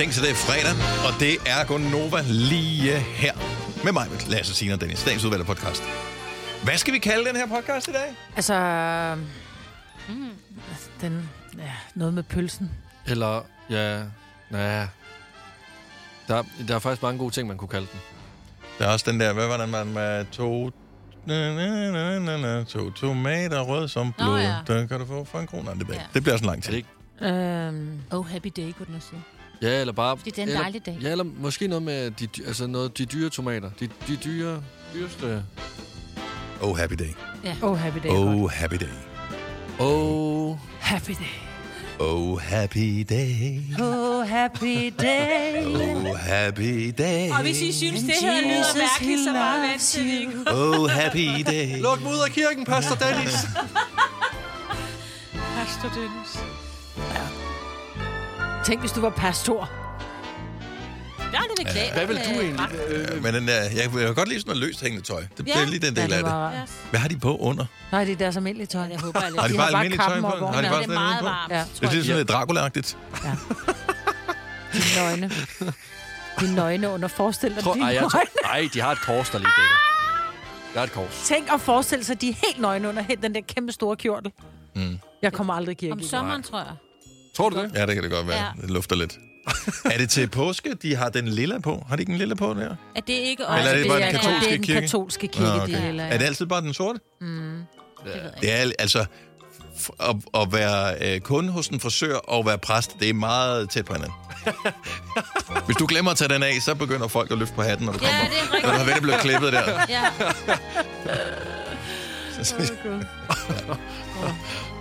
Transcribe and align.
Tænk 0.00 0.12
så 0.12 0.20
det 0.20 0.30
er 0.30 0.34
fredag, 0.34 0.72
og 1.06 1.20
det 1.20 1.34
er 1.46 1.64
Gonova 1.66 2.20
lige 2.26 2.98
her. 2.98 3.32
Med 3.84 3.92
mig, 3.92 4.06
med 4.10 4.18
Lasse 4.30 4.54
Sina 4.54 4.74
og 4.74 4.80
Dennis, 4.80 5.04
dagens 5.04 5.24
udvalgte 5.24 5.46
podcast. 5.46 5.82
Hvad 6.64 6.76
skal 6.76 6.94
vi 6.94 6.98
kalde 6.98 7.24
den 7.28 7.36
her 7.36 7.46
podcast 7.46 7.88
i 7.88 7.92
dag? 7.92 8.14
Altså, 8.36 8.54
mm, 10.08 10.28
den, 11.00 11.28
ja, 11.58 11.72
noget 11.94 12.14
med 12.14 12.22
pølsen. 12.22 12.70
Eller, 13.06 13.42
ja, 13.70 13.98
ja. 14.52 14.86
Der, 16.28 16.42
der 16.68 16.74
er 16.74 16.78
faktisk 16.78 17.02
mange 17.02 17.18
gode 17.18 17.34
ting, 17.34 17.48
man 17.48 17.56
kunne 17.56 17.68
kalde 17.68 17.86
den. 17.92 18.00
Der 18.78 18.86
er 18.86 18.92
også 18.92 19.10
den 19.10 19.20
der, 19.20 19.32
hvad 19.32 19.46
var 19.46 19.56
den, 19.56 19.70
man 19.70 19.86
med 19.86 20.24
to... 20.32 20.70
Na, 21.26 21.54
na, 21.54 21.90
na, 21.90 22.18
na, 22.18 22.36
na, 22.36 22.64
to 22.64 22.90
tomater 22.90 23.60
rød 23.60 23.88
som 23.88 24.06
Nå, 24.06 24.24
blod. 24.24 24.40
ja. 24.40 24.54
Den 24.66 24.88
kan 24.88 25.00
du 25.00 25.06
få 25.06 25.24
for 25.24 25.38
en 25.38 25.46
krone. 25.46 25.70
Det, 25.78 25.88
Ja. 25.88 26.00
det 26.14 26.22
bliver 26.22 26.36
sådan 26.36 26.46
lang 26.46 26.56
Er 26.58 26.60
det 26.60 26.64
tid. 26.64 26.74
ikke? 26.74 26.88
Øhm, 27.68 28.00
Oh, 28.10 28.26
happy 28.28 28.52
day, 28.56 28.72
kunne 28.72 28.86
den 28.86 28.94
også 28.96 29.08
sige. 29.08 29.22
Ja, 29.62 29.80
eller 29.80 29.92
bare... 29.92 30.16
Fordi 30.16 30.30
det 30.30 30.38
er 30.38 30.42
en 30.42 30.48
eller, 30.48 30.60
dejlig 30.60 30.86
dag. 30.86 30.98
Ja, 31.02 31.10
eller 31.10 31.24
måske 31.24 31.68
noget 31.68 31.82
med 31.82 32.10
de, 32.10 32.28
altså 32.46 32.66
noget, 32.66 32.98
de 32.98 33.04
dyre 33.04 33.30
tomater. 33.30 33.70
De, 33.80 33.88
de 34.08 34.16
dyre, 34.16 34.62
dyreste... 34.94 35.42
Oh, 36.62 36.78
happy 36.78 36.94
day. 36.94 37.14
oh, 37.62 37.78
happy 37.78 37.98
day. 37.98 38.08
godt. 38.08 38.18
Oh, 38.18 38.50
happy 38.50 38.74
day. 38.74 38.88
Oh, 39.78 40.58
Happy 40.80 41.12
day. 41.12 41.38
Oh, 42.00 42.40
happy 42.40 43.02
day. 43.02 43.60
Oh, 43.78 44.26
happy 44.26 44.90
day. 44.90 45.64
Oh, 46.10 46.16
happy 46.16 46.92
day. 46.98 47.30
Og 47.30 47.42
hvis 47.42 47.62
I 47.62 47.72
synes, 47.72 48.00
det 48.00 48.14
her 48.20 48.40
lyder 48.40 48.78
mærkeligt, 48.78 49.20
så 49.24 49.32
bare 49.32 49.68
vent 49.68 49.82
til 49.82 50.04
det 50.04 50.20
ikke. 50.20 50.32
Oh, 50.46 50.90
happy 50.90 51.44
day. 51.46 51.78
luk 51.86 52.00
ud 52.00 52.18
af 52.26 52.30
kirken, 52.30 52.64
Pastor 52.64 52.94
Dennis! 52.94 53.32
Pastor 55.56 55.88
Dennis. 55.88 56.38
Tænk, 58.66 58.80
hvis 58.80 58.92
du 58.92 59.00
var 59.00 59.10
pastor. 59.10 59.70
Ja, 61.32 61.38
det 61.38 61.50
vil 61.58 61.66
klæde. 61.66 61.92
Hvad 61.92 62.06
vil 62.06 62.16
du 62.16 62.40
egentlig? 62.40 62.66
Øh, 62.88 63.22
Men 63.22 63.34
den 63.34 63.48
der, 63.48 63.54
jeg, 63.62 63.72
jeg 63.76 63.90
kan 64.06 64.14
godt 64.14 64.28
lide 64.28 64.40
sådan 64.40 64.50
noget 64.56 64.68
løst 64.68 64.80
hængende 64.82 65.06
tøj. 65.06 65.22
Det 65.38 65.46
Ja. 65.48 65.64
lige 65.64 65.78
den 65.86 65.94
Ja, 65.96 66.02
del 66.02 66.12
af 66.12 66.22
det. 66.22 66.32
var... 66.32 66.52
Yes. 66.62 66.70
Hvad 66.90 67.00
har 67.00 67.08
de 67.08 67.18
på 67.18 67.36
under? 67.36 67.64
Nej, 67.92 68.04
det 68.04 68.12
er 68.12 68.16
deres 68.16 68.36
almindelige 68.36 68.66
tøj. 68.66 68.82
Jeg 68.82 69.00
håber, 69.00 69.20
jeg 69.24 69.32
Har 69.40 69.46
de 69.48 69.52
De 69.52 69.58
bare 69.58 69.70
har 69.70 69.76
almindeligt 69.78 70.02
tøj 70.02 70.20
på? 70.20 70.46
Har 70.46 70.62
de 70.62 70.68
bare 70.68 70.82
det 70.82 70.88
er 70.90 70.94
meget 70.94 71.24
varmt. 71.24 71.52
Ja. 71.52 71.64
Det 71.80 71.98
er 71.98 72.02
sådan 72.02 72.16
lidt 72.16 72.30
Dracula-agtigt. 72.30 72.96
De 74.72 74.80
nøgne. 74.96 75.30
De 76.40 76.54
nøgne 76.54 76.88
under. 76.88 77.08
Forestil 77.08 77.54
dig, 77.54 77.62
tror, 77.62 77.74
de 77.74 77.80
ej, 77.80 77.86
jeg 77.86 77.94
nøgne. 77.94 78.10
tror, 78.10 78.22
ej, 78.44 78.68
de 78.74 78.80
har 78.80 78.92
et 78.92 78.98
kors, 79.00 79.30
der 79.30 79.38
lige 79.38 79.48
dækker. 79.58 79.76
Der 80.74 80.80
er 80.80 80.84
et 80.84 80.92
kors. 80.92 81.22
Tænk 81.24 81.52
at 81.52 81.60
forestille 81.60 82.04
sig, 82.04 82.14
at 82.14 82.20
de 82.20 82.28
er 82.28 82.34
helt 82.46 82.60
nøgne 82.60 82.88
under 82.88 83.02
helt 83.02 83.22
den 83.22 83.34
der 83.34 83.40
kæmpe 83.54 83.72
store 83.72 83.96
kjortel. 83.96 84.32
Mm. 84.76 84.98
Jeg 85.22 85.32
kommer 85.32 85.54
aldrig 85.54 85.72
i 85.72 85.74
kirke. 85.74 85.92
Om 85.92 86.02
sommeren, 86.02 86.42
tror 86.42 86.58
jeg. 86.58 86.66
Tror 87.40 87.48
du 87.50 87.56
det? 87.62 87.70
Ja, 87.74 87.86
det 87.86 87.94
kan 87.94 88.02
det 88.04 88.10
godt 88.12 88.26
være. 88.28 88.36
Ja. 88.38 88.62
Det 88.62 88.70
lufter 88.70 88.96
lidt. 88.96 89.18
er 89.94 89.98
det 89.98 90.10
til 90.10 90.28
påske, 90.28 90.74
de 90.82 90.96
har 90.96 91.08
den 91.08 91.28
lille 91.28 91.60
på? 91.62 91.86
Har 91.88 91.96
de 91.96 92.02
ikke 92.02 92.12
en 92.12 92.18
lille 92.18 92.36
på 92.36 92.54
der? 92.54 92.74
Er 92.96 93.00
det 93.00 93.12
ikke 93.12 93.42
Eller 93.42 93.70
er 93.70 93.76
det 93.76 93.86
bare 93.88 93.96
den 94.00 94.06
er- 94.08 94.10
katolske 94.12 94.40
det 94.40 94.46
er 94.46 94.56
den 94.56 94.62
kirke? 94.62 94.80
katolske 94.80 95.26
kirke, 95.28 95.48
Nå, 95.48 95.56
de 95.56 95.62
okay. 95.62 95.86
lille 95.86 96.02
Er 96.02 96.18
det 96.18 96.24
altid 96.24 96.46
bare 96.46 96.60
den 96.60 96.74
sorte? 96.74 96.98
Det 97.20 97.28
ved 98.04 98.12
jeg 98.14 98.32
Det 98.40 98.52
er 98.52 98.72
altså... 98.78 99.04
At, 100.00 100.16
at 100.34 100.52
være 100.52 100.94
øh, 101.14 101.20
kunde 101.20 101.52
hos 101.52 101.68
en 101.68 101.80
frisør 101.80 102.16
og 102.16 102.46
være 102.46 102.58
præst, 102.58 102.96
det 103.00 103.08
er 103.08 103.14
meget 103.14 103.70
tæt 103.70 103.84
på 103.84 103.92
hinanden. 103.94 104.14
Hvis 105.66 105.76
du 105.76 105.86
glemmer 105.86 106.10
at 106.10 106.16
tage 106.16 106.34
den 106.34 106.42
af, 106.42 106.52
så 106.62 106.74
begynder 106.74 107.08
folk 107.08 107.30
at 107.30 107.38
løfte 107.38 107.54
på 107.54 107.62
hatten, 107.62 107.86
når 107.86 107.92
du 107.92 107.98
Ja, 108.02 108.08
kommer. 108.08 108.24
det 108.30 108.62
er 108.62 108.66
Når 108.66 108.72
du 108.72 108.78
har 108.78 108.86
rigtigt. 108.86 108.86
været 108.86 108.96
det 108.96 109.02
blevet 109.02 109.20
klippet 109.20 109.52
der. 109.52 109.80
Ja. 109.88 110.02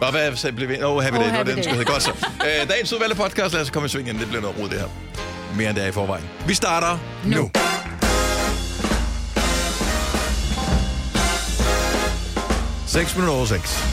Bare 0.02 0.12
hvad 0.12 0.36
så 0.36 0.52
blev 0.52 0.70
vi... 0.70 0.84
Oh, 0.84 1.04
happy 1.04 1.16
Oh, 1.18 1.22
day. 1.24 1.30
Oh, 1.30 1.36
happy 1.36 1.48
det 1.50 1.56
den, 1.56 1.64
skulle 1.64 1.78
hedde. 1.78 1.92
Godt 1.92 2.04
så. 2.04 2.12
Øh, 2.62 2.70
dagens 2.70 2.94
udvalgte 2.94 3.16
podcast, 3.18 3.54
lad 3.54 3.62
os 3.62 3.70
komme 3.70 3.86
i 3.86 3.90
sving 3.90 4.08
igen. 4.08 4.20
Det 4.20 4.28
bliver 4.28 4.42
noget 4.42 4.60
rod, 4.60 4.70
det 4.70 4.80
her. 4.80 4.88
Mere 5.56 5.70
end 5.70 5.76
det 5.78 5.84
er 5.84 5.88
i 5.88 5.92
forvejen. 5.92 6.26
Vi 6.48 6.54
starter 6.54 6.98
nu. 7.26 7.36
nu. 7.38 7.50
Seks 12.88 13.16
minutter 13.16 13.36
over 13.36 13.46
seks. 13.46 13.84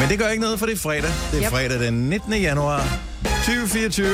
Men 0.00 0.08
det 0.10 0.18
gør 0.18 0.28
ikke 0.28 0.42
noget, 0.42 0.58
for 0.58 0.66
det 0.66 0.72
er 0.74 0.78
fredag. 0.78 1.10
Det 1.32 1.38
er 1.38 1.42
Yep. 1.44 1.50
fredag 1.50 1.80
den 1.80 1.94
19. 2.10 2.32
januar 2.32 2.86
2024. 3.24 4.08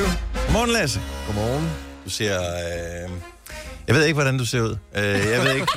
Morgen, 0.51 0.69
Lasse. 0.69 0.99
Godmorgen. 1.27 1.69
Du 2.05 2.09
ser... 2.09 2.39
Øh... 2.41 3.09
Jeg 3.87 3.95
ved 3.95 4.03
ikke, 4.05 4.13
hvordan 4.13 4.37
du 4.37 4.45
ser 4.45 4.61
ud. 4.61 4.75
Øh, 4.95 5.03
jeg 5.03 5.41
ved 5.43 5.53
ikke... 5.53 5.67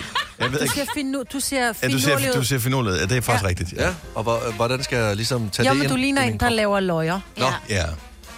Jeg 0.42 0.53
ved 0.53 0.58
Du 0.58 0.64
ikke... 0.64 0.75
ser, 0.75 0.84
finu, 0.94 1.22
du 1.32 1.41
ser 1.41 1.60
Ja, 1.82 1.88
du 1.88 1.98
ser, 1.98 2.32
du 2.34 2.44
ser 2.44 2.58
finurligt. 2.58 2.97
Ja, 2.97 3.03
det 3.06 3.16
er 3.16 3.20
faktisk 3.20 3.42
ja. 3.44 3.48
rigtigt. 3.48 3.72
Ja, 3.72 3.94
og 4.14 4.22
hvor, 4.22 4.53
hvordan 4.56 4.82
skal 4.82 4.98
jeg 4.98 5.16
ligesom 5.16 5.50
tage 5.50 5.69
Jo, 5.69 5.72
det 5.75 5.80
men 5.80 5.91
du 5.91 5.97
ligner 5.97 6.22
i 6.22 6.25
en, 6.26 6.30
min 6.32 6.41
der 6.41 6.47
krop? 6.47 6.56
laver 6.56 6.80
løjer. 6.80 7.20
Nå, 7.36 7.47
Ja. 7.69 7.84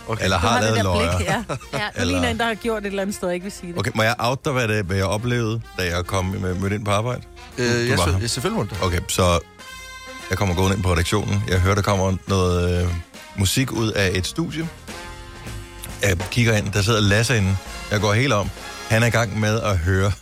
Okay. 0.09 0.25
Eller 0.25 0.37
Du 0.41 0.47
har, 0.47 0.53
har 0.55 0.61
lavet 0.61 0.77
der 0.77 0.83
løjer. 0.83 1.17
blik, 1.17 1.29
ja. 1.29 1.35
Ja. 1.73 1.79
Du 1.79 1.83
Eller- 1.95 2.05
ligner 2.05 2.29
en, 2.29 2.39
der 2.39 2.45
har 2.45 2.55
gjort 2.55 2.83
et 2.83 2.87
eller 2.87 3.03
andet 3.03 3.17
sted, 3.17 3.29
og 3.29 3.35
ikke 3.35 3.45
vil 3.45 3.53
sige 3.53 3.73
det. 3.73 3.79
Okay, 3.79 3.91
må 3.95 4.03
jeg 4.03 4.15
out 4.19 4.45
dig, 4.45 4.53
hvad, 4.53 4.69
det, 4.69 4.85
hvad 4.85 4.97
jeg 4.97 5.05
oplevede, 5.07 5.61
da 5.79 5.83
jeg 5.97 6.05
kom 6.07 6.25
med, 6.25 6.55
mødte 6.55 6.77
ind 6.77 6.85
på 6.85 6.91
arbejde? 6.91 7.23
Øh, 7.59 7.89
jeg, 7.89 7.99
var 7.99 8.05
her. 8.13 8.19
jeg, 8.21 8.31
selvfølgelig 8.31 8.59
må 8.59 8.77
du. 8.81 8.87
Okay, 8.87 9.01
så 9.09 9.39
jeg 10.31 10.39
kommer 10.39 10.55
gående 10.55 10.77
ind 10.77 10.83
på 10.85 10.93
redaktionen. 10.93 11.45
Jeg 11.49 11.61
hører, 11.61 11.75
der 11.75 11.83
kommer 11.83 12.17
noget 12.27 12.83
øh, 12.83 12.89
musik 13.37 13.73
ud 13.73 13.91
af 13.93 14.11
et 14.15 14.27
studie. 14.27 14.69
Jeg 16.03 16.19
kigger 16.31 16.57
ind, 16.57 16.73
der 16.73 16.83
sidder 16.83 17.01
Lasse 17.01 17.37
inde. 17.37 17.57
Jeg 17.91 18.01
går 18.01 18.13
helt 18.13 18.33
om. 18.33 18.51
Han 18.89 19.03
er 19.03 19.07
i 19.07 19.11
gang 19.11 19.41
med 19.41 19.61
at 19.61 19.79
høre 19.79 20.13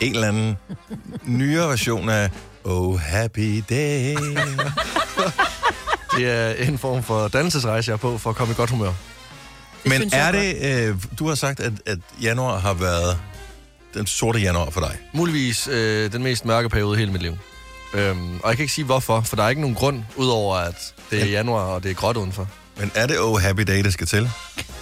en 0.00 0.14
eller 0.14 0.28
anden 0.28 0.56
nyere 1.24 1.68
version 1.68 2.08
af 2.08 2.30
Oh 2.64 3.00
Happy 3.00 3.64
Day. 3.70 4.16
Det 6.16 6.30
er 6.30 6.50
en 6.52 6.78
form 6.78 7.02
for 7.02 7.28
dannelsesrejse, 7.28 7.90
jeg 7.90 7.94
er 7.94 7.98
på 7.98 8.18
for 8.18 8.30
at 8.30 8.36
komme 8.36 8.52
i 8.52 8.56
godt 8.56 8.70
humør. 8.70 8.92
Men 9.84 10.10
er 10.12 10.32
det, 10.32 10.56
øh, 10.88 10.96
du 11.18 11.28
har 11.28 11.34
sagt, 11.34 11.60
at, 11.60 11.72
at 11.86 11.98
januar 12.22 12.58
har 12.58 12.74
været 12.74 13.18
den 13.94 14.06
sorte 14.06 14.38
januar 14.38 14.70
for 14.70 14.80
dig. 14.80 14.96
Muligvis 15.12 15.68
øh, 15.68 16.12
den 16.12 16.22
mest 16.22 16.44
mørke 16.44 16.68
periode 16.68 16.96
i 16.96 16.98
hele 16.98 17.12
mit 17.12 17.22
liv. 17.22 17.36
Øhm, 17.94 18.40
og 18.42 18.48
jeg 18.48 18.56
kan 18.56 18.62
ikke 18.62 18.72
sige 18.72 18.84
hvorfor, 18.84 19.20
for 19.20 19.36
der 19.36 19.42
er 19.42 19.48
ikke 19.48 19.60
nogen 19.60 19.76
grund, 19.76 20.02
udover 20.16 20.56
at 20.56 20.94
det 21.10 21.22
er 21.22 21.26
januar, 21.26 21.62
og 21.62 21.82
det 21.82 21.90
er 21.90 21.94
gråt 21.94 22.16
udenfor. 22.16 22.48
Men 22.78 22.90
er 22.94 23.06
det 23.06 23.20
Oh 23.20 23.40
Happy 23.40 23.62
Day, 23.62 23.84
der 23.84 23.90
skal 23.90 24.06
til? 24.06 24.30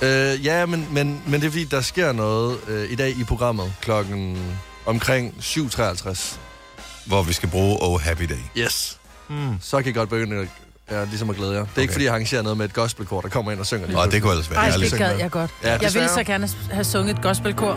Øh, 0.03 0.45
ja, 0.45 0.67
men, 0.67 0.89
men, 0.91 1.23
men 1.27 1.41
det 1.41 1.47
er 1.47 1.51
fordi, 1.51 1.65
der 1.65 1.81
sker 1.81 2.13
noget 2.13 2.59
øh, 2.69 2.91
i 2.91 2.95
dag 2.95 3.11
i 3.11 3.25
programmet 3.25 3.73
klokken 3.81 4.39
omkring 4.87 5.35
7.53. 5.41 6.37
Hvor 7.07 7.23
vi 7.23 7.33
skal 7.33 7.49
bruge 7.49 7.79
Oh 7.83 8.01
Happy 8.01 8.23
Day. 8.23 8.63
Yes. 8.63 8.99
Hmm. 9.29 9.55
Så 9.61 9.83
kan 9.83 9.91
I 9.91 9.93
godt 9.93 10.09
begynde 10.09 10.37
at, 10.37 10.49
ja, 10.91 11.05
ligesom 11.05 11.31
at 11.31 11.37
glæde 11.37 11.53
jer. 11.53 11.61
Det 11.61 11.67
er 11.67 11.73
okay. 11.73 11.83
ikke 11.83 11.93
fordi, 11.93 12.05
jeg 12.05 12.13
arrangerer 12.13 12.43
noget 12.43 12.59
med 12.59 12.65
et 12.65 12.73
gospelkor, 12.73 13.21
der 13.21 13.29
kommer 13.29 13.53
ind 13.53 13.61
og 13.61 13.67
synger 13.67 13.87
lige 13.87 13.99
Og 13.99 14.13
det 14.13 14.23
kunne 14.23 14.33
ellers 14.33 14.51
være 14.51 14.59
Ej, 14.59 14.77
det 14.77 14.99
gad 14.99 15.19
jeg 15.19 15.31
godt. 15.31 15.51
Ja, 15.63 15.73
jeg 15.73 15.95
ville 15.95 16.09
så 16.09 16.25
gerne 16.25 16.49
have 16.71 16.85
sunget 16.85 17.17
et 17.17 17.23
gospelkor. 17.23 17.75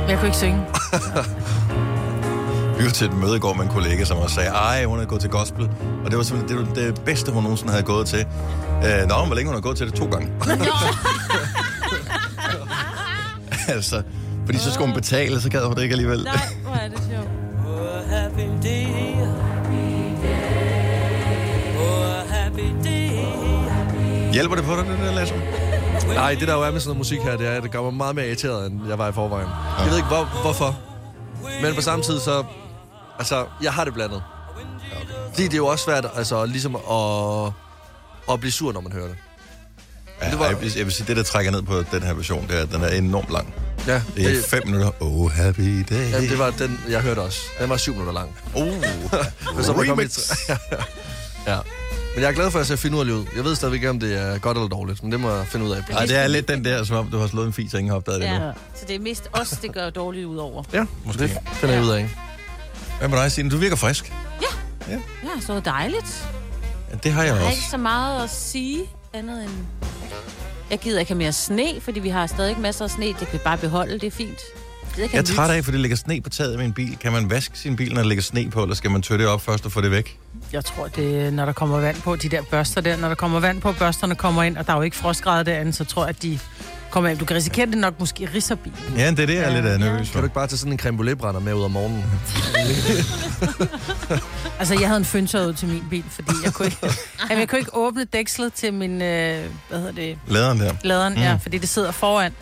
Men 0.00 0.08
jeg 0.10 0.18
kunne 0.18 0.26
ikke 0.28 0.38
synge. 0.38 0.66
Vi 2.78 2.84
var 2.84 2.90
til 2.90 3.06
et 3.06 3.14
møde 3.14 3.36
i 3.36 3.38
går 3.38 3.52
med 3.54 3.64
en 3.64 3.70
kollega, 3.70 4.04
som 4.04 4.18
også 4.18 4.34
sagde, 4.34 4.50
ej, 4.50 4.84
hun 4.84 4.98
havde 4.98 5.08
gået 5.08 5.20
til 5.20 5.30
gospel. 5.30 5.70
Og 6.04 6.10
det 6.10 6.16
var 6.16 6.22
simpelthen 6.22 6.58
det, 6.58 6.68
var 6.68 6.74
det 6.74 7.04
bedste, 7.04 7.32
hun 7.32 7.42
nogensinde 7.42 7.72
havde 7.72 7.84
gået 7.84 8.06
til. 8.06 8.26
Øh, 8.84 9.08
nå, 9.08 9.14
hvor 9.26 9.34
længe 9.34 9.46
hun 9.48 9.54
har 9.54 9.60
gået 9.60 9.76
til 9.76 9.86
det? 9.86 9.94
To 9.94 10.06
gange. 10.06 10.32
altså, 13.74 14.02
fordi 14.46 14.58
så 14.58 14.72
skulle 14.72 14.86
hun 14.86 14.94
betale, 14.94 15.40
så 15.40 15.50
gad 15.50 15.64
hun 15.64 15.76
det 15.76 15.82
ikke 15.82 15.92
alligevel. 15.92 16.24
Nej, 16.24 16.34
hvor 16.62 16.74
er 16.74 16.88
det 16.88 16.98
sjovt. 17.10 17.28
Hjælper 24.32 24.56
det 24.56 24.64
på 24.64 24.76
dig, 24.76 24.84
det 24.86 24.98
der, 24.98 25.14
Lasse? 25.14 25.34
Nej, 26.14 26.36
det 26.40 26.48
der 26.48 26.54
jo 26.54 26.62
er 26.62 26.70
med 26.70 26.80
sådan 26.80 26.88
noget 26.88 26.98
musik 26.98 27.20
her, 27.20 27.36
det 27.36 27.46
er, 27.46 27.50
at 27.50 27.62
det 27.62 27.70
gør 27.70 27.82
mig 27.82 27.94
meget 27.94 28.14
mere 28.14 28.26
irriteret, 28.26 28.66
end 28.70 28.80
jeg 28.88 28.98
var 28.98 29.08
i 29.08 29.12
forvejen. 29.12 29.48
Jeg 29.78 29.90
ved 29.90 29.96
ikke, 29.96 30.08
hvor, 30.08 30.42
hvorfor. 30.42 30.76
Men 31.62 31.74
på 31.74 31.80
samme 31.80 32.04
tid, 32.04 32.20
så... 32.20 32.44
Altså, 33.18 33.46
jeg 33.62 33.72
har 33.72 33.84
det 33.84 33.94
blandet. 33.94 34.22
Fordi 35.30 35.42
det 35.44 35.52
er 35.52 35.56
jo 35.56 35.66
også 35.66 35.84
svært, 35.84 36.06
altså, 36.16 36.46
ligesom 36.46 36.76
at, 36.76 37.52
at 38.32 38.40
blive 38.40 38.52
sur, 38.52 38.72
når 38.72 38.80
man 38.80 38.92
hører 38.92 39.06
det. 39.08 39.16
Ja, 40.22 40.30
Det 40.30 40.38
var- 40.38 40.46
jeg, 40.46 40.60
vil, 40.60 40.72
jeg 40.76 40.84
vil 40.84 40.92
sige, 40.94 41.06
det, 41.06 41.16
der 41.16 41.22
trækker 41.22 41.52
ned 41.52 41.62
på 41.62 41.82
den 41.92 42.02
her 42.02 42.14
version, 42.14 42.46
det 42.48 42.58
er, 42.58 42.62
at 42.62 42.72
den 42.72 42.82
er 42.82 42.88
enormt 42.88 43.30
lang. 43.30 43.54
Ja, 43.86 44.02
Det 44.16 44.24
er 44.24 44.28
det, 44.28 44.44
fem 44.44 44.62
minutter. 44.66 44.90
Oh, 45.00 45.30
happy 45.32 45.84
day. 45.90 46.10
ja, 46.10 46.20
det 46.20 46.38
var 46.38 46.50
den, 46.50 46.80
jeg 46.88 47.00
hørte 47.00 47.18
også. 47.20 47.38
Den 47.60 47.70
var 47.70 47.76
syv 47.76 47.92
minutter 47.92 48.12
lang. 48.12 48.30
Oh, 48.54 48.66
Men 48.66 49.64
så 49.64 49.72
er 49.72 49.90
remix. 49.92 50.16
et- 50.18 50.48
ja. 51.46 51.58
Men 52.14 52.22
jeg 52.22 52.28
er 52.30 52.32
glad 52.34 52.50
for, 52.50 52.58
at 52.58 52.60
jeg 52.60 52.66
ser 52.66 52.76
finurlig 52.76 53.14
ud. 53.14 53.24
Jeg 53.36 53.44
ved 53.44 53.54
stadigvæk 53.56 53.76
ikke, 53.78 53.90
om 53.90 54.00
det 54.00 54.18
er 54.18 54.38
godt 54.38 54.56
eller 54.56 54.68
dårligt, 54.68 55.02
men 55.02 55.12
det 55.12 55.20
må 55.20 55.30
jeg 55.34 55.46
finde 55.46 55.66
ud 55.66 55.70
af. 55.70 55.82
Ej, 55.90 56.06
det 56.06 56.16
er 56.16 56.26
lidt 56.28 56.48
den 56.48 56.64
der, 56.64 56.84
som 56.84 56.96
om 56.96 57.10
du 57.10 57.18
har 57.18 57.26
slået 57.26 57.46
en 57.46 57.52
fis, 57.52 57.74
og 57.74 57.80
ingen 57.80 57.90
har 57.90 57.96
opdaget 57.96 58.20
det 58.20 58.28
endnu. 58.28 58.44
Ja. 58.46 58.52
Så 58.74 58.84
det 58.88 58.96
er 58.96 59.00
mest 59.00 59.28
os, 59.32 59.48
det 59.50 59.72
gør 59.74 59.90
dårligt 59.90 60.26
ud 60.26 60.36
over. 60.36 60.62
Ja, 60.72 60.84
Måske. 61.04 61.22
det 61.22 61.38
finder 61.52 61.74
jeg 61.74 61.84
ud 61.84 61.90
af. 61.90 62.10
Hvad 63.04 63.10
med 63.10 63.18
dig, 63.22 63.32
Signe? 63.32 63.50
Du 63.50 63.56
virker 63.56 63.76
frisk. 63.76 64.12
Ja, 64.88 64.96
så 65.40 65.60
dejligt. 65.64 66.28
Ja, 66.90 66.96
det 67.02 67.12
har 67.12 67.22
jeg 67.22 67.28
Jeg 67.28 67.36
har 67.38 67.44
også. 67.44 67.56
ikke 67.56 67.68
så 67.70 67.76
meget 67.76 68.24
at 68.24 68.30
sige 68.30 68.80
andet 69.14 69.42
end... 69.42 69.50
Jeg 70.70 70.78
gider 70.78 71.00
ikke 71.00 71.10
have 71.10 71.18
mere 71.18 71.32
sne, 71.32 71.80
fordi 71.80 72.00
vi 72.00 72.08
har 72.08 72.26
stadig 72.26 72.60
masser 72.60 72.84
af 72.84 72.90
sne. 72.90 73.06
Det 73.06 73.16
kan 73.16 73.28
vi 73.32 73.38
bare 73.44 73.58
beholde, 73.58 73.92
det 73.92 74.04
er 74.04 74.10
fint. 74.10 74.38
Det 74.96 75.12
Jeg 75.12 75.18
er 75.18 75.22
træt 75.22 75.50
af, 75.50 75.64
for 75.64 75.70
det 75.70 75.80
ligger 75.80 75.96
sne 75.96 76.20
på 76.20 76.30
taget 76.30 76.52
af 76.52 76.58
min 76.58 76.72
bil. 76.72 76.96
Kan 77.00 77.12
man 77.12 77.30
vaske 77.30 77.58
sin 77.58 77.76
bil, 77.76 77.94
når 77.94 78.02
der 78.02 78.08
ligger 78.08 78.22
sne 78.22 78.50
på, 78.50 78.62
eller 78.62 78.74
skal 78.74 78.90
man 78.90 79.02
tørre 79.02 79.18
det 79.18 79.26
op 79.26 79.40
først 79.42 79.66
og 79.66 79.72
få 79.72 79.80
det 79.80 79.90
væk? 79.90 80.18
Jeg 80.52 80.64
tror, 80.64 80.86
det 80.86 81.32
når 81.32 81.44
der 81.44 81.52
kommer 81.52 81.80
vand 81.80 81.96
på, 81.96 82.16
de 82.16 82.28
der 82.28 82.42
børster 82.42 82.80
der, 82.80 82.96
når 82.96 83.08
der 83.08 83.14
kommer 83.14 83.40
vand 83.40 83.60
på, 83.60 83.72
børsterne 83.72 84.14
kommer 84.14 84.42
ind, 84.42 84.56
og 84.56 84.66
der 84.66 84.72
er 84.72 84.76
jo 84.76 84.82
ikke 84.82 84.96
frostgrader 84.96 85.42
derinde, 85.42 85.72
så 85.72 85.84
tror 85.84 86.02
jeg, 86.02 86.08
at 86.08 86.22
de 86.22 86.38
kommer 86.94 87.10
ind. 87.10 87.18
Du 87.18 87.24
kan 87.24 87.36
risikere, 87.36 87.62
at 87.62 87.68
det 87.68 87.78
nok 87.78 88.00
måske 88.00 88.28
risser 88.34 88.54
bilen. 88.54 88.78
Ja, 88.96 89.10
det 89.10 89.20
er 89.20 89.26
det, 89.26 89.34
jeg 89.34 89.44
er 89.44 89.50
lidt 89.62 89.64
øh, 89.64 89.78
nervøs 89.80 89.98
Kan 89.98 90.06
for. 90.06 90.18
du 90.20 90.24
ikke 90.24 90.34
bare 90.34 90.46
tage 90.46 90.58
sådan 90.58 90.72
en 90.72 90.78
creme 90.78 91.16
brænder 91.16 91.40
med 91.40 91.54
ud 91.54 91.62
om 91.62 91.70
morgenen? 91.70 92.04
Altså, 94.58 94.74
jeg 94.80 94.88
havde 94.88 94.98
en 94.98 95.04
fyndtøj 95.04 95.46
ud 95.46 95.52
til 95.52 95.68
min 95.68 95.82
bil, 95.90 96.04
fordi 96.10 96.30
jeg 96.44 96.52
kunne 96.52 96.66
ikke, 96.66 96.78
jamen, 97.30 97.38
jeg 97.40 97.48
kunne 97.48 97.58
ikke 97.58 97.70
åbne 97.76 98.04
dækslet 98.04 98.52
til 98.52 98.74
min, 98.74 99.02
øh, 99.02 99.44
hvad 99.68 99.78
hedder 99.78 99.92
det, 99.92 100.18
Laderen 100.28 100.60
der. 100.60 100.72
laderen, 100.84 101.12
mm. 101.14 101.20
ja, 101.20 101.38
fordi 101.42 101.58
det 101.58 101.68
sidder 101.68 101.90
foran. 101.92 102.32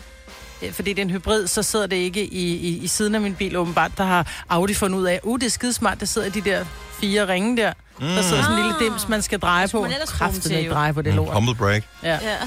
Øh, 0.63 0.73
Fordi 0.73 0.89
det 0.93 0.99
er 0.99 1.05
en 1.05 1.09
hybrid, 1.09 1.47
så 1.47 1.63
sidder 1.63 1.87
det 1.87 1.95
ikke 1.95 2.25
i, 2.25 2.55
i, 2.55 2.77
i 2.83 2.87
siden 2.87 3.15
af 3.15 3.21
min 3.21 3.35
bil 3.35 3.55
åbenbart. 3.57 3.91
Der 3.97 4.03
har 4.03 4.27
Audi 4.49 4.73
fundet 4.73 4.99
ud 4.99 5.05
af, 5.05 5.19
uh, 5.23 5.39
det 5.39 5.45
er 5.45 5.49
skidesmart, 5.49 5.99
der 5.99 6.05
sidder 6.05 6.29
de 6.29 6.41
der 6.41 6.65
fire 6.99 7.27
ringe 7.27 7.57
der. 7.57 7.73
Mm. 7.99 8.05
Der 8.05 8.21
sidder 8.21 8.43
sådan 8.43 8.57
en 8.57 8.63
lille 8.65 8.79
dims, 8.79 9.07
man 9.09 9.21
skal 9.21 9.39
dreje 9.39 9.67
på. 9.67 9.87
til, 10.41 10.51
ikke 10.57 10.71
dreje 10.71 10.93
på 10.93 11.01
det 11.01 11.11
Mm, 11.13 11.17
lort. 11.17 11.33
humble 11.33 11.55
brag. 11.55 11.83
Ja. 12.03 12.19
Ja. 12.23 12.37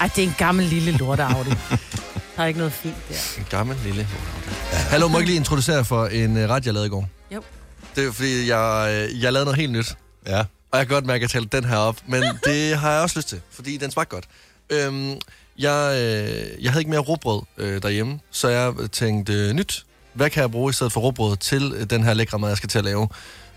Ej, 0.00 0.10
det 0.16 0.24
er 0.24 0.28
en 0.28 0.34
gammel 0.38 0.66
lille 0.66 0.92
lort 0.92 1.20
Audi. 1.20 1.50
Der 2.36 2.42
er 2.42 2.46
ikke 2.46 2.58
noget 2.58 2.72
fint 2.72 2.94
der. 3.08 3.14
En 3.38 3.46
gammel 3.50 3.76
lille. 3.84 4.08
Ja. 4.72 4.78
Hallo, 4.78 5.08
må 5.08 5.12
jeg 5.12 5.20
ikke 5.20 5.30
lige 5.30 5.36
introducere 5.36 5.84
for 5.84 6.06
en 6.06 6.36
uh, 6.36 6.42
ret, 6.50 6.66
jeg 6.66 6.74
lavede 6.74 6.86
i 6.86 6.90
går? 6.90 7.08
Jo. 7.34 7.42
Det 7.96 8.06
er 8.06 8.12
fordi, 8.12 8.48
jeg, 8.48 8.88
øh, 9.12 9.22
jeg 9.22 9.32
lavede 9.32 9.44
noget 9.44 9.60
helt 9.60 9.72
nyt. 9.72 9.94
Ja. 10.26 10.38
Og 10.72 10.78
jeg 10.78 10.86
kan 10.86 10.94
godt 10.94 11.06
mærke, 11.06 11.16
at 11.16 11.22
jeg 11.22 11.30
talte 11.42 11.56
den 11.56 11.64
her 11.68 11.76
op, 11.76 11.96
men 12.06 12.22
det 12.44 12.76
har 12.78 12.92
jeg 12.92 13.02
også 13.02 13.18
lyst 13.18 13.28
til, 13.28 13.40
fordi 13.52 13.76
den 13.76 13.90
smagte 13.90 14.14
godt. 14.14 14.24
Øhm, 14.70 15.14
jeg, 15.58 15.92
øh, 15.94 16.64
jeg 16.64 16.72
havde 16.72 16.80
ikke 16.80 16.90
mere 16.90 17.00
råbrød 17.00 17.42
øh, 17.58 17.82
derhjemme, 17.82 18.20
så 18.30 18.48
jeg 18.48 18.74
tænkte 18.92 19.32
øh, 19.32 19.52
nyt. 19.52 19.84
Hvad 20.12 20.30
kan 20.30 20.40
jeg 20.40 20.50
bruge 20.50 20.70
i 20.70 20.72
stedet 20.72 20.92
for 20.92 21.00
råbrød 21.00 21.36
til 21.36 21.72
øh, 21.76 21.90
den 21.90 22.04
her 22.04 22.14
lækre 22.14 22.38
mad, 22.38 22.48
jeg 22.48 22.56
skal 22.56 22.68
til 22.68 22.78
at 22.78 22.84
lave? 22.84 23.08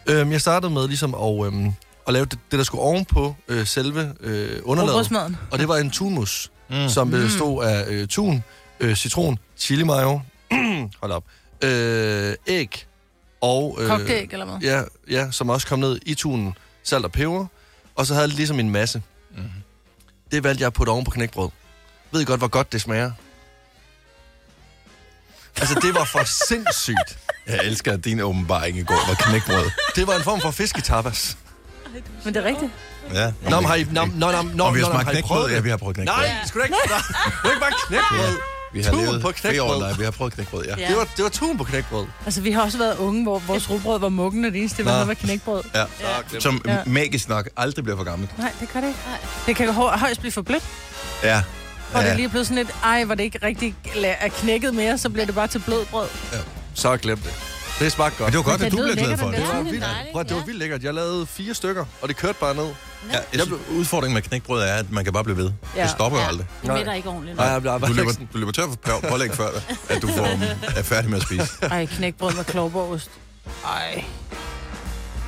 Øhm, 0.08 0.32
jeg 0.32 0.42
startede 0.42 0.72
med 0.74 0.88
ligesom 0.88 1.16
at, 1.16 1.46
øhm, 1.46 1.72
at 2.08 2.14
lave 2.14 2.26
det, 2.26 2.40
det, 2.52 2.58
der 2.58 2.64
skulle 2.64 2.82
ovenpå 2.82 3.36
øh, 3.48 3.66
selve 3.68 4.14
øh, 4.20 4.60
underlaget. 4.64 5.38
Og 5.52 5.60
det 5.60 5.68
var 5.68 5.78
en 5.78 5.92
tunmus, 5.92 6.52
Mm. 6.70 6.78
mm. 6.78 6.90
som 6.90 7.12
bestod 7.12 7.64
af 7.66 7.86
øh, 7.88 8.08
tun, 8.08 8.44
øh, 8.80 8.96
citron, 8.96 9.40
chili 9.58 9.84
mayo, 9.84 10.22
hold 11.02 11.12
op, 11.12 11.24
øh, 11.64 12.34
æg 12.48 12.86
og... 13.42 13.78
Øh, 13.82 13.88
Kogt 13.88 14.10
æg, 14.10 14.30
eller 14.32 14.46
hvad? 14.46 14.70
Ja, 14.70 14.82
ja, 15.10 15.32
som 15.32 15.50
også 15.50 15.68
kom 15.68 15.80
ned 15.80 16.00
i 16.06 16.14
tunen, 16.16 16.54
salt 16.84 17.06
og 17.06 17.12
peber, 17.12 17.46
og 17.96 18.06
så 18.06 18.14
havde 18.14 18.28
det 18.28 18.36
ligesom 18.36 18.60
en 18.60 18.70
masse. 18.70 19.02
Mhm. 19.32 19.44
Det 20.32 20.44
valgte 20.44 20.62
jeg 20.62 20.68
at 20.68 20.74
putte 20.74 20.90
oven 20.90 21.04
på 21.06 21.12
knækbrød. 21.12 21.50
Ved 22.12 22.22
I 22.22 22.26
godt, 22.26 22.40
hvor 22.40 22.48
godt 22.48 22.72
det 22.74 22.82
smager? 22.82 23.12
Altså, 25.58 25.80
det 25.82 25.96
var 25.96 26.04
for 26.04 26.24
sindssygt. 26.48 27.18
Jeg 27.48 27.60
elsker, 27.64 27.92
at 27.94 28.06
din 28.06 28.20
åbenbaring 28.20 28.78
i 28.78 28.84
går 28.84 29.06
var 29.08 29.14
knækbrød. 29.14 29.70
Det 29.96 30.08
var 30.08 30.16
en 30.16 30.24
form 30.24 30.42
for 30.42 30.52
fisketapas. 30.52 31.38
Men 32.26 32.34
det 32.34 32.44
er 32.46 32.48
rigtigt. 32.48 32.72
Ja. 33.14 33.32
Nå, 33.50 33.60
men 33.60 33.66
har 33.66 33.76
I, 33.76 33.84
nå, 33.92 34.06
nå, 34.06 34.32
nå, 34.32 34.42
nå, 34.54 34.64
Og 34.64 34.76
vi 34.76 34.80
har 34.80 34.86
smagt 34.92 35.10
knækbrød. 35.10 35.38
prøvet 35.38 35.52
Ja, 35.52 35.56
det? 35.56 35.64
vi 35.64 35.70
har 35.70 35.78
prøvet 35.78 35.96
knækbrød. 35.96 36.18
Nej, 36.18 36.46
skulle 36.46 36.66
ikke? 36.66 36.76
Nej, 36.90 36.98
det 37.44 37.46
er 37.46 37.50
ikke 37.50 37.60
bare 37.62 37.72
knækbrød. 37.88 38.38
Vi 38.74 38.82
har 38.82 38.92
levet 38.92 39.22
på 39.22 39.32
knækbrød. 39.32 39.80
nej, 39.80 39.94
vi 39.98 40.04
har 40.04 40.12
prøvet 40.12 40.34
knækbrød, 40.34 40.66
ja. 40.66 40.76
Ja. 40.78 40.88
Det 40.88 40.98
var, 40.98 41.04
det 41.18 41.24
var 41.24 41.30
tun 41.30 41.58
på 41.58 41.64
knækbrød. 41.64 42.06
Altså, 42.26 42.42
vi 42.42 42.52
har 42.52 42.62
også 42.62 42.78
været 42.78 42.98
unge, 42.98 43.24
hvor 43.24 43.40
vores 43.40 43.70
rugbrød 43.70 44.00
var 44.00 44.10
muggen, 44.10 44.46
og 44.46 44.52
det 44.52 44.60
eneste, 44.60 44.84
vi 44.84 44.90
havde, 44.90 45.08
var 45.08 45.14
knækbrød. 45.14 45.64
ja. 45.76 45.80
Ja. 46.34 46.40
Som 46.40 46.62
Ja. 46.68 46.78
magisk 46.86 47.30
nok 47.30 47.50
aldrig 47.58 47.84
bliver 47.84 47.98
for 47.98 48.04
gammelt. 48.04 48.38
Nej, 48.38 48.52
det 48.60 48.70
kan 48.70 48.82
det 48.84 48.88
ikke. 48.88 49.00
Det 49.46 49.56
kan 49.56 49.74
hø- 49.74 49.82
højst 49.98 50.20
blive 50.20 50.32
for 50.32 50.42
blødt, 50.42 50.64
Ja. 51.24 51.44
Og 51.94 52.00
det 52.02 52.08
ja. 52.08 52.12
er 52.12 52.16
lige 52.16 52.30
blevet 52.30 52.48
sådan 52.48 52.58
lidt, 52.64 52.76
ej, 52.84 53.04
hvor 53.04 53.16
det 53.16 53.24
ikke 53.24 53.40
rigtig 53.44 53.76
er 54.04 54.28
knækket 54.28 54.74
mere, 54.74 54.98
så 54.98 55.10
bliver 55.10 55.26
det 55.26 55.36
bare 55.36 55.48
til 55.48 55.60
blød 55.60 55.86
brød. 55.86 56.08
Så 56.74 56.98
glem 56.98 57.18
det. 57.18 57.34
Det 57.80 57.92
smagte 57.92 58.18
godt. 58.18 58.28
Men 58.28 58.32
det 58.32 58.38
var 58.46 58.52
godt, 58.52 58.60
Men 58.60 58.66
at 58.66 58.72
det 58.72 58.80
du 58.80 58.84
blev 58.84 58.96
glad 59.06 59.18
for 59.18 59.28
det. 59.28 59.38
Det 59.38 59.48
var 59.48 59.56
Ja, 59.56 59.62
vildt. 59.62 59.86
Prøv, 60.14 60.24
det 60.24 60.32
var 60.32 60.38
ja. 60.38 60.46
vildt 60.46 60.60
lækkert. 60.60 60.84
Jeg 60.84 60.94
lavede 60.94 61.26
fire 61.28 61.54
stykker, 61.54 61.86
og 62.02 62.08
det 62.08 62.18
kørte 62.18 62.38
bare 62.40 62.56
ned. 62.56 62.66
Ja, 63.12 63.18
jeg 63.34 63.42
synes, 63.42 63.60
udfordringen 63.72 64.14
med 64.14 64.22
knækbrød 64.22 64.62
er, 64.62 64.74
at 64.74 64.92
man 64.92 65.04
kan 65.04 65.14
bare 65.14 65.24
blive 65.24 65.38
ved. 65.38 65.52
Ja. 65.76 65.82
Det 65.84 65.90
stopper 65.90 66.18
jo 66.18 66.24
Ja. 66.24 66.28
aldrig. 66.30 66.48
Det 66.62 66.74
mætter 66.74 66.94
ikke 66.94 67.10
ordentligt. 67.10 67.38
Nej, 67.38 67.46
jeg 67.48 67.62
blev 67.62 67.74
Du 67.88 67.94
løber, 67.94 68.12
du 68.34 68.38
løber 68.38 68.52
tør 68.52 68.64
for 68.86 69.00
pålæg 69.10 69.32
før, 69.34 69.48
at 69.90 70.02
du 70.02 70.08
får, 70.08 70.28
er 70.80 70.84
færdig 70.84 71.10
med 71.10 71.18
at 71.18 71.24
spise. 71.24 71.48
Ej, 71.62 71.86
knækbrød 71.86 72.34
med 72.34 72.44
klovborgost. 72.44 73.10
Ej. 73.66 74.04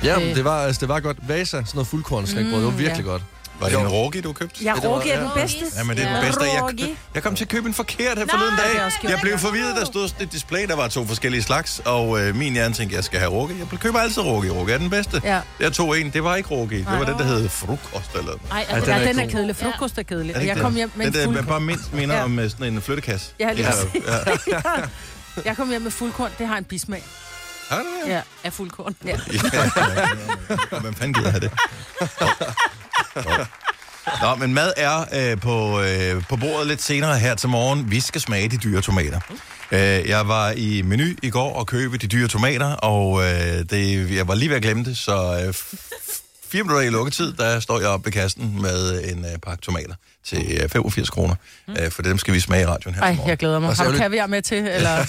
Ja, 0.04 0.20
Øh. 0.20 0.34
det 0.34 0.44
var, 0.44 0.62
altså, 0.62 0.80
det 0.80 0.88
var 0.88 1.00
godt. 1.00 1.16
Vasa, 1.28 1.44
sådan 1.46 1.64
noget 1.74 1.86
fuldkornslægbrød, 1.86 2.54
det 2.54 2.64
var 2.64 2.70
Mm, 2.70 2.78
virkelig 2.78 3.04
ja. 3.04 3.10
godt. 3.10 3.22
Var 3.60 3.66
det 3.68 3.74
Jo. 3.74 3.80
en 3.80 3.88
rågi, 3.88 4.20
du 4.20 4.32
købte? 4.32 4.64
Ja, 4.64 4.72
rågi 4.84 5.10
er 5.10 5.20
den 5.20 5.28
bedste. 5.34 5.58
Ja, 5.76 5.84
men 5.84 5.96
det 5.96 6.04
er 6.04 6.12
den 6.14 6.24
bedste. 6.24 6.44
Jeg, 6.44 6.96
jeg 7.14 7.22
kom 7.22 7.34
til 7.36 7.44
at 7.44 7.48
købe 7.50 7.68
en 7.68 7.74
forkert 7.74 8.18
her 8.18 8.26
forleden 8.30 8.54
dag. 8.56 9.10
jeg 9.10 9.18
blev 9.22 9.38
forvirret, 9.38 9.76
der 9.76 9.84
stod 9.84 10.08
et 10.20 10.32
display, 10.32 10.66
der 10.68 10.76
var 10.76 10.88
to 10.88 11.06
forskellige 11.06 11.42
slags, 11.42 11.82
og 11.84 12.20
øh, 12.20 12.36
min 12.36 12.52
hjerne 12.52 12.74
tænkte, 12.74 12.96
jeg 12.96 13.04
skal 13.04 13.18
have 13.18 13.30
rågi. 13.32 13.54
Jeg 13.58 13.78
køber 13.80 13.98
altid 13.98 14.22
rågi. 14.22 14.50
Rågi 14.50 14.72
er 14.72 14.78
den 14.78 14.90
bedste. 14.90 15.20
Ja. 15.24 15.40
Jeg 15.60 15.72
tog 15.72 16.00
en, 16.00 16.10
det 16.10 16.24
var 16.24 16.36
ikke 16.36 16.48
rågi. 16.50 16.78
Det 16.78 16.86
var 16.86 17.04
den, 17.04 17.18
der 17.18 17.24
hed 17.24 17.48
frukost 17.48 18.10
eller 18.12 18.24
noget. 18.24 18.40
Ej, 18.52 18.66
Ja, 18.68 18.74
altså, 18.74 18.90
den 18.90 19.00
Ja, 19.00 19.08
er 19.08 19.12
den 19.12 19.20
er 19.20 19.26
kedelig. 19.30 19.56
Frokost 19.56 19.98
er 19.98 20.02
kedelig. 20.02 20.34
Er 20.34 20.38
Og 20.40 20.46
jeg 20.46 20.56
kom 20.56 20.74
hjem 20.74 20.90
med 20.94 21.06
den 21.06 21.12
en 21.14 21.18
der 21.18 21.24
fuldkorn. 21.24 21.46
bare 21.46 21.60
mindst 21.60 21.92
minder 21.92 22.16
Ja. 22.16 22.24
om 22.24 22.38
øh, 22.38 22.50
sådan 22.50 22.72
en 22.74 22.82
flyttekasse. 22.82 23.30
Ja, 23.40 23.52
lige 23.52 23.68
ja. 24.46 24.60
Jeg 25.44 25.56
kom 25.56 25.68
hjem 25.70 25.82
med 25.82 25.90
fuldkorn. 25.90 26.30
Det 26.38 26.46
har 26.46 26.56
en 26.58 26.64
bismag. 26.64 27.02
Har 27.68 27.78
du 27.78 27.84
det? 28.04 28.10
Ja. 28.12 28.20
af 28.44 28.52
fuldkorn. 28.52 28.96
ja. 29.04 29.18
Ja. 30.72 30.80
Hvem 30.80 30.94
fanden 30.94 31.14
gider 31.14 31.30
have 31.30 31.40
det? 31.40 31.50
Nå, 34.22 34.34
men 34.34 34.54
mad 34.54 34.72
er 34.76 35.04
øh, 35.32 35.40
på, 35.40 35.80
øh, 35.80 36.22
på 36.28 36.36
bordet 36.36 36.66
lidt 36.66 36.82
senere 36.82 37.18
her 37.18 37.34
til 37.34 37.48
morgen. 37.48 37.90
Vi 37.90 38.00
skal 38.00 38.20
smage 38.20 38.48
de 38.48 38.56
dyre 38.56 38.80
tomater. 38.82 39.20
Øh, 39.72 39.80
jeg 40.08 40.28
var 40.28 40.50
i 40.50 40.82
menu 40.82 41.04
i 41.22 41.30
går 41.30 41.54
og 41.54 41.66
købe 41.66 41.96
de 41.96 42.06
dyre 42.06 42.28
tomater, 42.28 42.72
og 42.72 43.22
øh, 43.22 43.64
det, 43.70 44.10
jeg 44.16 44.28
var 44.28 44.34
lige 44.34 44.48
ved 44.48 44.56
at 44.56 44.62
glemme 44.62 44.84
det, 44.84 44.96
så 44.96 45.44
øh, 45.46 45.54
fire 46.54 46.62
minutter 46.62 46.82
i 46.86 46.90
lukketid, 46.90 47.32
der 47.32 47.60
står 47.60 47.80
jeg 47.80 47.88
oppe 47.88 48.04
ved 48.06 48.12
kassen 48.12 48.62
med 48.62 49.04
en 49.12 49.24
øh, 49.24 49.38
pakke 49.42 49.62
tomater 49.62 49.94
til 50.26 50.58
øh, 50.62 50.68
85 50.68 51.10
kroner. 51.10 51.34
Øh, 51.68 51.90
for 51.90 52.02
dem 52.02 52.18
skal 52.18 52.34
vi 52.34 52.40
smage 52.40 52.62
i 52.62 52.66
radioen 52.66 52.94
her 52.94 53.02
Ej, 53.02 53.12
morgen. 53.14 53.28
jeg 53.30 53.38
glæder 53.38 53.58
mig. 53.58 53.70
Og 53.70 53.76
Har 53.76 53.84
du 53.84 53.96
kaviar 53.96 54.26
med 54.26 54.42
til? 54.42 54.58
Eller? 54.58 55.04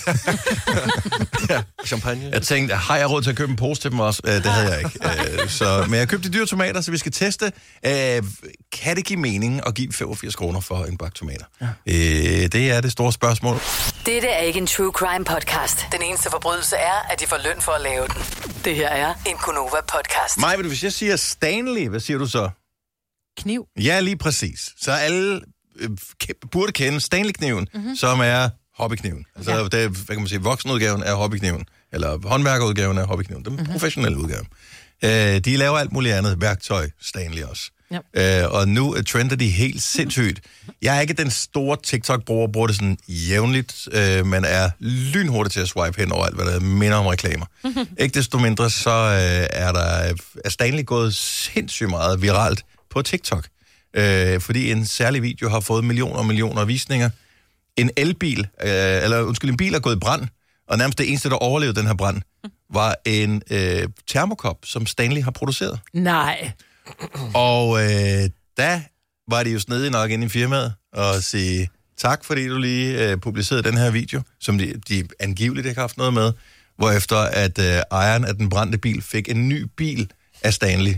Champagne. 1.85 2.29
Jeg 2.33 2.41
tænkte, 2.41 2.75
har 2.75 2.97
jeg 2.97 3.09
råd 3.09 3.21
til 3.21 3.29
at 3.29 3.35
købe 3.35 3.49
en 3.49 3.55
pose 3.55 3.81
til 3.81 3.91
dem 3.91 3.99
også? 3.99 4.21
Øh, 4.25 4.33
det 4.33 4.45
havde 4.45 4.71
jeg 4.71 4.79
ikke. 4.79 4.99
Øh, 5.41 5.49
så, 5.49 5.85
men 5.89 5.99
jeg 5.99 6.07
købte 6.07 6.29
de 6.29 6.33
dyre 6.33 6.45
tomater, 6.45 6.81
så 6.81 6.91
vi 6.91 6.97
skal 6.97 7.11
teste. 7.11 7.51
Øh, 7.85 8.23
kan 8.71 8.95
det 8.95 9.05
give 9.05 9.19
mening 9.19 9.67
at 9.67 9.75
give 9.75 9.93
85 9.93 10.35
kroner 10.35 10.59
for 10.59 10.83
en 10.85 10.97
bakke 10.97 11.15
tomater? 11.17 11.45
Ja. 11.61 11.65
Øh, 11.87 12.47
det 12.51 12.71
er 12.71 12.81
det 12.81 12.91
store 12.91 13.13
spørgsmål. 13.13 13.59
Dette 14.05 14.27
er 14.27 14.41
ikke 14.41 14.59
en 14.59 14.67
true 14.67 14.91
crime 14.91 15.25
podcast. 15.25 15.85
Den 15.91 16.01
eneste 16.01 16.29
forbrydelse 16.31 16.75
er, 16.75 17.11
at 17.13 17.19
de 17.19 17.27
får 17.27 17.37
løn 17.43 17.61
for 17.61 17.71
at 17.71 17.81
lave 17.81 18.07
den. 18.07 18.21
Det 18.65 18.75
her 18.75 18.89
er 18.89 19.13
en 19.25 19.35
Gunova 19.43 19.81
podcast. 19.87 20.37
Maj, 20.37 20.55
hvis 20.55 20.83
jeg 20.83 20.93
siger 20.93 21.15
Stanley, 21.35 21.87
hvad 21.87 21.99
siger 21.99 22.17
du 22.17 22.27
så? 22.27 22.49
Kniv. 23.37 23.67
Ja, 23.79 23.99
lige 23.99 24.17
præcis. 24.17 24.73
Så 24.77 24.91
alle 24.91 25.41
øh, 25.75 25.89
burde 26.51 26.71
kende 26.71 27.01
Stanley-kniven, 27.01 27.67
mm-hmm. 27.73 27.95
som 27.95 28.19
er 28.19 28.49
hobbykniven. 28.73 29.25
Altså, 29.35 29.51
ja. 29.51 29.63
det 29.63 29.73
er, 29.73 29.87
hvad 29.87 30.15
kan 30.15 30.17
man 30.17 30.27
sige, 30.27 30.41
voksenudgaven 30.41 31.03
af 31.03 31.15
hobbykniven, 31.15 31.65
eller 31.91 32.27
håndværkerudgaven 32.27 32.97
af 32.97 33.07
hobbykniven, 33.07 33.45
den 33.45 33.53
mm-hmm. 33.53 33.71
professionelle 33.71 34.17
udgave. 34.17 34.45
Øh, 35.03 35.39
de 35.39 35.57
laver 35.57 35.77
alt 35.77 35.91
muligt 35.91 36.15
andet 36.15 36.41
værktøj, 36.41 36.89
Stanley 37.01 37.43
også. 37.43 37.71
Ja. 37.91 38.43
Øh, 38.43 38.51
og 38.51 38.67
nu 38.67 38.95
trender 39.01 39.35
de 39.35 39.49
helt 39.49 39.81
sindssygt. 39.81 40.41
Jeg 40.81 40.97
er 40.97 41.01
ikke 41.01 41.13
den 41.13 41.31
store 41.31 41.77
TikTok-bruger, 41.83 42.47
bruger 42.47 42.67
det 42.67 42.75
sådan 42.75 42.97
jævnligt, 43.07 43.87
øh, 43.91 44.25
men 44.25 44.45
er 44.45 44.69
lynhurtig 44.79 45.51
til 45.51 45.59
at 45.59 45.67
swipe 45.67 46.01
hen 46.01 46.11
over 46.11 46.25
alt, 46.25 46.35
hvad 46.35 46.45
der 46.45 46.59
minder 46.59 46.97
om 46.97 47.05
reklamer. 47.05 47.45
ikke 47.99 48.13
desto 48.13 48.37
mindre, 48.39 48.69
så 48.69 48.91
øh, 48.91 49.47
er 49.61 49.71
der 49.71 50.13
er 50.45 50.49
Stanley 50.49 50.85
gået 50.85 51.15
sindssygt 51.15 51.89
meget 51.89 52.21
viralt 52.21 52.65
på 52.89 53.01
TikTok. 53.01 53.47
Øh, 53.95 54.41
fordi 54.41 54.71
en 54.71 54.85
særlig 54.85 55.21
video 55.21 55.49
har 55.49 55.59
fået 55.59 55.83
millioner 55.83 56.15
og 56.15 56.25
millioner 56.25 56.61
af 56.61 56.67
visninger. 56.67 57.09
En 57.77 57.91
elbil, 57.97 58.39
øh, 58.39 59.03
eller 59.03 59.21
undskyld, 59.21 59.49
en 59.49 59.57
bil 59.57 59.73
er 59.75 59.79
gået 59.79 59.95
i 59.95 59.99
brand, 59.99 60.27
og 60.67 60.77
nærmest 60.77 60.97
det 60.97 61.09
eneste, 61.09 61.29
der 61.29 61.35
overlevede 61.35 61.79
den 61.79 61.87
her 61.87 61.95
brand, 61.95 62.21
var 62.73 62.95
en 63.05 63.41
øh, 63.51 63.87
termokop, 64.07 64.57
som 64.63 64.85
Stanley 64.85 65.23
har 65.23 65.31
produceret. 65.31 65.79
Nej. 65.93 66.51
Og 67.33 67.83
øh, 67.83 68.29
der 68.57 68.79
var 69.31 69.43
de 69.43 69.49
jo 69.49 69.59
snedige 69.59 69.89
nok 69.91 70.11
inde 70.11 70.25
i 70.25 70.29
firmaet 70.29 70.73
og 70.93 71.23
sige 71.23 71.69
tak, 71.97 72.25
fordi 72.25 72.47
du 72.47 72.57
lige 72.57 73.09
øh, 73.11 73.17
publicerede 73.17 73.63
den 73.63 73.77
her 73.77 73.91
video, 73.91 74.21
som 74.39 74.57
de, 74.57 74.73
de 74.89 75.07
angiveligt 75.19 75.67
ikke 75.67 75.77
har 75.77 75.83
haft 75.83 75.97
noget 75.97 76.13
med, 76.13 76.33
hvorefter 76.77 77.17
at 77.17 77.59
øh, 77.59 77.81
ejeren 77.91 78.25
af 78.25 78.35
den 78.35 78.49
brændte 78.49 78.77
bil 78.77 79.01
fik 79.01 79.29
en 79.29 79.49
ny 79.49 79.65
bil 79.77 80.11
af 80.43 80.53
Stanley. 80.53 80.93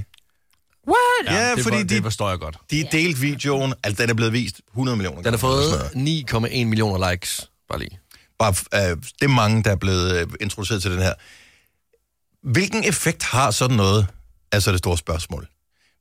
What? 0.87 1.35
Ja, 1.37 1.55
det, 1.55 1.63
fordi 1.63 1.77
for, 1.77 1.83
de- 1.83 1.89
det 1.95 2.03
forstår 2.03 2.29
jeg 2.29 2.39
godt. 2.39 2.57
De 2.71 2.87
delte 2.91 3.19
videoen, 3.19 3.73
altså 3.83 4.01
den 4.01 4.09
er 4.09 4.13
blevet 4.13 4.33
vist 4.33 4.61
100 4.71 4.97
millioner 4.97 5.21
Den 5.21 5.33
har 5.33 5.37
fået 5.37 5.91
noget. 5.95 6.49
9,1 6.51 6.65
millioner 6.65 7.11
likes. 7.11 7.49
Bare 7.69 7.79
lige. 7.79 7.99
Bare, 8.39 8.53
øh, 8.73 8.97
det 8.97 9.05
er 9.21 9.27
mange, 9.27 9.63
der 9.63 9.71
er 9.71 9.75
blevet 9.75 10.15
øh, 10.21 10.27
introduceret 10.41 10.81
til 10.81 10.91
den 10.91 10.99
her. 11.01 11.13
Hvilken 12.43 12.83
effekt 12.83 13.23
har 13.23 13.51
sådan 13.51 13.77
noget? 13.77 14.07
Altså 14.51 14.71
det 14.71 14.77
store 14.79 14.97
spørgsmål. 14.97 15.47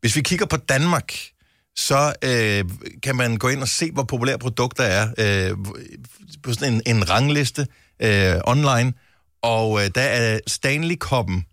Hvis 0.06 0.16
vi 0.16 0.20
kigger 0.20 0.46
på 0.46 0.56
Danmark, 0.56 1.12
så 1.76 2.12
øh, 2.22 2.64
kan 3.02 3.16
man 3.16 3.36
gå 3.36 3.48
ind 3.48 3.62
og 3.62 3.68
se, 3.68 3.90
hvor 3.90 4.02
populære 4.02 4.38
produkter 4.38 4.84
er 4.84 5.08
øh, 5.18 5.56
på 6.42 6.52
sådan 6.52 6.74
en, 6.74 6.96
en 6.96 7.10
rangliste 7.10 7.66
øh, 8.02 8.34
online, 8.44 8.92
og 9.42 9.84
øh, 9.84 9.90
der 9.94 10.00
er 10.00 10.38
Stanley-koppen, 10.46 11.44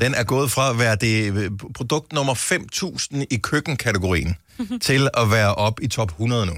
den 0.00 0.14
er 0.14 0.24
gået 0.24 0.50
fra 0.50 0.70
at 0.70 0.78
være 0.78 0.96
det 0.96 1.32
øh, 1.32 1.50
produkt 1.74 2.12
nummer 2.12 2.34
5.000 2.34 3.24
i 3.30 3.36
køkkenkategorien, 3.36 4.36
til 4.82 5.08
at 5.14 5.30
være 5.30 5.54
op 5.54 5.80
i 5.82 5.88
top 5.88 6.10
100 6.10 6.46
nu. 6.46 6.52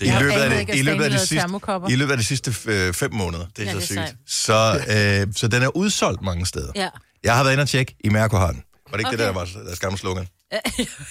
I 0.00 0.06
Jeg 0.06 0.20
løbet, 0.20 0.34
af 0.34 0.66
det, 0.66 0.74
i, 0.74 0.82
løbet 0.82 1.04
af 1.04 1.10
det 1.10 1.20
sidste. 1.20 1.48
I 1.88 1.96
løbet 1.96 2.12
af 2.12 2.18
de 2.18 2.24
sidste 2.24 2.54
øh, 2.66 2.94
fem 2.94 3.14
måneder. 3.14 3.46
Det 3.56 3.68
er 3.68 3.72
Ja, 3.72 3.80
så 3.80 3.94
det 3.94 3.98
er 3.98 4.06
sygt. 4.06 4.16
Så, 4.26 4.80
øh, 5.26 5.34
så 5.36 5.48
den 5.48 5.62
er 5.62 5.76
udsolgt 5.76 6.22
mange 6.22 6.46
steder. 6.46 6.72
Ja. 6.74 6.88
Jeg 7.24 7.36
har 7.36 7.42
været 7.42 7.52
inde 7.52 7.62
og 7.62 7.68
tjekke, 7.68 7.96
i 8.04 8.08
Mærko 8.08 8.36
har 8.36 8.50
den. 8.52 8.62
Var 8.90 8.96
det 8.96 9.00
ikke 9.00 9.08
okay. 9.08 9.18
det, 9.18 9.26
der 9.26 9.32
var 9.32 9.80
gamle 9.80 9.98
slogan? 9.98 10.26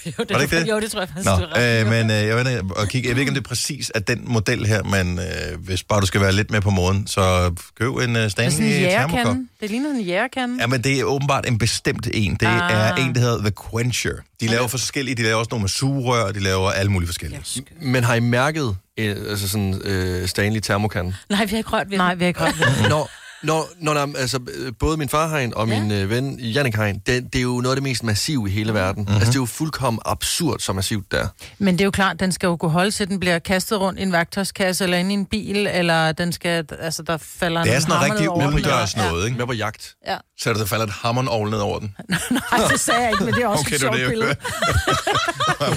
jo, 0.06 0.10
det, 0.18 0.30
Var 0.30 0.38
det 0.38 0.42
ikke 0.42 0.60
det? 0.60 0.68
Jo, 0.68 0.80
det 0.80 0.90
tror 0.90 1.00
jeg 1.00 1.08
faktisk, 1.08 1.26
Nå, 1.26 1.36
du 1.36 1.60
i. 1.60 1.80
øh, 1.80 1.86
men 1.86 2.10
øh, 2.10 2.16
jeg, 2.16 2.36
ved, 2.36 2.70
og 2.76 2.88
kigge, 2.88 3.08
jeg 3.08 3.16
ved 3.16 3.20
ikke, 3.20 3.30
om 3.30 3.34
det 3.34 3.44
er 3.44 3.48
præcis 3.48 3.92
at 3.94 4.08
den 4.08 4.22
model 4.24 4.66
her, 4.66 4.82
men 4.82 5.18
øh, 5.18 5.58
hvis 5.58 5.82
bare 5.82 6.00
du 6.00 6.06
skal 6.06 6.20
være 6.20 6.32
lidt 6.32 6.50
med 6.50 6.60
på 6.60 6.70
moden, 6.70 7.06
så 7.06 7.54
køb 7.80 7.88
en 7.88 7.94
uh, 7.94 8.06
Det 8.06 8.24
er 8.24 8.28
sådan 8.28 8.44
en 8.46 8.52
Stanley 8.52 8.90
termokop. 8.90 9.36
Det 9.60 9.70
ligner 9.70 9.90
en 9.90 10.00
jægerkande. 10.00 10.56
Ja, 10.60 10.66
men 10.66 10.84
det 10.84 11.00
er 11.00 11.04
åbenbart 11.04 11.48
en 11.48 11.58
bestemt 11.58 12.08
en. 12.14 12.32
Det 12.32 12.46
ah. 12.46 12.72
er 12.72 12.94
en, 12.94 13.14
der 13.14 13.20
hedder 13.20 13.38
The 13.38 13.52
Quencher. 13.70 14.14
De 14.40 14.46
laver 14.46 14.66
forskellige, 14.66 15.14
de 15.14 15.22
laver 15.22 15.36
også 15.36 15.48
nogle 15.50 15.62
med 15.62 15.68
sugerør, 15.68 16.32
de 16.32 16.40
laver 16.40 16.70
alle 16.70 16.92
mulige 16.92 17.08
forskellige. 17.08 17.42
Men 17.80 18.04
har 18.04 18.14
I 18.14 18.20
mærket 18.20 18.76
øh, 18.98 19.16
altså 19.30 19.48
sådan, 19.48 19.80
øh, 19.84 20.28
Stanley 20.28 20.60
termokan? 20.60 21.14
Nej, 21.30 21.44
vi 21.44 21.50
har 21.50 21.56
ikke 21.56 21.70
rørt 21.70 21.90
ved 21.90 21.98
Nej, 21.98 22.14
vi 22.14 22.24
har 22.24 22.28
ikke 22.28 22.40
rørt 22.40 22.58
ved 22.58 22.84
det. 22.84 23.06
Når, 23.42 23.68
når, 23.80 23.94
der, 23.94 24.00
er- 24.06 24.12
altså, 24.18 24.40
både 24.78 24.96
min 24.96 25.08
far 25.08 25.26
har 25.28 25.38
en, 25.38 25.54
og 25.54 25.68
Ja. 25.68 25.80
min 25.80 25.90
øh, 25.92 26.10
ven 26.10 26.40
Jannik 26.40 26.74
har 26.74 26.86
en, 26.86 26.98
det, 27.06 27.24
det 27.32 27.38
er 27.38 27.42
jo 27.42 27.60
noget 27.60 27.70
af 27.70 27.76
det 27.76 27.82
mest 27.82 28.02
massive 28.04 28.48
i 28.48 28.52
hele 28.52 28.74
verden. 28.74 29.02
Mm-hmm. 29.02 29.14
Altså, 29.16 29.30
det 29.30 29.36
er 29.36 29.40
jo 29.40 29.46
fuldkommen 29.46 30.00
absurd, 30.04 30.58
så 30.58 30.72
massivt 30.72 31.12
der. 31.12 31.28
Men 31.58 31.74
det 31.74 31.80
er 31.80 31.84
jo 31.84 31.90
klart, 31.90 32.20
den 32.20 32.32
skal 32.32 32.46
jo 32.46 32.56
kunne 32.56 32.70
holde 32.70 32.90
til, 32.90 33.08
den 33.08 33.20
bliver 33.20 33.38
kastet 33.38 33.80
rundt 33.80 33.98
i 34.00 34.02
en 34.02 34.12
værktøjskasse, 34.12 34.84
eller 34.84 34.98
ind 34.98 35.10
i 35.10 35.14
en 35.14 35.26
bil, 35.26 35.66
eller 35.66 36.12
den 36.12 36.32
skal, 36.32 36.64
altså 36.80 37.02
der 37.02 37.16
falder 37.16 37.62
Det 37.62 37.72
er 37.72 37.76
en 37.76 37.82
sådan 37.82 37.90
noget 37.90 38.00
hammer 38.02 38.14
rigtig 38.14 38.22
ned 38.26 38.30
over 38.30 38.40
den. 38.46 38.54
udendørs 38.54 38.96
noget, 38.96 39.24
ikke? 39.26 39.38
Med 39.38 39.46
på 39.46 39.52
jagt. 39.52 39.94
Ja. 40.06 40.16
Så 40.38 40.50
er 40.50 40.54
der, 40.54 40.60
der 40.60 40.66
falder 40.68 40.84
et 40.86 40.92
hammeren 40.92 41.50
ned 41.50 41.58
over 41.58 41.78
den. 41.78 41.94
Nej, 42.30 42.68
det 42.70 42.80
sagde 42.80 43.00
jeg 43.00 43.10
ikke, 43.10 43.24
men 43.24 43.34
det 43.34 43.42
er 43.42 43.46
også 43.48 43.60
Okay, 43.60 43.68
et 43.68 43.72
det 43.72 43.80
sjovt 43.80 43.96
det, 43.96 44.08
billede. 44.08 44.36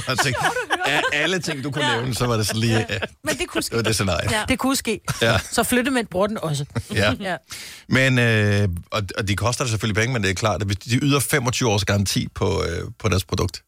Jeg 0.07 0.17
tænkte, 0.23 0.41
af 0.85 1.01
alle 1.13 1.39
ting, 1.39 1.63
du 1.63 1.71
kunne 1.71 1.85
nævne, 1.95 2.15
så 2.15 2.25
var 2.25 2.37
det 2.37 2.47
sådan 2.47 2.59
lige... 2.61 2.85
Ja, 2.89 2.97
Men 3.23 3.37
det 3.37 3.47
kunne 3.47 3.61
det 3.61 3.75
var 3.75 3.81
det 3.81 3.93
scenarie. 3.95 4.31
Ja. 4.31 4.43
Det 4.49 4.59
kunne 4.59 4.75
ske. 4.75 4.99
Ja. 5.21 5.37
Så 5.51 5.63
flyttemænd 5.63 6.07
bruger 6.07 6.27
den 6.27 6.37
også. 6.41 6.65
Ja. 6.93 7.13
Ja. 7.19 7.35
Men, 7.87 8.19
øh, 8.19 8.67
og, 8.91 9.01
og 9.17 9.27
de 9.27 9.35
koster 9.35 9.63
det 9.63 9.69
selvfølgelig 9.69 10.01
penge, 10.01 10.13
men 10.13 10.23
det 10.23 10.29
er 10.29 10.33
klart, 10.33 10.61
at 10.61 10.67
hvis 10.67 10.77
de 10.77 10.99
yder 11.01 11.19
25 11.19 11.69
års 11.69 11.85
garanti 11.85 12.27
på, 12.35 12.63
øh, 12.63 12.81
på 12.99 13.09
deres 13.09 13.25
produkt, 13.25 13.63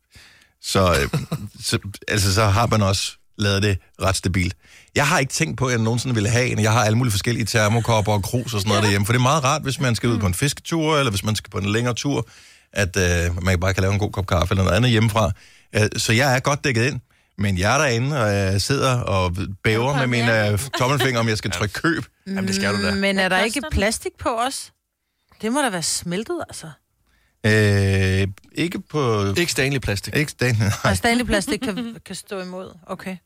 så, 0.61 0.91
øh, 1.01 1.19
så, 1.69 1.79
altså, 2.07 2.33
så 2.33 2.45
har 2.45 2.67
man 2.67 2.81
også 2.81 3.11
lavet 3.37 3.63
det 3.63 3.77
ret 4.01 4.15
stabilt. 4.15 4.55
Jeg 4.95 5.07
har 5.07 5.19
ikke 5.19 5.33
tænkt 5.33 5.57
på, 5.57 5.65
at 5.65 5.71
jeg 5.71 5.79
nogensinde 5.79 6.15
ville 6.15 6.29
have 6.29 6.47
en. 6.47 6.59
Jeg 6.59 6.71
har 6.71 6.83
alle 6.83 6.97
mulige 6.97 7.11
forskellige 7.11 7.45
termokopper 7.45 8.13
og 8.13 8.23
krus 8.23 8.53
og 8.53 8.59
sådan 8.59 8.69
noget 8.69 8.83
derhjemme, 8.83 9.05
for 9.05 9.13
det 9.13 9.19
er 9.19 9.23
meget 9.23 9.43
rart, 9.43 9.61
hvis 9.61 9.79
man 9.79 9.95
skal 9.95 10.09
ud 10.09 10.19
på 10.19 10.25
en 10.25 10.33
fisketur, 10.33 10.97
eller 10.97 11.11
hvis 11.11 11.23
man 11.23 11.35
skal 11.35 11.51
på 11.51 11.57
en 11.57 11.65
længere 11.65 11.93
tur, 11.93 12.27
at 12.73 12.97
øh, 12.97 13.43
man 13.43 13.59
bare 13.59 13.73
kan 13.73 13.81
lave 13.81 13.93
en 13.93 13.99
god 13.99 14.11
kop 14.11 14.27
kaffe 14.27 14.53
eller 14.53 14.63
noget 14.63 14.77
andet 14.77 14.91
hjemmefra. 14.91 15.31
Øh, 15.75 15.89
så 15.97 16.13
jeg 16.13 16.35
er 16.35 16.39
godt 16.39 16.63
dækket 16.63 16.85
ind. 16.85 16.99
Men 17.37 17.57
jeg 17.57 17.73
er 17.73 17.77
derinde, 17.77 18.23
og 18.23 18.33
jeg 18.33 18.61
sidder 18.61 18.99
og 19.01 19.35
bæver 19.63 19.97
med 19.97 20.07
mine 20.07 20.49
øh, 20.49 20.59
tommelfinger, 20.59 21.19
om 21.19 21.27
jeg 21.27 21.37
skal 21.37 21.51
trykke 21.51 21.73
køb. 21.73 22.05
Jamen, 22.27 22.47
det 22.47 22.55
skal 22.55 22.73
du 22.73 22.85
da. 22.85 22.95
Men 22.95 23.19
er 23.19 23.29
der 23.29 23.39
ikke 23.39 23.61
plastik 23.71 24.11
på 24.19 24.29
os? 24.29 24.71
Det 25.41 25.51
må 25.51 25.61
da 25.61 25.69
være 25.69 25.83
smeltet, 25.83 26.43
altså. 26.49 26.71
Øh, 27.45 28.27
ikke 28.51 28.81
på... 28.81 29.33
Ikke 29.37 29.51
Stanley 29.51 29.79
plastik. 29.79 30.15
Ikke 30.15 30.31
stand, 30.31 30.57
nej. 30.57 30.69
Og 30.83 30.97
Stanley 30.97 31.25
plastik 31.25 31.59
kan, 31.59 31.97
kan 32.05 32.15
stå 32.15 32.41
imod. 32.41 32.77
Okay. 32.87 33.17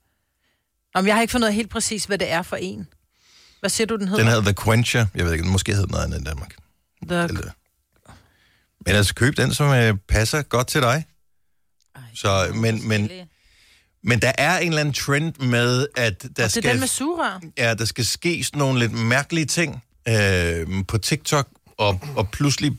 Om 0.94 1.08
jeg 1.08 1.16
har 1.16 1.22
ikke 1.22 1.32
fundet 1.32 1.46
ud 1.46 1.50
af 1.50 1.54
helt 1.56 1.70
præcis, 1.70 2.06
hvad 2.06 2.18
det 2.18 2.32
er 2.32 2.42
for 2.42 2.56
en. 2.56 2.88
Hvad 3.60 3.70
siger 3.70 3.88
du, 3.88 3.96
den 3.96 4.08
hedder? 4.08 4.24
Den 4.24 4.28
hedder 4.28 4.44
The 4.44 4.64
Quencher. 4.64 5.06
Jeg 5.16 5.26
ved 5.26 5.32
ikke, 5.32 5.44
den 5.44 5.52
måske 5.52 5.74
hedder 5.74 5.88
noget 5.88 6.04
andet 6.04 6.22
i 6.22 6.24
Danmark. 6.24 6.56
The... 7.08 7.24
Eller... 7.24 7.52
Men 8.86 8.96
altså, 8.96 9.16
køb 9.16 9.38
den, 9.38 9.54
som 9.54 9.74
øh, 9.74 9.98
passer 10.10 10.42
godt 10.42 10.68
til 10.68 10.82
dig. 10.82 11.06
Så, 12.16 12.52
men, 12.54 12.88
men, 12.88 13.10
men 14.06 14.20
der 14.20 14.32
er 14.38 14.58
en 14.58 14.68
eller 14.68 14.80
anden 14.80 14.94
trend 14.94 15.34
med, 15.40 15.88
at 15.98 16.22
der 16.24 16.28
Det 16.30 16.44
er 16.44 16.48
skal, 16.48 16.64
den 16.64 16.80
med 16.80 16.88
sugerør. 16.88 17.40
ja, 17.58 17.74
der 17.74 17.86
skal 17.86 18.06
ske 18.06 18.44
sådan 18.44 18.60
nogle 18.60 18.80
lidt 18.80 18.92
mærkelige 18.94 19.46
ting 19.46 19.84
øh, 20.08 20.68
på 20.88 20.98
TikTok, 20.98 21.48
og, 21.78 22.00
og 22.16 22.30
pludselig 22.30 22.72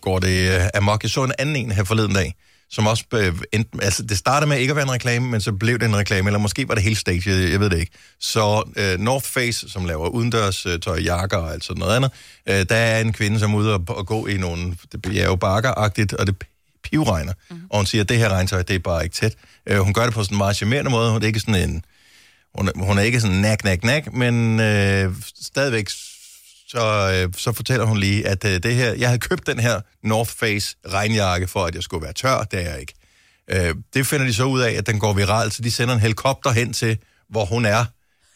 går 0.00 0.18
det 0.18 0.54
øh, 0.54 0.60
amok. 0.74 1.02
Jeg 1.02 1.10
så 1.10 1.24
en 1.24 1.32
anden 1.38 1.56
en 1.56 1.70
her 1.70 1.84
forleden 1.84 2.14
dag, 2.14 2.34
som 2.70 2.86
også 2.86 3.04
øh, 3.14 3.34
endte, 3.52 3.70
altså 3.82 4.02
det 4.02 4.18
startede 4.18 4.48
med 4.48 4.58
ikke 4.58 4.70
at 4.70 4.76
være 4.76 4.84
en 4.84 4.92
reklame, 4.92 5.26
men 5.30 5.40
så 5.40 5.52
blev 5.52 5.78
det 5.78 5.86
en 5.86 5.96
reklame, 5.96 6.28
eller 6.28 6.38
måske 6.38 6.68
var 6.68 6.74
det 6.74 6.82
hele 6.82 6.96
stage, 6.96 7.22
jeg, 7.30 7.50
jeg 7.50 7.60
ved 7.60 7.70
det 7.70 7.78
ikke. 7.78 7.92
Så 8.20 8.62
øh, 8.76 8.98
North 9.00 9.26
Face, 9.26 9.68
som 9.68 9.84
laver 9.84 10.08
udendørs 10.08 10.66
øh, 10.66 10.80
tøj, 10.80 11.00
jakker 11.00 11.36
og 11.36 11.52
alt 11.52 11.64
sådan 11.64 11.80
noget 11.80 11.96
andet, 11.96 12.10
øh, 12.48 12.66
der 12.68 12.76
er 12.76 13.00
en 13.00 13.12
kvinde, 13.12 13.38
som 13.38 13.54
er 13.54 13.58
ude 13.58 13.74
og, 13.74 13.84
og 13.88 14.06
gå 14.06 14.26
i 14.26 14.36
nogle, 14.36 14.76
det 14.92 15.02
bliver 15.02 15.24
jo 15.24 15.36
bakkeragtigt, 15.36 16.12
og 16.12 16.26
det 16.26 16.36
pivregner. 16.84 17.32
Mm. 17.50 17.56
Og 17.70 17.76
hun 17.76 17.86
siger, 17.86 18.02
at 18.02 18.08
det 18.08 18.18
her 18.18 18.28
regntøj, 18.28 18.62
det 18.62 18.74
er 18.76 18.78
bare 18.78 19.04
ikke 19.04 19.14
tæt. 19.14 19.34
Øh, 19.66 19.78
hun 19.78 19.92
gør 19.94 20.04
det 20.04 20.14
på 20.14 20.22
sådan 20.24 20.34
en 20.34 20.38
meget 20.38 20.56
charmerende 20.56 20.90
måde, 20.90 21.14
det 21.14 21.22
er 21.22 21.26
ikke 21.26 21.40
sådan 21.40 21.68
en, 21.70 21.84
hun, 22.54 22.68
er- 22.68 22.84
hun 22.84 22.98
er 22.98 23.02
ikke 23.02 23.20
sådan 23.20 23.36
nak, 23.36 23.64
nak, 23.64 23.84
nak, 23.84 24.12
men 24.12 24.60
øh, 24.60 25.14
stadigvæk 25.42 25.88
så, 26.68 27.10
øh, 27.26 27.32
så 27.36 27.52
fortæller 27.52 27.84
hun 27.86 27.98
lige, 27.98 28.28
at 28.28 28.44
øh, 28.44 28.62
det 28.62 28.74
her, 28.74 28.92
jeg 28.94 29.08
havde 29.08 29.18
købt 29.20 29.46
den 29.46 29.58
her 29.58 29.80
North 30.02 30.30
Face 30.30 30.76
regnjakke 30.88 31.46
for, 31.48 31.64
at 31.66 31.74
jeg 31.74 31.82
skulle 31.82 32.04
være 32.04 32.12
tør, 32.12 32.42
det 32.50 32.66
er 32.66 32.70
jeg 32.70 32.80
ikke. 32.80 32.94
Øh, 33.50 33.74
det 33.94 34.06
finder 34.06 34.26
de 34.26 34.34
så 34.34 34.44
ud 34.44 34.60
af, 34.60 34.72
at 34.72 34.86
den 34.86 34.98
går 34.98 35.12
viral, 35.12 35.52
så 35.52 35.62
de 35.62 35.70
sender 35.70 35.94
en 35.94 36.00
helikopter 36.00 36.50
hen 36.50 36.72
til, 36.72 36.98
hvor 37.30 37.44
hun 37.44 37.64
er, 37.64 37.84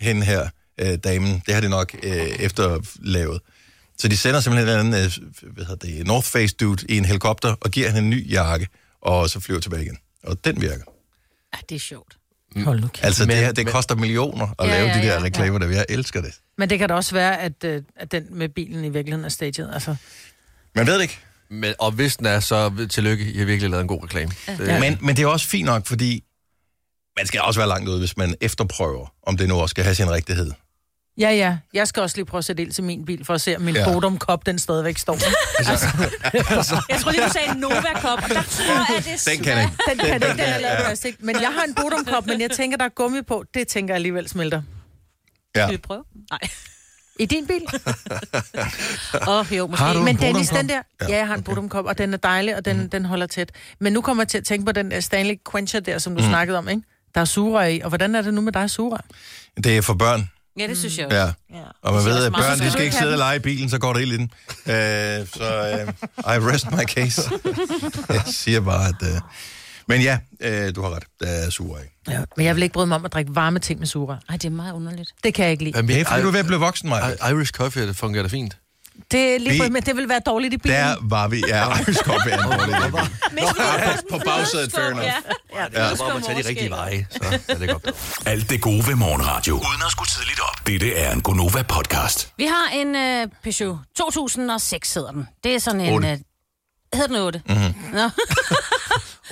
hende 0.00 0.26
her, 0.26 0.48
øh, 0.80 0.98
damen. 1.04 1.42
Det 1.46 1.54
har 1.54 1.60
de 1.60 1.68
nok 1.68 1.94
øh, 2.02 2.12
efterlavet. 2.26 3.40
Så 4.00 4.08
de 4.08 4.16
sender 4.16 4.40
simpelthen 4.40 4.68
en 4.74 4.78
anden, 4.78 4.94
øh, 5.04 5.52
hvad 5.52 5.64
hedder 5.64 5.86
det, 5.86 6.06
North 6.06 6.26
Face 6.26 6.54
dude 6.60 6.86
i 6.88 6.96
en 6.96 7.04
helikopter, 7.04 7.54
og 7.60 7.70
giver 7.70 7.86
hende 7.90 7.98
en 8.00 8.10
ny 8.10 8.30
jakke, 8.32 8.68
og 9.02 9.30
så 9.30 9.40
flyver 9.40 9.60
tilbage 9.60 9.82
igen. 9.82 9.98
Og 10.24 10.44
den 10.44 10.60
virker. 10.60 10.84
Ja, 11.54 11.58
det 11.68 11.74
er 11.74 11.78
sjovt. 11.78 12.16
Hold 12.56 12.80
nu 12.80 12.88
kæft. 12.88 13.04
Altså, 13.04 13.26
det, 13.26 13.36
her, 13.36 13.52
det 13.52 13.66
koster 13.66 13.94
millioner 13.94 14.54
at 14.58 14.66
Ja, 14.68 14.72
lave 14.72 14.88
ja, 14.88 14.98
de 14.98 15.06
der 15.06 15.14
ja, 15.14 15.22
reklamer, 15.22 15.58
der 15.58 15.68
jeg 15.68 15.86
elsker 15.88 16.20
det. 16.20 16.34
Men 16.58 16.70
det 16.70 16.78
kan 16.78 16.88
da 16.88 16.94
også 16.94 17.12
være, 17.14 17.40
at, 17.40 17.64
øh, 17.64 17.82
at 17.96 18.12
den 18.12 18.26
med 18.30 18.48
bilen 18.48 18.84
i 18.84 18.88
virkeligheden 18.88 19.24
er 19.24 19.28
staged. 19.28 19.70
Altså, 19.72 19.96
Man 20.74 20.86
ved 20.86 20.94
det 20.94 21.02
ikke. 21.02 21.18
Men, 21.50 21.74
og 21.78 21.90
hvis 21.92 22.16
den 22.16 22.26
er, 22.26 22.40
så 22.40 22.86
tillykke, 22.90 23.32
I 23.32 23.38
har 23.38 23.44
virkelig 23.44 23.70
lavet 23.70 23.82
en 23.82 23.88
god 23.88 24.02
reklame. 24.04 24.32
Det, 24.46 24.80
Men, 24.80 24.98
men 25.00 25.16
det 25.16 25.22
er 25.22 25.26
også 25.26 25.46
fint 25.48 25.66
nok, 25.66 25.86
fordi 25.86 26.24
man 27.16 27.26
skal 27.26 27.40
også 27.40 27.60
være 27.60 27.68
langt 27.68 27.88
ude, 27.88 27.98
hvis 27.98 28.16
man 28.16 28.34
efterprøver, 28.40 29.14
om 29.22 29.36
det 29.36 29.48
nu 29.48 29.54
også 29.54 29.70
skal 29.70 29.84
have 29.84 29.94
sin 29.94 30.10
rigtighed. 30.10 30.50
Ja, 31.18 31.30
ja. 31.30 31.56
Jeg 31.74 31.88
skal 31.88 32.02
også 32.02 32.16
lige 32.16 32.24
prøve 32.24 32.38
at 32.38 32.44
sætte 32.44 32.62
ild 32.62 32.72
til 32.72 32.84
min 32.84 33.04
bil, 33.04 33.24
for 33.24 33.34
at 33.34 33.40
se, 33.40 33.56
om 33.56 33.62
min 33.62 33.74
Ja. 33.74 33.92
Bodum-kop, 33.92 34.46
den 34.46 34.58
stadigvæk 34.58 34.98
står. 34.98 35.14
Jeg 36.92 37.00
tror 37.00 37.10
lige, 37.10 37.24
du 37.24 37.32
sagde 37.32 37.50
en 37.50 37.56
Nova-kop. 37.56 38.18
Der 38.28 38.42
tror 38.42 38.94
jeg, 38.94 39.04
det 39.04 39.26
Den 39.26 39.44
kan 39.44 39.60
ikke. 39.60 39.72
Den 39.88 39.98
kan 39.98 40.14
ikke, 40.14 40.26
den 40.28 40.40
er 40.40 40.58
lavet 40.58 40.78
plastik. 40.84 41.22
Men 41.22 41.40
jeg 41.40 41.48
har 41.48 41.64
en 41.64 41.74
Bodum-kop, 41.74 42.26
men 42.26 42.40
jeg 42.40 42.50
tænker, 42.50 42.76
der 42.78 42.84
er 42.84 42.88
gummi 42.88 43.22
på. 43.22 43.44
Det 43.54 43.68
tænker 43.68 43.94
jeg 43.94 43.96
alligevel 43.96 44.28
smelter. 44.28 44.62
Ja. 45.56 45.66
Skal 45.66 45.72
vi 45.72 45.76
prøve? 45.76 46.04
Nej. 46.30 46.40
I 47.20 47.26
din 47.26 47.46
bil? 47.46 47.62
Åh, 49.28 49.38
oh, 49.38 49.56
jo, 49.56 49.66
måske. 49.66 49.84
Har 49.84 49.92
du 49.92 49.98
en 49.98 50.04
Men 50.04 50.16
Dennis, 50.16 50.48
den 50.48 50.68
der... 50.68 50.82
Ja, 51.08 51.16
jeg 51.16 51.26
har 51.26 51.34
en 51.34 51.42
Bodum-kop, 51.42 51.84
og 51.84 51.98
den 51.98 52.14
er 52.14 52.18
dejlig, 52.18 52.56
og 52.56 52.64
den, 52.64 52.80
mm. 52.80 52.90
den 52.90 53.04
holder 53.04 53.26
tæt. 53.26 53.52
Men 53.80 53.92
nu 53.92 54.00
kommer 54.00 54.22
jeg 54.22 54.28
til 54.28 54.38
at 54.38 54.44
tænke 54.44 54.66
på 54.66 54.72
den 54.72 54.90
der 54.90 55.00
Stanley 55.00 55.34
Quencher 55.50 55.80
der, 55.80 55.98
som 55.98 56.16
du 56.16 56.22
mm. 56.22 56.28
snakkede 56.28 56.58
om, 56.58 56.68
ikke? 56.68 56.82
Der 57.14 57.20
er 57.20 57.24
sugerør 57.24 57.64
i. 57.64 57.80
Og 57.80 57.88
hvordan 57.88 58.14
er 58.14 58.22
det 58.22 58.34
nu 58.34 58.40
med 58.40 58.52
dig, 58.52 58.70
sugerør? 58.70 59.04
Det 59.64 59.76
er 59.76 59.82
for 59.82 59.94
børn. 59.94 60.30
Ja, 60.58 60.66
det 60.66 60.78
synes 60.78 60.98
jeg 60.98 61.06
også. 61.06 61.16
Ja. 61.18 61.24
Ja. 61.58 61.64
Og 61.82 61.94
man 61.94 62.04
ved, 62.04 62.24
at 62.24 62.32
børn, 62.32 62.58
de 62.58 62.70
skal 62.70 62.84
ikke 62.84 62.96
sidde 62.96 63.12
og 63.12 63.18
lege 63.18 63.36
i 63.36 63.38
bilen, 63.38 63.70
så 63.70 63.78
går 63.78 63.92
det 63.92 64.00
helt 64.08 64.12
i 64.12 64.16
den. 64.16 64.30
Øh, 64.66 65.26
så 65.26 65.84
øh, 65.86 65.88
I 66.18 66.38
rest 66.52 66.70
my 66.70 66.82
case. 66.84 67.22
Jeg 68.14 68.22
siger 68.26 68.60
bare, 68.60 68.88
at... 68.88 69.14
Øh, 69.14 69.20
men 69.88 70.00
ja, 70.02 70.18
øh, 70.40 70.74
du 70.74 70.82
har 70.82 70.90
ret. 70.96 71.04
Der 71.20 71.26
er 71.26 71.50
sur 71.50 71.76
af. 71.78 71.82
Ja. 72.08 72.20
Men 72.36 72.46
jeg 72.46 72.54
vil 72.54 72.62
ikke 72.62 72.72
bryde 72.72 72.86
mig 72.86 72.96
om 72.96 73.04
at 73.04 73.12
drikke 73.12 73.34
varme 73.34 73.58
ting 73.58 73.78
med 73.78 73.86
sugerør. 73.86 74.16
Ej, 74.28 74.36
det 74.36 74.44
er 74.44 74.50
meget 74.50 74.72
underligt. 74.72 75.10
Det 75.24 75.34
kan 75.34 75.44
jeg 75.44 75.52
ikke 75.52 75.64
lide. 75.64 75.76
Jamen, 75.76 75.90
er, 75.96 76.04
fordi 76.04 76.20
I- 76.20 76.22
du 76.22 76.28
er 76.28 76.32
ved 76.32 76.40
at 76.40 76.46
blive 76.46 76.60
voksen, 76.60 76.88
Maja. 76.88 77.08
I- 77.08 77.32
Irish 77.34 77.52
coffee, 77.52 77.86
det 77.86 77.96
fungerer 77.96 78.22
da 78.22 78.28
fint. 78.28 78.56
Det, 79.10 79.34
er 79.34 79.38
lige, 79.38 79.62
Vi- 79.62 79.68
men 79.70 79.82
det 79.82 79.96
vil 79.96 80.08
være 80.08 80.20
dårligt 80.26 80.54
i 80.54 80.56
bilen. 80.58 80.78
Der 80.78 80.96
var 81.02 81.28
vi. 81.28 81.44
Ja, 81.48 81.68
Irish 81.78 82.02
Coffee 82.02 82.32
er 82.32 82.38
en 82.44 82.50
dårlig 82.58 82.74
idé. 82.74 84.10
På 84.10 84.18
bagsædet, 84.24 84.72
fair 84.72 84.84
enough. 84.86 85.04
Ja. 85.04 85.88
Ja, 85.88 85.94
hvor 85.94 86.12
man 86.12 86.22
tager 86.22 86.42
de 86.42 86.48
rigtige 86.48 86.70
veje, 86.70 87.06
så 87.10 87.38
er 87.48 87.54
det 87.58 87.68
godt. 87.68 87.88
Alt 88.26 88.50
det 88.50 88.60
gode 88.60 88.86
ved 88.86 88.94
morgenradio. 88.94 89.54
Uden 89.54 89.82
at 89.86 89.90
skulle 89.92 90.08
tidligt 90.08 90.40
op. 90.40 90.66
Dette 90.66 90.94
er 90.94 91.12
en 91.12 91.22
Gonova-podcast. 91.22 92.28
Vi 92.36 92.44
har 92.44 92.68
en 92.72 92.88
uh, 92.88 93.30
Peugeot 93.42 93.78
2006 93.96 94.94
hedder 94.94 95.10
den. 95.12 95.28
Det 95.44 95.54
er 95.54 95.58
sådan 95.58 95.80
en... 95.80 95.94
Uh, 95.94 96.02
hedder 96.04 97.06
den 97.06 97.16
8? 97.16 97.42
Mhm. 97.48 97.56
Mm-hmm. 97.58 97.74
Nå. 97.92 98.10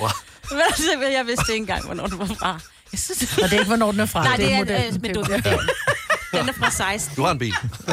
Men 0.50 1.12
jeg 1.18 1.26
vidste 1.26 1.52
ikke 1.52 1.62
engang, 1.62 1.84
hvornår 1.84 2.06
den 2.06 2.18
var 2.18 2.26
fra. 2.26 2.58
Det... 2.92 3.38
Og 3.42 3.50
det 3.50 3.52
er 3.52 3.58
ikke, 3.58 3.64
hvornår 3.64 3.90
den 3.90 4.00
er 4.00 4.06
fra. 4.06 4.24
Nej, 4.24 4.36
det 4.36 4.52
er, 4.52 4.58
modellen. 4.58 4.94
øh, 4.94 5.02
med 5.02 5.14
du, 5.14 5.20
Den 6.32 6.48
er 6.48 6.52
fra 6.52 6.70
16. 6.70 7.16
Du 7.16 7.22
har 7.22 7.30
en 7.30 7.38
bil. 7.38 7.54
Ja. 7.88 7.92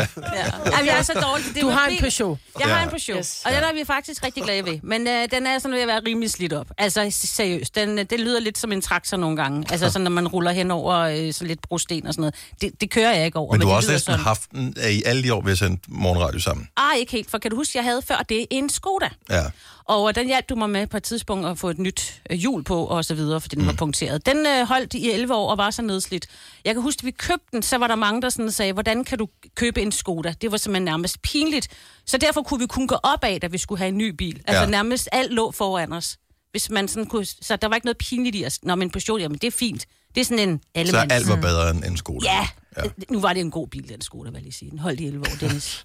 Jamen, 0.65 0.85
jeg 0.85 0.97
er 0.97 1.01
så 1.01 1.13
dårlig. 1.13 1.45
Det 1.55 1.61
Du 1.61 1.69
har 1.69 1.87
en. 1.87 1.97
Peugeot. 1.99 2.37
Jeg 2.59 2.67
har 2.67 2.77
Ja. 2.77 2.83
en 2.83 2.89
Peugeot, 2.89 3.17
Yes. 3.19 3.41
og 3.45 3.51
den 3.51 3.63
er 3.63 3.73
vi 3.73 3.83
faktisk 3.87 4.23
rigtig 4.23 4.43
glade 4.43 4.65
ved. 4.65 4.79
Men 4.83 5.07
øh, 5.07 5.27
den 5.31 5.47
er 5.47 5.59
sådan 5.59 5.75
ved 5.75 5.81
at 5.81 5.87
være 5.87 6.01
rimelig 6.07 6.31
slidt 6.31 6.53
op. 6.53 6.67
Altså 6.77 7.07
seriøst, 7.11 7.75
den, 7.75 7.99
øh, 7.99 8.05
det 8.09 8.19
lyder 8.19 8.39
lidt 8.39 8.57
som 8.57 8.71
en 8.71 8.81
traktor 8.81 9.17
nogle 9.17 9.37
gange. 9.37 9.65
Altså 9.71 9.89
sådan, 9.89 10.01
når 10.03 10.11
man 10.11 10.27
ruller 10.27 10.51
hen 10.51 10.71
over 10.71 10.95
øh, 10.95 11.33
så 11.33 11.45
lidt 11.45 11.61
brosten 11.61 12.07
og 12.07 12.13
sådan 12.13 12.21
noget. 12.21 12.35
Det, 12.61 12.81
det 12.81 12.89
kører 12.91 13.13
jeg 13.15 13.25
ikke 13.25 13.37
over. 13.39 13.51
Men 13.51 13.61
du 13.61 13.65
det 13.65 13.71
har 13.71 13.75
også 13.77 13.87
lyder 13.87 13.93
næsten 13.95 14.11
sådan. 14.13 14.23
haft 14.25 14.51
den 14.51 14.75
øh, 14.85 14.91
i 14.91 15.03
alle 15.05 15.23
de 15.23 15.33
år, 15.33 15.41
vi 15.41 15.49
har 15.49 15.55
sendt 15.55 15.83
morgenradio 15.87 16.39
sammen. 16.39 16.67
Ah, 16.77 16.97
ikke 16.97 17.11
helt, 17.11 17.31
for 17.31 17.37
kan 17.37 17.51
du 17.51 17.57
huske, 17.57 17.71
jeg 17.77 17.83
havde 17.83 18.01
før 18.07 18.25
det 18.29 18.45
en 18.51 18.69
Skoda. 18.69 19.09
Ja. 19.29 19.43
Og 19.85 20.15
den 20.15 20.27
hjalp 20.27 20.49
du 20.49 20.55
mig 20.55 20.69
med 20.69 20.87
på 20.87 20.97
et 20.97 21.03
tidspunkt 21.03 21.47
at 21.47 21.57
få 21.57 21.69
et 21.69 21.79
nyt 21.79 22.21
øh, 22.29 22.37
hjul 22.37 22.63
på 22.63 22.85
og 22.85 23.05
så 23.05 23.15
videre, 23.15 23.41
fordi 23.41 23.55
den 23.55 23.65
var 23.67 23.73
punkteret. 23.73 24.25
Den 24.25 24.37
øh, 24.47 24.67
holdt 24.67 24.93
i 24.93 25.11
11 25.11 25.35
år 25.35 25.51
og 25.51 25.57
var 25.57 25.71
så 25.71 25.81
nedslidt. 25.81 26.27
Jeg 26.65 26.73
kan 26.73 26.81
huske, 26.83 26.99
at 26.99 27.05
vi 27.05 27.11
købte 27.11 27.45
den, 27.51 27.61
så 27.63 27.77
var 27.77 27.87
der 27.87 27.95
mange, 27.95 28.21
der 28.21 28.29
sådan 28.29 28.51
sagde, 28.51 28.73
hvordan 28.73 29.03
kan 29.03 29.17
du 29.17 29.27
købe 29.55 29.81
en 29.81 29.91
Skoda? 29.91 30.33
Det 30.41 30.51
var 30.51 30.57
simpelthen 30.57 30.83
nærmest 30.85 31.21
pinligt. 31.21 31.67
Så 32.05 32.17
derfor 32.17 32.41
kunne 32.41 32.59
vi 32.59 32.67
kun 32.67 32.87
gå 32.87 32.95
op 33.03 33.23
af, 33.23 33.41
da 33.41 33.47
vi 33.47 33.57
skulle 33.57 33.79
have 33.79 33.87
en 33.89 33.97
ny 33.97 34.09
bil. 34.09 34.41
Altså 34.47 34.63
Ja. 34.63 34.69
nærmest 34.69 35.09
alt 35.11 35.31
lå 35.33 35.51
foran 35.51 35.93
os. 35.93 36.17
Hvis 36.51 36.69
man 36.69 36.87
sådan 36.87 37.05
kunne, 37.05 37.25
så 37.25 37.55
der 37.55 37.67
var 37.67 37.75
ikke 37.75 37.85
noget 37.85 37.97
pinligt 37.97 38.35
i 38.35 38.45
os. 38.45 38.59
Nå, 38.63 38.75
men 38.75 38.89
Peugeot, 38.89 39.21
jamen 39.21 39.37
det 39.37 39.47
er 39.47 39.51
fint. 39.51 39.85
Det 40.15 40.21
er 40.21 40.25
sådan 40.25 40.49
en 40.49 40.59
Så 40.63 40.69
allemands. 40.79 41.13
alt 41.13 41.27
var 41.29 41.35
bedre 41.35 41.69
end 41.71 41.83
en 41.83 41.97
skole. 41.97 42.27
Ja. 42.31 42.47
ja, 42.77 42.83
nu 43.09 43.19
var 43.21 43.33
det 43.33 43.39
en 43.39 43.51
god 43.51 43.67
bil, 43.67 43.89
den 43.89 44.01
Skoda, 44.01 44.29
vil 44.29 44.35
jeg 44.37 44.43
lige 44.43 44.53
sige. 44.53 44.71
Den 44.71 44.79
holdt 44.79 44.99
i 44.99 45.05
11 45.05 45.25
år, 45.31 45.35
Dennis. 45.39 45.83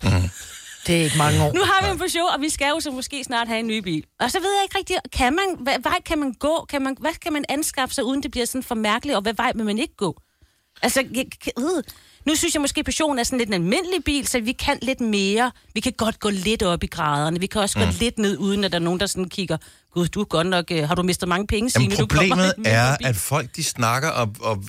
Det 0.89 0.97
er 1.01 1.05
ikke 1.05 1.19
mange 1.19 1.45
år. 1.45 1.53
Nu 1.53 1.61
har 1.65 1.87
vi 1.87 1.91
en 1.91 1.99
Peugeot, 1.99 2.35
og 2.35 2.41
vi 2.41 2.49
skal 2.49 2.69
jo 2.69 2.81
så 2.81 2.91
måske 2.91 3.25
snart 3.25 3.49
have 3.49 3.61
en 3.61 3.67
ny 3.67 3.79
bil. 3.79 4.05
Og 4.21 4.31
så 4.31 4.39
ved 4.41 4.51
jeg 4.57 4.63
ikke 4.65 4.79
rigtig, 4.79 4.97
kan 5.13 5.33
man, 5.33 5.57
hvad 5.61 5.77
vej 5.83 5.99
kan 6.07 6.19
man 6.19 6.33
gå? 6.33 6.67
Kan 6.69 6.83
man, 6.83 6.97
hvad 7.01 7.13
kan 7.23 7.33
man 7.33 7.45
anskaffe 7.49 7.95
sig, 7.95 8.05
uden 8.05 8.23
det 8.23 8.31
bliver 8.31 8.47
sådan 8.47 8.63
for 8.63 8.75
mærkeligt? 8.75 9.17
Og 9.17 9.23
hvad 9.23 9.35
vej 9.35 9.53
vil 9.55 9.65
man 9.65 9.79
ikke 9.79 9.97
gå? 9.97 10.21
Altså, 10.83 11.05
jeg, 11.15 11.27
øh. 11.59 11.83
nu 12.27 12.35
synes 12.35 12.55
jeg 12.55 12.61
måske, 12.61 12.85
Peugeot 12.85 13.19
er 13.19 13.23
sådan 13.23 13.39
lidt 13.39 13.49
en 13.49 13.55
almindelig 13.55 14.05
bil, 14.05 14.27
så 14.27 14.41
vi 14.41 14.53
kan 14.53 14.79
lidt 14.83 15.01
mere. 15.01 15.51
Vi 15.75 15.81
kan 15.81 15.93
godt 15.93 16.21
gå 16.21 16.31
lidt 16.31 16.63
op 16.63 16.85
i 16.85 16.87
graderne. 16.87 17.41
Vi 17.41 17.47
kan 17.47 17.61
også 17.61 17.79
mm. 17.79 17.85
gå 17.85 17.91
lidt 18.01 18.19
ned, 18.19 18.39
uden 18.39 18.65
at 18.65 18.73
der 18.73 18.79
er 18.79 18.83
nogen, 18.83 19.01
der 19.01 19.07
sådan 19.07 19.29
kigger, 19.29 19.57
gud, 19.95 20.09
du 20.09 20.21
er 20.21 20.25
godt 20.25 20.47
nok, 20.47 20.65
øh, 20.71 20.89
har 20.89 20.95
du 20.95 21.03
mistet 21.03 21.29
mange 21.29 21.47
penge, 21.47 21.73
Jamen, 21.75 21.91
Signe? 21.91 22.03
Du 22.03 22.07
kommer 22.07 22.29
problemet 22.29 22.55
mindre 22.57 22.71
er, 22.71 22.97
bil." 22.97 23.07
at 23.07 23.17
folk 23.17 23.57
de 23.57 23.65
snakker, 23.65 24.09
og, 24.09 24.35
og 24.41 24.65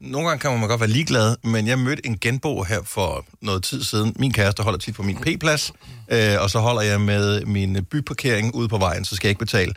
nogle 0.00 0.28
gange 0.28 0.40
kan 0.40 0.58
man 0.58 0.68
godt 0.68 0.80
være 0.80 0.90
ligeglad, 0.90 1.36
men 1.44 1.66
jeg 1.66 1.78
mødte 1.78 2.06
en 2.06 2.18
genbo 2.18 2.62
her 2.62 2.82
for 2.82 3.26
noget 3.42 3.62
tid 3.62 3.82
siden. 3.82 4.14
Min 4.18 4.32
kæreste 4.32 4.62
holder 4.62 4.78
tit 4.78 4.94
på 4.94 5.02
min 5.02 5.16
P-plads, 5.16 5.72
øh, 6.12 6.36
og 6.40 6.50
så 6.50 6.58
holder 6.58 6.82
jeg 6.82 7.00
med 7.00 7.44
min 7.44 7.84
byparkering 7.90 8.54
ude 8.54 8.68
på 8.68 8.78
vejen, 8.78 9.04
så 9.04 9.16
skal 9.16 9.28
jeg 9.28 9.30
ikke 9.30 9.38
betale 9.38 9.74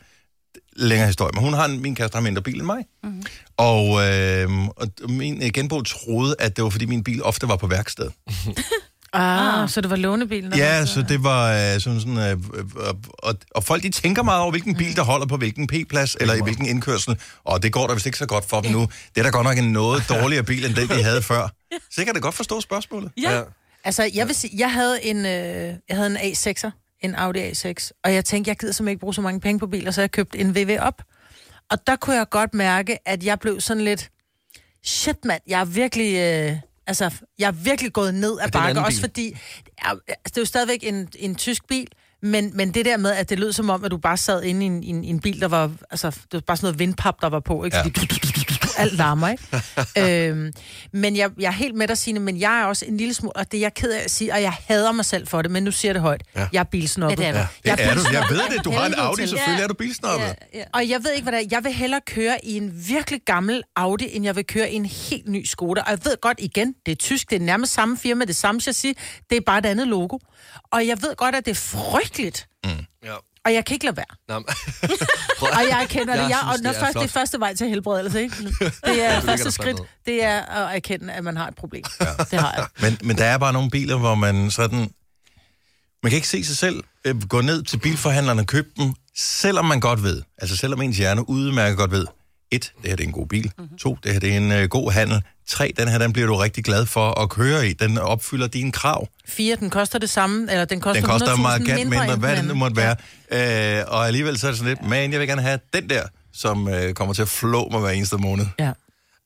længere 0.75 1.07
historie. 1.07 1.31
Men 1.33 1.43
hun 1.43 1.53
har 1.53 1.65
en, 1.65 1.81
min 1.81 1.95
kæreste 1.95 2.15
har 2.15 2.21
mindre 2.21 2.41
bil 2.41 2.55
end 2.55 2.65
mig. 2.65 2.85
Mm-hmm. 3.03 3.23
Og, 3.57 4.07
øh, 4.07 4.67
og 4.67 4.87
min 5.09 5.51
genbo 5.53 5.81
troede, 5.81 6.35
at 6.39 6.55
det 6.55 6.63
var, 6.63 6.69
fordi 6.69 6.85
min 6.85 7.03
bil 7.03 7.23
ofte 7.23 7.47
var 7.47 7.55
på 7.55 7.67
værksted. 7.67 8.09
Ah, 9.13 9.69
så 9.69 9.81
det 9.81 9.89
var 9.89 9.95
lånebilen, 9.95 10.53
Ja, 10.53 10.79
var 10.79 10.85
så 10.85 11.01
det 11.01 11.23
var 11.23 11.53
øh, 11.53 11.79
sådan 11.81 11.99
sådan... 11.99 12.17
Øh, 12.17 12.31
øh, 12.31 12.93
og, 13.17 13.35
og 13.55 13.63
folk, 13.63 13.83
de 13.83 13.89
tænker 13.89 14.23
meget 14.23 14.41
over, 14.41 14.51
hvilken 14.51 14.75
bil, 14.75 14.95
der 14.95 15.03
holder 15.03 15.25
på 15.25 15.37
hvilken 15.37 15.67
P-plads, 15.67 16.15
eller 16.19 16.33
i 16.33 16.39
hvilken 16.43 16.65
indkørsel. 16.65 17.19
Og 17.43 17.63
det 17.63 17.73
går 17.73 17.87
da 17.87 17.93
vist 17.93 18.05
ikke 18.05 18.17
så 18.17 18.25
godt 18.25 18.45
for 18.49 18.61
dem 18.61 18.71
nu. 18.71 18.79
Det 19.15 19.21
er 19.21 19.23
da 19.23 19.29
godt 19.29 19.43
nok 19.43 19.57
en 19.57 19.71
noget 19.71 20.03
dårligere 20.09 20.43
bil, 20.43 20.65
end 20.65 20.75
den, 20.75 20.87
de 20.87 21.03
havde 21.03 21.21
før. 21.21 21.47
Så 21.91 21.95
jeg 21.97 22.05
kan 22.05 22.15
da 22.15 22.19
godt 22.19 22.35
forstå 22.35 22.61
spørgsmålet. 22.61 23.11
Ja. 23.21 23.41
Altså, 23.83 24.09
jeg 24.13 24.27
vil 24.27 24.35
sige, 24.35 24.53
jeg 24.57 24.71
havde 24.71 25.05
en, 25.05 25.17
øh, 25.17 25.73
jeg 25.89 25.97
havde 25.97 26.07
en 26.07 26.17
A6'er, 26.17 26.69
en 27.01 27.15
Audi 27.15 27.51
A6, 27.51 27.89
og 28.03 28.13
jeg 28.13 28.25
tænkte, 28.25 28.49
jeg 28.49 28.57
gider 28.57 28.73
simpelthen 28.73 28.87
ikke 28.87 28.99
bruge 28.99 29.13
så 29.13 29.21
mange 29.21 29.39
penge 29.39 29.59
på 29.59 29.67
biler, 29.67 29.91
så 29.91 30.01
jeg 30.01 30.11
købte 30.11 30.37
en 30.39 30.55
VW 30.55 30.75
op. 30.79 31.01
Og 31.71 31.87
der 31.87 31.95
kunne 31.95 32.15
jeg 32.15 32.29
godt 32.29 32.53
mærke, 32.53 33.07
at 33.07 33.23
jeg 33.23 33.39
blev 33.39 33.61
sådan 33.61 33.83
lidt, 33.83 34.09
shit 34.83 35.25
mand, 35.25 35.41
jeg 35.47 35.59
er 35.61 35.65
virkelig, 35.65 36.15
øh, 36.15 36.57
altså, 36.87 37.11
jeg 37.39 37.47
er 37.47 37.51
virkelig 37.51 37.93
gået 37.93 38.13
ned 38.13 38.39
ad 38.39 38.45
en 38.45 38.51
bakke, 38.51 38.79
også 38.85 38.99
fordi, 39.01 39.37
altså, 39.77 40.01
det 40.25 40.37
er 40.37 40.41
jo 40.41 40.45
stadigvæk 40.45 40.79
en, 40.83 41.07
en 41.19 41.35
tysk 41.35 41.67
bil, 41.67 41.87
men, 42.21 42.51
men 42.53 42.73
det 42.73 42.85
der 42.85 42.97
med, 42.97 43.11
at 43.11 43.29
det 43.29 43.39
lød 43.39 43.51
som 43.53 43.69
om, 43.69 43.83
at 43.83 43.91
du 43.91 43.97
bare 43.97 44.17
sad 44.17 44.43
inde 44.43 44.63
i 44.63 44.65
en, 44.65 44.83
i 44.83 44.89
en, 44.89 45.03
i 45.03 45.09
en 45.09 45.19
bil, 45.19 45.41
der 45.41 45.47
var, 45.47 45.71
altså, 45.91 46.09
det 46.09 46.33
var 46.33 46.39
bare 46.39 46.57
sådan 46.57 46.65
noget 46.65 46.79
vindpap, 46.79 47.21
der 47.21 47.29
var 47.29 47.39
på, 47.39 47.63
ikke? 47.63 47.77
Ja. 47.77 47.83
Fordi 47.83 47.99
alt 48.83 48.93
larmer, 48.93 49.29
ikke? 49.29 50.29
øhm, 50.29 50.53
men 50.93 51.15
jeg, 51.17 51.29
jeg 51.39 51.47
er 51.47 51.51
helt 51.51 51.75
med 51.75 51.87
dig, 51.87 51.97
Signe, 51.97 52.19
men 52.19 52.39
jeg 52.39 52.59
er 52.61 52.65
også 52.65 52.85
en 52.85 52.97
lille 52.97 53.13
smule, 53.13 53.35
og 53.35 53.51
det 53.51 53.57
er 53.57 53.61
jeg 53.61 53.73
ked 53.73 53.91
af 53.91 54.03
at 54.03 54.11
sige, 54.11 54.33
og 54.33 54.41
jeg 54.41 54.53
hader 54.67 54.91
mig 54.91 55.05
selv 55.05 55.27
for 55.27 55.41
det, 55.41 55.51
men 55.51 55.63
nu 55.63 55.71
siger 55.71 55.93
det 55.93 56.01
højt. 56.01 56.23
Ja. 56.35 56.47
Jeg 56.53 56.59
er 56.59 56.63
bilsnobbet. 56.63 57.19
Ja, 57.23 57.31
det 57.31 57.37
er 57.37 57.43
du. 57.43 57.47
Jeg 57.65 57.77
Det 57.77 57.85
er 57.85 57.93
du. 57.95 58.01
Jeg 58.11 58.25
ved 58.29 58.57
det. 58.57 58.65
Du 58.65 58.71
har 58.71 58.85
en 58.85 58.93
Audi, 58.93 59.21
til. 59.21 59.29
selvfølgelig 59.29 59.63
er 59.63 59.67
du 59.67 59.73
bilsnobbet. 59.73 60.25
Ja, 60.25 60.33
ja. 60.59 60.63
Og 60.73 60.89
jeg 60.89 61.03
ved 61.03 61.11
ikke, 61.11 61.23
hvad 61.29 61.39
det 61.39 61.45
er. 61.45 61.47
Jeg 61.51 61.63
vil 61.63 61.73
hellere 61.73 62.01
køre 62.07 62.45
i 62.45 62.57
en 62.57 62.83
virkelig 62.87 63.21
gammel 63.25 63.63
Audi, 63.75 64.15
end 64.15 64.25
jeg 64.25 64.35
vil 64.35 64.45
køre 64.45 64.71
i 64.71 64.75
en 64.75 64.85
helt 64.85 65.29
ny 65.29 65.45
Skoda. 65.45 65.81
Og 65.81 65.91
jeg 65.91 65.99
ved 66.05 66.21
godt 66.21 66.39
igen, 66.41 66.75
det 66.85 66.91
er 66.91 66.95
tysk, 66.95 67.29
det 67.29 67.35
er 67.35 67.39
nærmest 67.39 67.73
samme 67.73 67.97
firma, 67.97 68.25
det 68.25 68.29
er 68.29 68.33
samme 68.33 68.61
chassis, 68.61 68.95
det 69.29 69.37
er 69.37 69.41
bare 69.45 69.57
et 69.59 69.65
andet 69.65 69.87
logo. 69.87 70.17
Og 70.71 70.87
jeg 70.87 71.01
ved 71.01 71.15
godt, 71.15 71.35
at 71.35 71.45
det 71.45 71.51
er 71.51 71.55
frygteligt, 71.55 72.47
Ja. 73.03 73.15
Og 73.45 73.53
jeg 73.53 73.65
kan 73.65 73.73
ikke 73.73 73.85
lade 73.85 73.97
være. 73.97 74.05
Nå, 74.27 74.39
men- 74.39 74.45
Og 75.57 75.61
jeg 75.69 75.85
kender 75.89 76.13
det, 76.13 76.21
Jeg 76.21 76.29
jeg, 76.29 76.39
synes, 76.41 76.57
og 76.57 76.63
når 76.63 76.71
det 76.71 76.77
er 76.77 76.83
først, 76.85 76.93
det 76.93 77.03
er 77.03 77.07
første 77.07 77.39
vej 77.39 77.55
til 77.55 77.69
helbredelse, 77.69 78.21
ikke? 78.21 78.35
Det 78.85 79.03
er 79.05 79.19
første 79.21 79.51
skridt, 79.51 79.77
det 80.05 80.23
er 80.23 80.39
at 80.41 80.75
erkende, 80.75 81.13
at 81.13 81.23
man 81.23 81.37
har 81.37 81.47
et 81.47 81.55
problem. 81.55 81.83
Ja. 82.01 82.05
Det 82.31 82.39
har 82.39 82.53
jeg. 82.57 82.67
Men, 82.81 82.97
men 83.07 83.17
der 83.17 83.25
er 83.25 83.37
bare 83.37 83.53
nogle 83.53 83.69
biler, 83.69 83.97
hvor 83.97 84.15
man 84.15 84.51
sådan... 84.51 84.77
Man 86.03 86.09
kan 86.09 86.13
ikke 86.13 86.27
se 86.27 86.43
sig 86.43 86.57
selv 86.57 86.83
øh, 87.05 87.21
gå 87.29 87.41
ned 87.41 87.63
til 87.63 87.77
bilforhandleren 87.77 88.39
og 88.39 88.45
købe 88.47 88.67
dem, 88.77 88.93
selvom 89.17 89.65
man 89.65 89.79
godt 89.79 90.03
ved, 90.03 90.21
altså 90.37 90.55
selvom 90.57 90.81
ens 90.81 90.97
hjerne 90.97 91.29
udmærket 91.29 91.77
godt 91.77 91.91
ved, 91.91 92.05
et, 92.51 92.73
det 92.81 92.89
her 92.89 92.95
det 92.95 93.03
er 93.03 93.07
en 93.07 93.13
god 93.13 93.27
bil. 93.27 93.51
Mm-hmm. 93.57 93.77
To, 93.77 93.97
det 94.03 94.13
her 94.13 94.19
det 94.19 94.33
er 94.33 94.37
en 94.37 94.51
øh, 94.51 94.69
god 94.69 94.91
handel. 94.91 95.21
Tre, 95.47 95.73
den 95.77 95.87
her, 95.87 95.97
den 95.97 96.13
bliver 96.13 96.27
du 96.27 96.35
rigtig 96.35 96.63
glad 96.63 96.85
for 96.85 97.19
at 97.21 97.29
køre 97.29 97.67
i. 97.67 97.73
Den 97.73 97.97
opfylder 97.97 98.47
dine 98.47 98.71
krav. 98.71 99.07
Fire, 99.27 99.55
den 99.55 99.69
koster 99.69 99.99
det 99.99 100.09
samme, 100.09 100.51
eller 100.51 100.65
den 100.65 100.81
koster, 100.81 101.01
Den 101.01 101.09
koster 101.09 101.27
100.000 101.35 101.41
markant 101.41 101.67
mindre, 101.67 101.85
mindre, 101.85 102.13
end 102.13 102.19
hvad 102.19 102.29
den 102.29 102.37
det 102.37 102.47
nu 102.47 102.53
måtte 102.53 102.75
være. 102.77 102.95
Øh, 103.79 103.85
og 103.87 104.07
alligevel 104.07 104.39
så 104.39 104.47
er 104.47 104.51
det 104.51 104.57
sådan 104.57 104.69
lidt, 104.69 104.89
men 104.89 105.11
jeg 105.11 105.19
vil 105.19 105.27
gerne 105.27 105.41
have 105.41 105.59
den 105.73 105.89
der, 105.89 106.03
som 106.33 106.67
øh, 106.67 106.93
kommer 106.93 107.13
til 107.13 107.21
at 107.21 107.27
flå 107.29 107.69
mig 107.71 107.79
hver 107.79 107.89
eneste 107.89 108.17
måned. 108.17 108.45
Ja. 108.59 108.71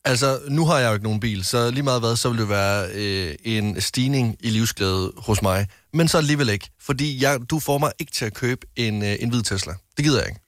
Altså, 0.05 0.39
nu 0.49 0.65
har 0.65 0.79
jeg 0.79 0.87
jo 0.87 0.93
ikke 0.93 1.03
nogen 1.03 1.19
bil, 1.19 1.45
så 1.45 1.71
lige 1.71 1.83
meget 1.83 2.01
hvad, 2.01 2.15
så 2.15 2.29
vil 2.29 2.39
det 2.39 2.49
være 2.49 2.87
øh, 2.93 3.35
en 3.43 3.81
stigning 3.81 4.35
i 4.39 4.49
livsglæde 4.49 5.11
hos 5.17 5.41
mig. 5.41 5.67
Men 5.93 6.07
så 6.07 6.17
alligevel 6.17 6.49
ikke, 6.49 6.69
fordi 6.85 7.23
jeg, 7.23 7.39
du 7.49 7.59
får 7.59 7.77
mig 7.77 7.91
ikke 7.99 8.11
til 8.11 8.25
at 8.25 8.33
købe 8.33 8.67
en, 8.75 9.03
øh, 9.03 9.15
en 9.19 9.29
hvid 9.29 9.43
Tesla. 9.43 9.73
Det 9.97 10.05
gider 10.05 10.19
jeg 10.19 10.27
ikke. 10.27 10.39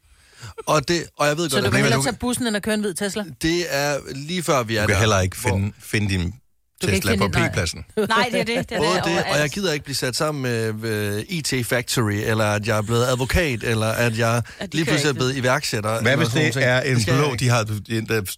Og, 0.67 0.87
det, 0.87 1.03
og 1.17 1.27
jeg 1.27 1.37
ved 1.37 1.49
Så 1.49 1.55
godt, 1.55 1.63
du 1.63 1.67
at 1.67 1.73
vil 1.73 1.77
men 1.77 1.83
hellere 1.83 1.97
du- 1.99 2.03
tage 2.03 2.15
bussen, 2.15 2.47
end 2.47 2.55
at 2.55 2.63
køre 2.63 2.73
en 2.75 2.81
hvid 2.81 2.93
Tesla? 2.93 3.25
det 3.41 3.65
er 3.69 3.97
lige 4.15 4.43
før 4.43 4.63
vi 4.63 4.75
er 4.75 4.81
Du 4.81 4.87
kan 4.87 4.93
der, 4.93 4.99
heller 4.99 5.19
ikke 5.19 5.37
hvor- 5.41 5.49
finde, 5.49 5.71
finde 5.79 6.09
din 6.09 6.33
kan 6.81 6.89
ikke 6.93 7.07
Tesla 7.07 7.15
på 7.27 7.31
finde. 7.33 7.49
P-pladsen. 7.49 7.85
Nej, 8.09 8.29
det 8.31 8.39
er 8.39 8.43
det. 8.43 8.69
det, 8.69 8.75
er 8.75 8.77
Både 8.79 8.95
det, 8.95 9.03
det, 9.05 9.23
og 9.33 9.39
jeg 9.39 9.49
gider 9.49 9.73
ikke 9.73 9.85
blive 9.85 9.95
sat 9.95 10.15
sammen 10.15 10.41
med 10.41 10.69
uh, 11.17 11.23
IT 11.27 11.53
Factory, 11.65 12.11
eller 12.13 12.45
at 12.45 12.67
jeg 12.67 12.77
er 12.77 12.81
blevet 12.81 13.05
advokat, 13.05 13.63
eller 13.63 13.87
at 13.87 14.17
jeg 14.17 14.41
At 14.59 14.73
lige 14.73 14.85
pludselig 14.85 15.09
er 15.09 15.13
blevet 15.13 15.35
iværksætter. 15.37 16.01
Hvad 16.01 16.17
hvis 16.17 16.29
det 16.29 16.63
er 16.63 16.81
en 16.81 16.95
Det 16.97 17.05
blå, 17.05 17.35
de 17.35 17.49
har, 17.49 17.63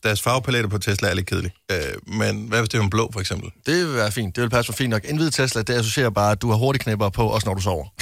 deres- 0.03 0.21
farvepaletter 0.21 0.69
på 0.69 0.77
Tesla 0.77 1.09
er 1.09 1.13
lidt 1.13 1.27
kedelig. 1.27 1.51
Øh, 1.71 1.77
men 2.07 2.45
hvad 2.47 2.59
hvis 2.59 2.69
det 2.69 2.77
er 2.77 2.81
en 2.83 2.89
blå, 2.89 3.09
for 3.13 3.19
eksempel? 3.19 3.49
Det 3.65 3.75
vil 3.87 3.95
være 3.95 4.11
fint. 4.11 4.35
Det 4.35 4.41
vil 4.41 4.49
passe 4.49 4.71
for 4.71 4.77
fint 4.77 4.89
nok. 4.89 5.01
En 5.05 5.17
hvid 5.17 5.31
Tesla, 5.31 5.61
det 5.61 5.73
associerer 5.73 6.09
bare, 6.09 6.31
at 6.31 6.41
du 6.41 6.49
har 6.49 6.57
hurtigt 6.57 6.83
knæpper 6.83 7.09
på, 7.09 7.27
også 7.27 7.47
når 7.47 7.53
du 7.53 7.61
sover. 7.61 7.85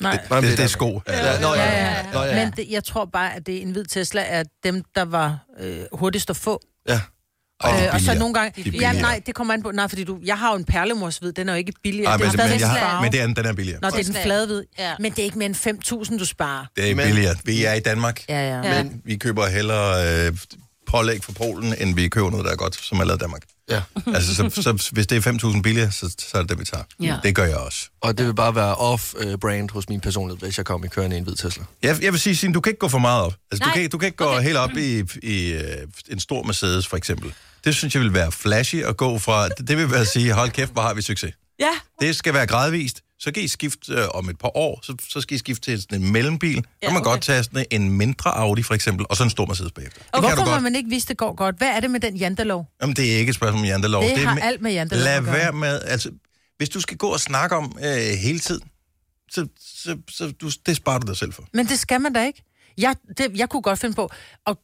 Nej. 0.00 0.18
Men 0.30 0.42
Det, 0.44 0.58
det 0.58 0.64
er 0.64 0.68
sko. 0.68 1.00
Ja, 1.08 1.40
nå, 1.40 1.54
ja, 1.54 1.62
Ja, 1.64 1.70
ja, 1.70 1.84
ja. 1.96 2.12
Nå, 2.12 2.22
ja. 2.22 2.34
Men 2.44 2.52
det, 2.56 2.66
jeg 2.70 2.84
tror 2.84 3.04
bare, 3.04 3.34
at 3.36 3.46
det 3.46 3.62
en 3.62 3.70
hvid 3.70 3.84
Tesla 3.84 4.22
er 4.26 4.42
dem, 4.64 4.82
der 4.94 5.04
var 5.04 5.38
øh, 5.60 5.78
hurtigst 5.92 6.30
at 6.30 6.36
få. 6.36 6.60
ja. 6.88 7.00
Ej, 7.64 7.70
er 7.70 7.88
Øh, 7.88 7.94
og 7.94 8.00
så 8.00 8.14
nogle 8.14 8.34
gange... 8.34 8.62
De 8.64 8.68
er 8.76 8.80
Ja, 8.80 9.00
nej, 9.00 9.20
det 9.26 9.34
kommer 9.34 9.54
an 9.54 9.62
på... 9.62 9.70
Nej, 9.70 9.88
fordi 9.88 10.04
du, 10.04 10.18
jeg 10.24 10.38
har 10.38 10.50
jo 10.50 10.56
en 10.58 10.64
perlemorshvid, 10.64 11.32
den 11.32 11.48
er 11.48 11.52
jo 11.52 11.58
ikke 11.58 11.72
billigere. 11.82 12.10
Ej, 12.10 12.16
det 12.16 12.26
er 12.26 12.36
men, 12.36 12.50
men, 12.50 12.60
jeg 12.60 12.68
har, 12.70 13.02
men 13.02 13.12
det 13.12 13.20
er, 13.20 13.26
den 13.26 13.46
er 13.46 13.52
billigere. 13.52 13.80
Nå, 13.82 13.90
det 13.90 14.00
er 14.00 14.04
den 14.12 14.22
flade 14.22 14.46
hvid. 14.46 14.62
Ja. 14.78 14.92
Men 15.00 15.12
det 15.12 15.18
er 15.18 15.24
ikke 15.24 15.38
mere 15.38 15.46
end 15.46 16.08
5.000, 16.12 16.18
du 16.18 16.24
sparer. 16.24 16.66
Det 16.76 16.90
er 16.90 16.94
Men- 16.94 17.06
billigere. 17.06 17.34
Vi 17.44 17.64
er 17.64 17.72
i 17.72 17.80
Danmark. 17.80 18.22
Ja, 18.28 18.48
ja. 18.48 18.74
Ja. 18.74 18.82
Men 18.82 19.02
vi 19.04 19.16
køber 19.16 19.46
hellere 19.46 20.26
øh, 20.26 20.32
pålæg 20.86 21.24
fra 21.24 21.32
Polen, 21.32 21.74
end 21.78 21.94
vi 21.94 22.08
køber 22.08 22.30
noget, 22.30 22.44
der 22.46 22.52
er 22.52 22.56
godt, 22.56 22.76
som 22.84 23.00
er 23.00 23.04
lavet 23.04 23.18
i 23.18 23.22
Danmark. 23.22 23.42
ja. 23.70 23.82
altså, 24.14 24.34
så, 24.34 24.50
så, 24.62 24.90
hvis 24.92 25.06
det 25.06 25.26
er 25.26 25.32
5.000 25.32 25.62
billigere, 25.62 25.90
så, 25.92 26.14
så 26.18 26.38
er 26.38 26.40
det 26.42 26.50
det, 26.50 26.58
vi 26.58 26.64
tager. 26.64 26.84
Ja. 27.00 27.16
Det 27.22 27.34
gør 27.34 27.44
jeg 27.44 27.56
også. 27.56 27.78
Og 28.00 28.18
det 28.18 28.26
vil 28.26 28.34
bare 28.34 28.54
være 28.54 28.74
off-brand 28.74 29.72
hos 29.72 29.88
min 29.88 30.00
personlighed, 30.00 30.46
hvis 30.46 30.56
jeg 30.58 30.66
kommer 30.66 30.86
i 30.86 30.88
kørende 30.88 31.16
i 31.16 31.18
en 31.18 31.24
hvid 31.24 31.34
Tesla. 31.36 31.64
Jeg, 31.82 32.02
jeg 32.02 32.12
vil 32.12 32.20
sige, 32.20 32.36
Signe, 32.36 32.54
du 32.54 32.60
kan 32.60 32.70
ikke 32.70 32.78
gå 32.80 32.88
for 32.88 32.98
meget 32.98 33.22
op. 33.22 33.34
Altså, 33.52 33.64
du, 33.64 33.68
Nej. 33.68 33.78
kan, 33.82 33.90
du 33.90 33.98
kan 33.98 34.06
ikke 34.06 34.16
gå 34.16 34.24
Okay. 34.24 34.42
helt 34.42 34.56
op 34.56 34.70
i, 34.76 35.02
i 35.22 35.52
øh, 35.52 35.62
en 36.10 36.20
stor 36.20 36.42
Mercedes, 36.42 36.86
for 36.86 36.96
eksempel. 36.96 37.32
Det 37.64 37.74
synes 37.74 37.94
jeg 37.94 38.02
vil 38.02 38.14
være 38.14 38.32
flashy 38.32 38.76
at 38.84 38.96
gå 38.96 39.18
fra. 39.18 39.48
Det, 39.48 39.68
det 39.68 39.76
vil 39.76 39.90
være 39.90 40.00
at 40.00 40.08
sige, 40.08 40.32
hold 40.32 40.50
kæft, 40.50 40.72
hvor 40.72 40.82
har 40.82 40.94
vi 40.94 41.02
succes. 41.02 41.32
Ja, 41.60 41.70
Det 42.06 42.16
skal 42.16 42.34
være 42.34 42.46
gradvist. 42.46 43.00
Så 43.18 43.32
kan 43.32 43.42
I 43.42 43.48
skifte 43.48 43.92
øh, 43.92 44.08
om 44.14 44.28
et 44.28 44.38
par 44.38 44.56
år, 44.56 44.80
så, 44.82 44.94
så 45.08 45.20
skal 45.20 45.34
I 45.34 45.38
skifte 45.38 45.70
til 45.70 45.82
sådan 45.82 46.02
en 46.02 46.12
mellembil. 46.12 46.56
Så 46.56 46.62
Ja, 46.82 46.86
kan 46.86 46.94
man 46.94 47.00
okay. 47.02 47.10
godt 47.10 47.22
tage 47.22 47.42
sådan 47.44 47.64
en 47.70 47.90
mindre 47.90 48.30
Audi, 48.36 48.62
for 48.62 48.74
eksempel, 48.74 49.06
og 49.10 49.16
så 49.16 49.24
en 49.24 49.30
stor 49.30 49.46
Mercedes 49.46 49.72
bagefter. 49.72 50.00
Det 50.02 50.08
Og 50.12 50.20
hvorfor 50.20 50.54
må 50.54 50.60
man 50.60 50.76
ikke 50.76 50.88
vise, 50.90 51.08
det 51.08 51.16
går 51.16 51.34
godt? 51.34 51.56
Hvad 51.58 51.68
er 51.68 51.80
det 51.80 51.90
med 51.90 52.00
den 52.00 52.16
jantelov? 52.16 52.66
Jamen, 52.82 52.96
det 52.96 53.12
er 53.14 53.18
ikke 53.18 53.30
et 53.30 53.34
spørgsmål 53.36 53.60
om 53.60 53.66
jantelov. 53.66 54.02
Det 54.02 54.12
er 54.12 54.26
har 54.26 54.34
med- 54.34 54.42
alt 54.42 54.60
med 54.62 54.72
jantelov 54.72 55.04
Lad 55.04 55.20
være 55.20 55.52
med, 55.52 55.80
altså, 55.84 56.10
hvis 56.56 56.68
du 56.68 56.80
skal 56.80 56.96
gå 56.96 57.08
og 57.08 57.20
snakke 57.20 57.56
om 57.56 57.78
øh, 57.84 57.94
hele 58.22 58.38
tiden, 58.38 58.62
så, 59.30 59.46
så, 59.60 59.98
så 60.10 60.30
du, 60.40 60.50
det 60.66 60.76
sparer 60.76 60.98
du 60.98 61.06
dig 61.06 61.16
selv 61.16 61.32
for. 61.32 61.44
Men 61.52 61.66
det 61.66 61.78
skal 61.78 62.00
man 62.00 62.12
da 62.12 62.26
ikke. 62.26 62.42
Jeg, 62.78 62.96
det, 63.18 63.30
jeg 63.34 63.48
kunne 63.48 63.62
godt 63.62 63.78
finde 63.78 63.94
på 63.94 64.10
at 64.46 64.56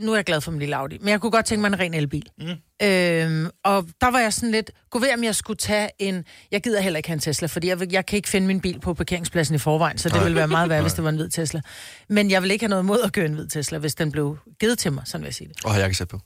nu 0.00 0.12
er 0.12 0.16
jeg 0.16 0.24
glad 0.24 0.40
for 0.40 0.50
min 0.50 0.60
lille 0.60 0.76
Audi, 0.76 0.98
men 0.98 1.08
jeg 1.08 1.20
kunne 1.20 1.30
godt 1.32 1.46
tænke 1.46 1.60
mig 1.60 1.68
en 1.68 1.78
ren 1.78 1.94
elbil. 1.94 2.28
Mm. 2.38 2.46
Øhm, 2.82 3.50
og 3.64 3.88
der 4.00 4.10
var 4.10 4.18
jeg 4.18 4.32
sådan 4.32 4.50
lidt, 4.50 4.70
gå 4.90 4.98
ved 4.98 5.14
om 5.14 5.24
jeg 5.24 5.34
skulle 5.34 5.56
tage 5.56 5.90
en, 5.98 6.24
jeg 6.50 6.62
gider 6.62 6.80
heller 6.80 6.96
ikke 6.96 7.08
have 7.08 7.14
en 7.14 7.20
Tesla, 7.20 7.46
fordi 7.46 7.68
jeg, 7.68 7.92
jeg 7.92 8.06
kan 8.06 8.16
ikke 8.16 8.28
finde 8.28 8.46
min 8.46 8.60
bil 8.60 8.80
på 8.80 8.94
parkeringspladsen 8.94 9.54
i 9.54 9.58
forvejen, 9.58 9.98
så 9.98 10.08
det 10.08 10.24
ville 10.24 10.36
være 10.36 10.48
meget 10.48 10.68
værd, 10.68 10.82
hvis 10.82 10.92
det 10.98 11.04
var 11.04 11.10
en 11.10 11.16
hvid 11.16 11.30
Tesla. 11.30 11.60
Men 12.08 12.30
jeg 12.30 12.42
vil 12.42 12.50
ikke 12.50 12.62
have 12.62 12.70
noget 12.70 12.84
mod 12.84 13.00
at 13.00 13.12
køre 13.12 13.26
en 13.26 13.34
hvid 13.34 13.48
Tesla, 13.48 13.78
hvis 13.78 13.94
den 13.94 14.12
blev 14.12 14.38
givet 14.60 14.78
til 14.78 14.92
mig, 14.92 15.02
sådan 15.06 15.22
vil 15.22 15.26
jeg 15.26 15.34
sige 15.34 15.48
det. 15.48 15.56
Åh, 15.66 15.72
jeg 15.76 15.84
kan 15.84 15.94
sætte 15.94 16.10
på. 16.10 16.20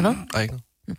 Hvad? 0.00 0.14
Nej, 0.32 0.42
ikke 0.42 0.54
noget. 0.54 0.98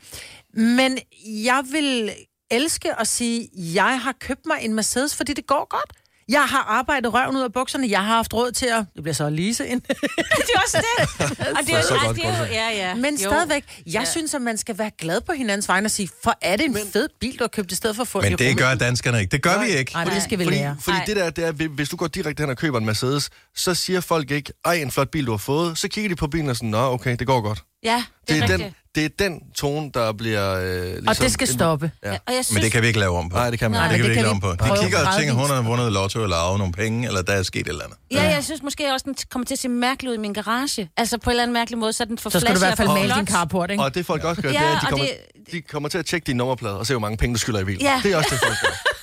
Men 0.53 0.97
jeg 1.25 1.63
vil 1.71 2.11
elske 2.51 2.99
at 2.99 3.07
sige, 3.07 3.49
jeg 3.55 4.01
har 4.01 4.15
købt 4.19 4.45
mig 4.45 4.57
en 4.61 4.73
Mercedes, 4.73 5.15
fordi 5.15 5.33
det 5.33 5.47
går 5.47 5.67
godt. 5.69 5.91
Jeg 6.29 6.43
har 6.43 6.63
arbejdet 6.69 7.13
røven 7.13 7.35
ud 7.35 7.41
af 7.41 7.53
bukserne. 7.53 7.87
Jeg 7.89 7.99
har 7.99 8.15
haft 8.15 8.33
råd 8.33 8.51
til 8.51 8.65
at... 8.65 8.85
Det 8.95 9.03
bliver 9.03 9.13
så 9.13 9.25
at 9.25 9.33
lease 9.33 9.67
ind. 9.67 9.81
det 9.87 10.51
er 10.55 10.59
også 10.65 10.77
det. 10.77 11.19
Og 11.57 11.65
det 11.67 11.73
er 11.75 11.81
Så 11.81 11.97
godt 12.05 12.15
det 12.17 12.25
er 12.25 12.37
jo, 12.39 12.43
ja, 12.45 12.69
ja. 12.69 12.95
Men 12.95 13.13
Jo. 13.15 13.29
stadigvæk, 13.29 13.63
jeg 13.85 13.93
Ja. 13.93 14.05
synes, 14.05 14.33
at 14.33 14.41
man 14.41 14.57
skal 14.57 14.77
være 14.77 14.91
glad 14.99 15.21
på 15.21 15.33
hinandens 15.33 15.67
vegne 15.67 15.87
og 15.87 15.91
sige, 15.91 16.09
for 16.23 16.37
er 16.41 16.55
det 16.57 16.65
en 16.65 16.77
fed 16.93 17.07
bil, 17.19 17.39
du 17.39 17.43
har 17.43 17.47
købt 17.47 17.71
i 17.71 17.75
stedet 17.75 17.95
for 17.95 18.01
at 18.03 18.07
få 18.07 18.21
Men 18.21 18.31
det 18.31 18.39
Rumænien?" 18.39 18.57
gør 18.57 18.75
danskerne 18.75 19.19
ikke. 19.21 19.31
Det 19.31 19.41
gør 19.41 19.59
vi 19.63 19.67
ikke. 19.67 19.93
Nej, 19.93 20.03
det 20.03 20.23
skal 20.23 20.39
vi 20.39 20.43
fordi, 20.43 20.57
lære. 20.57 20.77
Fordi 20.81 20.97
Nej. 20.97 21.05
det 21.05 21.15
der, 21.15 21.29
det 21.29 21.45
er, 21.45 21.51
hvi- 21.51 21.75
hvis 21.75 21.89
du 21.89 21.95
går 21.95 22.07
direkte 22.07 22.41
hen 22.43 22.49
og 22.49 22.57
køber 22.57 22.77
en 22.79 22.85
Mercedes, 22.85 23.29
så 23.55 23.73
siger 23.73 24.01
folk 24.01 24.31
ikke, 24.31 24.53
ej, 24.65 24.73
en 24.73 24.91
flot 24.91 25.09
bil, 25.09 25.25
du 25.25 25.31
har 25.31 25.37
fået. 25.37 25.77
Så 25.77 25.87
kigger 25.87 26.09
de 26.09 26.15
på 26.15 26.27
bilen 26.27 26.49
og 26.49 26.55
sådan, 26.55 26.69
nå, 26.69 26.77
okay, 26.93 27.15
det 27.19 27.27
går 27.27 27.41
godt. 27.41 27.63
Ja, 27.83 27.95
det, 27.95 28.27
Det 28.27 28.37
er 28.37 28.37
er, 28.37 28.41
rigtigt. 28.43 28.59
den, 28.63 28.75
det 28.95 29.05
er 29.05 29.09
den 29.19 29.41
tone, 29.55 29.91
der 29.93 30.11
bliver... 30.13 30.55
Øh, 30.55 30.83
ligesom, 30.83 31.07
Og 31.07 31.17
det 31.17 31.31
skal 31.31 31.47
stoppe. 31.47 31.91
Ja. 32.03 32.11
Ja. 32.11 32.17
Og 32.27 32.33
jeg 32.35 32.45
synes, 32.45 32.53
Men 32.53 32.63
det 32.63 32.71
kan 32.71 32.81
vi 32.81 32.87
ikke 32.87 32.99
lave 32.99 33.17
om 33.17 33.29
på. 33.29 33.35
Nej, 33.35 33.49
det 33.49 33.59
kan 33.59 33.71
man 33.71 33.79
Nej, 33.79 33.87
det 33.87 33.95
kan 33.97 34.03
vi 34.03 34.09
ikke 34.09 34.15
kan 34.15 34.23
lave 34.23 34.35
vi 34.41 34.47
om 34.51 34.57
på. 34.57 34.65
De 34.75 34.81
kigger 34.83 35.07
og 35.07 35.17
tænker, 35.17 35.33
hun 35.33 35.49
har 35.49 35.61
vundet 35.61 35.91
lotto 35.91 36.23
eller 36.23 36.35
arvet 36.35 36.57
nogle 36.59 36.73
penge, 36.73 37.07
eller 37.07 37.21
der 37.21 37.33
er 37.33 37.43
sket 37.43 37.61
et 37.61 37.67
eller 37.67 37.83
andet. 37.83 37.97
Ja, 38.11 38.23
jeg 38.23 38.43
synes 38.43 38.63
måske 38.63 38.93
også, 38.93 39.03
den 39.03 39.15
kommer 39.31 39.45
til 39.45 39.55
at 39.55 39.59
se 39.59 39.69
mærkelig 39.69 40.09
ud 40.11 40.15
i 40.15 40.19
min 40.19 40.33
garage. 40.33 40.89
Altså 40.97 41.17
på 41.17 41.29
en 41.29 41.31
eller 41.31 41.43
anden 41.43 41.53
mærkelig 41.53 41.77
måde, 41.79 41.93
så 41.93 42.03
er 42.03 42.07
den 42.07 42.17
for 42.17 42.29
Så 42.29 42.39
skal 42.39 42.53
du 42.55 42.59
i 42.59 42.59
hvert 42.59 42.77
fald 42.77 42.87
male 42.87 43.13
din 43.15 43.27
carport, 43.27 43.71
ikke? 43.71 43.83
Og 43.83 43.95
det 43.95 44.05
folk 44.05 44.23
også 44.23 44.41
gør, 44.41 44.49
Ja, 44.49 44.59
det 44.59 44.65
er, 44.67 44.75
at 44.75 44.81
de 44.81 44.87
kommer, 44.87 45.05
det- 45.05 45.51
de 45.51 45.61
kommer 45.61 45.89
til 45.89 45.97
at 45.97 46.05
tjekke 46.05 46.25
din 46.27 46.35
nummerplade 46.37 46.77
og 46.79 46.87
se, 46.87 46.93
hvor 46.93 46.99
mange 46.99 47.17
penge 47.17 47.33
du 47.33 47.39
skylder 47.39 47.59
i 47.59 47.63
bilen. 47.63 47.81
Ja. 47.81 47.99
Det 48.03 48.11
er 48.11 48.17
også 48.17 48.29
det, 48.31 48.39
folk 48.39 48.57
gør. 48.61 48.69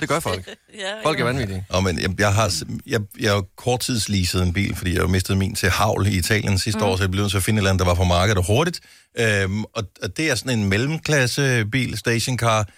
Det 0.00 0.08
gør 0.08 0.20
folk. 0.20 0.48
Ja, 0.78 0.92
Folk 1.04 1.20
er 1.20 1.24
vanvittige. 1.24 1.66
Og 1.68 1.84
men 1.84 2.00
jeg, 2.00 2.20
jeg 2.20 2.34
har 2.34 2.52
jeg, 2.86 3.00
jeg 3.20 3.42
korttidsleaset 3.56 4.42
en 4.42 4.52
bil, 4.52 4.76
fordi 4.76 4.92
jeg 4.92 5.00
har 5.00 5.08
mistet 5.08 5.36
min 5.36 5.54
til 5.54 5.70
havl 5.70 6.06
i 6.06 6.18
Italien 6.18 6.58
sidste 6.58 6.78
mm. 6.78 6.86
år, 6.86 6.96
så 6.96 7.02
jeg 7.02 7.10
blev 7.10 7.22
nødt 7.22 7.30
til 7.30 7.36
at 7.36 7.42
finde 7.42 7.58
et 7.58 7.60
eller 7.60 7.70
andet, 7.70 7.80
der 7.80 7.86
var 7.86 7.94
på 7.94 8.04
markedet 8.04 8.44
hurtigt. 8.46 8.80
Øhm, 9.18 9.64
og, 9.64 9.84
og 10.02 10.16
det 10.16 10.30
er 10.30 10.34
sådan 10.34 10.58
en 10.58 10.68
mellemklasse 10.68 11.64
bil, 11.64 11.98
stationcar, 11.98 12.68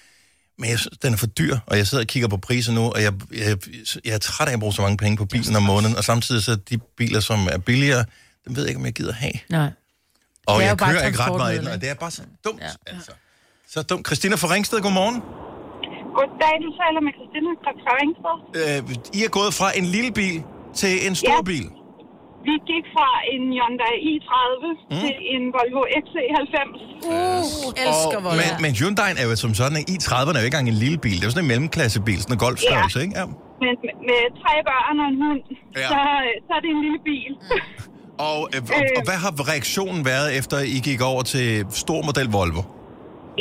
men 0.58 0.70
jeg 0.70 0.78
synes, 0.78 0.98
den 0.98 1.12
er 1.12 1.16
for 1.16 1.26
dyr, 1.26 1.58
og 1.66 1.76
jeg 1.76 1.86
sidder 1.86 2.04
og 2.04 2.08
kigger 2.08 2.28
på 2.28 2.36
priser 2.36 2.72
nu, 2.72 2.90
og 2.90 3.02
jeg, 3.02 3.12
jeg, 3.34 3.56
jeg 4.04 4.14
er 4.14 4.18
træt 4.18 4.48
af 4.48 4.52
at 4.52 4.60
bruge 4.60 4.72
så 4.72 4.82
mange 4.82 4.96
penge 4.96 5.16
på 5.16 5.24
bilen 5.24 5.56
om 5.56 5.62
måneden, 5.62 5.96
og 5.96 6.04
samtidig 6.04 6.42
så 6.42 6.56
de 6.56 6.78
biler, 6.96 7.20
som 7.20 7.48
er 7.52 7.58
billigere, 7.58 8.04
dem 8.46 8.56
ved 8.56 8.62
jeg 8.62 8.70
ikke, 8.70 8.78
om 8.78 8.84
jeg 8.84 8.92
gider 8.92 9.12
have. 9.12 9.32
Nej. 9.48 9.70
Og 10.46 10.62
jeg 10.62 10.78
kører 10.78 11.06
ikke 11.06 11.18
ret 11.18 11.36
meget 11.36 11.54
i 11.54 11.58
den, 11.58 11.66
og 11.66 11.80
det 11.80 11.90
er 11.90 11.94
bare 11.94 12.10
så 12.10 12.22
dumt, 12.44 12.60
ja. 12.60 12.66
Ja. 12.66 12.94
altså. 12.94 13.12
Så 13.68 13.82
dumt. 13.82 14.06
Christina 14.06 14.36
fra 14.36 14.54
Ringsted, 14.54 14.80
godmorgen. 14.80 15.22
Goddag, 16.16 16.54
du 16.64 16.70
taler 16.80 17.00
med 17.06 17.12
Christina 17.18 17.50
fra 17.84 17.92
Ringsted. 18.00 18.36
Øh, 18.60 19.18
I 19.18 19.20
er 19.28 19.32
gået 19.38 19.52
fra 19.60 19.68
en 19.80 19.86
lille 19.96 20.12
bil 20.20 20.36
til 20.80 20.92
en 21.06 21.14
stor 21.22 21.38
Ja. 21.42 21.48
bil. 21.52 21.66
Vi 22.48 22.54
gik 22.72 22.84
fra 22.96 23.08
en 23.34 23.42
Hyundai 23.56 23.94
i30 24.12 24.62
mm. 24.90 24.96
til 25.02 25.14
en 25.34 25.42
Volvo 25.56 25.82
XC90. 26.04 26.56
Uh, 27.12 27.84
elsker 27.86 28.18
Og, 28.18 28.24
Volvo. 28.26 28.40
men, 28.42 28.50
men 28.64 28.72
Hyundai'en 28.80 29.16
er 29.22 29.26
jo 29.30 29.34
som 29.44 29.52
sådan, 29.60 29.76
at 29.80 29.84
i30'erne 29.94 30.36
er 30.36 30.42
jo 30.42 30.46
ikke 30.48 30.56
engang 30.58 30.68
en 30.74 30.80
lille 30.84 30.98
bil. 31.04 31.16
Det 31.18 31.24
er 31.24 31.28
jo 31.30 31.34
sådan 31.36 31.44
en 31.48 31.52
mellemklassebil, 31.52 32.18
sådan 32.24 32.34
en 32.38 32.42
golfstørrelse, 32.46 32.98
Ja. 32.98 33.04
ikke? 33.04 33.14
Ja. 33.20 33.24
Men 33.64 33.72
med, 33.84 33.94
med 34.08 34.20
tre 34.42 34.54
børn 34.68 34.96
og 35.02 35.06
en 35.12 35.18
hund, 35.24 35.40
Ja. 35.82 35.88
så, 35.92 36.00
så 36.46 36.50
er 36.56 36.60
det 36.64 36.70
en 36.76 36.80
lille 36.86 37.00
bil. 37.10 37.32
Og, 38.28 38.38
øh, 38.54 38.60
og, 38.76 38.80
og 38.98 39.02
hvad 39.08 39.18
har 39.24 39.32
reaktionen 39.52 40.00
været, 40.12 40.28
efter 40.38 40.56
I 40.76 40.78
gik 40.88 41.00
over 41.10 41.22
til 41.34 41.46
stor 41.84 42.00
model 42.08 42.28
Volvo? 42.38 42.62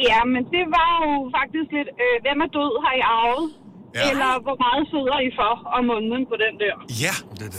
Ja, 0.10 0.20
men 0.34 0.42
det 0.56 0.64
var 0.78 0.92
jo 1.04 1.12
faktisk 1.38 1.68
lidt, 1.78 1.90
øh, 2.04 2.16
hvem 2.26 2.38
er 2.46 2.50
død, 2.58 2.72
har 2.86 2.94
I 3.02 3.04
arvet? 3.20 3.48
Ja. 3.96 4.10
Eller 4.10 4.32
hvor 4.46 4.58
meget 4.66 4.84
sidder 4.94 5.18
I 5.28 5.30
for 5.40 5.52
om 5.78 5.84
måneden 5.92 6.24
på 6.32 6.36
den 6.44 6.54
der? 6.64 6.76
Ja, 7.06 7.14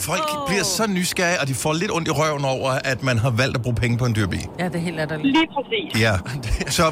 folk 0.08 0.26
oh. 0.32 0.48
bliver 0.48 0.66
så 0.78 0.84
nysgerrige, 0.98 1.38
og 1.42 1.46
de 1.50 1.54
får 1.54 1.72
lidt 1.82 1.90
ondt 1.96 2.08
i 2.08 2.14
røven 2.20 2.44
over, 2.54 2.70
at 2.92 2.98
man 3.08 3.16
har 3.24 3.32
valgt 3.42 3.54
at 3.58 3.62
bruge 3.64 3.76
penge 3.82 3.94
på 3.98 4.04
en 4.10 4.14
dyr 4.18 4.28
bil. 4.34 4.46
Ja, 4.58 4.64
det 4.64 4.74
er 4.74 4.84
helt 4.88 4.96
latterligt. 4.96 5.36
Lige 5.36 5.48
præcis. 5.56 5.88
Ja, 6.06 6.14
så 6.78 6.84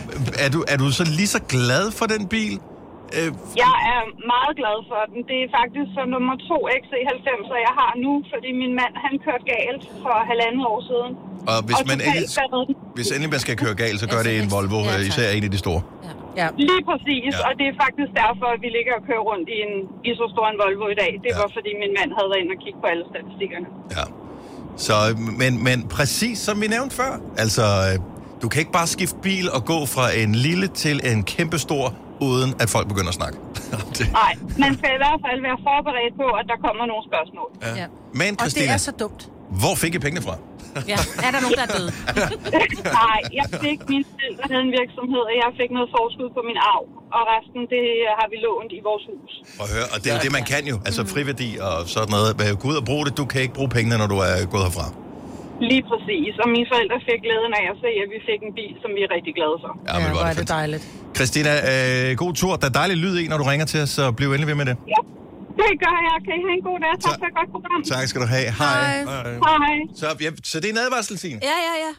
er 0.44 0.50
du, 0.54 0.60
er 0.72 0.76
du 0.82 0.86
så 1.00 1.04
lige 1.18 1.30
så 1.36 1.40
glad 1.54 1.84
for 1.98 2.06
den 2.14 2.22
bil? 2.34 2.54
Øh, 3.18 3.28
Jeg 3.64 3.74
er 3.94 4.00
meget 4.34 4.52
glad 4.60 4.76
for 4.90 5.00
den. 5.12 5.20
Det 5.30 5.38
er 5.44 5.48
faktisk 5.60 5.88
så 5.96 6.02
nummer 6.14 6.34
to 6.50 6.56
XC90, 6.82 7.48
jeg 7.68 7.74
har 7.82 7.92
nu, 8.04 8.12
fordi 8.32 8.48
min 8.62 8.72
mand 8.80 8.92
han 9.04 9.14
kørte 9.26 9.44
galt 9.56 9.82
for 10.04 10.14
halvandet 10.30 10.64
år 10.72 10.80
siden. 10.90 11.10
og 11.52 11.58
hvis 11.68 11.78
og 11.82 11.86
man 11.90 11.98
endelig, 12.06 12.26
hvis 12.96 13.08
endelig 13.14 13.30
man 13.36 13.42
skal 13.46 13.54
køre 13.64 13.74
galt, 13.84 13.98
så 14.02 14.06
gør 14.12 14.20
det 14.26 14.32
en 14.42 14.48
Volvo, 14.54 14.78
Ja, 14.80 14.86
øh, 14.92 14.98
tak. 15.00 15.08
især 15.10 15.28
en 15.36 15.44
af 15.48 15.52
de 15.56 15.60
store. 15.66 15.82
Ja. 16.40 16.46
Lige 16.70 16.82
præcis, 16.90 17.30
Ja. 17.34 17.38
ja. 17.40 17.46
og 17.48 17.52
det 17.60 17.66
er 17.72 17.76
faktisk 17.84 18.10
derfor, 18.22 18.46
at 18.54 18.60
vi 18.64 18.68
ligger 18.78 18.92
og 18.98 19.02
kører 19.08 19.22
rundt 19.30 19.46
i, 19.56 19.58
en, 19.66 19.74
i 20.08 20.10
så 20.20 20.26
stor 20.34 20.44
en 20.52 20.58
Volvo 20.64 20.84
i 20.94 20.96
dag. 21.02 21.12
Det 21.24 21.30
Ja. 21.34 21.40
var, 21.42 21.48
fordi 21.56 21.70
min 21.82 21.92
mand 21.98 22.10
havde 22.16 22.28
været 22.32 22.40
inde 22.42 22.52
og 22.56 22.60
kigge 22.64 22.78
på 22.82 22.86
alle 22.92 23.04
statistikkerne. 23.12 23.68
Ja. 23.98 24.04
Så, 24.86 24.94
men, 25.42 25.52
men 25.68 25.78
præcis 25.96 26.36
som 26.46 26.54
vi 26.62 26.66
nævnte 26.76 26.94
før, 27.00 27.12
altså, 27.44 27.64
øh, 27.88 27.94
du 28.42 28.46
kan 28.50 28.58
ikke 28.62 28.72
bare 28.80 28.86
skifte 28.96 29.16
bil 29.28 29.46
og 29.56 29.62
gå 29.72 29.78
fra 29.94 30.04
en 30.22 30.32
lille 30.46 30.66
til 30.82 30.96
en 31.12 31.20
kæmpe 31.34 31.58
stor, 31.66 31.84
uden 32.28 32.50
at 32.62 32.68
folk 32.76 32.86
begynder 32.92 33.08
at 33.14 33.18
snakke. 33.20 33.36
Nej, 34.22 34.32
man 34.64 34.72
skal 34.78 34.90
i 34.96 35.00
hvert 35.04 35.20
fald 35.26 35.38
være 35.48 35.58
forberedt 35.68 36.14
på, 36.22 36.26
at 36.40 36.44
der 36.52 36.58
kommer 36.66 36.84
nogle 36.92 37.04
spørgsmål. 37.10 37.48
ja. 37.80 37.86
Men 38.20 38.30
Og 38.30 38.30
det 38.30 38.40
Christina, 38.40 38.72
er 38.78 38.82
så 38.88 38.92
dumt. 39.02 39.20
hvor 39.62 39.74
fik 39.82 39.92
I 39.98 40.00
pengene 40.06 40.22
fra? 40.28 40.34
Ja. 40.92 40.98
Er 41.26 41.30
der 41.34 41.40
nogen, 41.44 41.56
der 41.60 41.64
er 41.68 41.72
døde? 41.78 41.90
Nej, 43.02 43.18
jeg 43.40 43.46
fik 43.64 43.78
min 43.92 44.02
forældre 44.12 44.44
havde 44.52 44.64
en 44.68 44.72
virksomhed, 44.80 45.22
og 45.30 45.34
jeg 45.42 45.48
fik 45.60 45.70
noget 45.76 45.88
forskud 45.96 46.28
på 46.36 46.40
min 46.50 46.58
arv. 46.74 46.84
Og 47.16 47.22
resten, 47.32 47.60
det 47.74 47.84
har 48.18 48.26
vi 48.32 48.36
lånt 48.46 48.72
i 48.78 48.80
vores 48.88 49.04
hus. 49.10 49.32
Og, 49.60 49.66
høre, 49.74 49.86
og 49.92 49.96
det 50.02 50.06
er 50.10 50.14
jo 50.16 50.20
det, 50.26 50.32
man 50.38 50.44
kan 50.52 50.62
jo. 50.72 50.76
Altså 50.88 51.00
friværdi 51.14 51.50
og 51.68 51.74
sådan 51.94 52.10
noget. 52.16 52.30
Gå 52.62 52.64
ud 52.72 52.76
og 52.82 52.84
bruge 52.90 53.04
det. 53.06 53.12
Du 53.20 53.24
kan 53.32 53.40
ikke 53.44 53.54
bruge 53.58 53.70
pengene, 53.76 53.94
når 54.02 54.08
du 54.14 54.18
er 54.28 54.34
gået 54.54 54.64
herfra. 54.68 54.86
Lige 55.70 55.82
præcis. 55.90 56.32
Og 56.42 56.48
mine 56.56 56.66
forældre 56.72 56.96
fik 57.08 57.20
glæden 57.26 57.52
af 57.60 57.64
at 57.72 57.76
se, 57.84 57.90
at 58.04 58.08
vi 58.14 58.18
fik 58.28 58.40
en 58.48 58.52
bil, 58.58 58.72
som 58.82 58.90
vi 58.96 59.00
er 59.06 59.10
rigtig 59.16 59.32
glade 59.38 59.56
for. 59.62 59.70
Ja, 59.78 59.82
Ja, 59.92 59.96
men 60.02 60.08
hvor 60.16 60.24
er 60.30 60.34
det 60.40 60.48
dejligt. 60.60 60.84
Christina, 61.16 61.52
øh, 61.72 62.08
god 62.22 62.32
tur. 62.40 62.52
Der 62.60 62.66
er 62.72 62.74
dejlig 62.82 62.96
lyd 63.04 63.14
i, 63.22 63.24
når 63.32 63.38
du 63.42 63.46
ringer 63.52 63.66
til 63.72 63.78
os, 63.84 63.90
så 63.98 64.02
bliv 64.18 64.28
endelig 64.28 64.48
ved 64.52 64.58
med 64.62 64.66
det. 64.70 64.76
Ja, 64.94 65.00
det 65.60 65.70
gør 65.84 65.96
jeg. 66.08 66.14
Kan 66.26 66.32
I 66.38 66.42
have 66.48 66.56
en 66.60 66.64
god 66.70 66.78
dag? 66.84 66.92
Tak 66.92 67.10
Tak. 67.10 67.18
for 67.22 67.26
et 67.30 67.34
godt 67.38 67.50
program. 67.54 67.78
Tak 67.94 68.04
skal 68.10 68.20
du 68.24 68.28
have. 68.36 68.48
Hej. 68.60 68.78
Hej. 69.04 69.32
Hej. 69.48 69.76
Så, 70.00 70.06
ja, 70.24 70.30
så 70.50 70.54
det 70.60 70.66
er 70.70 70.72
en 70.76 70.82
advarsel, 70.86 71.18
Signe? 71.18 71.40
Ja, 71.50 71.56
ja, 71.68 71.74
ja. 71.86 71.92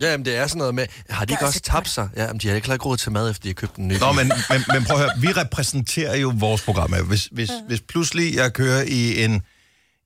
Ja, 0.00 0.10
jamen, 0.10 0.24
det 0.24 0.36
er 0.36 0.46
sådan 0.46 0.58
noget 0.58 0.74
med, 0.74 0.86
har 1.10 1.24
de 1.24 1.32
ikke 1.32 1.40
Gør 1.40 1.46
også 1.46 1.60
tabt 1.60 1.88
sig? 1.88 2.08
Ja, 2.16 2.26
men 2.32 2.38
de 2.38 2.48
har 2.48 2.54
ikke 2.54 2.74
råd 2.74 2.96
til 2.96 3.12
mad, 3.12 3.30
efter 3.30 3.42
de 3.42 3.48
har 3.48 3.54
købt 3.54 3.76
en 3.76 3.88
ny. 3.88 3.92
Nå, 3.92 4.12
men, 4.12 4.26
men, 4.50 4.60
men 4.74 4.84
prøv 4.84 4.96
at 4.96 5.02
høre, 5.02 5.10
vi 5.20 5.28
repræsenterer 5.42 6.16
jo 6.16 6.32
vores 6.36 6.62
program. 6.64 6.90
Hvis, 7.08 7.28
hvis, 7.32 7.50
hvis 7.68 7.80
pludselig 7.80 8.36
jeg 8.36 8.52
kører 8.52 8.82
i 8.88 9.24
en, 9.24 9.42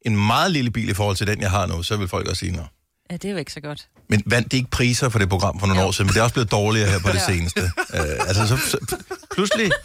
en 0.06 0.26
meget 0.26 0.50
lille 0.50 0.70
bil 0.70 0.88
i 0.88 0.94
forhold 0.94 1.16
til 1.16 1.26
den, 1.26 1.40
jeg 1.40 1.50
har 1.50 1.66
nu, 1.66 1.82
så 1.82 1.96
vil 1.96 2.08
folk 2.08 2.28
også 2.28 2.40
sige, 2.40 2.52
nå. 2.52 2.62
Ja, 3.10 3.16
det 3.16 3.24
er 3.24 3.32
jo 3.32 3.38
ikke 3.38 3.52
så 3.52 3.60
godt. 3.60 3.88
Men 4.08 4.22
vandt 4.26 4.50
det 4.50 4.56
ikke 4.56 4.70
priser 4.70 5.08
for 5.08 5.18
det 5.18 5.28
program 5.28 5.60
for 5.60 5.66
nogle 5.66 5.82
år 5.82 5.90
siden, 5.90 6.06
men 6.06 6.14
det 6.14 6.20
er 6.20 6.22
også 6.22 6.34
blevet 6.34 6.50
dårligere 6.50 6.90
her 6.90 6.98
på 6.98 7.08
det 7.08 7.20
seneste. 7.20 7.60
Uh, 7.60 8.28
altså, 8.28 8.46
så, 8.46 8.56
så, 8.56 8.96
pludselig... 9.34 9.70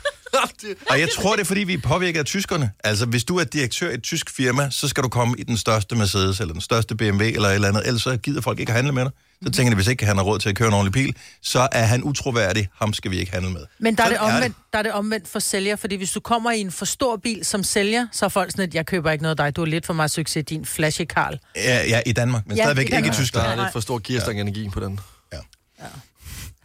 Og 0.90 1.00
jeg 1.00 1.10
tror, 1.16 1.32
det 1.36 1.42
er, 1.42 1.46
fordi 1.46 1.64
vi 1.64 1.74
er 1.74 1.82
påvirket 1.84 2.20
af 2.20 2.26
tyskerne. 2.26 2.72
Altså, 2.84 3.06
hvis 3.06 3.24
du 3.24 3.38
er 3.38 3.44
direktør 3.44 3.90
i 3.90 3.94
et 3.94 4.04
tysk 4.04 4.30
firma, 4.30 4.70
så 4.72 4.88
skal 4.88 5.04
du 5.04 5.10
komme 5.10 5.36
i 5.38 5.44
den 5.44 5.58
største 5.58 5.96
Mercedes, 5.96 6.40
eller 6.40 6.54
den 6.54 6.62
største 6.62 6.96
BMW, 6.96 7.24
eller 7.24 7.50
et 7.50 7.56
eller 7.56 7.68
andet. 7.68 7.88
Ellers 7.88 8.02
så 8.02 8.18
gider 8.18 8.42
folk 8.42 8.60
ikke 8.60 8.70
at 8.70 8.76
handle 8.76 8.94
med 8.94 9.04
dig. 9.04 9.12
Så 9.44 9.52
tænker 9.52 9.70
de, 9.72 9.76
hvis 9.76 9.88
ikke 9.88 10.06
han 10.06 10.18
har 10.18 10.24
råd 10.24 10.40
til 10.40 10.50
at 10.50 10.56
køre 10.56 10.68
en 10.68 10.74
ordentlig 10.74 10.94
bil, 10.94 11.16
så 11.42 11.68
er 11.72 11.84
han 11.86 12.04
utroværdig. 12.04 12.70
Ham 12.76 12.94
skal 12.94 13.12
vi 13.12 13.18
ikke 13.18 13.32
handle 13.32 13.52
med. 13.52 13.62
Men 13.80 13.96
der 13.98 14.04
er, 14.04 14.10
det 14.10 14.18
omvendt, 14.18 14.58
der 14.74 14.80
er 14.80 14.84
det 14.84 14.92
omvendt 14.92 15.28
for 15.28 15.40
sælger, 15.40 15.76
fordi 15.76 15.96
hvis 15.96 16.12
du 16.12 16.20
kommer 16.20 16.52
i 16.52 16.60
en 16.60 16.72
for 16.72 16.86
stor 16.86 17.18
bil 17.18 17.46
som 17.46 17.64
sælger, 17.64 18.08
så 18.12 18.26
er 18.26 18.30
folk 18.30 18.52
sådan, 18.52 18.64
at 18.64 18.76
jeg 18.76 18.86
køber 18.86 19.12
ikke 19.12 19.22
noget 19.22 19.40
af 19.40 19.46
dig, 19.46 19.56
du 19.56 19.62
er 19.62 19.66
lidt 19.66 19.86
for 19.86 19.94
meget 19.94 20.12
succes 20.12 20.46
din 20.46 20.66
flashy 20.66 21.02
Karl. 21.10 21.40
Ja, 21.56 21.84
ja 21.88 22.02
i 22.06 22.12
Danmark, 22.12 22.48
men 22.48 22.58
Ja, 22.58 22.64
stadigvæk 22.64 22.84
i 22.84 22.86
ikke 22.86 22.94
i 22.94 23.02
Danmark. 23.02 23.14
Der 23.18 23.24
Tyskland. 23.24 23.48
er 23.48 23.56
lidt 23.64 23.74
for 23.74 23.80
stor 23.80 24.02
gearstang 24.04 24.42
energi 24.42 24.70
på 24.70 24.80
den. 24.80 25.00
Ja. 25.34 25.38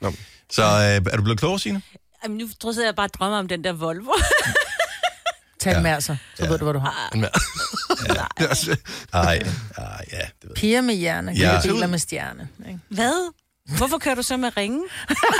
Nå. 0.00 0.12
Så 0.50 0.62
øh, 0.62 1.12
er 1.12 1.16
du 1.16 1.22
blevet 1.22 1.38
klogere, 1.38 1.58
Signe? 1.58 1.82
Jamen, 2.24 2.38
nu 2.38 2.48
tror 2.60 2.72
jeg, 2.72 2.86
jeg 2.86 2.94
bare 2.94 3.08
drømmer 3.08 3.38
om 3.38 3.48
den 3.48 3.64
der 3.64 3.72
Volvo. 3.72 4.12
Tag 5.62 5.72
ja. 5.72 5.80
med 5.80 5.90
altså, 5.90 6.16
så 6.36 6.44
ja. 6.44 6.50
ved 6.50 6.58
du, 6.58 6.64
hvad 6.64 6.74
du 6.74 6.78
har. 6.78 7.10
En 7.14 7.20
mere. 7.20 7.30
Det 8.38 8.44
er 8.44 8.48
også- 8.48 8.76
Ej, 9.12 9.22
ej, 9.78 10.04
ja, 10.12 10.18
det 10.18 10.26
ved. 10.42 10.54
Piger 10.56 10.80
med 10.80 10.94
hjerne, 10.94 11.32
Ja. 11.32 11.60
biler 11.62 11.86
med 11.86 11.98
stjerne. 11.98 12.48
Ikke? 12.68 12.80
Hvad? 12.90 13.32
Hvorfor 13.76 13.98
kører 13.98 14.14
du 14.14 14.22
så 14.22 14.36
med 14.36 14.56
ringen? 14.56 14.82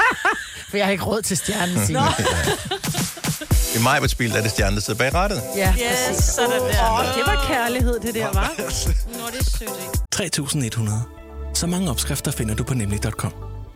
For 0.71 0.77
jeg 0.77 0.87
har 0.87 0.93
ikke 0.93 1.05
råd 1.05 1.23
til 1.23 1.37
stjernen, 1.37 1.87
Signe. 1.87 2.01
I 3.77 3.83
Majberts 3.83 4.15
bil 4.15 4.31
der 4.31 4.37
er 4.39 4.43
det 4.43 4.51
stjerne, 4.51 4.77
der 4.77 4.83
sidder 4.83 4.99
bag 4.99 5.15
rettet. 5.15 5.43
Ja, 5.57 5.75
Ja, 5.79 5.89
præcis. 6.09 6.25
sådan 6.25 6.51
der. 6.61 6.83
Og 6.85 7.05
det 7.05 7.23
var 7.27 7.45
kærlighed, 7.49 8.01
det 8.01 8.15
der, 8.15 8.25
var. 8.33 8.53
Nå, 8.59 8.65
det 9.33 9.41
er 9.41 9.45
sødt, 9.45 9.69
ikke? 9.87 9.99
3100. 10.13 11.03
Så 11.55 11.67
mange 11.67 11.91
opskrifter 11.91 12.31
finder 12.31 12.55
du 12.55 12.65
på 12.65 12.75
nemlig.com. 12.75 13.33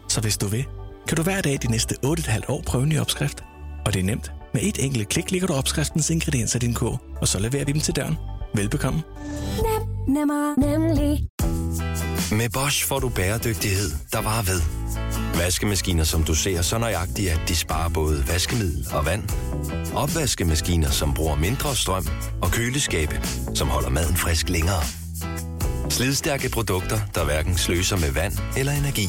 Så 0.09 0.21
hvis 0.21 0.37
du 0.39 0.47
vil, 0.47 0.65
kan 1.09 1.17
du 1.17 1.23
hver 1.23 1.41
dag 1.41 1.59
de 1.63 1.71
næste 1.71 1.95
8,5 2.07 2.41
år 2.49 2.63
prøve 2.67 2.83
en 2.83 2.89
ny 2.89 3.01
opskrift. 3.01 3.45
Og 3.87 3.93
det 3.95 4.01
er 4.01 4.05
nemt. 4.05 4.31
Med 4.55 4.63
et 4.63 4.85
enkelt 4.85 5.09
klik 5.09 5.31
ligger 5.31 5.49
du 5.49 5.55
opskriftens 5.55 6.11
ingredienser 6.11 6.59
i 6.59 6.67
din 6.67 6.75
kog, 6.75 7.01
og 7.21 7.29
så 7.29 7.39
leverer 7.39 7.65
vi 7.65 7.73
dem 7.73 7.81
til 7.81 7.97
døren. 7.97 8.17
Velbekomme. 8.55 9.03
Nemmer, 10.09 10.61
nemlig. 10.61 11.29
Med 12.33 12.51
Bosch 12.53 12.87
får 12.87 12.99
du 12.99 13.09
bæredygtighed, 13.09 13.91
der 14.13 14.23
varer 14.23 14.43
ved. 14.43 14.61
Vaskemaskiner, 15.39 16.05
som 16.05 16.25
du 16.25 16.35
ser 16.35 16.63
så 16.63 16.79
nøjagtigt, 16.79 17.31
at 17.31 17.41
de 17.49 17.57
sparer 17.57 17.89
både 17.89 18.29
vaskemiddel 18.29 18.89
og 18.93 19.07
vand. 19.07 19.23
Opvaskemaskiner, 19.95 20.91
som 20.91 21.15
bruger 21.15 21.37
mindre 21.37 21.77
strøm. 21.77 22.07
Og 22.43 22.51
køleskabe, 22.51 23.21
som 23.55 23.69
holder 23.69 23.89
maden 23.89 24.17
frisk 24.17 24.49
længere. 24.49 24.83
Slidstærke 25.91 26.51
produkter, 26.51 26.99
der 27.15 27.25
hverken 27.25 27.59
sløser 27.59 27.97
med 27.97 28.11
vand 28.13 28.33
eller 28.57 28.73
energi. 28.73 29.09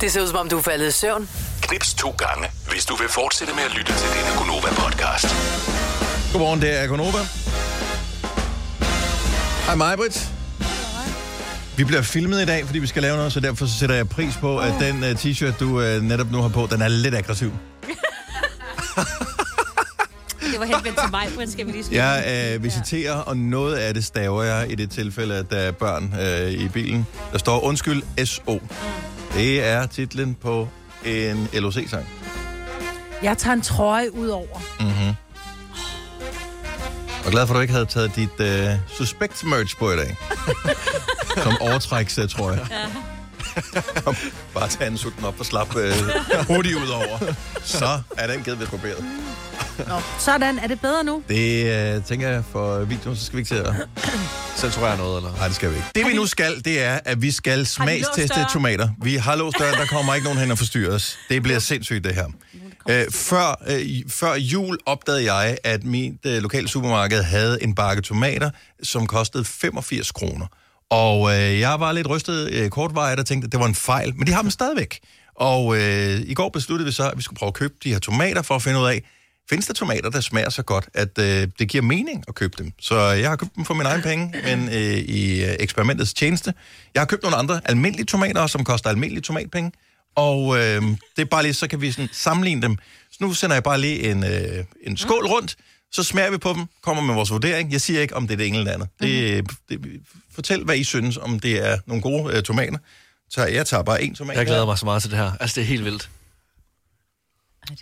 Det 0.00 0.12
ser 0.12 0.22
ud 0.22 0.26
som 0.26 0.36
om, 0.36 0.48
du 0.48 0.58
er 0.58 0.62
faldet 0.62 0.88
i 0.88 0.90
søvn. 0.90 1.28
Knips 1.62 1.94
to 1.94 2.10
gange, 2.10 2.48
hvis 2.70 2.84
du 2.84 2.96
vil 2.96 3.08
fortsætte 3.08 3.54
med 3.54 3.62
at 3.62 3.74
lytte 3.74 3.92
til 3.92 4.08
denne 4.08 4.30
Gonova-podcast. 4.38 5.28
Godmorgen, 6.32 6.60
det 6.60 6.80
er 6.82 6.86
Gonova. 6.86 7.18
Hej 9.66 9.74
mig, 9.74 9.96
Britt. 9.96 10.28
Vi 11.76 11.84
bliver 11.84 12.02
filmet 12.02 12.42
i 12.42 12.46
dag, 12.46 12.66
fordi 12.66 12.78
vi 12.78 12.86
skal 12.86 13.02
lave 13.02 13.16
noget, 13.16 13.32
så 13.32 13.40
derfor 13.40 13.66
så 13.66 13.78
sætter 13.78 13.94
jeg 13.96 14.08
pris 14.08 14.36
på, 14.36 14.58
at 14.58 14.72
den 14.80 15.02
uh, 15.02 15.10
t-shirt, 15.10 15.58
du 15.60 15.66
uh, 15.66 16.02
netop 16.02 16.30
nu 16.30 16.42
har 16.42 16.48
på, 16.48 16.68
den 16.70 16.82
er 16.82 16.88
lidt 16.88 17.14
aggressiv. 17.14 17.52
Det 20.52 20.60
var 20.60 20.64
henvendt 20.64 20.98
til 21.00 21.10
mig, 21.10 21.28
Britt, 21.34 21.52
skal 21.52 21.66
vi 21.66 21.72
lige 21.72 21.84
skrive. 21.84 22.02
Jeg 22.02 22.54
uh, 22.56 22.64
visiterer, 22.64 23.14
og 23.14 23.36
noget 23.36 23.76
af 23.76 23.94
det 23.94 24.04
staver 24.04 24.42
jeg 24.42 24.70
i 24.70 24.74
det 24.74 24.90
tilfælde, 24.90 25.36
at 25.36 25.50
der 25.50 25.56
er 25.56 25.70
børn 25.72 26.14
uh, 26.18 26.50
i 26.50 26.68
bilen. 26.68 27.06
Der 27.32 27.38
står 27.38 27.60
undskyld 27.60 28.02
SO. 28.24 28.60
Det 29.34 29.64
er 29.64 29.86
titlen 29.86 30.34
på 30.34 30.68
en 31.04 31.48
LOC-sang. 31.52 32.08
Jeg 33.22 33.38
tager 33.38 33.54
en 33.54 33.62
trøje 33.62 34.14
ud 34.14 34.28
over. 34.28 34.58
Mm-hmm. 34.80 35.14
Og 37.24 37.30
glad 37.30 37.46
for, 37.46 37.54
at 37.54 37.56
du 37.56 37.60
ikke 37.60 37.72
havde 37.72 37.86
taget 37.86 38.16
dit 38.16 38.40
uh, 38.40 38.96
suspect 38.96 39.44
merch 39.44 39.76
på 39.76 39.90
i 39.90 39.96
dag. 39.96 40.16
Som 41.44 41.56
overtræks, 41.60 42.18
uh, 42.18 42.28
tror 42.28 42.50
jeg. 42.52 42.66
Kom, 44.04 44.16
bare 44.54 44.68
tage 44.68 44.90
en 44.90 44.98
sutten 44.98 45.24
op 45.24 45.40
og 45.40 45.46
slap 45.46 45.76
uh, 45.76 45.82
hurtigt 46.46 46.76
ud 46.76 46.88
over. 46.88 47.18
Så 47.62 48.02
er 48.16 48.26
den 48.26 48.42
givet 48.42 48.60
ved 48.60 48.66
barberet. 48.66 49.04
Nå, 49.78 50.00
sådan. 50.18 50.58
Er 50.58 50.66
det 50.66 50.80
bedre 50.80 51.04
nu? 51.04 51.22
Det 51.28 51.96
uh, 51.96 52.04
tænker 52.04 52.28
jeg 52.28 52.44
for 52.52 52.78
videoen, 52.84 53.16
så 53.16 53.24
skal 53.24 53.36
vi 53.36 53.40
ikke 53.40 53.48
til 53.48 53.54
at 53.54 53.74
censurere 54.60 54.96
noget, 54.96 55.16
eller? 55.16 55.36
Nej, 55.36 55.46
det 55.46 55.56
skal 55.56 55.70
vi 55.70 55.74
ikke. 55.76 55.88
Det 55.94 56.06
vi 56.06 56.14
nu 56.14 56.26
skal, 56.26 56.64
det 56.64 56.82
er, 56.82 56.98
at 57.04 57.22
vi 57.22 57.30
skal 57.30 57.66
smagsteste 57.66 58.46
tomater. 58.52 58.88
Vi 59.02 59.16
har 59.16 59.36
låst 59.36 59.58
døren, 59.58 59.74
der 59.74 59.86
kommer 59.86 60.14
ikke 60.14 60.24
nogen 60.24 60.38
hen 60.38 60.50
og 60.50 60.58
forstyrrer 60.58 60.94
os. 60.94 61.18
Det 61.28 61.42
bliver 61.42 61.58
sindssygt, 61.58 62.04
det 62.04 62.14
her. 62.14 62.26
Øh, 62.90 63.04
før, 63.12 63.62
øh, 63.66 63.86
før 64.08 64.34
jul 64.34 64.78
opdagede 64.86 65.32
jeg, 65.34 65.58
at 65.64 65.84
mit 65.84 66.26
øh, 66.26 66.42
lokale 66.42 66.68
supermarked 66.68 67.22
havde 67.22 67.62
en 67.62 67.74
bakke 67.74 68.02
tomater, 68.02 68.50
som 68.82 69.06
kostede 69.06 69.44
85 69.44 70.12
kroner. 70.12 70.46
Og 70.90 71.30
øh, 71.30 71.60
jeg 71.60 71.80
var 71.80 71.92
lidt 71.92 72.08
rystet 72.08 72.50
øh, 72.52 72.70
kortvarigt 72.70 73.20
og 73.20 73.26
tænkte, 73.26 73.46
at 73.46 73.52
det 73.52 73.60
var 73.60 73.66
en 73.66 73.74
fejl, 73.74 74.16
men 74.16 74.26
de 74.26 74.32
har 74.32 74.42
dem 74.42 74.50
stadigvæk. 74.50 75.00
Og 75.34 75.76
øh, 75.76 76.20
i 76.20 76.34
går 76.34 76.48
besluttede 76.48 76.86
vi 76.86 76.92
så, 76.92 77.10
at 77.10 77.16
vi 77.16 77.22
skulle 77.22 77.38
prøve 77.38 77.48
at 77.48 77.54
købe 77.54 77.74
de 77.84 77.92
her 77.92 77.98
tomater 77.98 78.42
for 78.42 78.54
at 78.54 78.62
finde 78.62 78.80
ud 78.80 78.86
af, 78.86 79.02
findes 79.50 79.66
der 79.66 79.74
tomater, 79.74 80.10
der 80.10 80.20
smager 80.20 80.50
så 80.50 80.62
godt, 80.62 80.88
at 80.94 81.18
øh, 81.18 81.48
det 81.58 81.68
giver 81.68 81.82
mening 81.82 82.24
at 82.28 82.34
købe 82.34 82.54
dem. 82.58 82.72
Så 82.80 83.00
jeg 83.00 83.28
har 83.28 83.36
købt 83.36 83.56
dem 83.56 83.64
for 83.64 83.74
min 83.74 83.86
egen 83.86 84.02
penge, 84.02 84.34
men 84.44 84.68
øh, 84.68 84.98
i 84.98 85.44
øh, 85.44 85.56
eksperimentets 85.60 86.14
tjeneste. 86.14 86.54
Jeg 86.94 87.00
har 87.00 87.06
købt 87.06 87.22
nogle 87.22 87.36
andre 87.36 87.60
almindelige 87.64 88.06
tomater, 88.06 88.46
som 88.46 88.64
koster 88.64 88.90
almindelige 88.90 89.22
tomatpenge. 89.22 89.72
Og 90.16 90.58
øh, 90.58 90.82
det 91.16 91.22
er 91.22 91.24
bare 91.24 91.42
lige, 91.42 91.54
så 91.54 91.68
kan 91.68 91.80
vi 91.80 91.92
sådan 91.92 92.08
sammenligne 92.12 92.62
dem. 92.62 92.76
Så 93.12 93.18
nu 93.20 93.32
sender 93.34 93.56
jeg 93.56 93.62
bare 93.62 93.80
lige 93.80 94.10
en, 94.10 94.24
øh, 94.24 94.64
en 94.82 94.96
skål 94.96 95.26
rundt, 95.26 95.56
så 95.92 96.02
smager 96.02 96.30
vi 96.30 96.38
på 96.38 96.52
dem, 96.52 96.66
kommer 96.82 97.02
med 97.02 97.14
vores 97.14 97.30
vurdering. 97.30 97.72
Jeg 97.72 97.80
siger 97.80 98.00
ikke, 98.00 98.16
om 98.16 98.26
det 98.26 98.32
er 98.34 98.36
det 98.36 98.46
ene 98.46 98.58
eller 98.58 98.72
andet. 98.72 98.88
Det, 99.00 99.50
det, 99.68 99.80
fortæl, 100.34 100.64
hvad 100.64 100.76
I 100.76 100.84
synes, 100.84 101.16
om 101.16 101.40
det 101.40 101.68
er 101.68 101.78
nogle 101.86 102.02
gode 102.02 102.36
øh, 102.36 102.42
tomater. 102.42 102.78
Så 103.30 103.46
jeg 103.46 103.66
tager 103.66 103.82
bare 103.82 104.02
en 104.02 104.14
tomat. 104.14 104.36
Jeg 104.36 104.46
glæder 104.46 104.66
mig 104.66 104.78
så 104.78 104.84
meget 104.84 105.02
til 105.02 105.10
det 105.10 105.18
her. 105.18 105.32
Altså, 105.40 105.54
det 105.54 105.62
er 105.62 105.66
helt 105.66 105.84
vildt. 105.84 106.08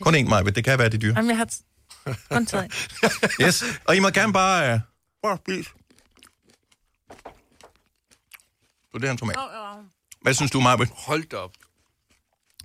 Kun 0.00 0.14
en, 0.14 0.28
Maja, 0.28 0.42
det 0.42 0.64
kan 0.64 0.78
være 0.78 0.88
det 0.88 1.02
dyre. 1.02 1.14
Jamen, 1.16 1.30
jeg 1.30 1.36
har 1.36 1.44
t- 1.52 2.28
kun 2.30 2.46
taget. 2.46 2.88
Yes, 3.42 3.64
og 3.84 3.96
I 3.96 4.00
må 4.00 4.10
gerne 4.10 4.32
bare... 4.32 4.72
Øh, 4.74 4.80
bare 5.22 5.38
spise. 5.46 5.70
Så 8.92 8.98
det 8.98 9.04
er 9.04 9.10
en 9.10 9.16
tomat. 9.18 9.36
Hvad 10.22 10.34
synes 10.34 10.50
du, 10.50 10.60
Maja? 10.60 10.76
Hold 10.94 11.28
da 11.28 11.36
op. 11.36 11.50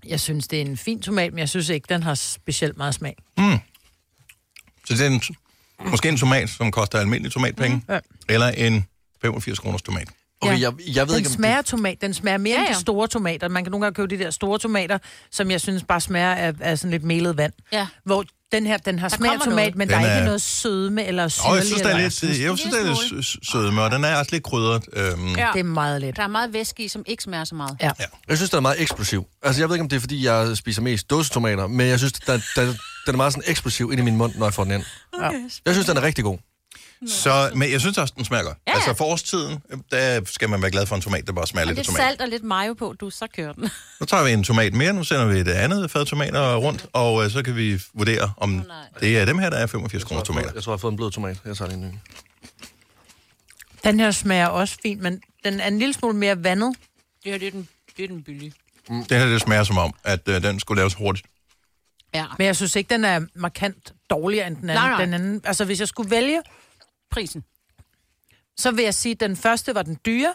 Jeg 0.05 0.19
synes, 0.19 0.47
det 0.47 0.57
er 0.61 0.65
en 0.65 0.77
fin 0.77 1.01
tomat, 1.01 1.33
men 1.33 1.39
jeg 1.39 1.49
synes 1.49 1.69
ikke, 1.69 1.85
den 1.89 2.03
har 2.03 2.15
specielt 2.15 2.77
meget 2.77 2.95
smag. 2.95 3.15
Mm. 3.37 3.43
Så 4.85 4.93
det 4.93 5.01
er 5.01 5.07
en, 5.07 5.21
måske 5.89 6.09
en 6.09 6.17
tomat, 6.17 6.49
som 6.49 6.71
koster 6.71 6.99
almindelig 6.99 7.31
tomatpenge, 7.31 7.83
Ja. 7.89 7.99
eller 8.29 8.47
en 8.47 8.85
85 9.21 9.59
kroners 9.59 9.81
tomat. 9.81 10.09
Okay, 10.51 10.61
jeg, 10.61 10.73
jeg 10.95 11.07
ved 11.07 11.13
den 11.13 11.17
ikke, 11.19 11.29
om 11.29 11.33
smager 11.35 11.61
tomat. 11.61 12.01
Den 12.01 12.13
smager 12.13 12.37
mere 12.37 12.53
ja, 12.55 12.61
ja. 12.61 12.67
end 12.67 12.75
de 12.75 12.81
store 12.81 13.07
tomater. 13.07 13.47
Man 13.47 13.63
kan 13.63 13.71
nogle 13.71 13.85
gange 13.85 13.95
købe 13.95 14.15
de 14.17 14.23
der 14.23 14.31
store 14.31 14.59
tomater, 14.59 14.97
som 15.31 15.51
jeg 15.51 15.61
synes 15.61 15.83
bare 15.87 16.01
smager 16.01 16.33
af, 16.33 16.53
af 16.61 16.79
sådan 16.79 16.91
lidt 16.91 17.03
melet 17.03 17.37
vand. 17.37 17.53
Ja. 17.71 17.87
Hvor 18.05 18.23
den 18.51 18.67
her, 18.67 18.77
den 18.77 18.99
har 18.99 19.09
Der 19.09 19.17
smag 19.17 19.31
af 19.31 19.39
kommer 19.39 19.45
tomat, 19.51 19.55
noget. 19.63 19.75
men 19.75 19.87
Den 19.87 19.93
der 19.97 20.01
er 20.01 20.09
er- 20.09 20.15
ikke 20.15 20.25
noget 20.25 20.41
sødme 20.41 21.05
eller 21.05 21.27
syrlig. 21.27 21.49
Og 21.49 21.55
jeg 21.55 21.63
synes, 21.65 21.81
det 21.81 21.85
er 21.85 21.89
eller- 21.89 22.03
lidt, 22.03 22.23
jeg 22.23 22.57
synes, 22.57 22.73
det 22.73 22.81
er 22.81 22.85
lidt 23.15 23.25
sø- 23.25 23.39
sødme, 23.51 23.81
og 23.81 23.91
den 23.91 24.03
er 24.03 24.15
også 24.15 24.31
lidt 24.31 24.43
krydret. 24.43 24.83
Øhm, 24.93 25.27
Ja. 25.35 25.49
Det 25.53 25.59
er 25.59 25.63
meget 25.63 26.01
lidt. 26.01 26.15
Der 26.17 26.23
er 26.23 26.27
meget 26.27 26.53
væske 26.53 26.83
i, 26.83 26.87
som 26.87 27.03
ikke 27.07 27.23
smager 27.23 27.43
så 27.43 27.55
meget. 27.55 27.77
Ja. 27.81 27.91
Jeg 28.29 28.37
synes, 28.37 28.49
den 28.49 28.57
er 28.57 28.61
meget 28.61 28.81
eksplosiv. 28.81 29.25
Altså, 29.43 29.61
jeg 29.61 29.69
ved 29.69 29.75
ikke, 29.75 29.83
om 29.83 29.89
det 29.89 29.95
er, 29.95 29.99
fordi 29.99 30.25
jeg 30.25 30.57
spiser 30.57 30.81
mest 30.81 31.09
dåsetomater, 31.09 31.67
men 31.67 31.87
jeg 31.87 31.99
synes, 31.99 32.13
den, 32.13 32.43
den, 32.55 32.67
den 33.05 33.13
er 33.13 33.17
meget 33.17 33.33
sådan 33.33 33.43
eksplosiv 33.51 33.91
ind 33.91 33.99
i 34.01 34.03
min 34.03 34.17
mund, 34.17 34.33
når 34.35 34.45
jeg 34.45 34.53
får 34.53 34.63
den 34.63 34.73
ind. 34.73 34.83
Okay. 35.13 35.39
Jeg 35.65 35.73
synes, 35.73 35.87
den 35.87 35.97
er 35.97 36.01
rigtig 36.01 36.23
god. 36.23 36.37
Så, 37.07 37.51
men 37.55 37.71
jeg 37.71 37.79
synes 37.81 37.97
også, 37.97 38.13
den 38.17 38.25
smager 38.25 38.43
godt. 38.43 38.57
Ja. 38.67 38.73
Altså 38.73 38.93
forårstiden, 38.93 39.59
der 39.91 40.21
skal 40.25 40.49
man 40.49 40.61
være 40.61 40.71
glad 40.71 40.85
for 40.85 40.95
en 40.95 41.01
tomat, 41.01 41.27
der 41.27 41.33
bare 41.33 41.47
smager 41.47 41.63
Og 41.65 41.67
lidt 41.67 41.77
lidt 41.77 41.87
tomat. 41.87 42.01
salt 42.01 42.21
og 42.21 42.27
lidt 42.27 42.43
mayo 42.43 42.73
på, 42.73 42.95
du, 42.99 43.09
så 43.09 43.27
kører 43.35 43.53
den. 43.53 43.63
Nu 43.99 44.05
tager 44.05 44.23
vi 44.23 44.31
en 44.31 44.43
tomat 44.43 44.73
mere, 44.73 44.93
nu 44.93 45.03
sender 45.03 45.25
vi 45.25 45.39
det 45.43 45.51
andet 45.51 45.91
fad 45.91 46.05
tomater 46.05 46.55
rundt, 46.55 46.85
og 46.93 47.25
øh, 47.25 47.31
så 47.31 47.43
kan 47.43 47.55
vi 47.55 47.81
vurdere, 47.93 48.33
om 48.37 48.63
det 48.99 49.17
er 49.17 49.25
dem 49.25 49.37
her, 49.39 49.49
der 49.49 49.57
er 49.57 49.67
85 49.67 50.03
kroner 50.03 50.23
tomater. 50.23 50.51
Jeg 50.55 50.63
tror, 50.63 50.71
jeg 50.71 50.73
har 50.73 50.77
fået 50.77 50.91
en 50.91 50.97
blød 50.97 51.11
tomat. 51.11 51.37
Jeg 51.45 51.57
tager 51.57 51.69
lige 51.71 51.81
en 51.81 51.87
ny. 51.87 51.93
Den 53.83 53.99
her 53.99 54.11
smager 54.11 54.47
også 54.47 54.77
fint, 54.83 55.01
men 55.01 55.21
den 55.43 55.59
er 55.59 55.67
en 55.67 55.79
lille 55.79 55.93
smule 55.93 56.15
mere 56.17 56.43
vandet. 56.43 56.75
Det 57.23 57.31
her, 57.31 57.39
det 57.39 57.47
er 57.47 57.51
den, 57.51 57.67
det 57.97 58.03
er 58.03 58.07
den 58.07 58.23
billige. 58.23 58.53
Det 59.09 59.17
her, 59.17 59.25
det 59.25 59.41
smager 59.41 59.63
som 59.63 59.77
om, 59.77 59.93
at 60.03 60.19
øh, 60.27 60.43
den 60.43 60.59
skulle 60.59 60.79
laves 60.79 60.93
hurtigt. 60.93 61.27
Ja. 62.15 62.25
Men 62.37 62.47
jeg 62.47 62.55
synes 62.55 62.75
ikke, 62.75 62.93
den 62.93 63.05
er 63.05 63.19
markant 63.35 63.93
dårligere 64.09 64.47
end 64.47 64.55
den 64.55 64.69
anden. 64.69 64.83
Nej, 64.83 64.89
nej. 64.91 65.05
Den 65.05 65.13
anden 65.13 65.41
altså, 65.43 65.65
hvis 65.65 65.79
jeg 65.79 65.87
skulle 65.87 66.11
vælge, 66.11 66.41
Prisen. 67.13 67.43
så 68.57 68.71
vil 68.71 68.83
jeg 68.83 68.93
sige, 68.93 69.11
at 69.11 69.19
den 69.19 69.35
første 69.35 69.75
var 69.75 69.81
den 69.81 69.97
dyre, 70.05 70.33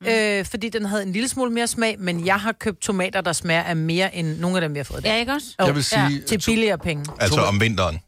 mm. 0.00 0.06
øh, 0.06 0.44
fordi 0.44 0.68
den 0.68 0.84
havde 0.84 1.02
en 1.02 1.12
lille 1.12 1.28
smule 1.28 1.50
mere 1.52 1.66
smag, 1.66 1.96
men 2.00 2.26
jeg 2.26 2.40
har 2.40 2.52
købt 2.52 2.80
tomater, 2.80 3.20
der 3.20 3.32
smager 3.32 3.62
af 3.62 3.76
mere 3.76 4.14
end 4.14 4.38
nogle 4.38 4.56
af 4.56 4.60
dem, 4.60 4.74
vi 4.74 4.78
har 4.78 4.84
fået. 4.84 5.04
Ja, 5.04 5.16
ikke 5.16 5.32
også? 5.32 5.46
Jo, 5.60 5.66
Jeg 5.66 5.74
vil 5.74 5.84
sige- 5.84 6.00
ja, 6.02 6.20
til 6.28 6.42
billigere 6.46 6.78
penge. 6.78 7.04
Altså 7.20 7.40
om 7.40 7.60
vinteren. 7.60 7.98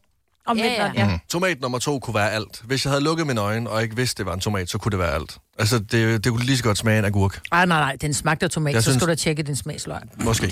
Om 0.45 0.57
Ja, 0.57 0.63
vinteren, 0.69 0.95
ja. 0.95 1.05
ja. 1.11 1.19
Tomat 1.29 1.61
nummer 1.61 1.79
to 1.79 1.99
kunne 1.99 2.13
være 2.13 2.31
alt. 2.31 2.61
Hvis 2.63 2.85
jeg 2.85 2.91
havde 2.91 3.03
lukket 3.03 3.27
mine 3.27 3.41
øjne 3.41 3.69
og 3.69 3.83
ikke 3.83 3.95
vidste, 3.95 4.17
det 4.17 4.25
var 4.25 4.33
en 4.33 4.39
tomat, 4.39 4.69
så 4.69 4.77
kunne 4.77 4.89
det 4.89 4.99
være 4.99 5.13
alt. 5.13 5.37
Altså, 5.59 5.79
det, 5.79 6.23
det 6.23 6.31
kunne 6.31 6.45
lige 6.45 6.57
så 6.57 6.63
godt 6.63 6.77
smage 6.77 6.99
en 6.99 7.05
agurk. 7.05 7.41
Ej, 7.51 7.65
nej, 7.65 7.79
nej, 7.79 7.95
den 8.01 8.13
smagte 8.13 8.43
af 8.43 8.49
tomat, 8.49 8.73
Jeg 8.73 8.83
så 8.83 8.89
synes- 8.91 9.01
skulle 9.01 9.15
du 9.15 9.19
tjekke 9.19 9.43
din 9.43 9.55
smagsløg. 9.55 9.99
Måske. 10.23 10.51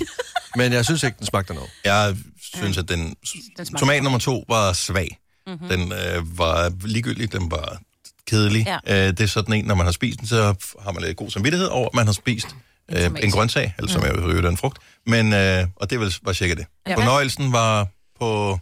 Men 0.56 0.72
jeg 0.72 0.84
synes 0.84 1.02
ikke, 1.02 1.16
den 1.18 1.26
smagte 1.26 1.50
af 1.50 1.54
noget. 1.54 1.70
Jeg 1.84 2.16
synes, 2.54 2.78
at 2.78 2.88
den, 2.88 3.14
Den 3.56 3.64
tomat 3.78 4.02
nummer 4.02 4.18
to 4.18 4.44
var 4.48 4.72
svag. 4.72 5.18
Mm-hmm. 5.46 5.68
Den 5.68 5.92
øh, 5.92 6.38
var 6.38 6.72
ligegyldig, 6.84 7.32
den 7.32 7.50
var 7.50 7.78
kedelig. 8.26 8.66
Ja. 8.86 9.06
Øh, 9.06 9.10
det 9.10 9.20
er 9.20 9.26
sådan 9.26 9.54
en, 9.54 9.64
når 9.64 9.74
man 9.74 9.86
har 9.86 9.92
spist 9.92 10.18
den, 10.20 10.28
så 10.28 10.54
har 10.82 10.92
man 10.92 11.02
lidt 11.02 11.16
god 11.16 11.30
samvittighed 11.30 11.68
over, 11.68 11.88
at 11.88 11.94
man 11.94 12.06
har 12.06 12.12
spist 12.12 12.48
øh, 12.92 13.10
en 13.22 13.30
grøntsag, 13.30 13.74
eller 13.78 13.90
som 13.90 14.02
jeg 14.02 14.14
jo 14.14 14.48
en 14.48 14.56
frugt. 14.56 14.78
Men, 15.06 15.32
øh, 15.32 15.66
og 15.76 15.90
det 15.90 16.00
var, 16.00 16.16
var 16.22 16.32
cirka 16.32 16.54
det. 16.54 16.66
Ja. 16.86 16.94
Fornøjelsen 16.94 17.52
var 17.52 17.86
på 18.20 18.58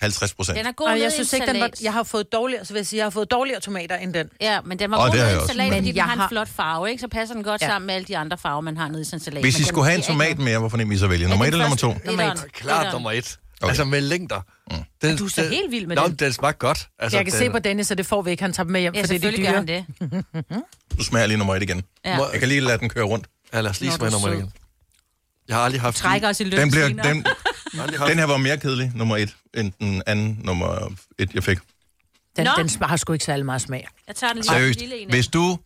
50 0.00 0.34
procent. 0.34 0.58
Den 0.58 0.66
er 0.66 0.72
god 0.72 0.86
Og 0.86 0.98
jeg 1.00 1.08
i 1.08 1.10
synes 1.10 1.32
ikke, 1.32 1.46
den 1.46 1.60
var, 1.60 1.70
jeg 1.82 1.92
har 1.92 2.02
fået 2.02 2.32
dårligere, 2.32 2.64
så 2.64 2.72
vil 2.72 2.78
jeg 2.80 2.86
sige, 2.86 2.98
jeg 2.98 3.04
har 3.04 3.10
fået 3.10 3.30
dårligere 3.30 3.60
tomater 3.60 3.96
end 3.96 4.14
den. 4.14 4.28
Ja, 4.40 4.60
men 4.60 4.78
den 4.78 4.90
var 4.90 4.98
Åh, 4.98 5.06
god 5.06 5.14
i 5.14 5.18
salat, 5.48 5.68
Men 5.68 5.72
fordi 5.78 5.92
den 5.92 6.00
har 6.00 6.22
en 6.22 6.28
flot 6.28 6.48
farve, 6.48 6.90
ikke? 6.90 7.00
Så 7.00 7.08
passer 7.08 7.34
den 7.34 7.44
godt 7.44 7.62
Ja. 7.62 7.66
sammen 7.66 7.86
med 7.86 7.94
alle 7.94 8.04
de 8.04 8.18
andre 8.18 8.38
farver, 8.38 8.60
man 8.60 8.76
har 8.76 8.88
nede 8.88 9.02
i 9.02 9.06
en 9.12 9.20
salat. 9.20 9.42
Hvis 9.42 9.58
I 9.60 9.64
skulle 9.64 9.84
have 9.84 9.96
en 9.96 10.02
tomat 10.02 10.38
mere, 10.38 10.58
hvorfor 10.58 10.76
nem 10.76 10.92
I 10.92 10.96
så 10.96 11.06
vælge? 11.06 11.28
Nummer 11.28 11.44
et 11.44 11.48
eller 11.48 11.64
nummer 11.64 11.76
to? 11.76 11.94
Nummer 12.06 12.32
et. 12.32 12.52
Klart 12.52 12.92
nummer 12.92 13.10
et. 13.10 13.38
Okay. 13.60 13.68
Altså 13.68 13.84
med 13.84 14.00
længder. 14.00 14.40
Mm. 14.70 14.76
Den, 15.02 15.16
Du 15.16 15.24
er 15.24 15.28
så 15.28 15.48
helt 15.48 15.70
vild 15.70 15.86
med 15.86 15.96
Nå, 15.96 16.08
den. 16.08 16.32
smagte 16.32 16.58
godt. 16.58 16.88
Altså, 16.98 17.18
Jeg 17.18 17.26
kan 17.26 17.32
den, 17.32 17.38
se 17.38 17.50
på 17.50 17.58
Dennis, 17.58 17.90
at 17.90 17.98
det 17.98 18.06
får 18.06 18.22
vi 18.22 18.30
ikke. 18.30 18.42
Han 18.42 18.52
tager 18.52 18.64
dem 18.64 18.72
med 18.72 18.80
hjem, 18.80 18.94
Ja, 18.94 19.02
for 19.02 19.06
det 19.06 19.24
er 19.24 19.30
dyre. 19.30 19.64
det. 19.66 19.84
Du 20.98 21.04
smager 21.04 21.26
lige 21.26 21.38
nummer 21.38 21.54
et 21.54 21.62
igen. 21.62 21.82
Ja. 22.04 22.24
Jeg 22.32 22.40
kan 22.40 22.48
lige 22.48 22.60
lade 22.60 22.78
den 22.78 22.88
køre 22.88 23.04
rundt. 23.04 23.26
Ja, 23.52 23.60
lad 23.60 23.70
os 23.70 23.80
lige 23.80 23.90
Nå, 23.90 23.96
smage 23.96 24.06
er 24.08 24.12
nummer 24.12 24.28
sød. 24.28 24.38
igen. 24.38 24.52
Jeg 25.48 25.56
har 25.56 25.62
aldrig 25.62 25.80
haft... 25.80 25.96
Trækker 25.96 26.28
os 26.28 26.40
i 26.40 26.44
Den, 26.50 26.70
bliver, 26.70 26.88
den, 26.88 26.98
den 28.08 28.18
her 28.18 28.24
var 28.26 28.36
mere 28.36 28.58
kedelig, 28.58 28.92
nummer 28.94 29.16
et, 29.16 29.36
end 29.54 29.72
den 29.80 30.02
anden 30.06 30.40
nummer 30.44 30.92
et, 31.18 31.34
jeg 31.34 31.44
fik. 31.44 31.58
Den, 32.36 32.44
Nå. 32.44 32.50
den 32.56 32.70
har 32.82 32.96
sgu 32.96 33.12
ikke 33.12 33.24
særlig 33.24 33.44
meget 33.46 33.60
smag. 33.62 33.88
Jeg 34.06 34.16
tager 34.16 34.32
den 34.32 34.42
lige 34.42 34.50
Seriøst, 34.52 34.78
lille 34.80 34.96
en 34.98 35.08
af. 35.08 35.14
hvis 35.14 35.28
du 35.28 35.58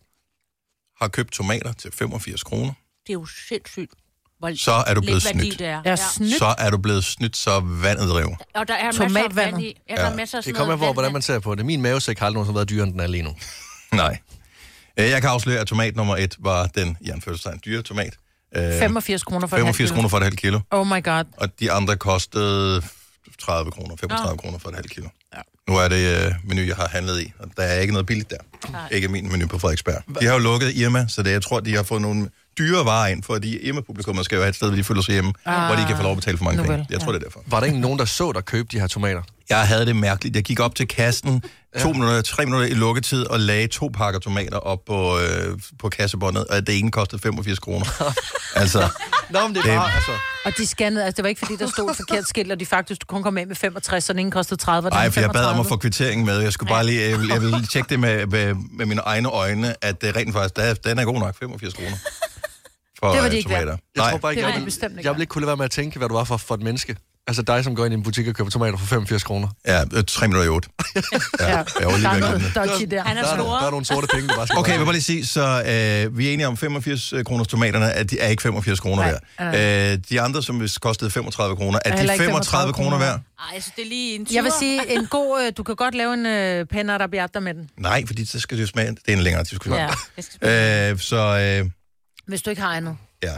har 1.01 1.07
købt 1.07 1.31
tomater 1.31 1.73
til 1.73 1.91
85 1.91 2.43
kroner, 2.43 2.73
Det 3.07 3.09
er 3.09 3.13
jo 3.13 3.25
sindssygt. 3.25 3.91
Hvor 4.43 4.51
så 4.57 4.83
er 4.87 4.93
du 4.93 5.01
blevet 5.01 5.21
snydt. 5.23 5.59
Det 5.59 5.67
er. 5.67 5.81
Ja. 5.85 5.95
snydt. 5.95 6.37
Så 6.37 6.55
er 6.57 6.69
du 6.69 6.77
blevet 6.77 7.03
snydt, 7.03 7.37
så 7.37 7.59
vandet 7.59 8.09
driver. 8.09 8.35
Og 8.55 8.67
der 8.67 8.73
er 8.73 8.85
masser 8.85 9.03
af 9.03 9.07
Tomatvandet. 9.09 9.35
vand 9.53 9.61
i. 9.63 9.81
Ja, 9.89 9.95
der 9.95 10.01
er 10.01 10.15
masser 10.15 10.37
af 10.37 10.43
Det 10.43 10.55
kommer 10.55 10.75
vand 10.75 10.93
hvordan 10.93 11.13
man 11.13 11.21
ser 11.21 11.39
på 11.39 11.55
det. 11.55 11.65
Min 11.65 11.81
mavesæk 11.81 12.19
har 12.19 12.25
aldrig 12.25 12.35
nogensinde 12.35 12.55
været 12.55 12.69
dyrere, 12.69 12.83
end 12.83 12.91
den 12.93 12.99
er 13.01 13.07
lige 13.07 13.23
nu. 13.23 13.35
Nej. 13.93 14.17
Øh, 14.99 15.09
Jeg 15.09 15.21
kan 15.21 15.29
afsløre, 15.29 15.59
at 15.59 15.67
tomat 15.67 15.95
nummer 15.95 16.17
et 16.17 16.35
var 16.39 16.67
den, 16.67 16.97
i 17.01 17.09
anførselstegn, 17.09 17.59
dyre 17.65 17.81
tomat. 17.81 18.13
Øh, 18.55 18.79
85 18.79 19.23
kroner 19.23 19.47
for 19.47 19.57
85 19.57 19.79
et 19.79 19.89
halvt 19.89 19.95
kroner 19.95 20.09
for 20.09 20.17
et 20.17 20.23
halvt 20.23 20.39
kilo. 20.39 20.59
Oh 20.71 20.87
my 20.87 21.03
god. 21.03 21.23
Og 21.37 21.49
de 21.59 21.71
andre 21.71 21.95
kostede 21.97 22.81
30 23.41 23.71
kroner, 23.71 23.95
35 23.95 24.35
Nå. 24.35 24.41
kroner 24.41 24.57
for 24.59 24.69
et 24.69 24.75
halvt 24.75 24.89
kilo. 24.91 25.07
Ja. 25.35 25.39
Nu 25.69 25.75
er 25.77 25.87
det 25.87 26.25
øh, 26.25 26.31
menu, 26.43 26.61
jeg 26.61 26.75
har 26.75 26.87
handlet 26.87 27.21
i, 27.21 27.33
og 27.39 27.47
der 27.57 27.63
er 27.63 27.79
ikke 27.79 27.93
noget 27.93 28.05
billigt 28.05 28.29
der. 28.29 28.69
Nej. 28.71 28.87
Ikke 28.91 29.07
min 29.07 29.31
menu 29.31 29.47
på 29.47 29.59
Frederiksberg. 29.59 30.03
De 30.21 30.25
har 30.25 30.33
jo 30.33 30.39
lukket 30.39 30.75
Irma, 30.75 31.05
så 31.07 31.23
det, 31.23 31.31
jeg 31.31 31.41
tror, 31.41 31.59
de 31.59 31.75
har 31.75 31.83
fået 31.83 32.01
nogle 32.01 32.29
dyre 32.57 32.85
varer 32.85 33.07
ind, 33.07 33.23
fordi 33.23 33.57
Irma-publikummet 33.67 34.25
skal 34.25 34.35
jo 34.35 34.41
have 34.41 34.49
et 34.49 34.55
sted, 34.55 34.67
hvor 34.67 34.75
de 34.77 34.83
føler 34.83 35.01
sig 35.01 35.13
hjemme, 35.13 35.33
ah, 35.45 35.65
hvor 35.67 35.75
de 35.75 35.85
kan 35.87 35.97
få 35.97 36.03
lov 36.03 36.11
at 36.11 36.17
betale 36.17 36.37
for 36.37 36.45
mange 36.45 36.63
penge. 36.63 36.87
Jeg 36.89 36.99
tror, 36.99 37.11
ja. 37.11 37.17
det 37.17 37.23
er 37.23 37.27
derfor. 37.29 37.39
Var 37.47 37.59
der 37.59 37.65
ikke 37.67 37.79
nogen, 37.79 37.99
der 37.99 38.05
så 38.05 38.31
dig 38.31 38.45
købe 38.45 38.67
de 38.71 38.79
her 38.79 38.87
tomater? 38.87 39.21
Jeg 39.49 39.67
havde 39.67 39.85
det 39.85 39.95
mærkeligt. 39.95 40.35
Jeg 40.35 40.43
gik 40.43 40.59
op 40.59 40.75
til 40.75 40.87
kassen, 40.87 41.43
to 41.79 41.93
minutter, 41.93 42.21
tre 42.21 42.45
minutter 42.45 42.67
i 42.67 42.73
lukketid, 42.73 43.25
og 43.25 43.39
lagde 43.39 43.67
to 43.67 43.91
pakker 43.93 44.19
tomater 44.19 44.57
op 44.57 44.79
på, 44.87 45.19
øh, 45.19 45.59
på 45.79 45.89
kassebåndet, 45.89 46.45
og 46.47 46.67
det 46.67 46.79
ene 46.79 46.91
kostede 46.91 47.21
85 47.21 47.59
kroner. 47.59 47.85
altså, 48.61 48.89
Nå, 49.29 49.39
men 49.47 49.55
det 49.55 49.59
er 49.59 49.63
Det- 49.63 49.75
bare, 49.79 49.93
altså... 49.95 50.11
Og 50.45 50.51
de 50.57 50.67
scannede, 50.67 51.05
altså 51.05 51.15
det 51.15 51.23
var 51.23 51.29
ikke 51.29 51.39
fordi, 51.39 51.55
der 51.55 51.67
stod 51.67 51.89
et 51.89 51.97
forkert 51.97 52.27
skilt, 52.27 52.51
og 52.51 52.59
de 52.59 52.65
faktisk 52.65 53.07
kun 53.07 53.23
kom 53.23 53.37
af 53.37 53.47
med 53.47 53.55
65, 53.55 54.03
så 54.03 54.13
den 54.13 54.19
ene 54.19 54.31
kostede 54.31 54.61
30. 54.61 54.87
og 54.87 54.91
den 54.91 54.97
nej, 54.97 55.09
for 55.09 55.19
jeg 55.19 55.29
bad 55.29 55.45
om 55.45 55.59
at 55.59 55.65
35. 55.65 55.69
få 55.69 55.77
kvitteringen 55.77 56.25
med. 56.25 56.39
Jeg 56.39 56.53
skulle 56.53 56.69
bare 56.69 56.85
lige, 56.85 57.09
jeg 57.09 57.19
vil, 57.19 57.27
jeg 57.27 57.41
vil 57.41 57.49
lige 57.49 57.65
tjekke 57.65 57.89
det 57.89 57.99
med, 57.99 58.25
med, 58.27 58.55
med 58.71 58.85
mine 58.85 59.01
egne 59.01 59.29
øjne, 59.29 59.75
at 59.81 60.01
det 60.01 60.15
rent 60.15 60.33
faktisk, 60.33 60.55
der, 60.55 60.73
den 60.73 60.99
er 60.99 61.05
god 61.05 61.19
nok, 61.19 61.35
85 61.39 61.73
kroner. 61.73 61.97
For 63.03 63.09
Det 63.11 63.19
var 63.19 63.25
øh, 63.25 63.31
de 63.31 63.37
ikke 63.37 63.49
værd. 63.49 63.59
tomater. 63.59 63.77
Jeg 63.95 64.01
Nej, 64.03 64.09
tror 64.11 64.17
bare 64.17 64.31
ikke, 64.31 64.43
jeg, 64.45 64.53
de 64.53 64.57
vil, 64.59 64.65
bestemt 64.65 64.97
ikke 64.97 65.07
jeg 65.07 65.15
vil 65.15 65.21
ikke 65.21 65.31
kunne 65.31 65.41
lade 65.41 65.47
være 65.47 65.57
med 65.57 65.65
at 65.65 65.71
tænke, 65.71 65.97
hvad 65.99 66.09
du 66.09 66.15
var 66.15 66.23
for, 66.23 66.37
for 66.37 66.55
et 66.55 66.61
menneske. 66.61 66.95
Altså 67.27 67.41
dig, 67.41 67.63
som 67.63 67.75
går 67.75 67.85
ind 67.85 67.93
i 67.93 67.97
en 67.97 68.03
butik 68.03 68.27
og 68.27 68.33
køber 68.35 68.49
tomater 68.49 68.77
for 68.77 68.85
85 68.85 69.23
kroner. 69.23 69.47
ja, 69.67 69.81
øh, 69.93 70.03
tre 70.07 70.27
minutter 70.27 70.45
i 70.45 70.49
otte. 70.49 70.69
Ja, 71.39 71.47
Ja, 71.49 71.57
jeg 71.79 71.87
var 71.87 71.91
lige 71.97 72.03
der 72.03 72.09
er 72.09 72.19
noget 72.19 72.51
dodgy 72.55 72.85
der. 72.91 73.03
Han 73.03 73.17
er 73.17 73.21
Der 73.21 73.31
er, 73.31 73.37
der 73.37 73.65
er 73.67 73.71
nogle 73.71 73.85
sorte 73.85 74.07
penge, 74.13 74.27
du 74.27 74.35
bare 74.35 74.47
skal 74.47 74.59
Okay, 74.59 74.71
jeg 74.71 74.79
vil 74.79 74.85
bare 74.85 74.93
lige 74.93 75.03
sige, 75.03 75.25
så 75.25 75.41
øh, 76.05 76.17
vi 76.17 76.29
er 76.29 76.33
enige 76.33 76.47
om 76.47 76.57
85 76.57 77.13
kroners 77.25 77.47
tomaterne, 77.47 77.91
at 77.91 78.09
de 78.11 78.19
er 78.19 78.27
ikke 78.27 78.43
85 78.43 78.79
kroner 78.79 79.03
Nej, 79.39 79.51
værd. 79.53 79.91
Øh, 79.93 79.99
de 80.09 80.21
andre, 80.21 80.43
som 80.43 80.61
vist 80.61 80.81
kostede 80.81 81.11
35 81.11 81.55
kroner, 81.55 81.79
er 81.85 81.89
Er 81.89 81.91
de 81.91 81.97
heller 81.97 82.13
ikke 82.13 82.25
35 82.25 82.73
kroner 82.73 82.97
værd? 82.99 83.09
Ej, 83.39 83.45
jeg 83.55 83.63
synes, 83.63 83.73
det 83.75 83.83
er 83.83 83.89
lige 83.89 84.15
en 84.15 84.25
tur. 84.25 84.33
Jeg 84.33 84.43
vil 84.43 84.51
sige, 84.59 84.93
en 84.95 85.07
god, 85.07 85.43
øh, 85.45 85.51
du 85.57 85.63
kan 85.63 85.75
godt 85.75 85.95
lave 85.95 86.13
en 86.13 86.25
øh, 86.25 86.65
penna 86.65 86.93
arabiata 86.93 87.39
med 87.39 87.53
den, 87.53 87.69
Nej, 87.77 88.03
fordi 88.07 88.25
så 88.25 88.39
skal 88.39 88.57
det 88.57 88.61
jo 88.63 88.67
smage. 88.67 88.91
Det 88.91 88.99
er 89.07 89.13
en 89.13 89.19
længere 89.23 89.43
diskussion. 89.43 89.77
Ja, 89.79 89.87
det 90.15 90.25
skal. 90.41 90.91
Øh, 90.91 90.99
så 90.99 91.17
øh, 91.61 91.69
hvis 92.27 92.41
du 92.41 92.49
ikke 92.49 92.61
har 92.61 92.73
andet. 92.75 92.97
ja. 93.23 93.33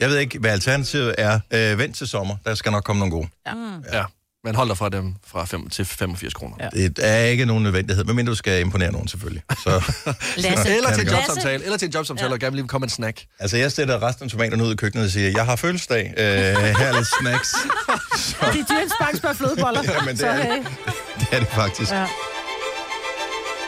Jeg 0.00 0.08
ved 0.08 0.18
ikke, 0.18 0.38
hvad 0.38 0.50
alternativet 0.50 1.14
er. 1.18 1.40
Øh, 1.50 1.78
vent 1.78 1.96
til 1.96 2.08
sommer. 2.08 2.36
Der 2.44 2.54
skal 2.54 2.72
nok 2.72 2.84
komme 2.84 2.98
nogle 3.00 3.10
gode. 3.12 3.28
Ja, 3.92 4.04
men 4.44 4.54
hold 4.54 4.68
dig 4.68 4.76
fra 4.78 4.88
dem 4.88 5.14
fra 5.26 5.44
5 5.44 5.70
til 5.70 5.84
85 5.84 6.34
kroner. 6.34 6.56
Ja. 6.60 6.68
Det 6.88 6.98
er 7.02 7.16
ikke 7.16 7.44
nogen 7.44 7.62
nødvendighed, 7.62 8.04
medmindre 8.04 8.30
du 8.30 8.36
skal 8.36 8.60
imponere 8.60 8.92
nogen 8.92 9.08
selvfølgelig. 9.08 9.42
Så, 9.50 9.70
Lasse. 10.36 10.76
Eller 10.76 10.94
til 10.94 11.06
en 11.08 11.12
jobsamtale, 11.14 11.64
eller 11.64 11.76
til 11.78 11.86
en 11.86 11.92
jobsamtale, 11.92 12.28
ja. 12.28 12.32
og 12.34 12.38
gerne 12.40 12.56
lige 12.56 12.68
komme 12.68 12.84
en 12.84 12.90
snack. 12.90 13.24
altså, 13.38 13.56
jeg 13.56 13.72
sætter 13.72 14.02
resten 14.02 14.24
af 14.24 14.30
tomaterne 14.30 14.64
ud 14.64 14.72
i 14.72 14.76
køkkenet 14.76 15.04
og 15.04 15.10
siger, 15.10 15.30
jeg 15.30 15.44
har 15.44 15.56
fødselsdag. 15.56 16.14
Øh, 16.16 16.24
her 16.24 16.86
er 16.86 16.92
lidt 16.92 17.08
snacks. 17.20 17.52
Det 18.52 18.60
er 18.60 18.64
dyrt 18.70 18.82
en 18.82 18.90
spangsbær 19.00 19.32
flødeboller. 19.32 19.82
Jamen, 19.92 20.08
det 20.08 20.18
så, 20.18 20.26
er 20.26 20.36
det. 20.36 20.44
hey. 20.46 20.64
Det 21.20 21.28
er 21.32 21.38
det 21.38 21.48
faktisk. 21.48 21.90
Ja. 21.92 22.06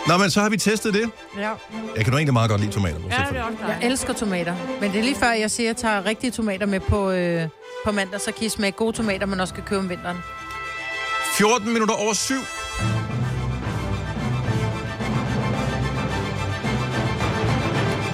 Nå, 0.07 0.17
men 0.17 0.31
så 0.31 0.41
har 0.41 0.49
vi 0.49 0.57
testet 0.57 0.95
det. 0.95 1.11
Ja. 1.39 1.51
Jeg 1.97 2.05
kan 2.05 2.13
nu 2.13 2.17
egentlig 2.17 2.33
meget 2.33 2.51
godt 2.51 2.61
lide 2.61 2.73
tomater. 2.73 2.97
Ja, 3.11 3.25
det 3.31 3.39
er 3.39 3.43
også 3.43 3.57
Jeg 3.69 3.79
elsker 3.83 4.13
tomater. 4.13 4.55
Men 4.81 4.93
det 4.93 4.99
er 4.99 5.03
lige 5.03 5.17
før, 5.17 5.31
jeg 5.31 5.51
siger, 5.51 5.71
at 5.71 5.75
jeg 5.77 5.83
tager 5.83 6.05
rigtige 6.07 6.31
tomater 6.31 6.67
med 6.67 6.81
på, 6.81 7.11
øh, 7.11 7.49
på 7.85 7.93
mandag, 7.93 8.21
så 8.21 8.33
kan 8.33 8.47
I 8.47 8.49
smage 8.49 8.73
gode 8.73 8.97
tomater, 8.97 9.27
man 9.27 9.41
også 9.41 9.55
kan 9.55 9.63
købe 9.63 9.81
om 9.81 9.89
vinteren. 9.89 10.17
14 11.39 11.73
minutter 11.73 11.95
over 11.95 12.13
syv. 12.13 12.41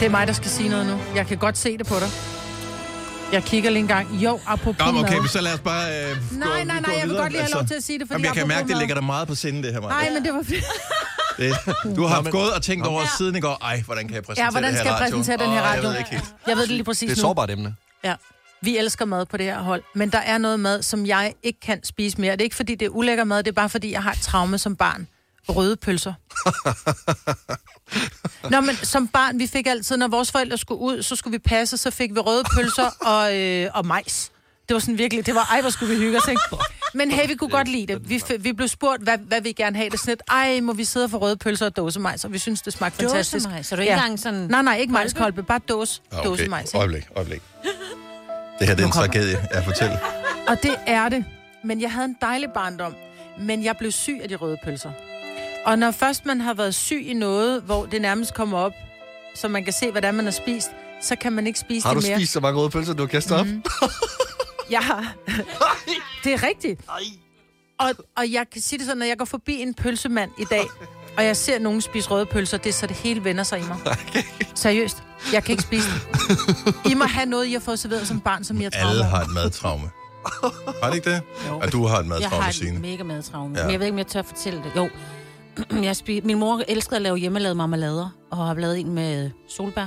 Det 0.01 0.07
er 0.07 0.11
mig, 0.11 0.27
der 0.27 0.33
skal 0.33 0.51
sige 0.51 0.68
noget 0.68 0.87
nu. 0.87 1.01
Jeg 1.14 1.27
kan 1.27 1.38
godt 1.38 1.59
se 1.59 1.79
det 1.79 1.87
på 1.87 1.94
dig. 1.94 2.34
Jeg 3.32 3.42
kigger 3.44 3.70
lige 3.70 3.80
en 3.80 3.88
gang. 3.88 4.08
Jo, 4.14 4.40
apropos 4.46 4.92
Nå, 4.92 5.00
okay, 5.00 5.18
mad. 5.18 5.28
så 5.28 5.40
lad 5.40 5.54
os 5.54 5.60
bare 5.60 6.10
øh, 6.10 6.16
gå, 6.30 6.37
Nej, 6.38 6.64
nej, 6.64 6.80
nej, 6.80 6.94
jeg 7.00 7.08
vil 7.08 7.16
godt 7.16 7.32
lige 7.32 7.42
have 7.42 7.52
lov 7.52 7.66
til 7.66 7.74
at 7.74 7.82
sige 7.84 7.98
det, 7.98 8.08
fordi 8.08 8.14
Jamen, 8.14 8.24
jeg 8.24 8.34
kan 8.34 8.48
mærke, 8.48 8.60
det 8.68 8.70
mad- 8.70 8.78
ligger 8.78 8.94
dig 8.94 9.04
meget 9.04 9.28
på 9.28 9.34
sinde, 9.34 9.62
det 9.62 9.72
her, 9.72 9.80
Maja. 9.80 9.92
Nej, 9.94 10.10
men 10.10 10.24
det 10.24 10.32
var. 10.34 10.40
Det, 11.38 11.96
du 11.96 12.06
har 12.06 12.20
men- 12.20 12.32
gået 12.32 12.52
og 12.52 12.62
tænkt 12.62 12.87
over 12.87 13.00
Ja. 13.00 13.06
siden 13.18 13.37
i 13.37 13.40
går, 13.40 13.58
ej, 13.62 13.82
hvordan 13.87 14.06
kan 14.08 14.14
jeg 14.14 14.22
præsentere 14.22 14.44
Ja, 14.46 14.50
hvordan 14.50 14.70
det 14.70 14.72
her 14.78 14.78
skal 14.84 14.88
jeg 14.90 15.00
radio? 15.00 15.16
præsentere 15.16 15.46
den 15.46 15.54
her 15.54 15.62
radio? 15.62 15.82
Jeg 15.82 15.90
ved 15.90 15.98
ikke 15.98 16.10
helt. 16.10 16.24
Jeg 16.46 16.56
ved 16.56 16.62
det 16.62 16.70
lige 16.70 16.84
præcis 16.84 17.10
Det 17.10 17.16
er 17.16 17.20
sårbart 17.20 17.50
emne. 17.50 17.74
Ja. 18.04 18.14
Vi 18.62 18.76
elsker 18.78 19.04
mad 19.04 19.26
på 19.26 19.37
det 19.37 19.46
her 19.46 19.58
hold, 19.58 19.82
men 19.94 20.10
der 20.10 20.18
er 20.18 20.38
noget 20.38 20.60
mad, 20.60 20.82
som 20.82 21.06
jeg 21.06 21.32
ikke 21.42 21.60
kan 21.60 21.84
spise 21.84 22.20
mere. 22.20 22.32
Det 22.32 22.40
er 22.40 22.44
ikke, 22.44 22.56
fordi 22.56 22.74
det 22.74 22.87
er 22.87 22.90
ulækker 22.90 23.24
mad, 23.24 23.38
det 23.38 23.48
er 23.48 23.52
bare, 23.52 23.68
fordi 23.68 23.92
jeg 23.92 24.02
har 24.02 24.12
et 24.12 24.18
traume 24.20 24.58
som 24.58 24.76
barn. 24.76 25.06
Røde 25.48 25.76
pølser. 25.76 26.12
Nå, 28.50 28.61
men 28.61 28.74
som 28.76 29.09
barn, 29.09 29.38
vi 29.38 29.46
fik 29.46 29.66
altid, 29.66 29.96
når 29.96 30.09
vores 30.09 30.33
forældre 30.33 30.59
skulle 30.59 30.80
ud, 30.80 31.02
så 31.02 31.16
skulle 31.16 31.33
vi 31.33 31.38
passe, 31.38 31.76
så 31.76 31.90
fik 31.90 32.14
vi 32.14 32.18
røde 32.20 32.44
pølser 32.57 32.90
og, 33.12 33.37
øh, 33.38 33.70
og 33.74 33.87
majs. 33.87 34.30
Det 34.68 34.74
var 34.74 34.80
sådan 34.80 34.98
virkelig, 34.98 35.26
det 35.26 35.35
var, 35.35 35.48
ej, 35.52 35.61
hvor 35.61 35.70
skulle 35.70 35.94
vi 35.94 36.00
hygge 36.00 36.18
os, 36.18 36.28
ikke? 36.28 36.40
Men 36.94 37.11
hey, 37.11 37.26
vi 37.28 37.35
kunne 37.35 37.50
godt 37.50 37.68
lide 37.68 37.87
det. 37.94 38.09
Vi, 38.09 38.22
vi 38.38 38.52
blev 38.52 38.68
spurgt, 38.68 39.02
hvad, 39.02 39.18
hvad 39.18 39.40
vi 39.40 39.52
gerne 39.52 39.76
have 39.76 39.90
det 39.90 40.00
sådan 40.00 40.11
lidt. 40.11 40.22
Ej, 40.30 40.61
må 40.61 40.72
vi 40.72 40.85
sidde 40.85 41.04
og 41.04 41.11
få 41.11 41.18
røde 41.18 41.37
pølser 41.37 41.66
og 41.66 41.76
dåsemajs, 41.76 42.24
og 42.24 42.33
vi 42.33 42.38
synes, 42.38 42.62
det 42.62 42.72
smagte 42.72 42.98
fantastisk. 42.98 43.44
Dåsemajs, 43.44 43.66
så 43.66 43.74
er 43.74 43.76
du 43.76 43.80
ikke 43.80 43.92
engang 43.92 44.18
sådan... 44.20 44.40
Nej, 44.40 44.62
nej, 44.62 44.76
ikke 44.76 44.92
majskolbe, 44.92 45.42
bare 45.42 45.61
dåse, 45.68 46.00
Ah, 46.12 46.18
Okay, 46.18 46.28
dåsemajs. 46.28 46.68
ikke? 46.68 46.78
øjeblik, 46.78 47.09
øjeblik. 47.16 47.42
Det 48.59 48.68
her 48.68 48.74
det 48.74 48.83
er 48.83 48.87
en 48.87 48.92
kommer- 48.92 49.07
tragedie, 49.07 49.48
jeg 49.54 49.64
fortæller. 49.64 49.98
Og 50.48 50.62
det 50.62 50.76
er 50.87 51.09
det. 51.09 51.24
Men 51.64 51.80
jeg 51.80 51.92
havde 51.92 52.04
en 52.04 52.16
dejlig 52.20 52.48
barndom. 52.54 52.94
Men 53.38 53.64
jeg 53.64 53.76
blev 53.76 53.92
syg 53.92 54.18
af 54.22 54.28
de 54.28 54.35
røde 54.37 54.57
pølser. 54.64 54.90
Og 55.66 55.79
når 55.79 55.90
først 55.90 56.27
man 56.27 56.40
har 56.40 56.55
været 56.55 56.74
syg 56.74 57.03
i 57.07 57.12
noget, 57.12 57.62
hvor 57.62 57.87
det 57.87 58.03
nærmest 58.03 58.35
kommer 58.35 58.59
op, 58.59 58.72
så 59.35 59.48
man 59.48 59.64
kan 59.64 59.72
se, 59.72 59.90
hvordan 59.90 60.14
man 60.14 60.24
har 60.24 60.33
spist, 60.33 60.70
så 61.03 61.16
kan 61.16 61.33
man 61.33 61.46
ikke 61.46 61.59
spise 61.59 61.87
Har 61.87 61.94
du 61.94 62.00
det 62.00 62.09
mere. 62.09 62.18
spist 62.18 62.33
så 62.33 62.40
mange 62.40 62.61
røde 62.61 62.70
pølser, 62.70 62.92
du 62.94 63.03
har 63.03 63.09
kastet 63.09 63.37
op? 63.37 63.46
Jeg 64.70 64.81
har... 64.81 65.14
det 66.24 66.33
er 66.33 66.42
rigtigt. 66.42 66.81
Og, 67.79 67.90
og 68.16 68.33
jeg 68.33 68.46
kan 68.53 68.62
sige 68.62 68.79
det 68.79 68.87
sådan, 68.87 68.98
når 68.98 69.07
jeg 69.07 69.18
går 69.18 69.24
forbi 69.24 69.55
en 69.62 69.74
pølsemand 69.74 70.31
i 70.38 70.44
dag, 70.50 70.64
og 71.16 71.24
jeg 71.24 71.37
ser 71.37 71.59
nogen 71.59 71.81
spise 71.81 72.09
røde 72.11 72.27
pølser, 72.27 72.59
det 72.59 72.68
er 72.68 72.72
så 72.72 72.87
det 72.87 72.96
hele 72.96 73.24
vender 73.24 73.42
sig 73.44 73.59
i 73.59 73.62
mig. 73.62 73.77
Seriøst. 74.55 75.03
Jeg 75.33 75.44
kan 75.44 75.53
ikke 75.53 75.62
spise 75.62 75.88
det. 75.90 76.74
I 76.90 76.94
må 76.94 77.05
have 77.05 77.27
noget, 77.27 77.46
I 77.46 77.53
har 77.53 77.61
fået 77.61 77.79
serveret 77.79 78.07
som 78.09 78.20
barn, 78.20 78.44
som 78.44 78.61
jeg 78.62 78.70
har 78.74 78.88
Alle 78.88 79.03
traumer. 79.03 79.16
har 79.16 79.24
et 79.24 79.31
madtraume. 79.35 79.90
Har 80.83 80.88
det 80.90 80.94
ikke 80.96 81.11
det? 81.11 81.22
Jo. 81.48 81.59
At 81.59 81.72
du 81.72 81.87
har 81.87 81.96
et 81.98 82.03
Jeg 82.03 82.09
madtraume, 82.09 82.44
har 82.44 82.53
Signe. 82.53 82.77
en 82.77 82.83
mega 82.83 83.03
madtraume, 83.03 83.55
Ja. 83.55 83.61
ja. 83.61 83.64
men 83.66 83.72
jeg 83.72 83.81
ved 83.81 83.87
ikke, 83.87 83.94
om 83.94 83.98
jeg 83.98 84.07
tør 84.07 84.22
fortælle 84.22 84.59
det. 84.64 84.72
Jo, 84.77 84.88
jeg 85.88 85.96
spi- 85.96 86.20
min 86.24 86.38
mor 86.38 86.62
elskede 86.68 86.96
at 86.96 87.02
lave 87.02 87.16
hjemmelavede 87.16 87.54
marmelader, 87.54 88.08
og 88.30 88.36
har 88.36 88.54
lavet 88.54 88.80
en 88.80 88.94
med 88.94 89.30
solbær. 89.48 89.86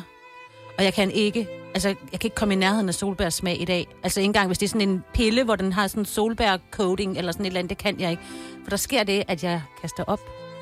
Og 0.77 0.83
jeg 0.83 0.93
kan 0.93 1.11
ikke, 1.11 1.47
altså, 1.73 1.87
jeg 1.87 2.19
kan 2.19 2.19
ikke 2.23 2.35
komme 2.35 2.53
i 2.53 2.57
nærheden 2.57 2.87
af 2.87 2.93
solbærsmag 2.93 3.61
i 3.61 3.65
dag. 3.65 3.87
Altså 4.03 4.19
ikke 4.19 4.25
engang, 4.25 4.47
hvis 4.47 4.57
det 4.57 4.65
er 4.65 4.69
sådan 4.69 4.89
en 4.89 5.03
pille, 5.13 5.43
hvor 5.43 5.55
den 5.55 5.73
har 5.73 5.87
sådan 5.87 6.01
en 6.01 6.05
solbær-coating, 6.05 7.17
eller 7.17 7.31
sådan 7.31 7.45
et 7.45 7.47
eller 7.47 7.59
andet, 7.59 7.69
det 7.69 7.77
kan 7.77 7.99
jeg 7.99 8.11
ikke. 8.11 8.23
For 8.63 8.69
der 8.69 8.77
sker 8.77 9.03
det, 9.03 9.23
at 9.27 9.43
jeg 9.43 9.61
kaster 9.81 10.03
op 10.07 10.19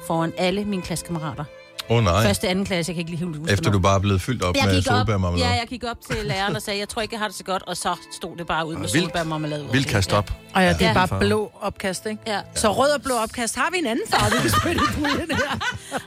foran 0.07 0.33
alle 0.37 0.65
mine 0.65 0.81
klassekammerater. 0.81 1.43
Åh 1.89 1.97
oh, 1.97 2.03
nej. 2.03 2.23
Første, 2.23 2.47
anden 2.47 2.65
klasse, 2.65 2.89
jeg 2.89 2.95
kan 2.95 2.99
ikke 2.99 3.11
lige 3.11 3.25
helt 3.25 3.37
huske 3.37 3.53
Efter 3.53 3.71
du 3.71 3.79
bare 3.79 3.95
er 3.95 3.99
blevet 3.99 4.21
fyldt 4.21 4.43
op 4.43 4.55
jeg 4.55 4.65
med 4.65 4.81
solbærmarmelade. 4.81 5.49
ja, 5.49 5.55
jeg 5.59 5.67
gik 5.67 5.83
op 5.83 5.97
til 6.11 6.25
læreren 6.25 6.55
og 6.55 6.61
sagde, 6.61 6.79
jeg 6.79 6.89
tror 6.89 7.01
ikke, 7.01 7.13
jeg 7.13 7.19
har 7.19 7.27
det 7.27 7.37
så 7.37 7.43
godt, 7.43 7.63
og 7.67 7.77
så 7.77 7.95
stod 8.17 8.37
det 8.37 8.47
bare 8.47 8.67
ud 8.67 8.75
med 8.75 8.87
solbærmarmelade. 8.87 9.67
Vildt 9.71 9.87
kast 9.87 10.13
op. 10.13 10.31
Og 10.53 10.61
ja, 10.63 10.73
det 10.73 10.81
er 10.81 10.87
Ja. 10.87 11.05
bare 11.05 11.19
blå 11.19 11.51
opkast, 11.61 12.05
ikke? 12.05 12.21
Ja. 12.27 12.39
Så 12.55 12.71
rød 12.71 12.89
og 12.89 13.01
blå 13.01 13.13
opkast. 13.15 13.55
Har 13.55 13.69
vi 13.71 13.77
en 13.77 13.85
anden 13.85 14.05
farve, 14.09 14.31
vi 14.31 14.37
kan 14.41 14.49
spytte 14.61 14.81
i 14.89 14.93
puljen 14.93 15.31
her? 15.31 15.57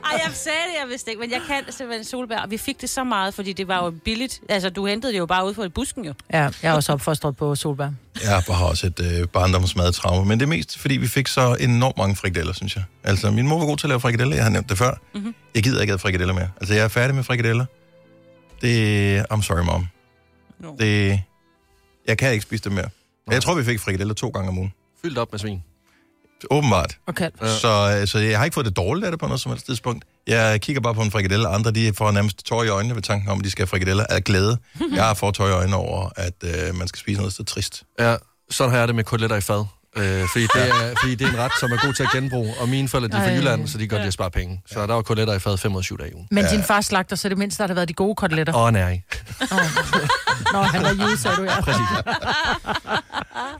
Ej, 0.04 0.20
jeg 0.26 0.30
sagde 0.34 0.58
det, 0.72 0.80
jeg 0.82 0.88
vidste 0.88 1.10
ikke, 1.10 1.20
men 1.20 1.30
jeg 1.30 1.40
kan 1.46 1.72
simpelthen 1.72 2.04
solbær, 2.04 2.38
og 2.38 2.50
vi 2.50 2.58
fik 2.58 2.80
det 2.80 2.90
så 2.90 3.04
meget, 3.04 3.34
fordi 3.34 3.52
det 3.52 3.68
var 3.68 3.84
jo 3.84 3.90
billigt. 4.04 4.40
Altså, 4.48 4.70
du 4.70 4.86
hentede 4.86 5.12
det 5.12 5.18
jo 5.18 5.26
bare 5.26 5.46
ud 5.46 5.54
fra 5.54 5.68
busken 5.68 6.04
jo. 6.04 6.14
Ja, 6.32 6.38
jeg 6.62 6.70
er 6.70 6.72
også 6.72 6.92
opfostret 6.92 7.36
på 7.36 7.54
solbær. 7.54 7.88
Jeg 8.22 8.42
har 8.48 8.64
også 8.64 8.86
et 8.86 9.00
øh, 9.00 9.28
barndomsmadtraume, 9.28 10.28
men 10.28 10.40
det 10.40 10.46
er 10.46 10.48
mest, 10.48 10.78
fordi 10.78 10.96
vi 10.96 11.06
fik 11.06 11.26
så 11.26 11.56
enormt 11.60 11.96
mange 11.96 12.16
frikadeller, 12.16 12.52
synes 12.52 12.76
jeg. 12.76 12.84
Altså, 13.04 13.30
min 13.30 13.48
mor 13.48 13.58
var 13.58 13.66
god 13.66 13.76
til 13.76 13.86
at 13.86 13.88
lave 13.88 14.00
frikadeller, 14.00 14.34
jeg 14.36 14.44
har 14.44 14.50
nævnt 14.50 14.68
det 14.68 14.78
før. 14.78 14.90
Mhm. 14.90 14.98
Mm-hmm. 15.14 15.34
Jeg 15.54 15.62
gider 15.62 15.80
ikke 15.80 15.90
have 15.90 15.98
frikadeller 15.98 16.34
mere. 16.34 16.50
Altså, 16.60 16.74
jeg 16.74 16.84
er 16.84 16.88
færdig 16.88 17.14
med 17.14 17.24
frikadeller. 17.24 17.64
Det 18.62 19.20
I'm 19.32 19.42
sorry, 19.42 19.64
mom. 19.64 19.86
No. 20.60 20.76
Det... 20.78 21.22
Jeg 22.06 22.18
kan 22.18 22.32
ikke 22.32 22.42
spise 22.42 22.64
det 22.64 22.72
mere. 22.72 22.88
Jeg 23.30 23.42
tror, 23.42 23.54
vi 23.54 23.64
fik 23.64 23.80
frikadeller 23.80 24.14
to 24.14 24.28
gange 24.28 24.48
om 24.48 24.58
ugen. 24.58 24.72
Fyldt 25.02 25.18
op 25.18 25.32
med 25.32 25.38
svin. 25.38 25.62
Åbenbart. 26.50 26.98
Okay. 27.06 27.30
Så, 27.42 27.98
øh, 28.00 28.06
så 28.06 28.18
jeg 28.18 28.38
har 28.38 28.44
ikke 28.44 28.54
fået 28.54 28.66
det 28.66 28.76
dårligt 28.76 29.04
af 29.04 29.12
det 29.12 29.20
på 29.20 29.26
noget 29.26 29.40
som 29.40 29.52
helst 29.52 29.66
tidspunkt. 29.66 30.04
Jeg 30.28 30.60
kigger 30.60 30.80
bare 30.82 30.94
på 30.94 31.02
en 31.02 31.10
frikadelle. 31.10 31.48
Andre, 31.48 31.70
de 31.70 31.92
får 31.92 32.10
nærmest 32.10 32.46
tår 32.46 32.64
i 32.64 32.68
øjnene 32.68 32.94
ved 32.94 33.02
tanken 33.02 33.28
om, 33.30 33.38
at 33.38 33.44
de 33.44 33.50
skal 33.50 33.62
have 33.62 33.68
frikadeller 33.68 34.04
af 34.10 34.24
glæde. 34.24 34.58
Jeg 34.96 35.04
har 35.04 35.14
fået 35.14 35.34
tår 35.34 35.46
i 35.46 35.50
øjnene 35.52 35.76
over, 35.76 36.08
at 36.16 36.34
øh, 36.44 36.74
man 36.74 36.88
skal 36.88 36.98
spise 37.00 37.20
noget 37.20 37.32
så 37.32 37.44
trist. 37.44 37.82
Ja, 37.98 38.16
sådan 38.50 38.70
har 38.70 38.78
jeg 38.78 38.88
det 38.88 38.94
med 38.96 39.04
koteletter 39.04 39.36
i 39.36 39.40
fad. 39.40 39.64
Øh, 39.98 40.28
fordi, 40.32 40.46
det 40.54 40.68
er, 40.68 40.94
fordi 41.00 41.14
det 41.14 41.26
er 41.26 41.30
en 41.30 41.38
ret, 41.38 41.52
som 41.60 41.72
er 41.72 41.86
god 41.86 41.92
til 41.92 42.02
at 42.02 42.08
genbruge. 42.12 42.54
Og 42.60 42.68
mine 42.68 42.88
forældre, 42.88 43.08
de 43.08 43.22
er 43.22 43.28
fra. 43.28 43.34
Jylland, 43.34 43.68
så 43.68 43.78
de 43.78 43.88
godt 43.88 44.00
lide 44.00 44.06
at 44.06 44.12
spare 44.12 44.30
penge. 44.30 44.60
Så 44.66 44.86
der 44.86 44.94
var 44.94 45.02
koteletter 45.02 45.34
i 45.34 45.38
fad 45.38 45.56
5 45.58 45.72
ud 45.74 45.78
af 45.78 45.84
7 45.84 45.98
dage 45.98 46.10
i 46.10 46.14
ugen. 46.14 46.28
Men 46.30 46.44
din 46.50 46.62
far 46.62 46.80
slagter, 46.80 47.16
så 47.16 47.28
det 47.28 47.38
mindste 47.38 47.60
har 47.60 47.66
det 47.66 47.76
været 47.76 47.88
de 47.88 47.94
gode 47.94 48.14
koteletter. 48.14 48.52
Og 48.52 48.72
næring. 48.72 49.04
Nå, 50.52 50.62
han 50.62 50.82
var 50.82 50.92
jyde, 50.92 51.18
sagde 51.18 51.36
du, 51.36 51.42
ja. 51.42 51.60
Præcis. 51.60 51.80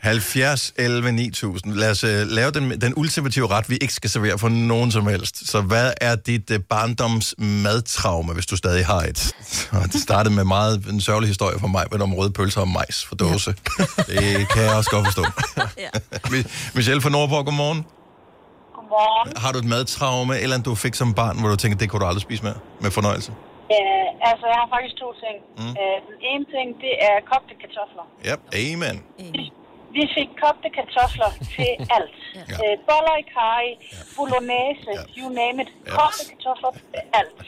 70, 0.02 0.72
11, 0.76 1.12
9000. 1.12 1.74
Lad 1.74 1.90
os 1.90 2.04
uh, 2.04 2.10
lave 2.10 2.50
den, 2.50 2.80
den 2.80 2.92
ultimative 2.96 3.46
ret, 3.46 3.70
vi 3.70 3.76
ikke 3.76 3.94
skal 3.94 4.10
servere 4.10 4.38
for 4.38 4.48
nogen 4.48 4.92
som 4.92 5.06
helst. 5.06 5.50
Så 5.50 5.60
hvad 5.60 5.92
er 6.00 6.16
dit 6.16 6.50
uh, 6.50 6.56
barndoms 6.70 7.34
madtraume, 7.38 8.32
hvis 8.32 8.46
du 8.46 8.56
stadig 8.56 8.86
har 8.86 9.00
et? 9.00 9.34
Og 9.70 9.92
det 9.92 10.02
startede 10.02 10.34
med 10.34 10.44
meget 10.44 10.84
en 10.90 11.00
sørgelig 11.00 11.28
historie 11.28 11.58
for 11.60 11.66
mig, 11.68 11.84
med 11.92 12.00
om 12.00 12.14
røde 12.14 12.30
pølser 12.30 12.60
og 12.60 12.68
majs 12.68 13.04
for 13.04 13.14
dåse. 13.14 13.54
Ja. 13.78 13.84
Det 14.08 14.48
kan 14.48 14.62
jeg 14.62 14.74
også 14.74 14.90
godt 14.90 15.06
forstå. 15.06 15.26
Ja. 15.78 15.88
Mi- 16.34 16.48
Michelle 16.76 17.00
fra 17.04 17.10
Nordborg, 17.16 17.44
godmorgen. 17.48 17.80
Godmorgen. 18.76 19.32
Har 19.42 19.50
du 19.52 19.58
et 19.64 19.68
madtraume, 19.74 20.34
eller 20.42 20.54
andet, 20.56 20.66
du 20.70 20.74
fik 20.86 20.94
som 21.02 21.08
barn, 21.20 21.34
hvor 21.40 21.48
du 21.54 21.56
tænker, 21.62 21.76
det 21.78 21.86
kunne 21.90 22.00
du 22.02 22.06
aldrig 22.10 22.22
spise 22.28 22.42
med, 22.48 22.54
med 22.84 22.90
fornøjelse? 22.98 23.30
Ja, 23.76 23.86
altså, 24.30 24.44
jeg 24.52 24.58
har 24.62 24.68
faktisk 24.74 24.94
to 25.02 25.08
ting. 25.24 25.36
Mm. 25.60 25.72
Uh, 25.82 25.96
den 26.08 26.16
ene 26.30 26.44
ting, 26.54 26.66
det 26.84 26.92
er 27.08 27.14
kogte 27.30 27.54
kartofler. 27.62 28.04
Ja, 28.28 28.34
amen. 28.62 28.96
Vi 29.96 30.02
fik 30.16 30.28
kogte 30.42 30.68
kartofler 30.78 31.30
til 31.54 31.70
alt. 31.96 32.16
ja. 32.52 32.56
uh, 32.64 32.74
boller 32.88 33.16
i 33.22 33.24
kaj, 33.38 33.64
bolognese, 34.16 34.90
ja. 34.98 35.02
you 35.18 35.26
name 35.40 35.56
it. 35.62 35.70
Kogte 35.98 36.22
kartofler 36.32 36.70
til 36.92 37.02
alt. 37.20 37.40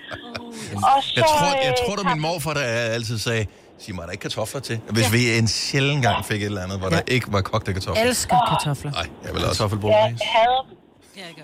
Og 0.94 0.98
så, 1.02 1.12
Jeg 1.16 1.24
tror, 1.34 1.50
jeg 1.66 1.74
øh, 1.78 1.86
tror 1.86 1.94
du, 1.98 2.02
min 2.12 2.20
morfar, 2.26 2.54
der 2.54 2.64
altid 2.98 3.18
sagde, 3.18 3.46
sig 3.84 3.94
mig, 3.94 4.02
er 4.02 4.06
der 4.08 4.12
ikke 4.16 4.26
kartofler 4.28 4.60
til? 4.68 4.76
Hvis 4.96 5.06
ja. 5.06 5.16
vi 5.16 5.20
en 5.42 5.48
sjældent 5.48 6.02
gang 6.06 6.18
fik 6.30 6.40
et 6.42 6.46
eller 6.52 6.62
andet, 6.66 6.78
hvor 6.80 6.90
ja. 6.90 6.96
der 6.96 7.02
ikke 7.14 7.26
var 7.36 7.40
kogte 7.50 7.70
kartofler. 7.76 8.02
Elsker 8.08 8.38
kartofler. 8.50 8.90
Nej, 8.98 9.06
jeg 9.24 9.30
vil 9.34 9.40
også. 9.40 9.46
Jeg 9.48 9.56
Kartoffelbolognese. 9.56 10.24
hader 10.36 10.62
dem. 10.68 10.76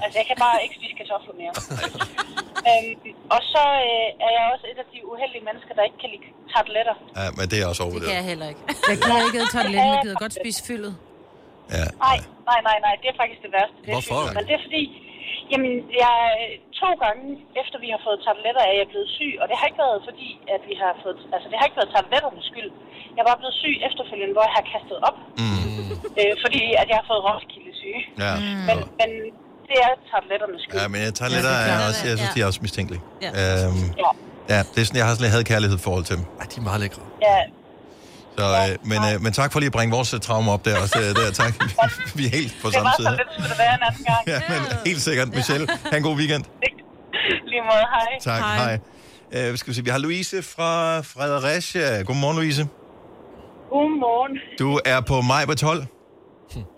Altså, 0.04 0.16
jeg 0.20 0.26
kan 0.30 0.36
bare 0.46 0.56
ikke 0.64 0.74
spise 0.78 0.94
kartofler 1.00 1.34
mere. 1.42 1.52
øhm, 2.68 2.94
og 3.34 3.40
så 3.52 3.62
øh, 3.88 4.24
er 4.26 4.30
jeg 4.36 4.44
også 4.54 4.64
et 4.72 4.78
af 4.84 4.86
de 4.94 4.98
uheldige 5.12 5.44
mennesker, 5.48 5.72
der 5.78 5.82
ikke 5.88 5.98
kan 6.02 6.10
lide 6.14 6.24
tarteletter. 6.52 6.96
Ja, 7.20 7.26
men 7.38 7.44
det 7.50 7.56
er 7.62 7.66
også 7.72 7.82
Det 7.82 7.82
kan 7.82 7.86
overvurderet. 7.86 8.16
jeg 8.20 8.24
heller 8.32 8.48
ikke. 8.52 8.62
Jeg 8.90 8.96
gider 9.02 9.20
ikke 9.28 9.38
æde 9.42 9.50
tarteletten, 9.56 9.92
jeg 9.96 10.00
gider 10.06 10.18
godt 10.24 10.34
spise 10.40 10.60
fyldet. 10.68 10.94
Ja. 11.76 11.86
Nej, 12.06 12.18
nej, 12.50 12.60
nej, 12.68 12.76
nej, 12.86 12.94
det 13.02 13.06
er 13.12 13.16
faktisk 13.22 13.40
det 13.46 13.50
værste. 13.56 13.76
Det 13.84 13.88
er 13.90 13.94
Hvorfor? 13.96 14.18
sygt. 14.26 14.34
Men 14.38 14.42
det 14.48 14.54
er 14.58 14.62
fordi, 14.68 14.82
jamen, 15.52 15.72
jeg, 16.02 16.14
to 16.82 16.88
gange 17.04 17.24
efter 17.62 17.76
vi 17.84 17.88
har 17.94 18.00
fået 18.06 18.18
tarteletter, 18.26 18.62
er 18.70 18.74
jeg 18.80 18.86
blevet 18.92 19.08
syg. 19.18 19.32
Og 19.40 19.44
det 19.48 19.54
har 19.58 19.66
ikke 19.70 19.82
været 19.86 20.00
fordi, 20.08 20.28
at 20.54 20.60
vi 20.70 20.74
har 20.82 20.92
fået, 21.02 21.18
altså 21.34 21.46
det 21.50 21.56
har 21.58 21.64
ikke 21.68 21.78
været 21.80 21.92
tarteletternes 21.96 22.44
skyld. 22.52 22.70
Jeg 23.14 23.20
er 23.22 23.28
bare 23.30 23.40
blevet 23.42 23.56
syg 23.62 23.74
efterfølgende, 23.88 24.34
hvor 24.36 24.44
jeg 24.48 24.54
har 24.58 24.64
kastet 24.74 24.98
op. 25.08 25.16
Mm. 25.42 25.60
Øh, 26.20 26.32
fordi 26.44 26.62
at 26.80 26.86
jeg 26.90 26.96
har 27.00 27.06
fået 27.10 27.22
Roskilde 27.28 27.72
syge. 27.82 28.00
Ja. 28.24 28.32
Men, 28.68 28.76
men 29.00 29.10
det 29.68 29.76
er 29.86 29.92
tarteletternes 30.10 30.60
skyld. 30.64 30.78
ja, 30.82 30.86
men 30.92 30.98
jeg 31.06 31.12
tager 31.18 31.30
lidt 31.34 31.44
Ja, 31.44 31.50
det 31.50 31.56
er 31.56 31.64
af, 31.64 31.68
klart. 31.70 31.88
også, 31.90 32.00
jeg 32.10 32.16
synes, 32.20 32.30
Ja. 32.32 32.36
de 32.36 32.40
er 32.44 32.46
også 32.50 32.60
mistænkelige. 32.66 33.02
Ja. 33.24 33.30
Øhm, 33.40 33.84
Ja. 34.02 34.10
ja, 34.52 34.58
det 34.72 34.78
er 34.82 34.86
sådan, 34.88 34.98
jeg 35.00 35.06
har 35.08 35.12
sådan 35.16 35.24
lidt 35.26 35.34
havde 35.36 35.48
kærlighed 35.54 35.78
forhold 35.88 36.04
til 36.08 36.14
dem. 36.18 36.24
Ej, 36.40 36.44
de 36.52 36.56
er 36.62 36.66
meget 36.70 36.80
lækre. 36.84 37.02
Ja, 37.28 37.36
Så, 38.38 38.46
øh, 38.62 38.70
men, 38.90 39.00
øh, 39.08 39.14
men 39.24 39.32
tak 39.40 39.48
for 39.52 39.58
lige 39.60 39.70
at 39.72 39.76
bringe 39.78 39.92
vores 39.96 40.10
øh, 40.14 40.20
traume 40.26 40.48
op 40.54 40.62
der 40.64 40.74
også. 40.84 40.98
Øh, 41.04 41.10
der, 41.18 41.24
tak. 41.42 41.52
Vi 42.18 42.22
er 42.28 42.32
helt 42.38 42.52
på 42.62 42.66
det 42.68 42.74
samme 42.74 42.88
var 42.88 42.94
side. 42.98 43.08
så 43.08 43.16
lidt, 43.20 43.30
skulle 43.34 43.50
det 43.52 43.58
være 43.64 43.74
en 43.80 43.84
anden 43.88 44.04
gang. 44.10 44.22
Ja, 44.32 44.38
men 44.52 44.60
helt 44.88 45.02
sikkert. 45.08 45.28
Michelle, 45.38 45.66
have 45.90 45.98
en 46.02 46.06
god 46.10 46.16
weekend. 46.20 46.44
Lige 47.50 47.62
måde, 47.70 47.86
hej. 47.96 48.10
Tak, 48.30 48.40
hej. 48.42 48.78
hej. 49.32 49.50
Øh, 49.50 49.58
skal 49.58 49.68
vi, 49.70 49.74
se, 49.76 49.84
vi 49.88 49.92
har 49.96 50.00
Louise 50.06 50.36
fra 50.54 50.70
Fredericia. 51.12 51.86
Godmorgen, 52.08 52.36
Louise. 52.40 52.62
Godmorgen. 53.72 54.32
Du 54.62 54.68
er 54.92 55.00
på 55.10 55.16
maj 55.32 55.42
på 55.50 55.54
12. 55.54 55.84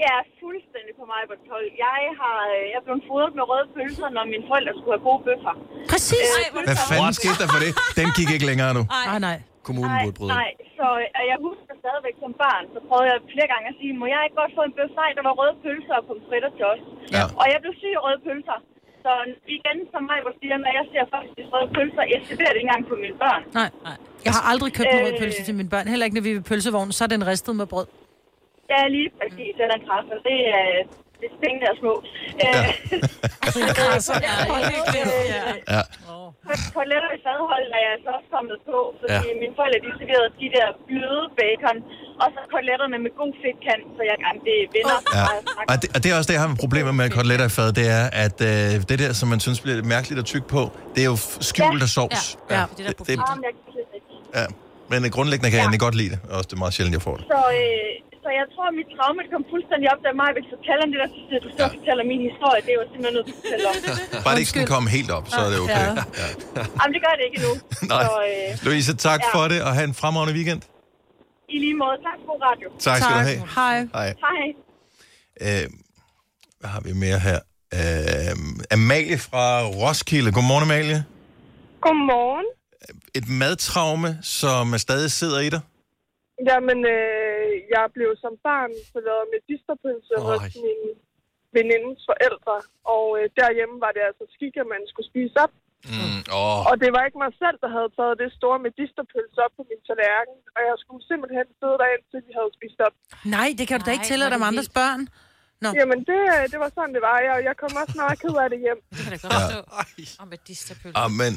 Jeg 0.05 0.13
er 0.21 0.25
fuldstændig 0.45 0.93
på 1.01 1.05
mig 1.13 1.23
på 1.31 1.37
12. 1.53 1.87
Jeg 1.87 2.01
har 2.23 2.37
øh, 2.53 2.63
jeg 2.73 2.79
er 2.81 2.85
blevet 2.87 3.03
fodret 3.11 3.33
med 3.39 3.45
røde 3.51 3.67
pølser, 3.77 4.09
når 4.17 4.25
mine 4.33 4.45
forældre 4.51 4.73
skulle 4.79 4.95
have 4.97 5.05
gode 5.09 5.21
bøffer. 5.29 5.55
Præcis. 5.93 6.29
Hvad 6.69 6.79
fanden 6.91 7.15
skete 7.21 7.37
der 7.43 7.49
for 7.55 7.61
det? 7.65 7.73
Den 8.01 8.07
gik 8.19 8.29
ikke 8.37 8.47
længere 8.51 8.71
nu. 8.79 8.83
Nej, 9.11 9.19
nej. 9.29 9.37
Kommunen 9.69 9.93
Nej, 9.97 10.03
burde 10.05 10.17
bryde. 10.19 10.31
nej, 10.41 10.51
så 10.79 10.87
øh, 11.03 11.25
jeg 11.33 11.39
husker 11.47 11.73
stadigvæk 11.83 12.17
som 12.25 12.33
barn, 12.45 12.65
så 12.75 12.79
prøvede 12.89 13.09
jeg 13.13 13.19
flere 13.35 13.49
gange 13.53 13.67
at 13.73 13.77
sige, 13.81 13.93
må 14.03 14.07
jeg 14.15 14.21
ikke 14.27 14.39
godt 14.43 14.53
få 14.59 14.63
en 14.69 14.75
bøf? 14.79 14.91
Nej, 15.03 15.11
der 15.19 15.23
var 15.29 15.35
røde 15.41 15.57
pølser 15.65 15.95
og 16.01 16.05
pomfritter 16.09 16.51
til 16.57 16.65
os. 16.73 16.83
Ja. 17.17 17.23
Og 17.41 17.45
jeg 17.53 17.59
blev 17.63 17.73
syg 17.83 17.93
af 17.99 18.03
røde 18.07 18.21
pølser. 18.29 18.59
Så 19.05 19.13
igen, 19.59 19.79
som 19.93 20.03
mig, 20.11 20.19
hvor 20.25 20.35
siger, 20.41 20.57
når 20.65 20.73
jeg 20.79 20.85
ser 20.93 21.05
faktisk 21.17 21.47
røde 21.55 21.69
pølser, 21.77 22.03
jeg 22.15 22.21
serverer 22.29 22.53
det 22.55 22.59
ikke 22.61 22.69
engang 22.71 22.85
på 22.93 22.95
mine 23.03 23.17
børn. 23.25 23.43
Nej. 23.61 23.69
Jeg 24.27 24.33
har 24.37 24.45
aldrig 24.53 24.71
købt 24.79 24.93
Øh. 24.95 25.19
pølse 25.23 25.41
til 25.49 25.55
mine 25.61 25.71
børn. 25.75 25.85
Heller 25.93 26.07
ikke, 26.07 26.17
når 26.19 26.25
vi 26.27 26.31
er 26.33 26.39
ved 26.41 26.47
pølsevognen, 26.51 26.93
så 26.99 27.03
er 27.07 27.11
den 27.17 27.25
ristet 27.33 27.55
med 27.61 27.67
brød. 27.73 27.87
Ja, 28.73 28.81
lige 28.97 29.11
præcis, 29.19 29.53
den 29.63 29.69
er 29.77 29.81
kraft, 29.87 30.09
og 30.17 30.21
det 30.29 30.39
er, 30.59 30.67
det 31.21 31.27
er 31.33 31.37
pengene 31.45 31.65
er 31.73 31.77
små. 31.83 31.95
Ja. 32.45 32.53
Ja. 35.75 35.83
Koteletter 36.77 37.11
i 37.19 37.21
fadhold 37.27 37.67
er 37.79 37.83
jeg 37.89 37.95
så 38.05 38.09
også 38.19 38.29
kommet 38.37 38.59
på, 38.71 38.77
fordi 38.99 39.13
Ja. 39.15 39.21
ja. 39.29 39.41
mine 39.43 39.55
forældre 39.59 39.79
de 39.87 39.91
serverede 39.99 40.31
de 40.43 40.49
der 40.57 40.67
bløde 40.89 41.27
bacon, 41.41 41.77
og 42.23 42.27
så 42.35 42.39
koteletterne 42.53 42.97
med 43.05 43.13
god 43.21 43.33
fedtkant, 43.43 43.85
så 43.97 44.01
jeg 44.11 44.17
gang 44.27 44.37
det 44.49 44.57
vinder. 44.77 44.99
Ja. 45.19 45.25
Og 45.71 45.77
det, 45.83 45.89
og 45.95 45.99
det 46.03 46.09
er 46.11 46.15
også 46.19 46.29
det, 46.31 46.37
jeg 46.39 46.43
har 46.47 46.51
med 46.55 46.61
problemer 46.65 46.93
med 47.01 47.07
koteletter 47.17 47.47
i 47.51 47.53
fad, 47.59 47.69
det 47.81 47.87
er, 47.99 48.05
at 48.25 48.37
øh, 48.51 48.73
det 48.91 48.97
der, 49.03 49.11
som 49.21 49.27
man 49.33 49.41
synes 49.47 49.59
bliver 49.63 49.77
lidt 49.81 49.89
mærkeligt 49.97 50.19
at 50.23 50.27
tykke 50.33 50.49
på, 50.57 50.63
det 50.95 51.01
er 51.07 51.09
jo 51.15 51.19
skjult 51.51 51.83
af 51.87 51.91
sovs. 51.97 52.23
Ja, 52.51 52.57
ja. 52.57 52.65
Det 52.77 52.81
er 52.81 52.89
der 52.89 52.93
Det, 52.99 53.07
det, 53.11 53.17
kan 53.29 53.43
ja. 54.39 54.47
Men 54.93 54.99
øh, 55.07 55.11
grundlæggende 55.17 55.49
kan 55.51 55.57
jeg 55.59 55.65
egentlig 55.69 55.85
godt 55.89 55.97
lide 56.03 56.11
det. 56.15 56.19
Også 56.37 56.47
det 56.51 56.55
er 56.59 56.63
meget 56.65 56.75
sjældent, 56.77 56.95
jeg 56.99 57.03
får 57.09 57.17
det. 57.21 57.25
Så, 57.35 57.41
øh, 57.61 58.08
så 58.29 58.33
jeg 58.41 58.47
tror, 58.55 58.67
at 58.73 58.77
mit 58.81 58.89
traume 58.97 59.21
kom 59.35 59.43
fuldstændig 59.55 59.87
op, 59.93 60.01
da 60.07 60.09
mig 60.23 60.29
fortæller 60.55 60.85
det 60.93 60.97
der, 61.03 61.09
så 61.31 61.35
du 61.45 61.49
så 61.59 61.65
fortæller 61.77 62.03
min 62.13 62.21
historie. 62.29 62.61
Det 62.67 62.71
er 62.75 62.79
jo 62.81 62.85
simpelthen 62.93 63.15
noget, 63.17 63.27
du 63.31 63.35
fortæller 63.41 63.69
om. 63.73 63.77
Bare 64.25 64.33
det 64.37 64.41
ikke 64.45 64.55
skal 64.57 64.67
komme 64.75 64.89
helt 64.99 65.11
op, 65.19 65.25
så 65.35 65.39
er 65.47 65.51
det 65.53 65.59
okay. 65.67 65.87
Ja. 65.89 66.03
Ja. 66.23 66.29
Jamen, 66.79 66.93
det 66.97 67.01
gør 67.07 67.15
det 67.19 67.25
ikke 67.29 67.37
endnu. 67.41 67.53
Nej. 67.93 68.03
Så 68.09 68.13
øh, 68.31 68.51
Louise, 68.67 68.93
tak 69.09 69.21
Ja. 69.25 69.31
for 69.35 69.45
det, 69.53 69.59
og 69.67 69.71
have 69.77 69.87
en 69.93 69.97
fremragende 70.03 70.35
weekend. 70.39 70.61
i 71.55 71.57
lige 71.65 71.77
måde, 71.83 71.97
tak 72.07 72.17
for 72.21 72.27
god 72.33 72.41
radio. 72.49 72.67
Tak 72.87 72.97
skal 73.03 73.15
du 73.19 73.23
have. 73.31 73.41
Hej. 73.59 73.77
Hej. 73.99 74.09
Hej. 74.27 74.47
Øh, 75.47 75.67
hvad 76.61 76.71
har 76.75 76.81
vi 76.87 76.93
mere 77.07 77.19
her? 77.29 77.39
Øh, 77.79 78.33
Amalie 78.77 79.19
fra 79.29 79.45
Roskilde. 79.83 80.31
Godmorgen, 80.37 80.65
Amalie. 80.69 81.01
Godmorgen. 81.87 82.47
Et 83.19 83.27
madtraume, 83.43 84.11
som 84.23 84.79
stadig 84.79 85.11
sidder 85.21 85.41
i 85.41 85.51
dig? 85.55 85.61
Jamen, 86.51 86.79
øh, 86.97 87.28
jeg 87.75 87.85
blev 87.97 88.11
som 88.25 88.35
barn 88.47 88.73
forladet 88.93 89.27
med 89.33 89.41
disterpølse 89.51 90.15
Oj. 90.19 90.25
hos 90.29 90.43
min 90.65 90.81
venindes 91.57 92.01
forældre, 92.11 92.57
og 92.95 93.05
øh, 93.19 93.25
derhjemme 93.41 93.77
var 93.85 93.93
det 93.97 94.03
altså 94.11 94.25
skik, 94.35 94.55
at 94.63 94.69
man 94.75 94.83
skulle 94.91 95.09
spise 95.13 95.37
op. 95.45 95.55
Mm, 95.93 96.21
åh. 96.41 96.61
Og 96.71 96.75
det 96.83 96.91
var 96.95 97.03
ikke 97.09 97.21
mig 97.25 97.33
selv, 97.43 97.57
der 97.65 97.71
havde 97.77 97.91
taget 97.99 98.15
det 98.23 98.31
store 98.39 98.59
medisterpølse 98.67 99.39
op 99.45 99.53
på 99.59 99.63
min 99.71 99.81
tallerken, 99.89 100.37
og 100.57 100.61
jeg 100.69 100.77
skulle 100.83 101.03
simpelthen 101.11 101.47
sidde 101.59 101.77
der 101.81 101.89
indtil 101.95 102.21
vi 102.29 102.33
havde 102.39 102.51
spist 102.59 102.79
op. 102.87 102.95
Nej, 103.37 103.49
det 103.59 103.65
kan 103.69 103.77
du 103.79 103.85
da 103.87 103.93
ikke 103.97 104.09
tillade 104.13 104.31
dig 104.33 104.39
med 104.41 104.47
det 104.49 104.53
andres 104.53 104.73
børn. 104.81 105.03
Nå. 105.65 105.69
Jamen, 105.81 105.99
det, 106.11 106.21
øh, 106.35 106.43
det 106.53 106.59
var 106.65 106.71
sådan, 106.77 106.93
det 106.97 107.03
var. 107.09 107.17
Jeg, 107.29 107.37
jeg 107.49 107.55
kom 107.63 107.71
også 107.83 107.97
meget 108.03 108.17
ked 108.23 108.35
af 108.45 108.49
det 108.55 108.61
hjem. 108.67 108.79
Det 108.91 109.01
kan 109.05 109.11
da 109.15 109.19
godt 109.25 109.33
forstå. 109.41 109.61
Og 110.23 110.27
med 110.33 110.39
disterpølse. 110.49 110.99
Ah, 111.03 111.11
men, 111.21 111.33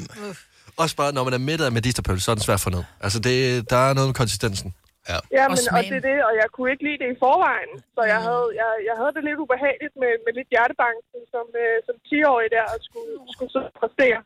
Også 0.82 0.94
bare, 0.96 1.12
når 1.16 1.24
man 1.24 1.32
er 1.38 1.42
mættet 1.48 1.64
af 1.70 1.72
medisterpølse, 1.78 2.24
så 2.24 2.30
er 2.30 2.34
den 2.34 2.44
svært 2.48 2.60
at 2.60 2.64
få 2.66 2.70
ned. 2.70 2.84
Altså, 3.00 3.18
det, 3.28 3.34
der 3.70 3.80
er 3.88 3.94
noget 3.94 4.08
med 4.08 4.14
konsistensen. 4.14 4.74
Ja. 5.10 5.18
Jamen, 5.36 5.56
og, 5.56 5.62
og 5.62 5.66
smagen. 5.68 5.90
det 5.92 5.98
er 6.02 6.06
det, 6.10 6.18
og 6.28 6.32
jeg 6.40 6.48
kunne 6.54 6.68
ikke 6.74 6.84
lide 6.88 6.98
det 7.02 7.08
i 7.14 7.16
forvejen. 7.24 7.70
Så 7.96 8.00
jeg 8.12 8.20
havde, 8.28 8.46
jeg, 8.60 8.70
jeg 8.88 8.94
havde 9.00 9.12
det 9.16 9.22
lidt 9.28 9.38
ubehageligt 9.44 9.94
med, 10.02 10.12
med 10.24 10.32
lidt 10.38 10.48
hjertebanken 10.54 11.20
som, 11.34 11.46
øh, 11.62 11.74
som 11.86 11.94
10-årig 12.10 12.48
der, 12.56 12.64
og 12.74 12.78
skulle, 12.88 13.12
skulle 13.34 13.52
så 13.56 13.62
præstere. 13.80 14.18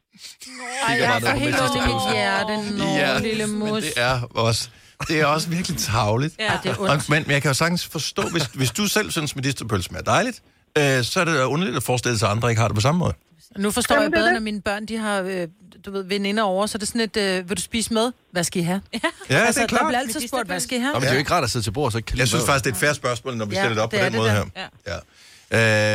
Ej, 0.86 0.92
jeg 1.00 1.06
får 1.12 1.20
på 1.30 1.36
helt 1.44 1.58
ondt 1.64 1.76
i 1.80 1.82
mit 1.90 2.02
hjerte. 2.14 2.54
Nå, 2.80 2.86
Ja, 3.02 3.10
lille 3.28 3.44
men 3.46 3.58
mus. 3.62 3.82
det 3.86 3.92
er 4.08 4.14
også, 4.46 4.62
det 5.08 5.16
er 5.22 5.26
også 5.34 5.46
virkelig 5.56 5.76
tavligt. 5.92 6.34
Ja, 6.46 6.52
det 6.62 6.68
er 6.70 6.76
Og, 6.82 6.90
ondt. 6.92 7.04
men, 7.12 7.20
men 7.26 7.32
jeg 7.36 7.42
kan 7.42 7.50
jo 7.54 7.58
sagtens 7.64 7.82
forstå, 7.96 8.22
hvis, 8.34 8.44
hvis 8.60 8.70
du 8.78 8.84
selv 8.96 9.08
synes, 9.16 9.30
medisterpølse 9.40 9.86
smager 9.90 10.04
dejligt, 10.16 10.38
øh, 10.80 10.98
så 11.10 11.16
er 11.22 11.26
det 11.30 11.34
underligt 11.54 11.76
at 11.76 11.84
forestille 11.90 12.18
sig, 12.18 12.26
at 12.28 12.32
andre 12.36 12.46
ikke 12.50 12.60
har 12.62 12.68
det 12.68 12.74
på 12.74 12.80
samme 12.88 12.98
måde. 13.04 13.14
Nu 13.58 13.70
forstår 13.70 13.94
Jamen, 13.94 14.04
jeg 14.04 14.12
bedre, 14.18 14.26
det. 14.26 14.32
når 14.32 14.40
mine 14.40 14.60
børn, 14.62 14.86
de 14.86 14.96
har, 14.96 15.20
øh, 15.22 15.48
du 15.84 15.90
ved, 15.90 16.02
veninder 16.04 16.42
over, 16.42 16.66
så 16.66 16.76
er 16.76 16.78
det 16.78 16.88
sådan 16.88 17.00
et, 17.00 17.16
øh, 17.16 17.48
vil 17.48 17.56
du 17.56 17.62
spise 17.62 17.94
med? 17.94 18.12
Hvad 18.30 18.44
skal 18.44 18.60
I 18.62 18.64
have? 18.64 18.80
Ja, 18.92 18.98
altså, 19.46 19.60
det 19.60 19.64
er 19.64 19.66
der 19.66 19.76
klart. 19.76 19.88
bliver 19.90 19.98
altid 20.00 20.20
spurgt, 20.28 20.46
hvad 20.46 20.60
skal 20.60 20.78
I 20.78 20.80
have? 20.80 20.92
Nå, 20.92 20.98
men 20.98 21.02
det 21.02 21.08
er 21.10 21.14
jo 21.14 21.18
ikke 21.18 21.30
rart 21.30 21.44
at 21.44 21.50
sidde 21.50 21.64
til 21.66 21.70
bord, 21.70 21.90
så 21.92 21.98
ikke 21.98 22.12
Jeg 22.18 22.28
synes 22.28 22.44
faktisk, 22.46 22.64
det 22.64 22.70
er 22.70 22.74
et 22.74 22.80
færre 22.80 22.94
spørgsmål, 22.94 23.32
når 23.36 23.46
vi 23.50 23.54
Ja, 23.54 23.60
stiller 23.62 23.74
det 23.74 23.82
op 23.84 23.90
på 23.90 23.96
det 23.96 24.00
er 24.00 24.04
den 24.04 24.12
det 24.12 24.20
måde 24.20 24.30
da. 24.30 24.34
her. 24.60 24.68
Ja. 24.92 24.98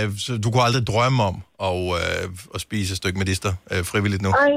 Øh, 0.04 0.06
så 0.26 0.32
du 0.44 0.48
kunne 0.52 0.66
aldrig 0.70 0.84
drømme 0.92 1.20
om 1.30 1.36
at, 1.68 1.76
øh, 2.02 2.56
at 2.56 2.60
spise 2.68 2.90
et 2.94 2.98
stykke 3.02 3.18
medister 3.24 3.52
øh, 3.72 3.82
frivilligt 3.92 4.22
nu? 4.26 4.30
Ej, 4.46 4.54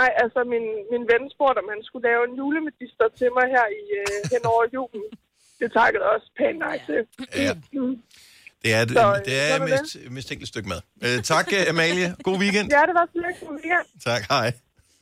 nej, 0.00 0.10
altså 0.22 0.40
min, 0.52 0.64
min 0.92 1.04
ven 1.12 1.22
spurgte, 1.34 1.58
om 1.62 1.68
han 1.74 1.80
skulle 1.88 2.04
lave 2.10 2.22
en 2.28 2.34
julemedister 2.40 3.06
til 3.20 3.28
mig 3.38 3.46
her 3.56 3.66
i, 3.80 3.82
øh, 4.00 4.16
hen 4.32 4.42
over 4.52 4.64
julen. 4.76 5.04
det 5.60 5.68
takker 5.78 5.98
jeg 6.02 6.08
også 6.16 6.28
pænt 6.40 6.58
nej 6.66 6.76
til. 6.88 7.00
Ja. 7.46 7.52
Mm. 7.78 7.94
Det 8.62 8.74
er, 8.74 8.86
Så, 8.88 9.14
det, 9.14 9.22
det 9.26 9.40
er 9.50 9.56
et 9.64 9.80
mist, 9.82 9.96
mistænkeligt 10.10 10.48
stykke 10.48 10.68
mad. 10.68 10.80
Øh, 11.02 11.22
tak, 11.22 11.48
øh, 11.52 11.68
Amalie. 11.68 12.16
God 12.24 12.38
weekend. 12.38 12.70
Ja, 12.70 12.80
det 12.86 12.94
var 12.94 13.06
så 13.12 13.20
lidt. 13.26 13.40
God 13.40 13.54
weekend. 13.54 14.00
Tak, 14.04 14.22
hej. 14.28 14.44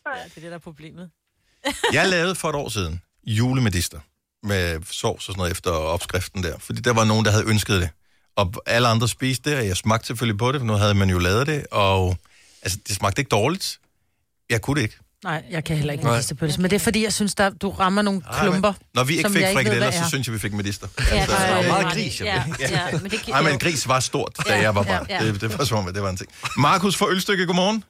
Ja, 0.06 0.10
det 0.24 0.36
er 0.36 0.40
det, 0.40 0.42
der 0.42 0.54
er 0.54 0.58
problemet. 0.58 1.10
Jeg 1.92 2.08
lavede 2.08 2.34
for 2.34 2.48
et 2.48 2.54
år 2.54 2.68
siden 2.68 3.02
julemedister 3.26 4.00
med 4.42 4.80
sovs 4.90 5.28
og 5.28 5.32
sådan 5.32 5.38
noget 5.38 5.50
efter 5.50 5.70
opskriften 5.70 6.42
der. 6.42 6.58
Fordi 6.58 6.80
der 6.80 6.92
var 6.92 7.04
nogen, 7.04 7.24
der 7.24 7.30
havde 7.30 7.44
ønsket 7.46 7.80
det. 7.80 7.90
Og 8.36 8.52
alle 8.66 8.88
andre 8.88 9.08
spiste 9.08 9.50
det, 9.50 9.58
og 9.58 9.66
jeg 9.66 9.76
smagte 9.76 10.06
selvfølgelig 10.06 10.38
på 10.38 10.52
det, 10.52 10.60
for 10.60 10.66
nu 10.66 10.72
havde 10.72 10.94
man 10.94 11.10
jo 11.10 11.18
lavet 11.18 11.46
det. 11.46 11.66
Og 11.70 12.16
altså, 12.62 12.78
det 12.88 12.96
smagte 12.96 13.20
ikke 13.20 13.28
dårligt. 13.28 13.80
Jeg 14.50 14.62
kunne 14.62 14.76
det 14.76 14.82
ikke. 14.82 14.98
Nej, 15.24 15.44
jeg 15.50 15.64
kan 15.64 15.76
heller 15.76 15.92
ikke 15.92 16.04
Nej. 16.04 16.12
medister 16.12 16.34
pølse. 16.34 16.60
Men 16.60 16.70
det 16.70 16.76
er 16.76 16.80
fordi, 16.80 17.02
jeg 17.04 17.12
synes, 17.12 17.34
der, 17.34 17.50
du 17.50 17.70
rammer 17.70 18.02
nogle 18.02 18.20
Nej, 18.20 18.40
klumper. 18.42 18.72
men 18.72 18.78
Når 18.94 19.04
vi 19.04 19.16
ikke 19.16 19.30
fik 19.30 19.44
frikadeller, 19.54 19.86
er. 19.86 19.90
så 19.90 20.08
synes 20.08 20.26
jeg, 20.26 20.34
vi 20.34 20.38
fik 20.38 20.52
medister. 20.52 20.86
Ja, 20.98 21.16
Altså, 21.16 21.36
det 21.36 21.48
var 21.54 21.62
er 21.62 21.68
meget 21.68 21.92
gris. 21.92 22.20
Jeg 22.20 22.26
Ja, 22.60 22.68
ja, 22.92 22.98
men 22.98 23.10
det 23.10 23.20
Ej, 23.34 23.42
men 23.42 23.58
gris 23.58 23.88
var 23.88 24.00
stort, 24.00 24.32
da 24.48 24.54
Ja, 24.54 24.60
jeg 24.62 24.74
var 24.74 24.82
barn. 24.82 25.06
ja, 25.10 25.24
ja. 25.24 25.32
Det, 25.32 25.40
det 25.40 25.58
var 25.58 25.64
som 25.64 25.84
det 25.94 26.02
var 26.02 26.10
en 26.10 26.16
ting. 26.16 26.30
Markus 26.56 26.96
fra 26.96 27.06
Ølstykke, 27.10 27.46
godmorgen. 27.46 27.84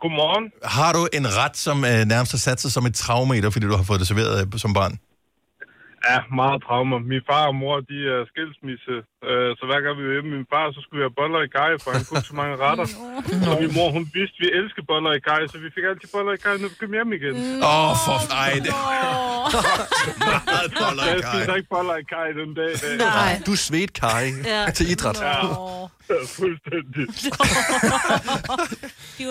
Godmorgen. 0.00 0.50
Har 0.64 0.92
du 0.92 1.08
en 1.12 1.36
ret, 1.36 1.56
som 1.56 1.84
øh, 1.84 2.04
nærmest 2.04 2.32
har 2.32 2.38
sat 2.38 2.60
sig 2.60 2.72
som 2.72 2.86
et 2.86 2.94
traumeter, 2.94 3.50
fordi 3.50 3.66
du 3.66 3.76
har 3.76 3.82
fået 3.84 4.00
det 4.00 4.08
serveret 4.08 4.46
øh, 4.54 4.60
som 4.60 4.74
barn? 4.74 4.98
Ja, 6.10 6.18
meget 6.40 6.58
traumer. 6.66 6.98
Min 7.12 7.22
far 7.30 7.44
og 7.50 7.56
mor, 7.62 7.76
de 7.90 7.98
er 8.14 8.20
skilsmisse. 8.32 8.94
Øh, 9.30 9.48
så 9.58 9.62
hver 9.68 9.80
gang 9.84 9.92
vi 9.98 10.02
var 10.08 10.12
hjemme 10.16 10.30
med 10.32 10.38
min 10.42 10.50
far, 10.54 10.64
så 10.74 10.78
skulle 10.82 10.98
vi 11.00 11.04
have 11.08 11.16
boller 11.20 11.40
i 11.46 11.50
kaj, 11.58 11.70
for 11.82 11.90
han 11.96 12.04
kunne 12.08 12.24
så 12.30 12.34
mange 12.40 12.54
retter. 12.64 12.86
Og 13.50 13.54
min 13.62 13.72
mor, 13.78 13.88
hun 13.96 14.04
vidste, 14.18 14.36
at 14.38 14.42
vi 14.44 14.48
elsker 14.60 14.82
boller 14.90 15.12
i 15.18 15.20
kaj, 15.28 15.40
så 15.52 15.56
vi 15.64 15.68
fik 15.76 15.84
altid 15.90 16.08
boller 16.14 16.32
i 16.38 16.40
kaj, 16.44 16.54
når 16.62 16.68
vi 16.72 16.76
kom 16.82 16.92
hjem 16.98 17.10
igen. 17.18 17.34
Åh, 17.70 17.88
oh, 17.88 17.92
for... 18.04 18.16
Ej, 18.44 18.52
det... 18.66 18.72
Meget 20.28 20.70
boller 20.82 21.04
i 21.04 21.08
Jeg 21.14 21.22
kaj. 21.24 21.32
spiser 21.32 21.54
ikke 21.60 21.70
boller 21.74 21.96
i 22.02 22.04
kaj 22.14 22.28
den 22.40 22.50
dag. 22.60 22.72
Nej. 22.98 23.32
Du 23.48 23.52
svedte 23.66 23.94
Kai 24.00 24.26
Ja. 24.52 24.62
til 24.76 24.84
idræt. 24.92 25.18
Ja, 25.20 25.38
fuldstændig. 26.38 27.04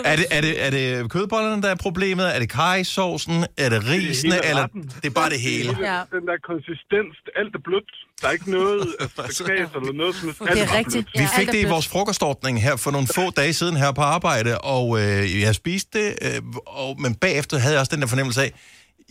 Er 0.04 0.16
det, 0.16 0.26
er, 0.30 0.40
det, 0.40 0.64
er 0.66 0.70
det 0.70 1.10
kødbollerne, 1.10 1.62
der 1.62 1.68
er 1.68 1.74
problemet? 1.74 2.34
Er 2.34 2.38
det 2.38 2.48
kajsovsen? 2.48 3.44
Er 3.56 3.68
det 3.68 3.88
risene? 3.88 4.34
hele 4.34 4.46
Eller 4.48 4.62
retten. 4.62 4.82
det 4.82 5.04
er 5.04 5.10
bare 5.10 5.30
det 5.30 5.40
hele? 5.40 5.76
Ja. 5.80 6.00
Den 6.12 6.26
der 6.26 6.36
konsistens, 6.46 7.14
alt 7.36 7.54
er 7.54 7.58
blødt. 7.64 7.90
Der 8.20 8.28
er 8.28 8.32
ikke 8.32 8.50
noget 8.50 8.86
knas 9.38 9.70
eller 9.78 9.92
noget, 9.92 10.14
som 10.14 10.28
er, 10.28 10.46
alt 10.50 10.60
er 10.60 10.66
bare 10.66 10.84
blødt. 10.84 11.06
Vi 11.18 11.26
fik 11.38 11.48
det 11.48 11.60
i 11.60 11.64
vores 11.64 11.88
frokostordning 11.88 12.62
her 12.62 12.76
for 12.76 12.90
nogle 12.90 13.06
få 13.14 13.30
dage 13.30 13.52
siden 13.52 13.76
her 13.76 13.92
på 13.92 14.00
arbejde, 14.00 14.58
og 14.58 15.00
øh, 15.00 15.40
jeg 15.40 15.54
spiste 15.54 15.98
det, 15.98 16.08
øh, 16.22 16.42
og, 16.66 17.00
men 17.00 17.14
bagefter 17.14 17.58
havde 17.58 17.72
jeg 17.74 17.80
også 17.80 17.94
den 17.94 18.02
der 18.02 18.08
fornemmelse 18.08 18.42
af, 18.42 18.52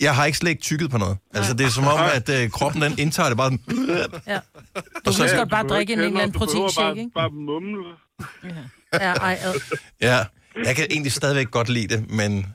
jeg 0.01 0.15
har 0.15 0.25
ikke 0.25 0.37
slet 0.37 0.49
ikke 0.49 0.61
tykket 0.61 0.89
på 0.91 0.97
noget. 0.97 1.17
Altså, 1.33 1.53
det 1.53 1.65
er 1.65 1.69
som 1.69 1.87
om, 1.87 1.99
at 2.13 2.29
øh, 2.29 2.49
kroppen 2.49 2.81
den 2.81 2.99
indtager 2.99 3.29
det 3.29 3.37
bare 3.37 3.51
sådan... 3.51 4.21
Ja. 4.27 4.39
Du 5.05 5.13
så- 5.13 5.27
kan 5.27 5.37
godt 5.37 5.49
bare 5.49 5.67
drikke 5.67 5.93
en 5.93 5.99
eller 5.99 6.19
anden 6.19 6.31
proteinshake, 6.39 6.99
ikke? 6.99 7.11
Bare, 7.15 7.29
bare 7.29 7.31
mumle. 7.31 7.83
Ja, 8.93 9.13
ej, 9.13 9.37
ad. 9.43 9.53
Ja, 10.01 10.19
jeg 10.65 10.75
kan 10.75 10.87
egentlig 10.91 11.11
stadigvæk 11.11 11.51
godt 11.51 11.69
lide 11.69 11.95
det, 11.97 12.09
men 12.11 12.45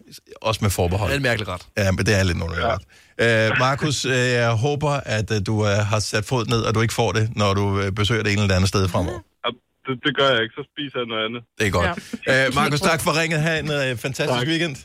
også 0.42 0.58
med 0.62 0.70
forbehold. 0.70 1.08
Det 1.10 1.14
er 1.14 1.18
en 1.18 1.22
mærkelig 1.22 1.48
ret. 1.48 1.66
Ja, 1.76 1.90
men 1.92 2.06
det 2.06 2.18
er 2.18 2.22
lidt 2.22 2.38
nogen 2.38 2.54
ret. 2.56 2.82
Øh, 3.20 3.58
Markus, 3.58 4.04
øh, 4.04 4.12
jeg 4.12 4.50
håber, 4.50 4.90
at 4.90 5.30
øh, 5.30 5.40
du 5.46 5.66
øh, 5.66 5.70
har 5.70 5.98
sat 6.00 6.24
fod 6.24 6.46
ned, 6.46 6.60
og 6.62 6.74
du 6.74 6.80
ikke 6.80 6.94
får 6.94 7.12
det, 7.12 7.36
når 7.36 7.54
du 7.54 7.80
øh, 7.80 7.92
besøger 7.92 8.22
det 8.22 8.32
ene 8.32 8.42
eller 8.42 8.54
andet 8.56 8.68
sted 8.68 8.88
fremover. 8.88 9.18
Ja, 9.46 9.50
det, 9.92 10.00
det 10.04 10.16
gør 10.16 10.28
jeg 10.30 10.42
ikke, 10.42 10.54
så 10.54 10.68
spiser 10.74 10.98
jeg 10.98 11.06
noget 11.06 11.24
andet. 11.24 11.42
Det 11.58 11.66
er 11.66 11.70
godt. 11.70 11.98
Ja. 12.26 12.46
Øh, 12.46 12.54
Markus, 12.54 12.80
tak 12.80 13.00
for 13.00 13.20
ringet. 13.20 13.40
Ha' 13.40 13.58
en 13.58 13.70
øh, 13.70 13.96
fantastisk 13.96 14.28
Tak. 14.38 14.46
weekend. 14.48 14.76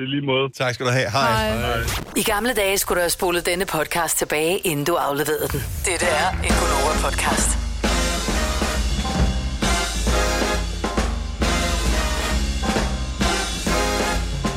I 0.00 0.06
lige 0.06 0.26
måde. 0.26 0.48
Tak 0.56 0.74
skal 0.74 0.86
du 0.86 0.90
have. 0.90 1.10
Hej. 1.10 1.50
Hej. 1.50 1.76
I 2.16 2.22
gamle 2.22 2.54
dage 2.54 2.78
skulle 2.78 2.96
du 2.96 3.02
have 3.02 3.10
spolet 3.10 3.46
denne 3.46 3.64
podcast 3.66 4.18
tilbage, 4.18 4.58
inden 4.58 4.84
du 4.84 4.94
afleverede 4.94 5.48
den. 5.52 5.62
Dette 5.84 6.06
er 6.06 6.28
en 6.30 6.52
Gunova-podcast. 6.60 7.50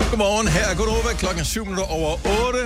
Godmorgen, 0.10 0.48
her 0.48 0.66
er 0.68 0.76
Godova, 0.76 1.14
klokken 1.18 1.46
7 1.46 1.66
minutter 1.66 1.84
over 1.92 2.12
8. 2.48 2.60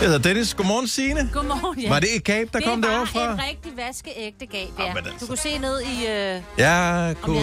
Jeg 0.00 0.06
hedder 0.08 0.18
Dennis. 0.18 0.54
Godmorgen, 0.54 0.88
Signe. 0.88 1.30
Godmorgen, 1.32 1.80
ja. 1.80 1.88
Var 1.88 2.00
det 2.00 2.16
et 2.16 2.24
gab, 2.24 2.48
der 2.52 2.58
det 2.58 2.68
kom 2.68 2.82
derovre 2.82 3.06
fra? 3.06 3.20
Det 3.20 3.28
var 3.28 3.34
en 3.34 3.40
rigtig 3.48 3.72
vaskeægte 3.76 4.46
gab, 4.46 4.68
ja. 4.78 4.94
men 4.94 4.96
altså. 4.96 5.18
Du 5.20 5.26
kunne 5.26 5.38
se 5.38 5.58
ned 5.58 5.80
i... 5.80 6.06
Øh, 6.06 6.06
Jeg 6.06 6.36
om 6.38 6.40
jeg 6.58 6.70
havde 6.70 7.14
kunne... 7.14 7.38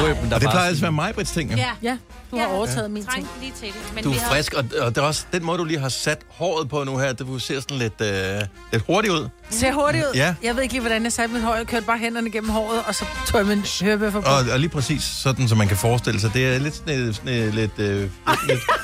halsbetændelse. 0.07 0.25
Øh, 0.25 0.35
og 0.35 0.41
det 0.41 0.49
plejer 0.49 0.67
altså 0.67 0.79
at 0.79 0.83
være 0.83 0.91
mig, 0.91 1.13
Brits 1.15 1.31
ting. 1.31 1.51
jo. 1.51 1.57
ja. 1.57 1.69
ja, 1.83 1.97
du 2.31 2.37
har 2.37 2.45
overtaget 2.47 2.91
min 2.91 3.05
ting. 3.15 3.27
lige 3.41 3.53
til 3.59 3.67
det. 3.67 3.75
Men 3.95 4.03
Du 4.03 4.09
vi 4.09 4.15
er 4.17 4.21
har- 4.21 4.29
frisk, 4.31 4.53
og, 4.53 4.65
og 4.81 4.95
det 4.95 5.01
er 5.01 5.05
også 5.05 5.25
den 5.33 5.45
måde, 5.45 5.57
du 5.57 5.63
lige 5.63 5.79
har 5.79 5.89
sat 5.89 6.19
håret 6.29 6.69
på 6.69 6.83
nu 6.83 6.97
her, 6.97 7.13
det 7.13 7.41
ser 7.41 7.59
sådan 7.59 7.77
lidt, 7.77 8.01
øh, 8.01 8.41
lidt 8.71 8.83
hurtigt 8.87 9.13
ud. 9.13 9.27
Ser 9.49 9.73
hurtigt 9.73 10.05
ud. 10.05 10.11
Ja. 10.15 10.35
Jeg 10.43 10.55
ved 10.55 10.61
ikke 10.63 10.73
lige, 10.73 10.81
hvordan 10.81 11.03
jeg 11.03 11.11
satte 11.13 11.33
mit 11.33 11.43
hår. 11.43 11.55
Jeg 11.55 11.67
kørte 11.67 11.85
bare 11.85 11.97
hænderne 11.97 12.31
gennem 12.31 12.49
håret, 12.49 12.81
og 12.87 12.95
så 12.95 13.05
tog 13.27 13.39
jeg 13.39 13.47
min 13.47 13.65
hørebøffer 13.81 14.21
på. 14.21 14.27
Og, 14.29 14.43
og 14.53 14.59
lige 14.59 14.69
præcis 14.69 15.03
sådan, 15.03 15.47
som 15.47 15.57
man 15.57 15.67
kan 15.67 15.77
forestille 15.77 16.19
sig. 16.21 16.33
Det 16.33 16.55
er 16.55 16.59
lidt 16.59 16.75
sådan, 16.75 16.99
øh, 16.99 17.13
sådan 17.13 17.33
øh, 17.33 17.53
lidt... 17.53 17.71
Øh, 17.77 18.01
lidt 18.01 18.11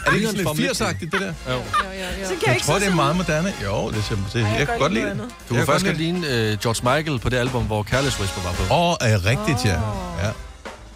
er 0.06 0.10
det 0.10 0.16
ikke 0.16 0.28
sådan 0.28 0.56
lidt 0.56 0.82
80'agtigt, 0.82 1.00
det 1.00 1.12
der? 1.12 1.34
Jo. 1.54 1.62
Så 2.24 2.30
kan 2.30 2.40
Jeg 2.46 2.54
ikke 2.56 2.66
tror, 2.66 2.80
det 2.80 2.88
er 2.88 2.96
meget 2.96 3.16
moderne. 3.16 3.54
Jo, 3.64 3.92
det, 3.92 4.04
ser, 4.04 4.16
det, 4.34 4.42
jeg, 4.60 4.68
kan 4.68 4.80
godt 4.80 4.94
lige 4.94 5.06
lide 5.06 5.16
det. 5.16 5.24
Du 5.50 5.54
kunne 5.56 5.66
faktisk 5.66 5.86
godt 5.86 5.98
ligne 5.98 6.18
uh, 6.20 6.60
George 6.60 6.96
Michael 6.98 7.20
på 7.20 7.30
det 7.30 7.38
album, 7.38 7.64
hvor 7.64 7.84
Careless 7.84 8.20
Whisper 8.20 8.42
var 8.42 8.52
på. 8.54 8.74
Åh, 8.74 9.12
er 9.12 9.26
rigtigt, 9.26 9.66
ja. 9.66 9.80
ja. 10.24 10.32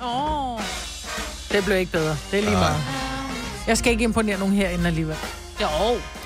Åh. 0.03 0.59
Det 1.51 1.65
blev 1.65 1.77
ikke 1.77 1.91
bedre. 1.91 2.17
Det 2.31 2.39
er 2.39 2.43
lige 2.43 2.51
Nej. 2.51 2.59
meget. 2.59 2.83
Jeg 3.67 3.77
skal 3.77 3.91
ikke 3.91 4.03
imponere 4.03 4.39
nogen 4.39 4.53
herinde 4.53 4.87
alligevel. 4.87 5.15
Jo. 5.61 5.67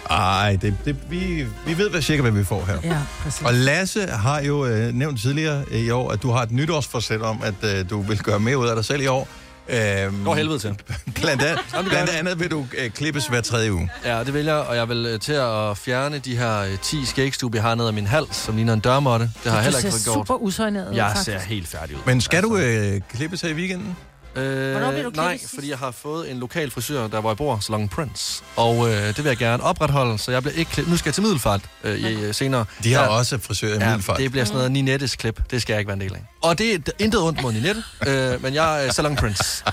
Ej, 0.09 0.57
det, 0.61 0.76
det, 0.86 0.95
vi, 1.09 1.45
vi 1.65 1.78
ved 1.78 1.89
hvad 1.89 2.01
cirka, 2.01 2.21
hvad 2.21 2.32
vi 2.32 2.43
får 2.43 2.65
her. 2.65 2.78
Ja, 2.84 2.97
præcis. 3.24 3.41
Og 3.41 3.53
Lasse 3.53 4.07
har 4.07 4.41
jo 4.41 4.65
øh, 4.65 4.93
nævnt 4.93 5.21
tidligere 5.21 5.63
i 5.71 5.89
år, 5.89 6.11
at 6.11 6.24
du 6.24 6.32
har 6.32 6.41
et 6.41 6.51
nytårsforsæt 6.51 7.21
om, 7.21 7.41
at 7.43 7.76
øh, 7.76 7.89
du 7.89 8.01
vil 8.01 8.19
gøre 8.24 8.39
mere 8.39 8.57
ud 8.57 8.67
af 8.67 8.76
dig 8.76 8.86
selv 8.86 9.01
i 9.01 9.07
år. 9.07 9.28
Øhm, 9.70 10.24
Går 10.26 10.36
helvede 10.36 10.59
til. 10.59 10.76
Blandt 11.22 11.41
andet, 11.43 11.59
blandt 11.89 12.09
andet 12.09 12.39
vil 12.39 12.51
du 12.51 12.66
øh, 12.78 12.89
klippes 12.91 13.28
hver 13.28 13.41
tredje 13.41 13.74
uge. 13.74 13.89
Ja, 14.05 14.24
det 14.24 14.34
vil 14.34 14.45
jeg, 14.45 14.55
og 14.55 14.76
jeg 14.76 14.89
vil 14.89 15.05
øh, 15.05 15.20
til 15.20 15.34
at 15.34 15.78
fjerne 15.78 16.18
de 16.20 16.38
her 16.38 16.59
øh, 16.59 16.78
10 16.82 17.05
skægstube, 17.05 17.55
jeg 17.57 17.64
har 17.64 17.76
ned 17.76 17.88
ad 17.88 17.91
min 17.91 18.07
hals, 18.07 18.36
som 18.36 18.55
ligner 18.55 18.74
en 18.74 18.80
dørmåtte. 18.80 19.26
Det 19.43 19.51
har 19.51 19.57
jeg 19.57 19.64
heller 19.64 19.80
du 19.82 19.86
ikke 19.88 19.97
ser 19.99 20.11
fået 20.11 20.16
gjort. 20.16 20.28
super 20.28 20.41
usøgnet 20.43 20.88
ud, 20.89 20.95
Jeg 20.95 21.05
faktisk. 21.05 21.26
ser 21.26 21.39
helt 21.39 21.68
færdig 21.68 21.95
ud. 21.95 22.01
Men 22.05 22.22
skal 22.22 22.43
du 22.43 22.57
øh, 22.57 23.01
klippes 23.16 23.41
her 23.41 23.49
i 23.49 23.53
weekenden? 23.53 23.95
Øh, 24.36 24.71
Hvornår 24.71 24.91
du 25.03 25.09
nej, 25.15 25.38
sidst? 25.38 25.53
fordi 25.55 25.69
jeg 25.69 25.77
har 25.77 25.91
fået 25.91 26.31
en 26.31 26.39
lokal 26.39 26.71
frisør, 26.71 27.07
der 27.07 27.21
hvor 27.21 27.29
jeg 27.29 27.38
bor, 27.38 27.59
Salon 27.59 27.88
Prince. 27.89 28.43
Og 28.55 28.89
øh, 28.89 29.07
det 29.07 29.17
vil 29.17 29.25
jeg 29.25 29.38
gerne 29.38 29.63
opretholde, 29.63 30.17
så 30.19 30.31
jeg 30.31 30.43
bliver 30.43 30.55
ikke 30.55 30.71
klippet. 30.71 30.91
Nu 30.91 30.97
skal 30.97 31.09
jeg 31.09 31.13
til 31.13 31.23
Middelfart 31.23 31.61
øh, 31.84 31.95
i, 31.99 32.13
øh, 32.13 32.34
senere. 32.34 32.65
De 32.84 32.93
har 32.93 33.01
ja, 33.03 33.07
også 33.07 33.38
frisør 33.38 33.67
i 33.67 33.71
ja, 33.71 33.88
Middelfart. 33.89 34.17
det 34.19 34.31
bliver 34.31 34.45
sådan 34.45 34.57
noget 34.57 34.71
Ninettes 34.71 35.15
klip. 35.15 35.41
Det 35.51 35.61
skal 35.61 35.73
jeg 35.73 35.79
ikke 35.79 35.88
være 35.88 35.95
en 35.97 36.01
del 36.01 36.13
af. 36.13 36.23
Og 36.41 36.57
det 36.57 36.73
er 36.73 36.79
intet 36.99 37.21
ondt 37.21 37.41
mod 37.41 37.53
Ninette, 37.53 37.84
øh, 38.07 38.43
men 38.43 38.53
jeg 38.53 38.86
er 38.88 38.91
Salon 38.91 39.15
Prince. 39.15 39.63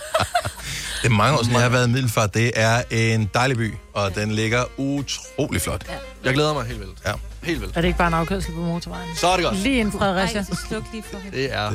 Det 1.03 1.07
er 1.07 1.09
mange 1.09 1.39
år 1.39 1.43
siden, 1.43 1.55
jeg 1.55 1.63
har 1.63 1.69
været 1.69 1.89
i 1.89 1.91
Middelfart. 1.91 2.35
Det 2.35 2.53
er 2.55 2.83
en 2.91 3.31
dejlig 3.35 3.57
by, 3.57 3.75
og 3.95 4.15
den 4.15 4.33
ligger 4.33 4.65
utrolig 4.77 5.61
flot. 5.63 5.87
Jeg 6.25 6.35
glæder 6.35 6.55
mig 6.55 6.67
helt 6.67 6.81
vildt. 6.81 6.99
Ja. 7.07 7.13
Helt 7.43 7.61
vildt. 7.61 7.77
Er 7.77 7.81
det 7.81 7.89
ikke 7.89 7.99
bare 7.99 8.09
en 8.09 8.15
afkørsel 8.15 8.53
på 8.53 8.61
motorvejen? 8.61 9.09
Så 9.17 9.27
er 9.27 9.37
det 9.37 9.45
godt. 9.45 9.57
Lige 9.59 9.79
inden 9.81 9.99
Fredericia. 9.99 10.39
Ej, 10.39 10.45
så 10.45 10.57
sluk 10.69 10.83
lige 10.93 11.05
for. 11.11 11.19
Det 11.33 11.53
er... 11.55 11.71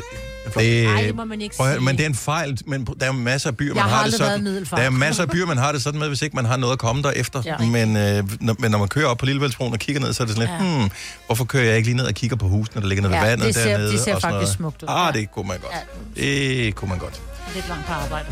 Det, 0.58 0.86
Ej, 0.86 1.02
det 1.02 1.16
må 1.16 1.26
man 1.26 1.42
ikke 1.42 1.56
sige. 1.56 1.80
Men 1.80 1.98
det 1.98 2.04
er 2.04 2.10
en 2.10 2.16
fejl, 2.16 2.58
men 2.66 2.88
der 3.00 3.06
er 3.08 3.12
masser 3.12 3.50
af 3.50 3.58
byer, 3.58 3.68
Jeg 3.68 3.76
man 3.76 3.84
har 3.84 3.90
har 3.98 4.04
det 4.06 4.14
sådan. 4.14 4.46
Der 4.46 4.78
er 4.78 4.90
masser 4.90 5.24
af 5.24 5.30
byer, 5.30 5.46
man 5.46 5.58
har 5.58 5.72
det 5.72 5.82
sådan 5.84 6.00
med, 6.00 6.08
hvis 6.08 6.22
ikke 6.22 6.36
man 6.36 6.46
har 6.46 6.58
noget 6.58 6.74
at 6.74 6.80
komme 6.80 7.02
der 7.02 7.12
efter. 7.12 7.42
Ja. 7.46 7.58
Men, 7.58 7.98
øh, 7.98 8.24
når, 8.42 8.56
men 8.60 8.72
når 8.72 8.78
man 8.80 8.88
kører 8.88 9.08
op 9.08 9.18
på 9.18 9.26
Lillevældsbroen 9.26 9.74
og 9.74 9.80
kigger 9.80 10.02
ned, 10.02 10.14
så 10.14 10.24
er 10.24 10.28
det 10.28 10.36
sådan 10.36 10.50
lidt, 10.60 10.68
Ja. 10.70 10.78
hmm, 10.80 10.90
hvorfor 11.26 11.46
kører 11.46 11.64
jeg 11.64 11.78
ikke 11.78 11.88
lige 11.88 11.98
ned 11.98 12.06
og 12.06 12.14
kigger 12.14 12.36
på 12.38 12.48
husene, 12.48 12.82
der 12.82 12.88
ligger 12.88 13.02
nede 13.02 13.14
ved 13.14 13.20
Ja, 13.20 13.26
vandet 13.26 13.46
det 13.48 13.56
ser- 13.56 13.70
dernede? 13.70 13.92
de 13.92 14.00
ser 14.00 14.16
og 14.16 14.22
sådan 14.22 14.34
faktisk 14.36 14.60
noget. 14.60 14.74
smukt 14.80 14.84
ud. 14.84 14.88
Ah, 14.92 15.16
Ja. 15.16 15.20
det 15.20 15.32
kunne 15.32 15.48
man 15.48 15.58
godt. 15.60 15.74
Det 16.16 16.76
kunne 16.76 16.90
man 16.90 16.98
godt. 17.00 17.22
Lidt 17.56 17.70
langt 17.70 17.86
på 17.88 17.94
arbejde. 17.94 18.26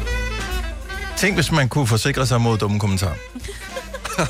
Tænk, 1.18 1.36
hvis 1.36 1.52
man 1.52 1.70
kunne 1.70 1.88
forsikre 1.88 2.26
sig 2.28 2.42
mod 2.42 2.58
dumme 2.58 2.80
kommentarer. 2.80 3.14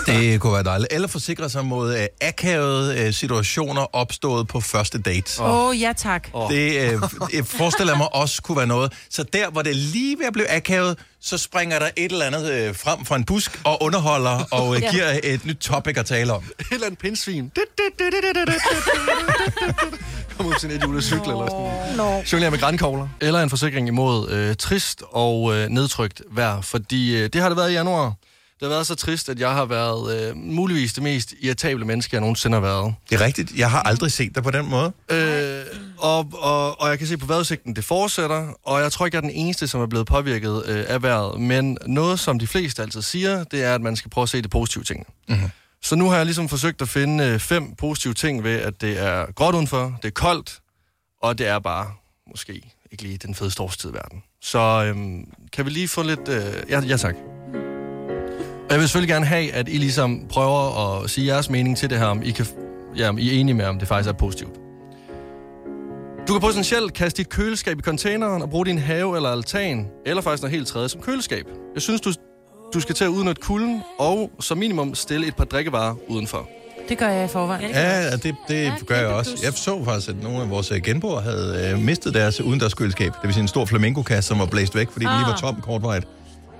Det 0.06 0.40
kunne 0.42 0.54
være 0.54 0.64
dejligt. 0.64 0.94
Eller 0.94 1.08
forsikre 1.08 1.50
sig 1.50 1.66
mod 1.66 1.98
øh, 1.98 2.06
akavede 2.22 3.00
øh, 3.00 3.14
situationer 3.14 3.96
opstået 3.96 4.48
på 4.48 4.60
første 4.62 5.02
date. 5.02 5.42
Åh, 5.44 5.68
oh, 5.68 5.82
ja 5.82 5.94
tak. 5.98 6.28
Oh. 6.34 6.52
Det 6.52 6.82
øh, 6.94 7.02
jeg 7.34 7.46
forestiller 7.46 7.98
mig 7.98 8.16
også 8.16 8.42
kunne 8.42 8.58
være 8.58 8.68
noget. 8.68 8.94
Så 9.10 9.24
der, 9.24 9.50
hvor 9.50 9.62
det 9.62 9.76
lige 9.76 10.18
ved 10.20 10.26
at 10.26 10.34
blive 10.34 10.52
akavet, 10.52 10.98
så 11.22 11.38
springer 11.38 11.80
der 11.80 11.90
et 11.98 12.12
eller 12.12 12.26
andet 12.26 12.52
øh, 12.52 12.76
frem 12.76 13.06
fra 13.06 13.16
en 13.16 13.24
busk 13.24 13.62
og 13.64 13.84
underholder 13.84 14.46
og 14.52 14.76
øh, 14.76 14.82
Ja. 14.82 14.92
giver 14.92 15.20
et 15.24 15.46
nyt 15.46 15.58
topic 15.58 15.98
at 15.98 16.06
tale 16.06 16.34
om. 16.34 16.44
Et 16.60 16.66
eller 16.72 16.86
andet 16.86 17.00
pindsvin. 17.00 17.52
Kom 20.38 20.46
ud 20.46 20.54
til 20.60 20.72
en 20.72 20.96
et 20.96 21.04
cykel 21.04 21.30
eller 21.30 21.48
sådan 21.48 21.96
Nå. 21.98 22.24
Jonglerer 22.32 22.50
med 22.52 22.60
grænkogler. 22.60 23.08
Eller 23.22 23.40
en 23.42 23.50
forsikring 23.50 23.88
imod 23.88 24.30
øh, 24.30 24.56
trist 24.56 25.04
og 25.12 25.56
øh, 25.56 25.70
nedtrykt 25.70 26.22
vejr. 26.32 26.62
Fordi 26.62 27.16
øh, 27.18 27.30
det 27.34 27.42
har 27.42 27.50
det 27.50 27.58
været 27.58 27.72
i 27.72 27.74
januar. 27.74 28.14
Det 28.64 28.70
har 28.72 28.76
været 28.76 28.88
så 28.88 28.96
trist, 28.96 29.30
at 29.30 29.40
jeg 29.40 29.52
har 29.52 29.66
været 29.66 30.30
øh, 30.30 30.38
muligvis 30.38 30.94
det 30.94 31.04
mest 31.04 31.34
irritable 31.42 31.86
menneske, 31.86 32.16
jeg 32.16 32.22
nogensinde 32.22 32.56
har 32.56 32.62
været. 32.62 32.96
Det 33.10 33.22
er 33.22 33.26
rigtigt. 33.26 33.52
Jeg 33.56 33.72
har 33.72 33.82
aldrig 33.82 34.12
set 34.12 34.36
dig 34.36 34.44
på 34.44 34.52
den 34.52 34.70
måde. 34.70 34.92
Øh, 35.10 35.66
og, 35.98 36.30
og, 36.34 36.82
og 36.82 36.90
jeg 36.90 36.98
kan 36.98 37.08
se 37.08 37.18
på 37.18 37.26
vejrudsigten, 37.26 37.76
det 37.76 37.86
fortsætter, 37.86 38.48
og 38.66 38.82
jeg 38.82 38.92
tror 38.92 39.06
ikke, 39.06 39.16
jeg 39.16 39.20
er 39.20 39.30
den 39.30 39.36
eneste, 39.36 39.68
som 39.68 39.82
er 39.82 39.86
blevet 39.86 40.08
påvirket 40.08 40.64
øh, 40.66 40.86
af 40.88 41.04
vejret. 41.04 41.42
Men 41.42 41.78
noget, 41.86 42.20
som 42.20 42.40
de 42.40 42.48
fleste 42.48 42.82
altid 42.82 43.02
siger, 43.02 43.44
det 43.44 43.64
er, 43.64 43.76
at 43.76 43.82
man 43.82 43.96
skal 43.96 44.12
prøve 44.12 44.24
at 44.24 44.30
se 44.30 44.42
det 44.42 44.50
positive 44.50 44.84
ting. 44.84 45.08
Mm-hmm. 45.30 45.50
Så 45.82 45.96
nu 45.96 46.10
har 46.10 46.16
jeg 46.18 46.26
ligesom 46.26 46.50
forsøgt 46.50 46.82
at 46.82 46.90
finde 46.90 47.24
øh, 47.24 47.40
fem 47.40 47.76
positive 47.76 48.14
ting 48.14 48.44
ved, 48.44 48.60
at 48.60 48.82
det 48.82 49.00
er 49.00 49.32
gråt 49.32 49.56
udenfor, 49.56 50.00
det 50.02 50.08
er 50.08 50.12
koldt, 50.12 50.60
og 51.22 51.38
det 51.38 51.48
er 51.48 51.60
bare 51.60 51.92
måske 52.30 52.74
ikke 52.92 53.04
lige 53.04 53.18
den 53.18 53.36
fedeste 53.36 53.62
årstid 53.62 53.90
i 53.90 53.94
verden. 53.94 54.24
Så 54.42 54.60
øhm, 54.60 55.26
kan 55.54 55.66
vi 55.66 55.70
lige 55.70 55.88
få 55.88 56.04
lidt... 56.04 56.28
Øh, 56.28 56.44
ja, 56.70 56.80
ja, 56.80 56.98
tak. 56.98 57.16
Jeg 58.74 58.80
vil 58.80 58.88
selvfølgelig 58.88 59.14
gerne 59.14 59.26
have, 59.26 59.52
at 59.52 59.70
I 59.70 59.78
ligesom 59.78 60.26
prøver 60.30 61.02
at 61.04 61.10
sige 61.10 61.28
jeres 61.28 61.50
mening 61.50 61.78
til 61.78 61.90
det 61.90 61.98
her, 61.98 62.06
om 62.06 62.24
I, 62.24 62.32
kan, 62.32 62.46
ja, 62.98 63.10
om 63.10 63.18
I 63.18 63.28
er 63.30 63.40
enige 63.40 63.56
med, 63.56 63.66
om 63.66 63.80
det 63.80 63.88
faktisk 63.88 64.10
er 64.10 64.14
positivt. 64.14 64.52
Du 66.28 66.34
kan 66.34 66.42
potentielt 66.42 66.94
kaste 66.94 67.18
dit 67.18 67.30
køleskab 67.30 67.80
i 67.80 67.82
containeren 67.82 68.42
og 68.42 68.50
bruge 68.50 68.66
din 68.66 68.78
have 68.78 69.16
eller 69.16 69.30
altan, 69.30 69.88
eller 70.06 70.22
faktisk 70.22 70.44
noget 70.44 70.56
helt 70.56 70.68
tredje 70.68 70.90
som 70.90 71.02
køleskab. 71.02 71.46
Jeg 71.74 71.82
synes, 71.82 72.02
du, 72.02 72.14
du 72.74 72.80
skal 72.80 72.96
til 72.96 73.04
at 73.04 73.08
udnytte 73.08 73.42
kulden, 73.42 73.82
og 74.00 74.32
som 74.40 74.58
minimum 74.58 74.96
stille 74.96 75.28
et 75.28 75.36
par 75.36 75.46
drikkevarer 75.46 75.96
udenfor. 76.08 76.50
Det 76.90 76.98
gør 76.98 77.10
jeg 77.10 77.26
i 77.26 77.28
forvejen. 77.28 77.72
Ja, 77.72 78.12
det, 78.12 78.36
det 78.48 78.64
ja, 78.64 78.74
gør 78.86 78.96
jeg 78.96 79.08
også. 79.08 79.38
Jeg 79.44 79.54
så 79.54 79.84
faktisk, 79.86 80.10
at 80.10 80.24
nogle 80.24 80.42
af 80.42 80.50
vores 80.50 80.72
øh, 80.72 80.82
genboer 80.82 81.22
havde 81.22 81.72
øh, 81.72 81.80
mistet 81.80 82.14
deres 82.14 82.42
udendørskøleskab. 82.42 83.12
Det 83.14 83.24
vil 83.24 83.34
sige 83.34 83.42
en 83.42 83.48
stor 83.48 83.66
flamingokasse, 83.66 84.28
som 84.28 84.40
var 84.40 84.46
blæst 84.46 84.76
væk, 84.76 84.92
fordi 84.92 85.06
ah. 85.06 85.12
den 85.12 85.20
lige 85.20 85.28
var 85.32 85.38
tom 85.38 85.62
kortvarigt. 85.62 86.08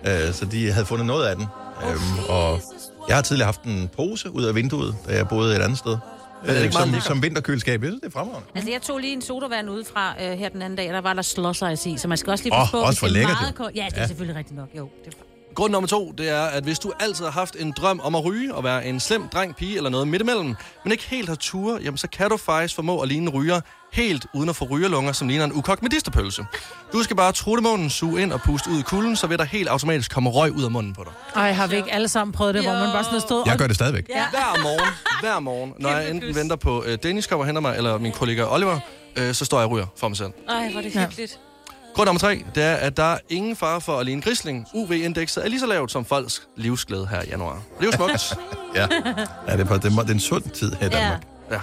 Øh, 0.08 0.34
så 0.34 0.46
de 0.46 0.72
havde 0.72 0.86
fundet 0.86 1.08
noget 1.08 1.26
af 1.26 1.36
den. 1.36 1.46
Øhm, 1.90 2.30
og 2.30 2.62
jeg 3.08 3.16
har 3.18 3.22
tidligere 3.22 3.46
haft 3.46 3.64
en 3.64 3.90
pose 3.96 4.32
ud 4.32 4.44
af 4.44 4.56
vinduet, 4.56 4.96
da 5.08 5.16
jeg 5.16 5.28
boede 5.28 5.56
et 5.56 5.62
andet 5.62 5.78
sted. 5.78 5.98
det 6.46 6.56
ikke 6.56 6.66
Øh, 6.66 6.72
som, 6.74 7.02
som 7.02 7.22
vinterkøleskab. 7.24 7.82
Jeg 7.84 7.90
synes, 7.90 8.02
det 8.02 8.08
er 8.08 8.12
fremragende. 8.12 8.48
Altså, 8.56 8.72
jeg 8.72 8.82
tog 8.82 9.00
lige 9.00 9.14
en 9.14 9.22
sodavand 9.22 9.70
udefra 9.70 10.16
øh, 10.24 10.32
her 10.38 10.50
den 10.50 10.62
anden 10.62 10.78
dag, 10.78 10.88
og 10.88 10.94
der 10.94 11.02
var 11.02 11.14
der 11.14 11.22
slåsejs 11.22 11.86
i, 11.86 11.98
så 11.98 12.08
man 12.08 12.18
skal 12.18 12.32
også 12.32 12.44
lige 12.44 12.54
passe 12.54 12.72
på, 12.72 12.78
også 12.78 13.00
for 13.00 13.08
det 13.08 13.22
er 13.22 13.28
meget 13.28 13.56
koldt. 13.56 13.76
Ja, 13.76 13.86
det 13.90 13.98
er 13.98 14.02
Ja. 14.02 14.08
selvfølgelig 14.08 14.38
rigtigt 14.40 14.58
nok. 14.58 14.68
Jo, 14.78 14.90
det 15.06 15.14
er 15.14 15.18
Grund 15.56 15.72
nummer 15.72 15.88
to, 15.88 16.12
det 16.18 16.30
er, 16.30 16.42
at 16.44 16.64
hvis 16.64 16.80
du 16.80 16.92
altid 17.00 17.26
har 17.26 17.32
haft 17.32 17.56
en 17.60 17.74
drøm 17.78 18.00
om 18.04 18.16
at 18.16 18.26
ryge 18.26 18.56
og 18.56 18.64
være 18.64 18.86
en 18.86 19.00
slem 19.00 19.28
dreng, 19.30 19.56
pige 19.56 19.78
eller 19.78 19.90
noget 19.90 20.08
midt 20.08 20.22
imellem, 20.22 20.56
men 20.84 20.92
ikke 20.92 21.04
helt 21.10 21.30
har 21.30 21.36
tur, 21.36 21.80
jamen 21.84 21.98
så 21.98 22.08
kan 22.08 22.30
du 22.30 22.38
faktisk 22.38 22.76
formå 22.76 23.00
at 23.00 23.08
ligne 23.08 23.26
en 23.26 23.30
ryger 23.30 23.62
helt 23.94 24.26
uden 24.34 24.50
at 24.50 24.56
få 24.56 24.66
rygerlunger, 24.66 25.12
som 25.12 25.28
ligner 25.28 25.46
en 25.46 25.54
ukogt 25.54 25.84
medisterpølse. 25.84 26.46
Du 26.94 27.04
skal 27.04 27.16
bare 27.16 27.32
trutte 27.32 27.64
munden, 27.64 27.90
suge 27.90 28.22
ind 28.22 28.34
og 28.34 28.42
puste 28.42 28.70
ud 28.70 28.80
i 28.80 28.82
kulden, 28.82 29.16
så 29.16 29.28
vil 29.28 29.38
der 29.38 29.44
helt 29.44 29.70
automatisk 29.70 30.12
komme 30.12 30.30
røg 30.30 30.52
ud 30.52 30.64
af 30.64 30.72
munden 30.72 30.94
på 30.94 31.04
dig. 31.04 31.14
Ej, 31.36 31.52
har 31.52 31.68
vi 31.68 31.76
ikke 31.76 31.94
alle 31.94 32.08
sammen 32.08 32.34
prøvet 32.34 32.56
det, 32.56 32.64
hvor 32.64 32.74
man 32.74 32.90
bare 32.94 33.04
sådan 33.04 33.22
stået... 33.22 33.46
Jeg 33.46 33.58
gør 33.58 33.68
det 33.68 33.76
stadigvæk. 33.76 34.10
Ja. 34.10 34.26
Hver 34.30 34.64
morgen, 34.64 34.90
hver 35.22 35.40
morgen, 35.40 35.74
når 35.80 35.90
jeg 35.90 36.10
enten 36.10 36.36
venter 36.36 36.56
på 36.56 36.80
uh, 36.80 36.94
Dennis 37.04 37.28
kommer 37.28 37.44
og 37.44 37.46
henter 37.46 37.62
mig, 37.62 37.78
eller 37.78 37.98
min 37.98 38.12
kollega 38.12 38.44
Oliver, 38.44 38.80
uh, 39.20 39.32
så 39.32 39.46
står 39.46 39.58
jeg 39.58 39.66
og 39.66 39.72
ryger 39.72 39.86
for 39.98 40.08
mig 40.08 40.18
selv. 40.18 40.32
Ej, 40.50 40.70
hvor 40.72 40.80
er 40.80 40.84
det 40.84 40.94
hyggeligt. 40.94 41.40
Grund 41.96 42.08
nummer 42.08 42.20
tre, 42.20 42.44
det 42.56 42.64
er, 42.64 42.76
at 42.76 42.98
der 42.98 43.04
er 43.04 43.18
ingen 43.30 43.56
fare 43.56 43.82
for 43.82 44.00
at 44.00 44.06
ligne 44.06 44.22
grisling. 44.22 44.68
UV-indekset 44.74 45.46
er 45.46 45.50
lige 45.50 45.60
så 45.60 45.66
lavt 45.66 45.92
som 45.92 46.06
folks 46.06 46.42
livsglæde 46.58 47.08
her 47.08 47.22
i 47.22 47.26
januar. 47.30 47.52
Og 47.52 47.62
det 47.80 47.94
er 47.94 48.08
jo 48.08 48.18
smukt. 48.18 48.36
ja. 48.76 48.82
ja, 48.82 48.88
det 49.58 49.72
er, 49.72 49.78
det 49.78 49.86
er, 49.86 50.02
det 50.02 50.10
er 50.10 50.14
en 50.14 50.20
sund 50.20 50.44
tid 50.44 50.72
her 50.72 50.88
i 50.88 50.90
Danmark. 50.90 51.22
Ja. 51.52 51.60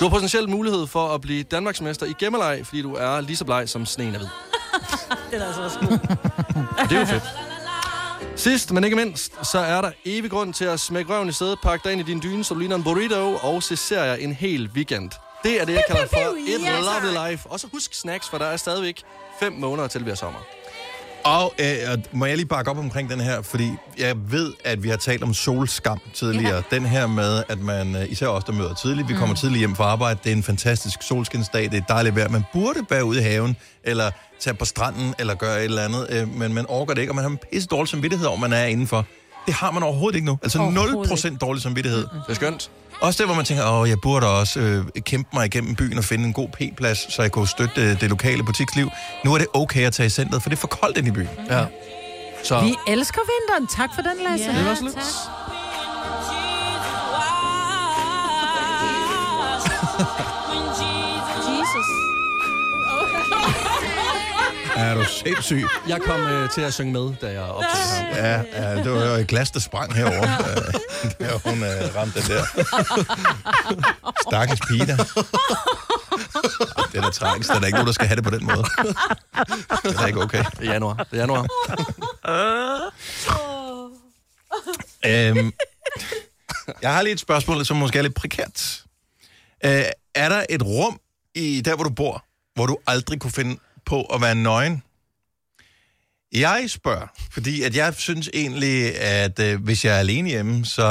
Du 0.00 0.04
har 0.04 0.10
potentielt 0.10 0.48
mulighed 0.48 0.86
for 0.86 1.08
at 1.08 1.20
blive 1.20 1.42
Danmarksmester 1.42 2.06
i 2.06 2.14
gemmeleg, 2.18 2.60
fordi 2.66 2.82
du 2.82 2.94
er 2.94 3.20
lige 3.20 3.36
så 3.36 3.44
bleg 3.44 3.68
som 3.68 3.86
sneen 3.86 4.14
er 4.14 4.18
hvid. 4.18 4.28
Det 5.30 5.42
er 5.42 5.46
altså 5.46 5.62
også 5.62 5.78
god. 5.78 5.88
Og 6.78 6.84
det 6.88 6.96
er 6.96 7.00
jo 7.00 7.06
fedt. 7.06 7.22
Sidst, 8.36 8.72
men 8.72 8.84
ikke 8.84 8.96
mindst, 8.96 9.46
så 9.46 9.58
er 9.58 9.80
der 9.80 9.90
evig 10.04 10.30
grund 10.30 10.54
til 10.54 10.64
at 10.64 10.80
smække 10.80 11.12
røven 11.12 11.28
i 11.28 11.32
sædet, 11.32 11.58
pakke 11.62 11.84
dig 11.84 11.92
ind 11.92 12.00
i 12.00 12.04
din 12.04 12.22
dyne, 12.22 12.44
så 12.44 12.54
du 12.54 12.60
ligner 12.60 12.76
en 12.76 12.82
burrito, 12.82 13.38
og 13.42 13.62
se 13.62 13.76
serier 13.76 14.14
en 14.14 14.32
hel 14.32 14.70
weekend. 14.74 15.10
Det 15.42 15.60
er 15.60 15.64
det, 15.64 15.72
jeg 15.72 15.82
kalder 15.88 16.06
for 16.06 16.18
et 16.48 16.60
lovely 16.60 17.30
life. 17.30 17.48
Og 17.50 17.60
så 17.60 17.66
husk 17.72 17.94
snacks, 17.94 18.28
for 18.28 18.38
der 18.38 18.46
er 18.46 18.56
stadigvæk 18.56 19.02
fem 19.40 19.52
måneder 19.52 19.88
til 19.88 20.06
vi 20.06 20.10
er 20.10 20.14
sommer. 20.14 20.38
Og 21.26 21.54
øh, 21.58 21.98
må 22.12 22.26
jeg 22.26 22.36
lige 22.36 22.46
bakke 22.46 22.70
op 22.70 22.78
omkring 22.78 23.10
den 23.10 23.20
her, 23.20 23.42
fordi 23.42 23.72
jeg 23.98 24.16
ved, 24.30 24.52
at 24.64 24.82
vi 24.82 24.88
har 24.88 24.96
talt 24.96 25.22
om 25.22 25.34
solskam 25.34 25.98
tidligere. 26.14 26.54
Ja. 26.70 26.76
Den 26.76 26.86
her 26.86 27.06
med, 27.06 27.42
at 27.48 27.60
man, 27.60 27.96
øh, 27.96 28.12
især 28.12 28.26
os, 28.26 28.44
der 28.44 28.52
møder 28.52 28.74
tidligt, 28.74 29.08
vi 29.08 29.14
kommer 29.14 29.36
tidligt 29.36 29.58
hjem 29.58 29.76
fra 29.76 29.84
arbejde, 29.84 30.20
det 30.24 30.32
er 30.32 30.36
en 30.36 30.42
fantastisk 30.42 31.02
solskinsdag, 31.02 31.62
det 31.62 31.74
er 31.74 31.84
dejligt 31.88 32.16
vejr. 32.16 32.28
Man 32.28 32.44
burde 32.52 32.80
være 32.90 33.04
ude 33.04 33.18
i 33.20 33.22
haven, 33.22 33.56
eller 33.84 34.10
tage 34.40 34.54
på 34.54 34.64
stranden, 34.64 35.14
eller 35.18 35.34
gøre 35.34 35.58
et 35.58 35.64
eller 35.64 35.82
andet, 35.82 36.06
øh, 36.10 36.34
men 36.34 36.54
man 36.54 36.66
orker 36.68 36.94
det 36.94 37.00
ikke, 37.00 37.10
og 37.10 37.16
man 37.16 37.24
har 37.24 37.30
en 37.30 37.38
pisse 37.52 37.68
dårlig 37.68 37.88
samvittighed 37.88 38.26
om, 38.26 38.40
man 38.40 38.52
er 38.52 38.64
indenfor. 38.64 39.06
Det 39.46 39.54
har 39.54 39.70
man 39.70 39.82
overhovedet 39.82 40.16
ikke 40.16 40.26
nu. 40.26 40.38
Altså 40.42 40.58
0% 41.32 41.38
dårlig 41.38 41.62
samvittighed. 41.62 42.00
Det 42.00 42.08
er 42.28 42.34
skønt. 42.34 42.70
Også 43.00 43.22
der, 43.22 43.26
hvor 43.26 43.34
man 43.36 43.44
tænker, 43.44 43.70
åh, 43.70 43.88
jeg 43.88 43.96
burde 44.02 44.26
også 44.40 44.60
øh, 44.60 44.84
kæmpe 45.00 45.28
mig 45.32 45.46
igennem 45.46 45.74
byen 45.74 45.98
og 45.98 46.04
finde 46.04 46.24
en 46.24 46.32
god 46.32 46.48
P-plads, 46.48 47.12
så 47.14 47.22
jeg 47.22 47.32
kunne 47.32 47.48
støtte 47.48 47.82
øh, 47.82 48.00
det 48.00 48.08
lokale 48.10 48.42
butiksliv. 48.44 48.90
Nu 49.24 49.34
er 49.34 49.38
det 49.38 49.46
okay 49.54 49.86
at 49.86 49.92
tage 49.92 50.06
i 50.06 50.10
centret, 50.10 50.42
for 50.42 50.50
det 50.50 50.56
er 50.56 50.60
for 50.60 50.68
koldt 50.68 50.98
ind 50.98 51.08
i 51.08 51.10
byen. 51.10 51.28
Ja. 51.50 51.64
Så 52.44 52.60
Vi 52.60 52.74
elsker 52.88 53.20
vinteren. 53.20 53.66
Tak 53.76 53.90
for 53.94 54.02
den, 54.02 54.12
Lasse. 54.30 54.46
Ja, 54.52 54.58
Det 54.58 54.66
var 54.66 54.74
så 54.74 54.82
lidt. 54.82 54.94
tak. 54.94 55.02
Er 64.76 64.94
du 64.94 65.04
sindssyg? 65.04 65.64
Jeg 65.88 66.00
kom 66.00 66.20
øh, 66.20 66.50
til 66.50 66.60
at 66.60 66.74
synge 66.74 66.92
med, 66.92 67.14
da 67.20 67.32
jeg 67.32 67.40
optog 67.40 67.70
ham. 67.70 68.06
Ja, 68.06 68.42
ja, 68.52 68.76
det 68.82 68.92
var 68.92 69.04
jo 69.04 69.14
et 69.14 69.26
glas, 69.26 69.50
der 69.50 69.60
sprang 69.60 69.94
herovre. 69.94 70.50
Øh, 70.50 71.10
der 71.18 71.38
hun 71.38 71.62
øh, 71.62 71.94
ramte 71.96 72.20
den 72.20 72.28
der. 72.30 72.44
Stakkels 74.28 74.60
pige 74.68 74.86
der. 74.86 74.96
Det 76.92 76.98
er 76.98 77.02
da 77.02 77.10
tragisk. 77.10 77.48
Der 77.48 77.54
er 77.56 77.60
da 77.60 77.66
ikke 77.66 77.76
nogen, 77.76 77.86
der 77.86 77.92
skal 77.92 78.06
have 78.06 78.16
det 78.16 78.24
på 78.24 78.30
den 78.30 78.44
måde. 78.44 78.64
Det 79.82 79.94
er 79.94 80.00
da 80.00 80.06
ikke 80.06 80.22
okay. 80.22 80.44
Det 80.58 80.68
er 80.68 80.72
januar. 80.72 80.94
Det 80.94 81.06
er 81.12 81.16
januar. 81.16 81.46
Øhm, 85.06 85.52
jeg 86.82 86.94
har 86.94 87.02
lige 87.02 87.12
et 87.12 87.20
spørgsmål, 87.20 87.64
som 87.66 87.76
måske 87.76 87.98
er 87.98 88.02
lidt 88.02 88.14
prekært. 88.14 88.82
Øh, 89.64 89.84
er 90.14 90.28
der 90.28 90.44
et 90.50 90.62
rum 90.62 91.00
i 91.34 91.60
der, 91.64 91.74
hvor 91.74 91.84
du 91.84 91.90
bor, 91.90 92.24
hvor 92.54 92.66
du 92.66 92.76
aldrig 92.86 93.20
kunne 93.20 93.32
finde 93.32 93.58
på 93.86 94.02
at 94.02 94.20
være 94.20 94.34
nøgen? 94.34 94.82
Jeg 96.32 96.64
spørger, 96.68 97.06
fordi 97.30 97.62
at 97.62 97.76
jeg 97.76 97.94
synes 97.94 98.30
egentlig, 98.34 99.00
at 99.00 99.40
øh, 99.40 99.64
hvis 99.64 99.84
jeg 99.84 99.94
er 99.94 99.98
alene 99.98 100.28
hjemme, 100.28 100.64
så, 100.64 100.82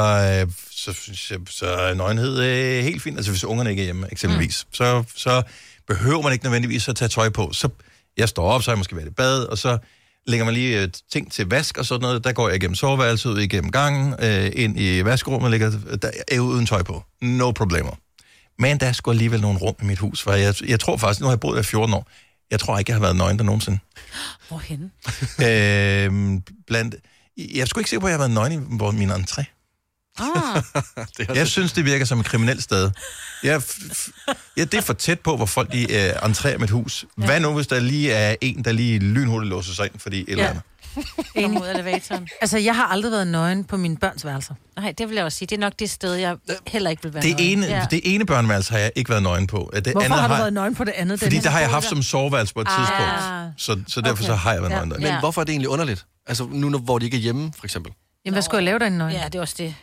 øh, 0.46 0.52
så 0.70 0.92
synes 0.92 1.30
jeg, 1.30 1.38
så 1.50 1.66
er 1.66 1.94
nøgenhed 1.94 2.42
øh, 2.42 2.84
helt 2.84 3.02
fint. 3.02 3.16
Altså 3.16 3.30
hvis 3.30 3.44
ungerne 3.44 3.70
ikke 3.70 3.82
er 3.82 3.84
hjemme, 3.84 4.08
eksempelvis, 4.12 4.66
mm. 4.68 4.74
så, 4.74 5.04
så 5.16 5.42
behøver 5.86 6.22
man 6.22 6.32
ikke 6.32 6.44
nødvendigvis 6.44 6.88
at 6.88 6.96
tage 6.96 7.08
tøj 7.08 7.28
på. 7.28 7.52
Så 7.52 7.68
jeg 8.16 8.28
står 8.28 8.52
op, 8.52 8.62
så 8.62 8.70
jeg 8.70 8.78
måske 8.78 8.96
været 8.96 9.06
i 9.06 9.10
bad, 9.10 9.44
og 9.44 9.58
så 9.58 9.78
lægger 10.26 10.44
man 10.44 10.54
lige 10.54 10.82
øh, 10.82 10.88
ting 11.12 11.32
til 11.32 11.46
vask 11.46 11.78
og 11.78 11.86
sådan 11.86 12.02
noget. 12.02 12.24
Der 12.24 12.32
går 12.32 12.48
jeg 12.48 12.56
igennem 12.56 12.74
soveværelset, 12.74 13.30
ud 13.30 13.40
igennem 13.40 13.70
gangen, 13.70 14.14
øh, 14.18 14.50
ind 14.54 14.80
i 14.80 15.04
vaskerummet, 15.04 15.50
ligger 15.50 15.70
der 16.02 16.10
er 16.28 16.40
uden 16.40 16.66
tøj 16.66 16.82
på. 16.82 17.02
No 17.22 17.50
problemer. 17.50 17.96
Men 18.58 18.80
der 18.80 18.86
er 18.86 18.92
sgu 18.92 19.10
alligevel 19.10 19.40
nogle 19.40 19.58
rum 19.58 19.74
i 19.82 19.84
mit 19.84 19.98
hus, 19.98 20.22
for 20.22 20.32
jeg, 20.32 20.54
jeg 20.68 20.80
tror 20.80 20.96
faktisk, 20.96 21.20
nu 21.20 21.26
har 21.26 21.32
jeg 21.32 21.40
boet 21.40 21.54
der 21.54 21.60
i 21.60 21.64
14 21.64 21.94
år, 21.94 22.08
jeg 22.50 22.60
tror 22.60 22.78
ikke, 22.78 22.90
jeg 22.90 22.96
har 22.96 23.00
været 23.02 23.16
nøgen 23.16 23.38
der 23.38 23.44
nogensinde. 23.44 23.78
Hvorhen? 24.48 24.92
øh, 25.40 26.40
blandt, 26.66 26.94
jeg 27.36 27.60
er 27.60 27.64
sgu 27.64 27.80
ikke 27.80 27.90
sikker 27.90 28.00
på, 28.00 28.06
at 28.06 28.10
jeg 28.10 28.14
har 28.18 28.28
været 28.28 28.30
nøgen 28.34 28.52
i 28.52 28.76
hvor- 28.76 28.90
min 28.90 29.10
entré. 29.10 29.44
Ah. 30.18 30.62
Jeg 31.36 31.48
synes, 31.48 31.72
det 31.72 31.84
virker 31.84 32.04
som 32.04 32.20
et 32.20 32.26
kriminelt 32.26 32.62
sted. 32.62 32.90
Jeg, 33.42 33.56
f- 33.56 33.60
f- 33.92 34.32
ja, 34.56 34.64
det 34.64 34.74
er 34.74 34.80
for 34.80 34.92
tæt 34.92 35.20
på, 35.20 35.36
hvor 35.36 35.46
folk 35.46 35.72
de, 35.72 35.86
uh, 36.22 36.28
entrerer 36.28 36.58
mit 36.58 36.70
hus. 36.70 37.04
Ja. 37.18 37.24
Hvad 37.26 37.40
nu, 37.40 37.54
hvis 37.54 37.66
der 37.66 37.80
lige 37.80 38.12
er 38.12 38.36
en, 38.40 38.64
der 38.64 38.72
lige 38.72 38.98
lynhurtigt 38.98 39.48
låser 39.50 39.74
sig 39.74 39.84
ind, 39.92 40.00
fordi 40.00 40.20
et 40.20 40.24
eller 40.28 40.44
Ja. 40.44 40.50
andet? 40.50 40.62
Ud 41.60 41.66
af 41.66 41.74
elevatoren. 41.74 42.28
Altså, 42.40 42.58
jeg 42.58 42.76
har 42.76 42.84
aldrig 42.86 43.12
været 43.12 43.26
nøgen 43.26 43.64
på 43.64 43.76
mine 43.76 43.96
børns 43.96 44.24
værelser. 44.24 44.54
Nej, 44.76 44.92
det 44.98 45.08
vil 45.08 45.14
jeg 45.16 45.24
også 45.24 45.38
sige. 45.38 45.46
Det 45.46 45.56
er 45.56 45.60
nok 45.60 45.72
det 45.78 45.90
sted, 45.90 46.14
jeg 46.14 46.36
heller 46.66 46.90
ikke 46.90 47.02
vil 47.02 47.14
være 47.14 47.22
Det 47.22 47.38
nøgen. 47.38 47.58
ene, 47.58 47.66
ja. 47.66 47.86
det 47.90 48.00
ene 48.04 48.26
børneværelse 48.26 48.72
har 48.72 48.78
jeg 48.78 48.92
ikke 48.96 49.10
været 49.10 49.22
nøgen 49.22 49.46
på. 49.46 49.70
Det 49.74 49.86
Hvorfor 49.86 50.00
andet 50.04 50.18
har 50.20 50.28
du 50.28 50.34
har, 50.34 50.40
været 50.40 50.52
nøgen 50.52 50.74
på 50.74 50.84
det 50.84 50.92
andet? 50.96 51.20
Fordi 51.20 51.36
der 51.38 51.50
har 51.50 51.60
jeg 51.60 51.70
haft 51.70 51.88
som 51.88 52.02
soveværelse 52.02 52.54
på 52.54 52.60
et 52.60 52.66
Ah. 52.70 52.76
tidspunkt. 52.78 53.62
Så, 53.86 53.94
så 53.94 54.00
derfor 54.00 54.22
så 54.24 54.34
har 54.34 54.52
jeg 54.52 54.62
været 54.62 54.72
nøgen 54.74 54.90
der. 54.90 54.98
Men 55.00 55.18
hvorfor 55.20 55.40
er 55.40 55.44
det 55.44 55.52
egentlig 55.52 55.68
underligt? 55.68 56.06
Altså 56.26 56.48
nu, 56.52 56.68
når- 56.68 56.78
hvor 56.78 56.98
de 56.98 57.04
ikke 57.04 57.16
er 57.16 57.20
hjemme, 57.20 57.52
for 57.58 57.64
eksempel. 57.66 57.92
Jamen, 58.24 58.34
hvad 58.34 58.42
skulle 58.42 58.56
jeg 58.58 58.64
lave 58.64 58.78
derinde 58.78 58.98
nøgen? 58.98 59.12
Ja, 59.16 59.24
det 59.24 59.34
er 59.34 59.40
også 59.40 59.54
det. 59.58 59.74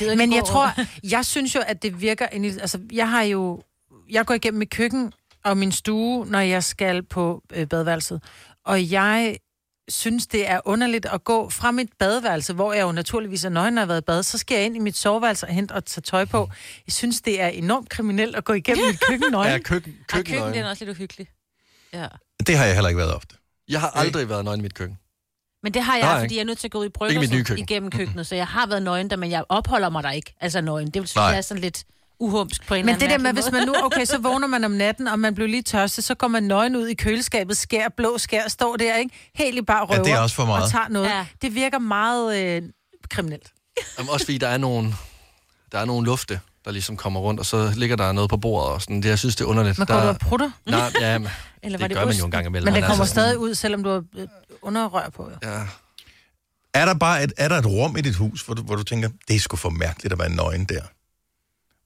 Jeg 0.00 0.16
Men 0.16 0.32
jeg 0.34 0.44
tror, 0.44 0.60
over. 0.62 0.84
jeg 1.10 1.24
synes 1.26 1.54
jo, 1.54 1.60
at 1.66 1.82
det 1.82 2.00
virker... 2.00 2.26
En, 2.32 2.44
altså, 2.44 2.78
jeg 2.92 3.10
har 3.10 3.22
jo... 3.22 3.62
Jeg 4.10 4.26
går 4.26 4.34
igennem 4.34 4.58
mit 4.58 4.70
køkken 4.70 5.12
og 5.44 5.56
min 5.56 5.72
stue, 5.72 6.26
når 6.26 6.38
jeg 6.40 6.64
skal 6.64 7.02
på 7.02 7.42
øh, 7.52 7.66
badeværelset. 7.66 8.22
Og 8.66 8.90
jeg 8.92 9.36
synes, 9.88 10.26
det 10.26 10.48
er 10.48 10.60
underligt 10.64 11.06
at 11.06 11.24
gå 11.24 11.50
fra 11.50 11.70
mit 11.70 11.88
badeværelse, 11.98 12.52
hvor 12.52 12.72
jeg 12.72 12.82
jo 12.82 12.92
naturligvis 12.92 13.44
er 13.44 13.48
nøgen, 13.48 13.74
når 13.74 13.80
jeg 13.80 13.86
har 13.86 13.86
været 13.86 14.00
i 14.00 14.04
bad, 14.04 14.22
så 14.22 14.38
skal 14.38 14.54
jeg 14.56 14.64
ind 14.64 14.76
i 14.76 14.78
mit 14.78 14.96
soveværelse 14.96 15.46
og 15.46 15.52
hente 15.52 15.72
og 15.72 15.84
tage 15.84 16.02
tøj 16.02 16.24
på. 16.24 16.50
Jeg 16.86 16.92
synes, 16.92 17.20
det 17.20 17.40
er 17.40 17.48
enormt 17.48 17.88
kriminelt 17.88 18.36
at 18.36 18.44
gå 18.44 18.52
igennem 18.52 18.86
mit 18.86 19.00
køkken 19.00 19.32
nøgen. 19.32 19.52
Ja, 19.52 19.58
køkken, 19.58 19.96
køkken, 20.08 20.34
køkken 20.34 20.52
det 20.52 20.60
er 20.60 20.68
også 20.68 20.84
lidt 20.84 20.96
uhyggeligt. 20.96 21.30
Ja. 21.92 22.06
Det 22.46 22.56
har 22.56 22.64
jeg 22.64 22.74
heller 22.74 22.88
ikke 22.88 22.98
været 22.98 23.14
ofte. 23.14 23.36
Jeg 23.68 23.80
har 23.80 23.90
aldrig 23.90 24.28
været 24.28 24.44
nøgen 24.44 24.60
i 24.60 24.62
mit 24.62 24.74
køkken. 24.74 24.98
Men 25.62 25.74
det 25.74 25.82
har 25.82 25.98
Nej, 25.98 26.08
jeg, 26.08 26.16
ikke. 26.16 26.24
fordi 26.24 26.34
jeg 26.34 26.40
er 26.40 26.44
nødt 26.46 26.58
til 26.58 26.66
at 26.68 26.72
gå 26.72 26.78
ud 26.78 26.86
i 26.86 26.90
køkken. 27.42 27.58
igennem 27.58 27.90
køkkenet, 27.90 28.26
så 28.26 28.34
jeg 28.34 28.46
har 28.46 28.66
været 28.66 28.82
nøgen 28.82 29.10
der, 29.10 29.16
men 29.16 29.30
jeg 29.30 29.44
opholder 29.48 29.88
mig 29.88 30.02
der 30.02 30.10
ikke. 30.10 30.34
Altså 30.40 30.60
nøgen. 30.60 30.86
Det 30.86 30.94
vil 31.02 31.08
synes 31.08 31.16
Nej. 31.16 31.24
jeg 31.24 31.36
er 31.36 31.40
sådan 31.40 31.60
lidt 31.60 31.84
uhumsk 32.20 32.66
på 32.66 32.74
en 32.74 32.86
Men 32.86 32.94
eller 32.94 32.98
det 32.98 33.10
der 33.10 33.18
med, 33.18 33.22
mærkelig 33.22 33.42
hvis 33.44 33.52
man 33.52 33.66
nu, 33.66 33.72
måde. 33.72 33.84
okay, 33.84 34.04
så 34.04 34.18
vågner 34.18 34.46
man 34.46 34.64
om 34.64 34.70
natten, 34.70 35.08
og 35.08 35.18
man 35.18 35.34
bliver 35.34 35.48
lige 35.48 35.62
tørstig, 35.62 36.04
så 36.04 36.14
går 36.14 36.28
man 36.28 36.42
nøgen 36.42 36.76
ud 36.76 36.86
i 36.86 36.94
køleskabet, 36.94 37.56
skær, 37.56 37.88
blå 37.96 38.18
skær, 38.18 38.48
står 38.48 38.76
der, 38.76 38.96
ikke? 38.96 39.30
Helt 39.34 39.58
i 39.58 39.62
bare 39.62 39.84
røver. 39.84 40.02
det 40.02 40.12
er 40.12 40.18
også 40.18 40.36
for 40.36 40.44
meget. 40.44 40.64
Og 40.64 40.70
tager 40.70 40.88
noget. 40.88 41.08
Ja. 41.08 41.26
Det 41.42 41.54
virker 41.54 41.78
meget 41.78 42.38
øh, 42.38 42.62
kriminelt. 43.10 43.52
Jamen, 43.98 44.10
også 44.10 44.26
fordi 44.26 44.38
der 44.38 44.48
er 44.48 44.58
nogle, 44.58 44.94
der 45.72 45.78
er 45.78 45.84
nogle 45.84 46.06
lufte, 46.06 46.40
der 46.64 46.70
ligesom 46.70 46.96
kommer 46.96 47.20
rundt, 47.20 47.40
og 47.40 47.46
så 47.46 47.72
ligger 47.76 47.96
der 47.96 48.12
noget 48.12 48.30
på 48.30 48.36
bordet 48.36 48.72
og 48.72 48.82
sådan. 48.82 49.02
Det, 49.02 49.08
jeg 49.08 49.18
synes, 49.18 49.36
det 49.36 49.44
er 49.44 49.48
underligt. 49.48 49.78
Men 49.78 49.86
går 49.86 49.94
der... 49.94 50.02
du 50.02 50.08
og 50.08 50.18
prutter? 50.18 50.50
Nej, 50.66 50.92
ja, 51.00 51.18
men, 51.18 51.28
Eller 51.62 51.78
det, 51.78 51.90
det 51.90 51.96
gør 51.96 52.04
man 52.04 52.14
jo 52.14 52.24
en 52.24 52.30
gang 52.30 52.46
imellem. 52.46 52.64
Men 52.72 52.74
det 52.74 52.88
kommer 52.88 53.02
altså, 53.02 53.14
stadig 53.14 53.38
ud, 53.38 53.54
selvom 53.54 53.82
du 53.82 53.90
har 53.90 54.04
øh, 54.16 54.28
underrør 54.62 55.08
på. 55.10 55.30
Jo. 55.30 55.50
Ja. 55.50 55.60
Er 56.74 56.84
der 56.84 56.94
bare 56.94 57.24
et, 57.24 57.32
er 57.36 57.48
der 57.48 57.56
et 57.58 57.66
rum 57.66 57.96
i 57.96 58.00
dit 58.00 58.16
hus, 58.16 58.42
hvor 58.42 58.54
du, 58.54 58.62
hvor 58.62 58.76
du 58.76 58.82
tænker, 58.82 59.08
det 59.28 59.36
er 59.36 59.40
sgu 59.40 59.56
for 59.56 59.70
mærkeligt 59.70 60.12
at 60.12 60.18
være 60.18 60.30
nøgen 60.30 60.64
der? 60.64 60.82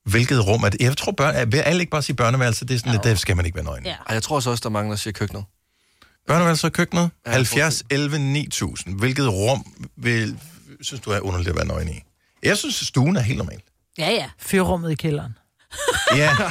Hvilket 0.05 0.47
rum 0.47 0.63
er 0.65 0.69
det? 0.69 0.81
Jeg 0.81 0.97
tror, 0.97 1.13
børn, 1.13 1.53
vil 1.53 1.59
alle 1.59 1.81
ikke 1.81 1.91
bare 1.91 2.03
sige 2.03 2.17
børneværelse? 2.17 2.65
Det 2.65 2.75
er 2.75 2.79
sådan 2.79 2.93
lidt, 2.93 3.05
der 3.05 3.15
skal 3.15 3.37
man 3.37 3.45
ikke 3.47 3.57
være 3.57 3.65
nøgen. 3.65 3.85
Ja. 3.87 3.91
Ej, 4.09 4.15
jeg 4.15 4.23
tror 4.23 4.41
så 4.41 4.51
også, 4.51 4.61
der 4.63 4.69
er 4.69 4.73
mange, 4.73 4.91
der 4.91 4.97
siger 4.97 5.13
køkkenet. 5.13 5.45
Børneværelse 6.29 6.67
og 6.67 6.73
køkkenet? 6.73 7.11
Ja, 7.27 7.33
70, 7.33 7.83
11, 7.91 8.19
9000. 8.19 8.99
Hvilket 8.99 9.29
rum 9.33 9.65
vil, 9.97 10.39
synes 10.81 11.01
du 11.01 11.11
er 11.11 11.21
underligt 11.21 11.51
at 11.51 11.57
være 11.57 11.67
nøgen 11.67 11.89
i? 11.89 12.03
Jeg 12.43 12.57
synes, 12.59 12.75
stuen 12.75 13.17
er 13.17 13.21
helt 13.21 13.39
normal. 13.39 13.61
Ja, 13.99 14.11
ja. 14.11 14.27
Fyrrummet 14.39 14.91
i 14.91 14.95
kælderen. 14.95 15.33
Ja, 16.17 16.17
det 16.17 16.45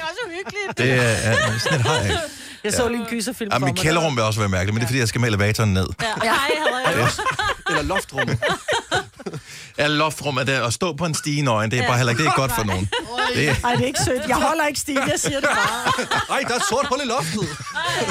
er 0.00 0.02
også 0.02 0.20
uhyggeligt. 0.26 0.78
det 0.78 0.92
er, 0.92 1.00
er 1.00 1.58
sådan 1.58 1.80
et 1.80 1.86
har 1.86 1.94
jeg. 1.94 2.20
Jeg 2.64 2.72
så 2.72 2.88
lige 2.88 3.00
en 3.00 3.06
gyserfilm 3.06 3.50
Ja, 3.52 3.58
for 3.58 3.66
mit 3.66 3.76
kælderrum 3.76 4.16
vil 4.16 4.24
også 4.24 4.40
være 4.40 4.48
mærkeligt, 4.48 4.74
men 4.74 4.80
det 4.80 4.84
er 4.84 4.88
fordi, 4.88 4.98
jeg 4.98 5.08
skal 5.08 5.20
med 5.20 5.28
elevatoren 5.28 5.74
ned. 5.74 5.86
Ja, 6.02 6.06
jeg 6.24 7.08
Eller 7.68 7.82
loftrummet. 7.82 8.38
Ja, 9.78 9.86
loftrummet 9.86 10.46
der, 10.46 10.62
at 10.62 10.72
stå 10.72 10.92
på 10.92 11.04
en 11.04 11.14
stige 11.14 11.42
nøgen, 11.42 11.70
det 11.70 11.78
er 11.78 11.86
bare 11.86 11.96
heller 11.96 12.10
ikke, 12.10 12.22
det 12.22 12.28
er 12.28 12.34
godt 12.36 12.52
for 12.54 12.64
nogen. 12.64 12.88
Det 13.34 13.48
er 13.48 13.54
Ej, 13.64 13.72
det 13.74 13.82
er 13.82 13.86
ikke 13.86 13.98
sødt. 14.04 14.22
Jeg 14.28 14.36
holder 14.36 14.66
ikke 14.66 14.80
stil, 14.80 14.94
jeg 14.94 15.14
siger 15.16 15.40
det 15.40 15.48
bare. 15.48 16.04
Ej, 16.36 16.40
der 16.48 16.54
er 16.54 16.58
et 16.58 16.62
sort 16.68 16.86
hul 16.88 17.00
i 17.04 17.08
loftet. 17.08 17.48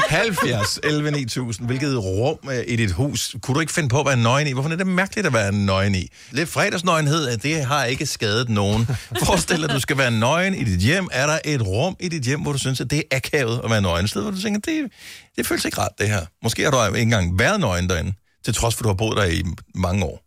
70, 0.09 0.79
11, 0.83 1.11
9000. 1.11 1.67
Hvilket 1.67 1.97
rum 1.97 2.37
øh, 2.51 2.63
i 2.67 2.75
dit 2.75 2.91
hus 2.91 3.35
kunne 3.41 3.55
du 3.55 3.59
ikke 3.59 3.73
finde 3.73 3.89
på 3.89 3.99
at 3.99 4.05
være 4.05 4.17
nøgen 4.17 4.47
i? 4.47 4.51
Hvorfor 4.51 4.69
er 4.69 4.75
det 4.75 4.87
mærkeligt 4.87 5.27
at 5.27 5.33
være 5.33 5.51
nøgen 5.51 5.95
i? 5.95 6.07
Lidt 6.31 6.49
fredagsnøgenhed, 6.49 7.37
det 7.37 7.65
har 7.65 7.83
ikke 7.85 8.05
skadet 8.05 8.49
nogen. 8.49 8.87
Forestil 9.25 9.57
dig, 9.57 9.63
at 9.69 9.75
du 9.75 9.79
skal 9.79 9.97
være 9.97 10.11
nøgen 10.11 10.53
i 10.53 10.63
dit 10.63 10.79
hjem. 10.79 11.07
Er 11.11 11.27
der 11.27 11.39
et 11.45 11.61
rum 11.61 11.95
i 11.99 12.07
dit 12.09 12.23
hjem, 12.23 12.41
hvor 12.41 12.51
du 12.51 12.57
synes, 12.57 12.81
at 12.81 12.91
det 12.91 13.03
er 13.11 13.15
akavet 13.17 13.61
at 13.63 13.69
være 13.69 13.81
nøgen? 13.81 14.03
Et 14.03 14.09
sted, 14.09 14.21
hvor 14.21 14.31
du 14.31 14.41
tænker, 14.41 14.59
det, 14.59 14.91
det 15.37 15.47
føles 15.47 15.65
ikke 15.65 15.81
rart, 15.81 15.91
det 15.99 16.09
her. 16.09 16.25
Måske 16.43 16.63
har 16.63 16.71
du 16.71 16.85
ikke 16.85 17.01
engang 17.01 17.39
været 17.39 17.59
nøgen 17.59 17.89
derinde, 17.89 18.13
til 18.45 18.53
trods 18.53 18.75
for, 18.75 18.81
at 18.81 18.83
du 18.83 18.89
har 18.89 18.95
boet 18.95 19.17
der 19.17 19.25
i 19.25 19.43
mange 19.75 20.05
år. 20.05 20.24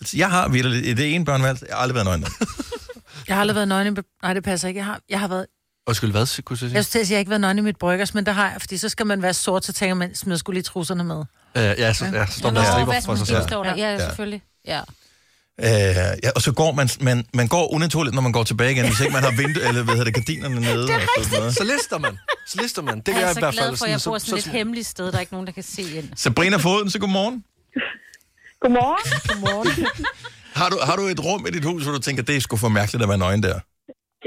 Altså, 0.00 0.16
jeg 0.16 0.30
har 0.30 0.48
virkelig, 0.48 0.86
i 0.86 0.94
det 0.94 1.14
ene 1.14 1.24
børneværelse, 1.24 1.66
jeg 1.68 1.76
har 1.76 1.82
aldrig 1.82 1.94
været 1.94 2.04
nøgen. 2.06 2.26
Jeg 3.28 3.36
har 3.36 3.40
aldrig 3.40 3.54
været 3.54 3.68
nøgen 3.68 3.96
i... 3.96 4.00
Nej, 4.22 4.34
det 4.34 4.44
passer 4.44 4.68
ikke. 4.68 4.78
Jeg 4.78 4.84
har, 4.84 5.00
jeg 5.08 5.20
har 5.20 5.28
været... 5.28 5.46
Undskyld, 5.86 6.10
hvad 6.10 6.42
kunne 6.42 6.54
du 6.54 6.58
sige? 6.58 6.74
Jeg 6.74 6.84
skulle 6.84 6.92
til 6.92 6.98
at 6.98 7.06
sige, 7.06 7.06
at 7.06 7.10
jeg 7.10 7.16
har 7.16 7.20
ikke 7.20 7.30
været 7.30 7.40
nøgen 7.40 7.58
i 7.58 7.60
mit 7.60 7.76
bryggers, 7.76 8.14
men 8.14 8.26
der 8.26 8.32
har 8.32 8.50
jeg, 8.50 8.60
fordi 8.60 8.76
så 8.78 8.88
skal 8.88 9.06
man 9.06 9.22
være 9.22 9.34
sort, 9.34 9.64
så 9.64 9.72
tænker 9.72 9.94
man, 9.94 10.14
smider 10.14 10.38
skulle 10.38 10.54
lige 10.54 10.62
trusserne 10.62 11.04
med. 11.04 11.16
Øh, 11.56 11.62
ja, 11.62 11.92
så, 11.92 12.04
ja, 12.04 12.26
så 12.26 12.38
står 12.38 12.50
der 12.50 12.60
Nå, 12.60 12.64
striber 12.64 13.00
for 13.04 13.14
sig 13.14 13.26
selv. 13.26 13.36
Ja, 13.64 13.74
Ja. 13.76 13.98
selvfølgelig. 13.98 14.42
Ja. 14.66 14.80
Øh, 15.60 15.66
ja, 16.24 16.30
og 16.34 16.42
så 16.42 16.52
går 16.52 16.72
man, 16.72 16.88
man, 17.00 17.26
man 17.34 17.48
går 17.48 17.72
unaturligt, 17.74 18.14
når 18.14 18.22
man 18.22 18.32
går 18.32 18.44
tilbage 18.44 18.72
igen, 18.72 18.84
hvis 18.86 19.00
ikke 19.00 19.12
man 19.12 19.22
har 19.22 19.30
vindue, 19.30 19.62
eller 19.68 19.82
hvad 19.82 19.94
hedder 19.94 20.04
det, 20.04 20.14
gardinerne 20.14 20.60
nede. 20.60 20.82
Det 20.86 20.94
er 20.94 21.00
sådan 21.22 21.38
noget. 21.38 21.54
Så 21.54 21.64
lister 21.64 21.98
man. 21.98 22.18
Så 22.48 22.58
lister 22.62 22.82
man. 22.82 23.00
Det 23.00 23.08
Jeg 23.08 23.14
er 23.16 23.20
jeg 23.20 23.30
i 23.30 23.34
så 23.34 23.40
hvert 23.40 23.54
glad 23.54 23.64
fald. 23.64 23.76
for, 23.76 23.84
at 23.84 23.90
jeg 23.90 24.00
sådan, 24.00 24.10
bor 24.12 24.18
så- 24.18 24.26
sådan 24.26 24.38
et 24.38 24.44
så- 24.44 24.50
hemmeligt 24.50 24.86
sted, 24.86 25.06
der 25.06 25.12
er 25.16 25.20
ikke 25.20 25.32
nogen, 25.32 25.46
der 25.46 25.52
kan 25.52 25.62
se 25.62 25.82
ind. 25.82 26.08
Sabrina 26.16 26.56
Foden, 26.56 26.90
så 26.90 26.98
godmorgen. 26.98 27.44
Godmorgen. 28.62 29.04
Godmorgen. 29.30 29.68
Har 30.60 30.68
du, 30.72 30.76
har 30.88 30.96
du 31.00 31.04
et 31.14 31.20
rum 31.26 31.42
i 31.48 31.50
dit 31.56 31.64
hus, 31.70 31.82
hvor 31.84 31.92
du 31.98 32.02
tænker, 32.08 32.22
det 32.28 32.36
er 32.36 32.40
sgu 32.40 32.54
for 32.64 32.68
mærkeligt 32.80 33.02
at 33.04 33.08
være 33.12 33.18
nøgen 33.24 33.42
der? 33.48 33.56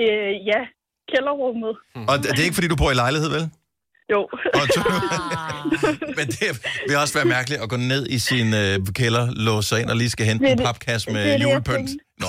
Øh, 0.04 0.32
ja, 0.52 0.62
kælderrummet. 1.12 1.74
Og 2.12 2.16
det 2.22 2.28
det 2.36 2.40
er 2.42 2.48
ikke, 2.50 2.58
fordi 2.60 2.70
du 2.74 2.80
bor 2.84 2.92
i 2.96 2.98
lejlighed, 3.04 3.30
vel? 3.38 3.44
Jo. 4.14 4.22
Og 4.60 4.64
du, 4.76 4.80
men 6.20 6.26
det 6.40 6.50
vil 6.88 6.96
også 7.04 7.14
være 7.20 7.30
mærkeligt 7.38 7.60
at 7.66 7.70
gå 7.74 7.78
ned 7.94 8.04
i 8.16 8.20
sin 8.30 8.48
øh, 8.62 8.74
kælder, 9.02 9.24
låse 9.48 9.68
sig 9.70 9.78
ind 9.82 9.90
og 9.94 9.98
lige 10.02 10.12
skal 10.16 10.26
hente 10.30 10.42
Det 10.46 10.52
en 10.52 10.58
det- 10.58 10.66
papkasse 10.70 11.06
det 11.06 11.14
med 11.16 11.22
det, 11.26 11.32
jeg 11.34 11.42
julepynt. 11.46 11.90
Nå, 12.22 12.28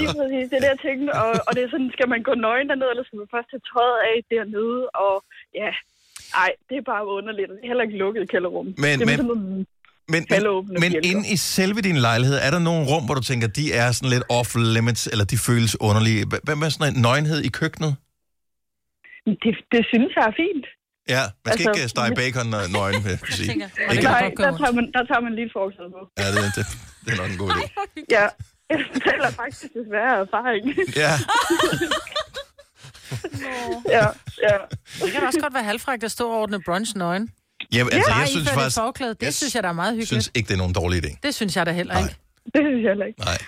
Lige 0.00 0.10
præcis, 0.18 0.44
det 0.50 0.56
er 0.58 0.62
det, 0.66 0.70
jeg 0.74 0.80
tænkte. 0.88 1.10
Og, 1.24 1.30
og 1.46 1.50
det 1.56 1.60
er 1.66 1.70
sådan, 1.74 1.90
skal 1.96 2.08
man 2.14 2.20
gå 2.28 2.32
nøgen 2.46 2.66
dernede, 2.70 2.90
eller 2.92 3.04
skal 3.08 3.18
man 3.22 3.28
først 3.34 3.48
tage 3.52 3.64
tøjet 3.72 3.98
af 4.10 4.16
dernede? 4.34 4.80
Og 5.04 5.14
ja, 5.62 5.70
ej, 6.44 6.50
det 6.68 6.76
er 6.80 6.84
bare 6.92 7.04
underligt. 7.16 7.48
Det 7.54 7.58
er 7.64 7.68
heller 7.72 7.84
ikke 7.86 7.98
lukket 8.04 8.22
kælderrum. 8.32 8.66
Men- 8.66 8.96
det 8.98 9.04
er 9.06 9.10
men- 9.10 9.20
sådan 9.22 9.32
nogle 9.34 9.66
men, 10.12 10.26
men 10.82 10.92
bjælker. 10.92 11.00
inde 11.10 11.28
i 11.28 11.36
selve 11.36 11.80
din 11.80 11.96
lejlighed, 11.96 12.36
er 12.46 12.50
der 12.50 12.58
nogle 12.58 12.82
rum, 12.90 13.04
hvor 13.06 13.14
du 13.14 13.24
tænker, 13.30 13.46
de 13.48 13.72
er 13.72 13.92
sådan 13.92 14.10
lidt 14.10 14.22
off 14.28 14.50
limits, 14.74 15.06
eller 15.12 15.24
de 15.24 15.38
føles 15.38 15.80
underlige? 15.80 16.20
Hvad 16.46 16.56
med 16.56 16.70
sådan 16.70 16.94
en 16.96 17.02
nøgenhed 17.02 17.40
i 17.48 17.48
køkkenet? 17.48 17.92
Det, 19.44 19.54
det 19.72 19.82
synes 19.92 20.12
jeg 20.16 20.24
er 20.32 20.34
fint. 20.44 20.66
Ja, 21.14 21.22
man 21.44 21.52
skal 21.52 21.68
Altså, 21.68 21.70
ikke 21.70 21.82
øh, 21.84 21.88
stege 21.88 22.12
bacon 22.20 22.54
og 22.54 22.62
nøgen, 22.78 23.04
vil 23.04 23.10
jeg 23.10 23.18
sige. 23.38 23.52
Ikke? 23.52 24.04
Nej, 24.04 24.32
der 24.36 24.50
tager, 24.60 24.72
man, 24.78 24.84
der 24.96 25.02
tager 25.10 25.20
man 25.26 25.32
lige 25.38 25.46
et 25.46 25.52
forsæde 25.58 25.90
på. 25.96 26.00
Ja, 26.20 26.26
det, 26.34 26.42
det, 26.56 26.64
det 27.04 27.10
er 27.14 27.18
nok 27.22 27.30
en 27.34 27.38
god 27.42 27.50
idé. 27.50 27.62
Ja, 28.16 28.26
jeg 28.70 28.78
fortæller 28.92 29.30
faktisk 29.30 29.62
desværre 29.78 30.12
af 30.16 30.20
erfaring. 30.26 30.62
Ja. 31.04 31.12
ja, 33.96 34.06
ja. 34.46 34.56
Det 35.04 35.12
kan 35.12 35.22
også 35.26 35.40
godt 35.40 35.54
være 35.54 35.62
halvfrækt 35.64 36.04
at 36.04 36.10
stå 36.10 36.30
og 36.30 36.40
ordne 36.40 36.62
brunch 36.66 36.96
nøgen. 36.96 37.28
Ja, 37.74 37.78
altså, 37.92 38.00
Bare 38.10 38.18
jeg 38.18 38.28
synes 38.28 38.50
faktisk, 38.50 38.76
forklæde. 38.76 39.14
Det 39.14 39.22
jeg 39.22 39.34
synes 39.34 39.54
jeg, 39.54 39.62
der 39.62 39.68
er 39.68 39.72
meget 39.72 39.86
jeg 39.86 39.92
hyggeligt. 39.94 40.08
synes 40.08 40.30
ikke, 40.34 40.48
det 40.48 40.54
er 40.54 40.58
nogen 40.58 40.72
dårlig 40.72 41.04
idé. 41.04 41.18
Det 41.22 41.34
synes 41.34 41.56
jeg 41.56 41.66
da 41.66 41.72
heller 41.72 41.98
ikke. 41.98 42.16
Det 42.54 42.60
synes 42.64 42.82
jeg 42.82 42.90
heller 42.90 43.06
ikke. 43.06 43.20
Nej. 43.20 43.38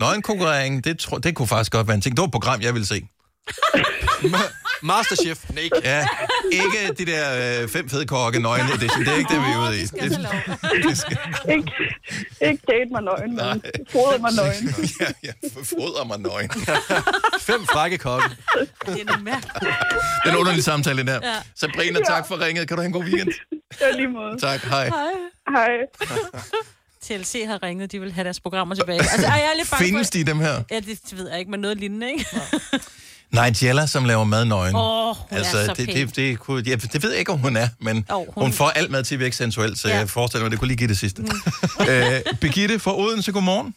Nøgenkonkurrering, 0.00 0.84
det, 0.84 0.98
tror, 0.98 1.18
det 1.18 1.34
kunne 1.34 1.48
faktisk 1.48 1.72
godt 1.72 1.86
være 1.86 1.94
en 1.94 2.00
ting. 2.00 2.16
Det 2.16 2.20
var 2.20 2.26
et 2.26 2.32
program, 2.32 2.60
jeg 2.60 2.74
ville 2.74 2.86
se. 2.86 3.08
Masterchef 4.82 5.50
Naked. 5.50 5.82
Ja, 5.84 6.06
ikke 6.50 6.92
de 6.98 7.06
der 7.06 7.62
øh, 7.62 7.68
fem 7.68 7.88
fede 7.88 8.06
kokke 8.06 8.38
nøgen 8.38 8.66
edition. 8.66 9.00
Det 9.04 9.12
er 9.12 9.16
ikke 9.16 9.34
det, 9.34 9.40
vi 9.42 9.46
er 9.46 9.58
ude 9.68 9.78
i. 9.80 9.84
Det, 9.84 10.18
det 10.84 10.98
skal, 10.98 11.18
Ikke, 11.50 11.72
ikke 12.40 12.62
date 12.68 12.90
mig 12.92 13.02
nøgen, 13.02 13.36
men 13.36 13.62
fodre 13.90 14.18
mig 14.18 14.32
nøgen. 14.32 14.74
ja, 15.00 15.06
ja, 15.24 15.32
foder 15.52 16.04
mig 16.04 16.18
nøgen. 16.18 16.50
Fem 17.50 17.66
frække 17.66 17.98
kokke. 17.98 18.28
Det 18.86 19.00
er 19.08 19.18
mærkeligt. 19.18 19.54
Det 19.60 19.68
er 20.24 20.30
en 20.30 20.36
underlig 20.36 20.64
samtale, 20.64 20.98
den 20.98 21.06
der. 21.06 21.20
Ja. 21.22 21.36
Sabrina, 21.54 22.00
tak 22.06 22.28
for 22.28 22.40
ringet. 22.40 22.68
Kan 22.68 22.76
du 22.76 22.80
have 22.82 22.86
en 22.86 22.92
god 22.92 23.04
weekend? 23.04 23.32
Ja, 23.80 23.90
lige 23.90 24.08
måde. 24.08 24.38
Tak, 24.40 24.60
hej. 24.60 24.90
Hej. 25.48 25.70
TLC 27.04 27.46
har 27.46 27.62
ringet, 27.62 27.92
de 27.92 28.00
vil 28.00 28.12
have 28.12 28.24
deres 28.24 28.40
programmer 28.40 28.74
tilbage. 28.74 28.98
Altså, 28.98 29.26
er 29.26 29.36
jeg 29.36 29.50
er 29.52 29.56
lidt 29.56 29.70
bange 29.70 29.84
Findes 29.84 30.08
for... 30.08 30.12
de, 30.12 30.24
dem 30.24 30.38
her? 30.38 30.62
Ja, 30.70 30.76
det 30.80 30.98
ved 31.16 31.28
jeg 31.30 31.38
ikke, 31.38 31.50
men 31.50 31.60
noget 31.60 31.76
lignende, 31.76 32.12
ikke? 32.12 32.26
Nigella, 33.32 33.86
som 33.86 34.04
laver 34.04 34.24
mad 34.24 34.44
nøgen. 34.44 34.74
Åh, 34.76 35.16
hun 35.30 35.38
er 35.38 35.42
så 35.42 35.58
det, 35.76 35.86
det, 35.94 36.16
det, 36.16 36.38
kunne, 36.38 36.62
ja, 36.66 36.74
det 36.76 37.02
ved 37.02 37.10
jeg 37.10 37.18
ikke, 37.18 37.32
om 37.32 37.38
hun 37.38 37.56
er, 37.56 37.68
men 37.80 37.96
Jo, 38.10 38.24
hun... 38.34 38.42
hun- 38.44 38.52
får 38.52 38.68
alt 38.80 38.90
mad 38.90 39.02
til 39.04 39.14
at 39.14 39.20
virke 39.20 39.36
sensuelt, 39.36 39.78
så 39.78 39.88
Ja. 39.88 39.96
jeg 39.98 40.08
forestiller 40.08 40.42
mig, 40.42 40.46
at 40.48 40.52
det 40.52 40.58
kunne 40.58 40.68
lige 40.68 40.76
give 40.84 40.88
det 40.88 40.98
sidste. 40.98 41.22
Mm. 41.22 41.28
øh, 41.90 42.38
Birgitte 42.40 42.78
fra 42.78 42.92
Odense, 42.98 43.32
godmorgen. 43.32 43.74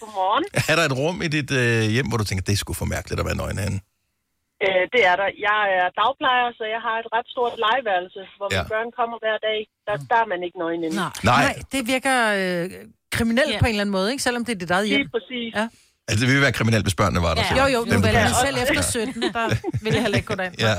Godmorgen. 0.00 0.44
Er 0.70 0.74
der 0.78 0.84
et 0.90 0.92
rum 1.00 1.22
i 1.22 1.28
dit 1.28 1.50
øh, 1.50 1.82
hjem, 1.94 2.06
hvor 2.08 2.16
du 2.16 2.24
tænker, 2.24 2.42
det 2.48 2.52
er 2.52 2.56
sgu 2.56 2.72
for 2.72 2.84
mærkeligt 2.94 3.20
at 3.20 3.26
være 3.26 3.36
nøgen 3.42 3.58
herinde? 3.58 3.80
Øh, 4.66 4.82
det 4.94 5.00
er 5.10 5.16
der. 5.20 5.28
Jeg 5.48 5.60
er 5.80 5.88
dagplejer, 6.02 6.48
så 6.58 6.64
jeg 6.74 6.80
har 6.86 6.96
et 7.02 7.08
ret 7.16 7.26
stort 7.34 7.54
legeværelse, 7.64 8.20
hvor 8.38 8.48
Ja. 8.52 8.56
mine 8.58 8.68
børn 8.72 8.88
kommer 8.98 9.16
hver 9.24 9.36
dag. 9.48 9.58
Der, 9.86 9.94
der 10.10 10.16
er 10.24 10.28
man 10.32 10.40
ikke 10.46 10.58
nøgen 10.62 10.82
inde. 10.86 10.96
Nej. 10.96 11.10
Nej. 11.30 11.42
Nej, 11.46 11.54
det 11.72 11.80
virker 11.94 12.16
øh, 12.40 12.64
kriminelt 13.16 13.52
Ja. 13.54 13.58
på 13.62 13.66
en 13.66 13.70
eller 13.74 13.84
anden 13.84 13.96
måde, 13.98 14.08
ikke? 14.12 14.22
Selvom 14.28 14.42
det 14.46 14.52
er 14.54 14.58
dit 14.64 14.70
eget 14.76 14.86
hjem. 14.88 14.98
Lige 15.00 15.10
præcis. 15.16 15.50
Ja. 15.60 15.66
Altså, 16.08 16.20
det 16.20 16.28
ville 16.28 16.42
være 16.42 16.52
kriminelt, 16.52 16.84
hvis 16.84 16.94
børnene 16.94 17.22
var 17.22 17.34
der. 17.34 17.42
Ja. 17.42 17.48
så. 17.48 17.54
Jo, 17.62 17.66
jo, 17.66 17.84
nu 17.84 17.92
men 17.92 18.02
passer. 18.02 18.36
selv 18.44 18.56
efter 18.62 18.82
17, 18.82 19.22
der 19.22 19.48
vil 19.82 19.92
jeg 19.92 20.02
heller 20.02 20.16
ikke 20.16 20.26
gå 20.28 20.34
derind. 20.34 20.54
Ja. 20.58 20.74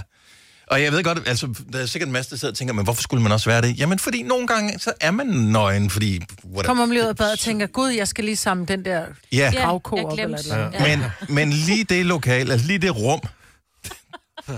Og 0.68 0.82
jeg 0.84 0.92
ved 0.92 1.04
godt, 1.04 1.28
altså, 1.28 1.54
der 1.74 1.80
er 1.80 1.86
sikkert 1.86 2.08
en 2.08 2.14
masse, 2.14 2.32
der 2.32 2.38
sidder 2.38 2.52
og 2.52 2.58
tænker, 2.58 2.74
men 2.74 2.84
hvorfor 2.84 3.02
skulle 3.02 3.24
man 3.24 3.32
også 3.32 3.50
være 3.50 3.62
det? 3.62 3.80
Jamen, 3.80 4.00
fordi 4.00 4.22
nogle 4.24 4.48
gange, 4.48 4.80
så 4.80 4.94
er 5.02 5.12
man 5.12 5.28
nøgen, 5.28 5.90
fordi... 5.90 6.20
Whatever. 6.46 6.64
Kommer 6.64 6.86
man 6.86 6.94
lige 6.94 7.04
ud 7.04 7.08
af 7.10 7.16
badet 7.16 7.32
og 7.34 7.40
tænker, 7.40 7.68
gud, 7.68 7.90
jeg 7.90 8.08
skal 8.08 8.24
lige 8.24 8.36
samle 8.36 8.66
den 8.66 8.86
der 8.86 9.06
Ja, 9.32 9.52
gravko 9.58 9.98
jeg 9.98 10.06
op. 10.06 10.20
Eller 10.20 10.38
et 10.38 10.44
eller 10.46 10.66
andet. 10.84 11.12
men, 11.30 11.36
men 11.36 11.50
lige 11.50 11.84
det 11.84 12.06
lokale, 12.06 12.52
altså 12.52 12.68
lige 12.68 12.80
det 12.80 12.96
rum, 12.96 13.20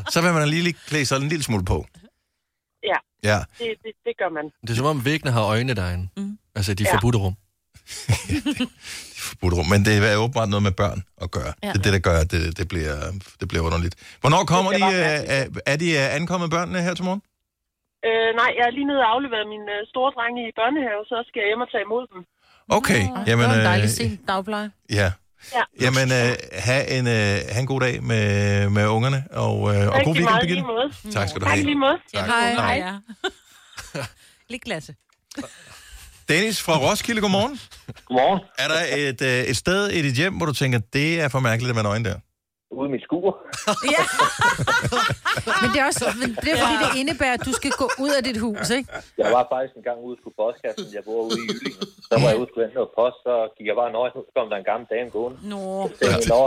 så 0.09 0.21
vil 0.21 0.33
man 0.33 0.49
lige, 0.49 0.61
lige 0.63 0.75
klæde 0.87 1.05
sig 1.05 1.17
en 1.17 1.29
lille 1.29 1.43
smule 1.43 1.65
på. 1.65 1.85
Ja, 2.83 2.95
Ja. 3.23 3.37
det, 3.37 3.43
det, 3.57 3.91
det 4.05 4.13
gør 4.19 4.33
man. 4.33 4.43
Det 4.61 4.69
er 4.69 4.75
som 4.75 4.85
om 4.85 5.05
væggene 5.05 5.31
har 5.31 5.41
øjne 5.41 5.73
derinde. 5.73 6.07
Mm. 6.17 6.37
Altså, 6.55 6.73
de 6.73 6.83
Ja. 6.83 6.95
forbudte 6.95 7.17
rum. 7.19 7.33
forbudt 9.31 9.53
rum. 9.57 9.67
Men 9.73 9.79
det 9.87 9.93
er 10.11 10.15
åbenbart 10.23 10.49
noget 10.53 10.63
med 10.69 10.71
børn 10.83 10.99
at 11.23 11.29
gøre. 11.37 11.51
Ja. 11.63 11.67
Ja. 11.67 11.71
Det 11.73 11.79
er 11.79 11.85
det, 11.87 11.93
der 11.97 12.03
gør, 12.09 12.17
at 12.23 12.29
det, 12.33 12.41
det, 12.59 12.65
bliver, 12.73 12.95
det 13.39 13.45
bliver 13.51 13.63
underligt. 13.67 13.95
Hvornår 14.21 14.41
kommer 14.53 14.69
de? 14.71 14.77
Bliver 14.77 15.19
Er, 15.37 15.43
er, 15.71 15.75
de 15.83 15.87
øh, 16.01 16.15
ankommet 16.19 16.47
børnene 16.55 16.79
her 16.87 16.93
til 16.99 17.05
morgen? 17.09 17.21
Øh, 18.07 18.29
nej, 18.41 18.49
jeg 18.57 18.63
er 18.69 18.73
lige 18.77 18.87
nede 18.91 18.99
og 19.05 19.09
afleveret 19.15 19.45
min 19.53 19.63
øh, 19.75 19.79
store 19.93 20.09
dreng 20.15 20.33
i 20.43 20.45
børnehave, 20.59 21.01
så 21.11 21.17
skal 21.27 21.39
jeg 21.43 21.47
hjem 21.51 21.61
og 21.65 21.69
tage 21.73 21.83
imod 21.87 22.03
dem. 22.13 22.19
Okay. 22.77 23.03
Nå, 23.07 23.19
Jamen, 23.29 23.43
det 23.45 23.49
var 23.53 23.59
en 23.63 23.69
dejlig 23.73 23.89
øh, 23.91 23.97
sen 23.99 24.11
dagpleje. 24.31 24.69
Ja. 24.99 25.09
Ja. 25.57 25.63
Jamen, 25.83 26.07
øh, 26.19 26.31
have, 26.67 26.83
en, 26.97 27.05
øh, 27.07 27.35
have 27.53 27.61
en 27.65 27.69
god 27.73 27.81
dag 27.87 27.95
med, 28.11 28.25
med 28.77 28.85
ungerne, 28.97 29.19
og, 29.31 29.55
øh, 29.75 29.87
og 29.87 29.93
god 29.93 30.15
weekend, 30.15 30.23
meget 30.23 30.41
Birgitte. 30.41 30.53
lige 30.61 30.67
måde. 30.73 30.87
Tak 31.17 31.25
skal 31.29 31.41
du 31.41 31.45
Tak 31.45 31.53
have. 31.55 31.65
lige 31.65 31.79
måde. 31.85 31.97
Ja, 32.13 32.25
Hej. 32.25 32.53
Hej. 32.53 32.75
Ja. 32.85 32.93
Lidt 34.53 34.63
glasse. 34.63 34.95
Dennis 36.29 36.57
fra 36.65 36.73
Roskilde, 36.85 37.21
godmorgen. 37.21 37.59
Godmorgen. 38.05 38.39
Er 38.63 38.67
der 38.73 38.81
et, 39.09 39.21
øh, 39.21 39.49
et 39.51 39.57
sted 39.57 39.89
i 39.89 40.01
dit 40.01 40.15
hjem, 40.15 40.33
hvor 40.37 40.45
du 40.45 40.53
tænker, 40.53 40.79
det 40.93 41.21
er 41.21 41.27
for 41.29 41.39
mærkeligt 41.39 41.69
at 41.69 41.75
være 41.75 41.83
nøgen 41.83 42.05
der? 42.05 42.15
Ude 42.79 42.87
i 42.89 42.91
mit 42.95 43.03
skur. 43.07 43.27
Men 45.61 45.67
det 45.73 45.79
er 45.83 45.87
også 45.91 46.05
men 46.21 46.29
det 46.43 46.49
er, 46.53 46.57
fordi 46.63 46.75
det 46.85 46.91
indebærer, 47.01 47.35
at 47.39 47.43
du 47.49 47.53
skal 47.59 47.71
gå 47.81 47.87
ud 48.05 48.11
af 48.17 48.21
dit 48.29 48.37
hus, 48.45 48.67
ikke? 48.77 48.87
Jeg 49.21 49.29
var 49.37 49.43
faktisk 49.53 49.73
en 49.79 49.83
gang 49.89 49.97
ude 50.07 50.15
skulle 50.21 50.37
postkassen. 50.41 50.85
Jeg 50.97 51.03
bor 51.07 51.19
ude 51.27 51.37
i 51.43 51.45
Jylling. 51.53 51.75
Så 52.09 52.13
var 52.21 52.27
jeg 52.31 52.37
ude 52.41 52.49
og 52.55 52.59
noget 52.79 52.91
post, 52.99 53.17
så 53.27 53.33
gik 53.57 53.65
jeg 53.69 53.75
bare 53.81 53.91
nøje. 53.97 54.11
Så 54.15 54.19
kom 54.35 54.45
der 54.51 54.57
en 54.63 54.67
gammel 54.71 54.85
dame 54.93 55.09
gående. 55.15 55.37
Nå. 55.53 55.61
Så 55.89 55.93
tænkte 55.99 56.15
jeg, 56.17 56.23
"Nå, 56.33 56.41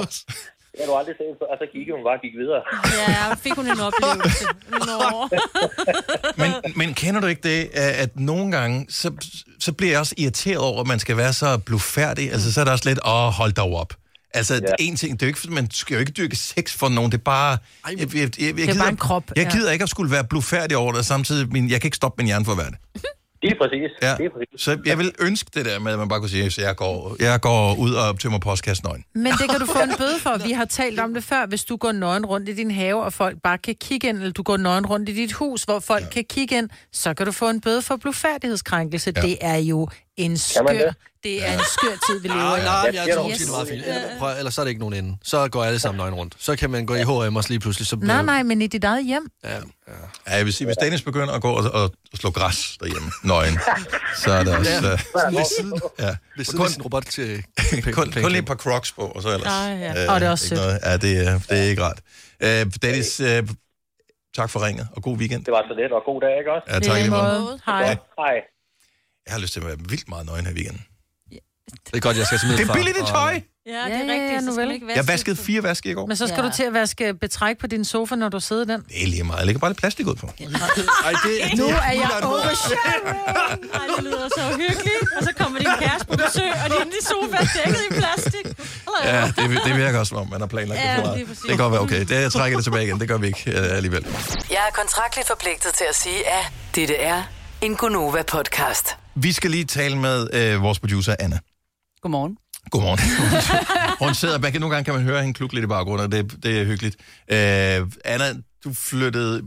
Det 0.74 0.80
har 0.84 0.92
du 0.92 0.96
aldrig 0.98 1.14
set 1.18 1.34
før. 1.40 1.46
Og 1.52 1.56
så 1.60 1.66
kiggede 1.72 1.96
hun 1.96 2.04
bare 2.08 2.16
og 2.18 2.22
gik 2.26 2.34
videre. 2.42 2.62
Ja, 3.08 3.34
fik 3.34 3.52
hun 3.52 3.66
en 3.66 3.80
oplevelse. 3.88 4.44
Nå. 4.90 5.28
Men, 6.42 6.50
men 6.76 6.94
kender 6.94 7.20
du 7.20 7.26
ikke 7.26 7.48
det, 7.48 7.70
at 8.04 8.20
nogle 8.20 8.52
gange, 8.52 8.86
så, 8.88 9.12
så 9.60 9.72
bliver 9.72 9.92
jeg 9.92 10.00
også 10.00 10.14
irriteret 10.18 10.58
over, 10.58 10.80
at 10.80 10.86
man 10.86 10.98
skal 10.98 11.16
være 11.16 11.32
så 11.32 11.58
blufærdig. 11.58 12.32
Altså, 12.32 12.52
så 12.52 12.60
er 12.60 12.64
der 12.64 12.72
også 12.72 12.88
lidt, 12.88 12.98
åh, 13.06 13.28
hold 13.28 13.52
dog 13.52 13.74
op. 13.74 13.94
Altså, 14.34 14.54
ja. 14.54 14.60
en 14.78 14.96
ting, 14.96 15.12
det 15.12 15.22
er 15.22 15.26
jo 15.26 15.28
ikke, 15.28 15.38
fordi 15.38 15.54
man 15.54 15.70
skal 15.70 15.94
jo 15.94 16.00
ikke 16.00 16.12
dyrke 16.12 16.36
sex 16.36 16.72
for 16.72 16.88
nogen, 16.88 17.12
det 17.12 17.18
er 17.18 17.22
bare... 17.22 17.58
Jeg, 17.90 17.98
jeg, 18.00 18.14
jeg, 18.14 18.20
jeg, 18.20 18.46
jeg 18.46 18.56
Det 18.56 18.62
er 18.62 18.66
gider, 18.66 18.78
bare 18.78 18.88
en 18.88 18.96
krop, 18.96 19.24
Jeg 19.36 19.44
ja. 19.44 19.50
gider 19.50 19.70
ikke 19.72 19.82
at 19.82 19.88
skulle 19.88 20.10
være 20.10 20.24
blufærdig 20.24 20.76
over 20.76 20.92
det, 20.92 20.98
og 20.98 21.04
samtidig, 21.04 21.52
min, 21.52 21.70
jeg 21.70 21.80
kan 21.80 21.88
ikke 21.88 21.96
stoppe 21.96 22.22
min 22.22 22.26
hjerne 22.26 22.44
for 22.44 22.52
at 22.52 22.58
være 22.58 22.70
det. 22.70 22.78
Er 23.44 23.54
præcis. 23.60 23.90
Ja. 24.02 24.24
Er 24.24 24.30
præcis. 24.34 24.62
Så 24.62 24.78
jeg 24.86 24.98
vil 24.98 25.12
ønske 25.20 25.50
det 25.54 25.64
der 25.64 25.78
med, 25.78 25.92
at 25.92 25.98
man 25.98 26.08
bare 26.08 26.20
kunne 26.20 26.28
sige, 26.28 26.44
at 26.44 26.58
jeg 26.58 26.76
går, 26.76 27.16
jeg 27.20 27.40
går 27.40 27.74
ud 27.78 27.94
og 27.94 28.20
tømmer 28.20 28.38
postkassen 28.38 28.84
nøgen. 28.88 29.04
Men 29.14 29.32
det 29.32 29.50
kan 29.50 29.60
du 29.60 29.66
få 29.66 29.78
en 29.82 29.96
bøde 29.98 30.18
for. 30.20 30.46
Vi 30.46 30.52
har 30.52 30.64
talt 30.64 31.00
om 31.00 31.14
det 31.14 31.24
før. 31.24 31.46
Hvis 31.46 31.64
du 31.64 31.76
går 31.76 31.92
nøgen 31.92 32.26
rundt 32.26 32.48
i 32.48 32.54
din 32.54 32.70
have, 32.70 33.02
og 33.02 33.12
folk 33.12 33.36
bare 33.42 33.58
kan 33.58 33.74
kigge 33.80 34.08
ind, 34.08 34.16
eller 34.16 34.32
du 34.32 34.42
går 34.42 34.56
nøgen 34.56 34.86
rundt 34.86 35.08
i 35.08 35.12
dit 35.12 35.32
hus, 35.32 35.62
hvor 35.62 35.80
folk 35.80 36.04
ja. 36.04 36.08
kan 36.08 36.24
kigge 36.24 36.58
ind, 36.58 36.68
så 36.92 37.14
kan 37.14 37.26
du 37.26 37.32
få 37.32 37.50
en 37.50 37.60
bøde 37.60 37.82
for 37.82 37.96
blufærdighedskrænkelse. 37.96 39.12
Ja. 39.16 39.22
Det 39.22 39.38
er 39.40 39.56
jo 39.56 39.88
en 40.16 40.36
skør... 40.36 40.92
det? 41.24 41.48
Er 41.48 41.52
en 41.52 41.60
skør 41.72 41.96
tid, 42.08 42.20
vi 42.20 42.28
lever 42.28 42.38
Nej, 42.40 42.58
i. 42.58 42.62
nej, 42.64 42.90
jeg 43.06 43.16
tror, 43.16 43.30
yes. 43.30 43.38
det 43.38 43.46
er 43.48 43.50
meget 43.52 43.68
fint. 43.68 43.84
Prøv, 44.18 44.36
ellers 44.38 44.54
så 44.54 44.60
er 44.60 44.64
det 44.64 44.70
ikke 44.70 44.80
nogen 44.80 44.94
ende. 44.94 45.16
Så 45.22 45.48
går 45.48 45.64
alle 45.64 45.78
sammen 45.78 45.98
nøgen 45.98 46.14
rundt. 46.14 46.34
Så 46.38 46.56
kan 46.56 46.70
man 46.70 46.86
gå 46.86 46.94
i 46.94 47.02
H&M 47.02 47.36
og 47.36 47.44
lige 47.48 47.60
pludselig, 47.60 47.86
så 47.86 47.96
Nej, 47.96 48.22
nej, 48.22 48.42
men 48.42 48.62
i 48.62 48.66
dit 48.66 48.84
eget 48.84 49.04
hjem. 49.06 49.28
Ja, 49.44 49.54
Ja, 50.28 50.36
jeg 50.36 50.44
vil 50.44 50.52
sige, 50.52 50.66
hvis 50.66 50.76
Dennis 50.76 51.02
begynder 51.02 51.32
at 51.34 51.42
gå 51.42 51.50
og, 51.50 51.70
og, 51.72 51.82
og 51.82 52.18
slå 52.18 52.30
græs 52.30 52.76
derhjemme, 52.80 53.10
nøgen, 53.24 53.58
så 54.16 54.32
er 54.32 54.44
det 54.44 54.56
også... 54.56 54.70
Ja. 54.70 54.92
øh, 54.92 55.36
Ved 55.36 55.44
siden, 55.58 55.80
ja. 55.98 56.16
ved 56.36 56.44
siden 56.44 56.62
af 56.64 56.70
sin 56.70 56.82
robot 56.82 57.04
til 57.04 57.44
kun, 57.92 58.12
kun 58.12 58.28
lige 58.30 58.38
et 58.38 58.46
par 58.46 58.54
crocs 58.54 58.92
på, 58.92 59.02
og 59.02 59.22
så 59.22 59.28
ellers... 59.28 59.52
Ah, 59.52 59.80
ja. 59.80 60.12
Og 60.12 60.20
det 60.20 60.26
er 60.26 60.30
også 60.30 60.44
ikke 60.54 60.56
sødt. 60.56 60.60
noget. 60.60 60.80
Ja, 60.84 60.96
det, 60.96 61.26
er- 61.28 61.38
det 61.38 61.58
er 61.58 61.62
ikke 61.62 61.82
rart. 61.82 62.00
Øh, 62.40 62.66
Dennis, 62.82 63.20
øh, 63.20 63.48
tak 64.36 64.50
for 64.50 64.66
ringet, 64.66 64.88
og 64.92 65.02
god 65.02 65.16
weekend. 65.16 65.44
Det 65.44 65.52
var 65.52 65.62
så 65.68 65.74
let, 65.82 65.92
og 65.92 66.02
god 66.06 66.20
dag, 66.20 66.38
ikke 66.38 66.52
også? 66.52 66.66
Ja, 66.74 66.78
tak 66.80 66.98
i 66.98 67.00
lige 67.02 67.10
måde. 67.10 67.60
Hej. 67.66 67.84
Hej. 68.18 68.34
Jeg 69.26 69.32
har 69.34 69.38
lyst 69.40 69.52
til 69.52 69.60
at 69.60 69.66
være 69.66 69.76
vildt 69.88 70.08
meget 70.08 70.26
nøgen 70.26 70.44
her 70.46 70.52
i 70.52 70.54
weekenden. 70.54 70.82
Det 71.70 71.96
er 71.96 72.00
godt, 72.00 72.16
jeg 72.16 72.26
skal 72.26 72.38
til 72.38 72.48
Det 72.58 72.68
er 72.68 72.72
billigt 72.74 72.96
i 72.96 73.00
og- 73.00 73.08
tøj! 73.08 73.40
Ja, 73.66 73.72
det 73.72 73.78
er 73.82 73.88
Ja, 73.88 73.96
ja, 73.96 74.12
rigtigt. 74.12 74.32
ja, 74.32 74.40
så 74.40 74.52
skal 74.52 74.66
man 74.66 74.74
ikke 74.74 74.86
Jeg 74.96 75.08
vaskede 75.08 75.36
fire 75.36 75.62
vaske 75.62 75.90
i 75.90 75.94
går. 75.94 76.06
Men 76.06 76.16
så 76.16 76.26
skal 76.26 76.40
ja. 76.42 76.48
du 76.48 76.52
til 76.56 76.62
at 76.62 76.72
vaske 76.72 77.14
betræk 77.14 77.58
på 77.58 77.66
din 77.66 77.84
sofa, 77.84 78.14
når 78.14 78.28
du 78.28 78.40
sidder 78.40 78.62
i 78.64 78.66
den. 78.66 78.80
Det 78.88 79.02
er 79.02 79.06
lige 79.06 79.24
meget. 79.24 79.38
Jeg 79.38 79.46
lægger 79.46 79.60
bare 79.60 79.70
lidt 79.70 79.78
plastik 79.78 80.06
ud 80.06 80.14
på. 80.14 80.26
Ej, 80.26 81.12
det, 81.24 81.58
Nu 81.58 81.64
er 81.66 81.70
jeg 81.70 82.10
Ej, 83.74 83.86
det 83.96 84.04
lyder 84.04 84.28
så 84.36 84.42
hyggeligt. 84.56 85.12
Og 85.16 85.22
så 85.24 85.32
kommer 85.38 85.58
din 85.58 85.68
kæreste 85.80 86.06
på 86.06 86.16
besøg, 86.16 86.52
og 86.64 86.70
din 86.70 86.92
i 87.00 87.02
sofa 87.04 87.36
er 87.44 87.48
dækket 87.64 87.82
i 87.90 87.94
plastik. 88.00 88.46
Ja, 89.04 89.26
det, 89.36 89.60
det 89.64 89.76
virker 89.76 89.98
også, 89.98 90.08
som 90.10 90.18
om 90.18 90.28
man 90.30 90.40
har 90.40 90.46
planlagt 90.46 90.80
Ja, 90.80 90.96
det 90.96 90.96
for 90.96 91.02
lige 91.02 91.14
meget. 91.14 91.26
præcis. 91.28 91.40
Det 91.42 91.48
kan 91.50 91.58
godt 91.58 91.72
være 91.72 91.80
okay. 91.80 92.00
Det, 92.00 92.10
jeg 92.10 92.32
trækker 92.32 92.58
det 92.58 92.64
tilbage 92.64 92.84
igen. 92.84 93.00
Det 93.00 93.08
gør 93.08 93.18
vi 93.18 93.26
ikke 93.26 93.50
øh, 93.50 93.76
alligevel. 93.76 94.06
Jeg 94.50 94.58
er 94.68 94.72
kontraktligt 94.74 95.28
forpligtet 95.28 95.72
til 95.74 95.84
at 95.88 95.94
sige, 95.96 96.28
at 96.28 96.44
dette 96.74 96.96
er 96.96 97.22
en 97.60 97.76
Gonova-podcast. 97.76 98.96
Vi 99.14 99.32
skal 99.32 99.50
lige 99.50 99.64
tale 99.64 99.96
med 99.98 100.28
øh, 100.34 100.62
vores 100.62 100.78
producer, 100.80 101.14
Anna. 101.18 101.38
Godmorgen. 102.04 102.36
Godmorgen. 102.70 102.98
Hun 104.06 104.14
sidder 104.14 104.38
bag. 104.38 104.58
Nogle 104.60 104.74
gange 104.74 104.84
kan 104.84 104.94
man 104.94 105.02
høre 105.02 105.20
hende 105.20 105.34
klukke 105.34 105.54
lidt 105.54 105.64
i 105.64 105.66
baggrunden, 105.66 106.04
og 106.04 106.12
det, 106.12 106.42
det 106.42 106.60
er 106.60 106.64
hyggeligt. 106.64 106.96
Øh, 107.28 107.86
Anna, 108.04 108.34
du 108.64 108.74
flyttede 108.74 109.42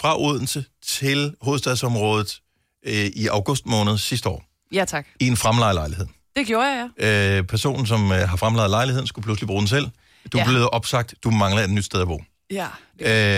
fra 0.00 0.20
Odense 0.20 0.64
til 0.86 1.34
hovedstadsområdet 1.40 2.40
øh, 2.86 2.94
i 2.94 3.26
august 3.26 3.66
måned 3.66 3.98
sidste 3.98 4.28
år 4.28 4.44
Ja, 4.72 4.84
tak. 4.84 5.06
i 5.20 5.26
en 5.26 5.36
fremlejelejlighed. 5.36 6.06
Det 6.36 6.46
gjorde 6.46 6.66
jeg, 6.66 6.88
ja. 7.00 7.38
Øh, 7.38 7.44
personen, 7.44 7.86
som 7.86 8.12
øh, 8.12 8.28
har 8.28 8.36
fremlejet 8.36 8.70
lejligheden, 8.70 9.06
skulle 9.06 9.22
pludselig 9.24 9.46
bruge 9.46 9.60
den 9.60 9.68
selv. 9.68 9.88
Du 10.32 10.38
Ja. 10.38 10.44
blevet 10.44 10.70
opsagt. 10.70 11.14
Du 11.24 11.30
mangler 11.30 11.62
et 11.62 11.70
nyt 11.70 11.84
sted 11.84 12.00
at 12.00 12.06
bo. 12.08 12.22
Ja. 12.50 12.66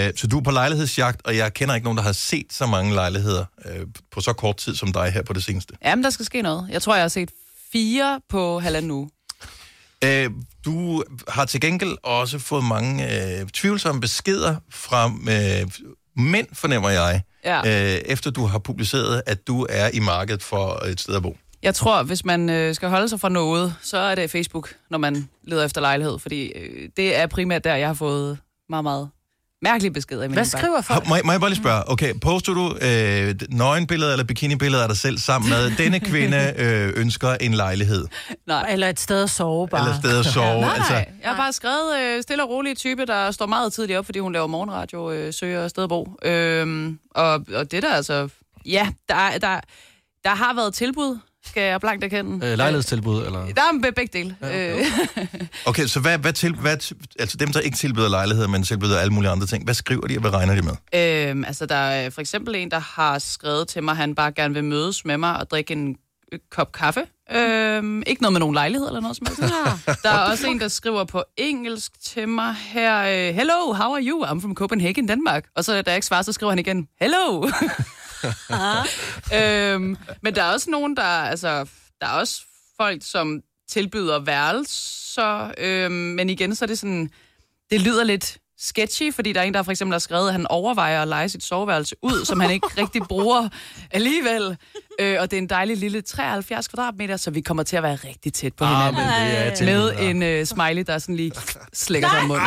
Øh, 0.09 0.13
så 0.17 0.27
du 0.27 0.39
er 0.39 0.43
på 0.43 0.51
lejlighedsjagt, 0.51 1.21
og 1.27 1.37
jeg 1.37 1.55
kender 1.55 1.75
ikke 1.75 1.85
nogen, 1.85 1.97
der 1.97 2.03
har 2.05 2.13
set 2.13 2.47
så 2.53 2.67
mange 2.67 2.95
lejligheder 2.95 3.45
øh, 3.65 3.87
på 4.13 4.21
så 4.21 4.33
kort 4.33 4.57
tid 4.57 4.75
som 4.75 4.93
dig 4.93 5.11
her 5.13 5.23
på 5.23 5.33
det 5.33 5.45
seneste. 5.45 5.75
Jamen, 5.85 6.05
der 6.05 6.11
skal 6.11 6.27
ske 6.27 6.43
noget. 6.43 6.69
Jeg 6.71 6.83
tror, 6.83 6.95
jeg 6.95 7.03
har 7.05 7.09
set 7.09 7.31
fire 7.73 8.21
på 8.29 8.59
halvanden 8.61 8.91
uge. 8.91 9.11
Øh, 10.05 10.31
du 10.65 11.05
har 11.29 11.45
til 11.45 11.61
gengæld 11.61 11.97
også 12.03 12.39
fået 12.39 12.65
mange 12.65 13.05
øh, 13.41 13.47
tvivlsomme 13.49 14.01
beskeder 14.01 14.57
fra 14.71 15.07
øh, 15.07 15.71
mænd, 16.17 16.47
fornemmer 16.53 16.91
jeg, 16.91 17.23
Ja. 17.45 17.59
øh, 17.59 18.01
efter 18.07 18.31
du 18.31 18.47
har 18.47 18.59
publiceret, 18.59 19.23
at 19.27 19.47
du 19.47 19.67
er 19.71 19.91
i 19.95 19.99
markedet 20.01 20.43
for 20.43 20.85
et 20.85 21.01
sted 21.01 21.15
at 21.15 21.23
bo. 21.23 21.37
Jeg 21.63 21.75
tror, 21.75 22.03
hvis 22.03 22.25
man 22.25 22.51
øh, 22.51 22.75
skal 22.75 22.89
holde 22.89 23.09
sig 23.09 23.21
fra 23.21 23.29
noget, 23.29 23.75
så 23.83 23.99
er 23.99 24.15
det 24.15 24.31
Facebook, 24.31 24.75
når 24.91 24.99
man 24.99 25.29
leder 25.45 25.65
efter 25.65 25.81
lejlighed. 25.81 26.19
Fordi 26.19 26.47
øh, 26.53 26.89
det 26.97 27.17
er 27.17 27.27
primært 27.27 27.65
der, 27.65 27.75
jeg 27.75 27.89
har 27.89 27.95
fået 27.95 28.39
meget, 28.69 28.85
meget 28.85 29.09
mærkelige 29.63 29.93
beskeder. 29.93 30.23
i 30.25 30.29
min 30.29 30.35
Hvad 30.35 30.45
skriver 30.45 30.81
folk? 30.81 31.09
Må, 31.09 31.15
jeg- 31.15 31.23
må 31.25 31.33
jeg 31.33 31.41
bare 31.41 31.51
lige 31.51 31.61
spørge, 31.63 31.91
okay, 31.91 32.15
poster 32.21 32.53
du 32.55 32.77
øh, 32.83 33.35
nøgenbilleder 33.49 34.13
eller 34.13 34.25
bikinibilleder 34.25 34.83
af 34.83 34.89
dig 34.89 34.97
selv 34.99 35.19
sammen 35.19 35.51
med, 35.51 35.71
denne 35.85 36.01
kvinde 36.01 36.55
øh, 36.59 36.93
ønsker 36.97 37.31
en 37.41 37.55
lejlighed, 37.55 38.07
Nej. 38.47 38.67
Eller 38.73 38.89
et 38.89 39.01
sted 39.01 39.23
at 39.23 39.31
sove 39.31 39.69
bare. 39.69 39.81
eller 39.81 39.99
sted 40.01 40.19
at 40.19 40.27
sove? 40.27 40.61
Nej, 40.61 40.75
altså, 40.77 40.93
nej. 40.93 41.09
Jeg 41.23 41.31
har 41.31 41.37
bare 41.37 41.53
skrevet 41.53 41.99
øh, 42.03 42.23
stille 42.23 42.43
og 42.43 42.49
rolig 42.51 42.77
type, 42.77 43.07
der 43.07 43.31
står 43.31 43.47
meget 43.47 43.73
tidligt 43.73 43.99
op, 43.99 44.05
fordi 44.05 44.19
hun 44.19 44.33
laver 44.33 44.47
morgenradio, 44.47 45.11
øh, 45.13 45.33
søger 45.35 45.69
sted 45.69 45.83
at 45.83 45.89
bo. 45.89 46.09
Øhm, 46.25 46.99
og, 47.15 47.33
og 47.55 47.71
det 47.71 47.83
der 47.83 47.95
altså... 47.95 48.29
Ja, 48.67 48.89
der, 49.09 49.15
er- 49.15 49.39
der, 49.39 49.61
der 50.25 50.31
har 50.35 50.55
været 50.55 50.75
tilbud, 50.75 51.19
skal 51.47 51.63
jeg 51.63 51.81
blankt 51.81 52.05
erkende. 52.05 52.47
Øh, 52.47 52.57
lejlighedstilbud, 52.59 53.25
eller? 53.27 53.47
Der 53.47 53.61
er 53.63 53.79
be- 53.83 53.93
begge 53.93 54.19
dele. 54.19 54.37
Ja, 54.43 54.79
øh, 54.79 54.87
Okay, 55.67 55.87
så 55.87 56.01
hvad, 56.01 56.19
hvad 56.19 56.33
til, 56.33 56.55
hvad, 56.55 56.77
altså 57.19 57.37
dem, 57.37 57.53
der 57.53 57.61
ikke 57.61 57.77
tilbyder 57.77 58.09
lejligheder, 58.09 58.49
men 58.49 58.63
tilbyder 58.63 58.99
alle 58.99 59.13
mulige 59.13 59.31
andre 59.31 59.47
ting, 59.47 59.65
hvad 59.65 59.75
skriver 59.75 60.07
de, 60.07 60.17
og 60.17 60.21
hvad 60.21 60.33
regner 60.33 60.55
de 60.55 60.63
med? 60.63 60.73
øhm, 61.31 61.45
altså, 61.45 61.67
der 61.67 61.75
er 61.75 62.11
for 62.11 62.21
eksempel 62.21 62.55
en, 62.55 62.71
der 62.71 62.79
har 62.79 63.19
skrevet 63.19 63.69
til 63.69 63.83
mig, 63.83 63.93
at 63.93 63.97
han 63.97 64.15
bare 64.15 64.33
gerne 64.33 64.55
vil 64.55 64.65
mødes 64.65 65.05
med 65.05 65.17
mig 65.19 65.37
og 65.41 65.51
drikke 65.51 65.73
en 65.73 65.97
øh, 66.33 66.39
kop 66.51 66.73
kaffe. 66.73 67.01
Øhm, 67.35 68.03
ikke 68.07 68.23
noget 68.23 68.33
med 68.33 68.41
nogen 68.41 68.55
lejlighed 68.55 68.87
eller 68.87 69.01
noget 69.01 69.17
som 69.17 69.27
helst. 69.27 69.43
Der 70.05 70.11
er 70.11 70.19
også 70.31 70.47
en, 70.47 70.61
der 70.61 70.69
skriver 70.69 71.05
på 71.05 71.25
engelsk 71.37 71.93
til 72.05 72.29
mig 72.29 72.55
her, 72.55 72.99
øh, 73.03 73.35
Hello, 73.35 73.73
how 73.73 73.93
are 73.95 74.03
you? 74.03 74.25
I'm 74.25 74.41
from 74.41 74.55
Copenhagen, 74.55 75.09
Denmark. 75.09 75.45
Og 75.57 75.65
så 75.65 75.73
da 75.83 75.83
jeg 75.91 75.95
ikke 75.97 76.07
svarer, 76.07 76.23
så 76.23 76.33
skriver 76.33 76.51
han 76.53 76.59
igen, 76.59 76.89
Hello. 77.01 77.49
øhm, 79.39 79.97
men 80.23 80.35
der 80.35 80.43
er 80.43 80.53
også 80.53 80.71
nogen, 80.71 80.97
der, 80.97 81.03
altså, 81.03 81.67
der 82.01 82.07
er 82.07 82.13
også 82.13 82.41
folk, 82.81 83.03
som 83.05 83.41
tilbyder 83.71 84.19
værelser, 84.19 85.51
øhm, 85.59 85.93
men 85.93 86.31
igen, 86.31 86.55
så 86.55 86.65
er 86.65 86.67
det 86.67 86.79
sådan, 86.79 87.11
det 87.71 87.81
lyder 87.81 88.05
lidt 88.05 88.39
sketchy, 88.59 89.15
fordi 89.15 89.33
der 89.33 89.41
er 89.41 89.45
en, 89.45 89.55
der 89.55 89.63
for 89.63 89.71
eksempel 89.71 89.95
har 89.95 89.99
skrevet, 89.99 90.27
at 90.29 90.33
han 90.33 90.47
overvejer 90.47 91.03
at 91.03 91.09
lege 91.09 91.29
sit 91.29 91.45
soveværelse 91.45 91.97
ud, 92.03 92.25
som 92.25 92.41
han 92.41 92.51
ikke 92.51 92.67
rigtig 92.79 93.03
bruger 93.03 93.49
alligevel. 93.91 94.57
Øh, 95.01 95.17
og 95.21 95.31
det 95.31 95.37
er 95.37 95.43
en 95.43 95.49
dejlig 95.49 95.77
lille 95.77 96.01
73 96.03 96.69
kvadratmeter, 96.69 97.17
så 97.17 97.31
vi 97.31 97.41
kommer 97.41 97.63
til 97.63 97.77
at 97.77 97.83
være 97.83 97.95
rigtig 97.95 98.33
tæt 98.33 98.55
på 98.55 98.65
Ah, 98.65 98.71
hinanden. 98.71 98.95
men 98.97 99.51
det 99.53 99.61
er 99.61 99.65
Med 99.65 100.11
en 100.11 100.23
øh, 100.23 100.47
smiley, 100.47 100.83
der 100.87 100.99
sådan 100.99 101.17
lige 101.17 101.33
slækker 101.73 102.09
sig 102.11 102.19
om 102.21 102.27
munden. 102.27 102.47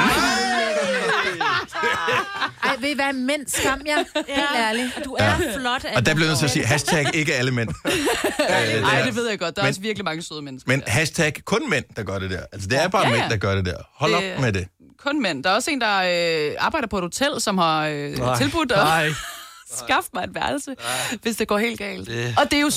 Ej, 2.63 2.75
ved 2.79 2.89
I 2.89 2.93
hvad? 2.95 3.13
Mænd, 3.13 3.47
skam 3.47 3.81
jer. 3.85 3.97
Helt 4.27 4.47
ærligt. 4.55 4.91
Du 5.05 5.15
er 5.19 5.35
flot, 5.59 5.85
Og 5.95 6.05
der 6.05 6.13
bliver 6.13 6.25
jeg 6.25 6.27
nødt 6.27 6.37
til 6.39 6.45
at 6.45 6.51
sige, 6.51 6.65
hashtag 6.65 7.05
ikke 7.15 7.33
alle 7.35 7.51
mænd. 7.51 7.69
Øh, 8.75 8.81
Nej, 8.81 9.01
det 9.05 9.15
ved 9.15 9.29
jeg 9.29 9.39
godt. 9.39 9.55
Der 9.55 9.61
er 9.61 9.65
Men- 9.65 9.69
også 9.69 9.81
virkelig 9.81 10.05
mange 10.05 10.21
søde 10.23 10.41
mennesker. 10.41 10.71
Men 10.71 10.83
hashtag 10.87 11.33
kun 11.45 11.69
mænd, 11.69 11.85
der 11.95 12.03
gør 12.03 12.19
det 12.19 12.31
der. 12.31 12.41
Altså, 12.51 12.67
det 12.67 12.83
er 12.83 12.87
bare 12.87 13.01
Ja, 13.01 13.09
ja, 13.09 13.15
ja. 13.15 13.21
mænd, 13.21 13.31
der 13.31 13.37
gør 13.37 13.55
det 13.55 13.65
der. 13.65 13.77
Hold 13.95 14.11
Det- 14.11 14.33
op 14.35 14.41
med 14.41 14.53
det. 14.53 14.67
Kun 14.99 15.21
mænd. 15.21 15.43
Der 15.43 15.49
er 15.49 15.53
også 15.53 15.71
en, 15.71 15.81
der 15.81 15.97
øh, 16.49 16.55
arbejder 16.59 16.87
på 16.87 16.97
et 16.97 17.03
hotel, 17.03 17.41
som 17.41 17.57
har 17.57 17.85
øh, 17.87 18.11
Nej, 18.17 18.37
tilbudt 18.37 18.71
at 18.71 18.77
nej. 18.77 19.09
skaffe 19.85 20.09
mig 20.13 20.23
et 20.23 20.35
værelse, 20.35 20.75
hvis 21.21 21.35
det 21.35 21.47
går 21.47 21.57
helt 21.57 21.79
galt. 21.79 22.07
Det- 22.07 22.35
Og 22.37 22.51
det 22.51 22.57
er 22.57 22.61
jo 22.61 22.71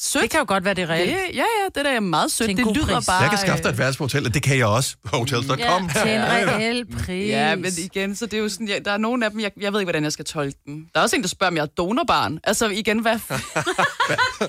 sødt. 0.00 0.22
Det 0.22 0.30
kan 0.30 0.38
jo 0.40 0.44
godt 0.48 0.64
være, 0.64 0.74
det 0.74 0.82
er 0.82 0.86
Det, 0.86 0.94
reelt. 0.94 1.10
ja, 1.36 1.36
ja, 1.36 1.44
det 1.74 1.84
der 1.84 1.90
er 1.90 2.00
meget 2.00 2.32
sødt. 2.32 2.48
Det 2.48 2.58
lyder 2.76 2.96
pris. 2.96 3.06
bare... 3.06 3.20
Jeg 3.22 3.30
kan 3.30 3.38
skaffe 3.38 3.62
dig 3.62 3.70
et 3.70 3.78
værelse 3.78 3.98
på 3.98 4.04
hotellet, 4.04 4.34
det 4.34 4.42
kan 4.42 4.58
jeg 4.58 4.66
også. 4.66 4.96
Hotels.com. 5.04 5.88
Til 6.02 6.10
en 6.10 6.22
reel 6.24 6.86
pris. 6.86 7.28
Ja, 7.28 7.56
men 7.56 7.72
igen, 7.78 8.16
så 8.16 8.26
det 8.26 8.34
er 8.34 8.38
jo 8.38 8.48
sådan, 8.48 8.68
ja, 8.68 8.78
der 8.84 8.90
er 8.92 8.96
nogle 8.98 9.24
af 9.24 9.30
dem, 9.30 9.40
jeg, 9.40 9.50
jeg 9.60 9.72
ved 9.72 9.80
ikke, 9.80 9.86
hvordan 9.86 10.04
jeg 10.04 10.12
skal 10.12 10.24
tolke 10.24 10.58
dem. 10.66 10.86
Der 10.94 11.00
er 11.00 11.04
også 11.04 11.16
en, 11.16 11.22
der 11.22 11.28
spørger, 11.28 11.50
om 11.50 11.56
jeg 11.56 11.62
er 11.62 11.66
donorbarn. 11.66 12.38
Altså 12.44 12.68
igen, 12.68 12.98
hvad... 12.98 13.18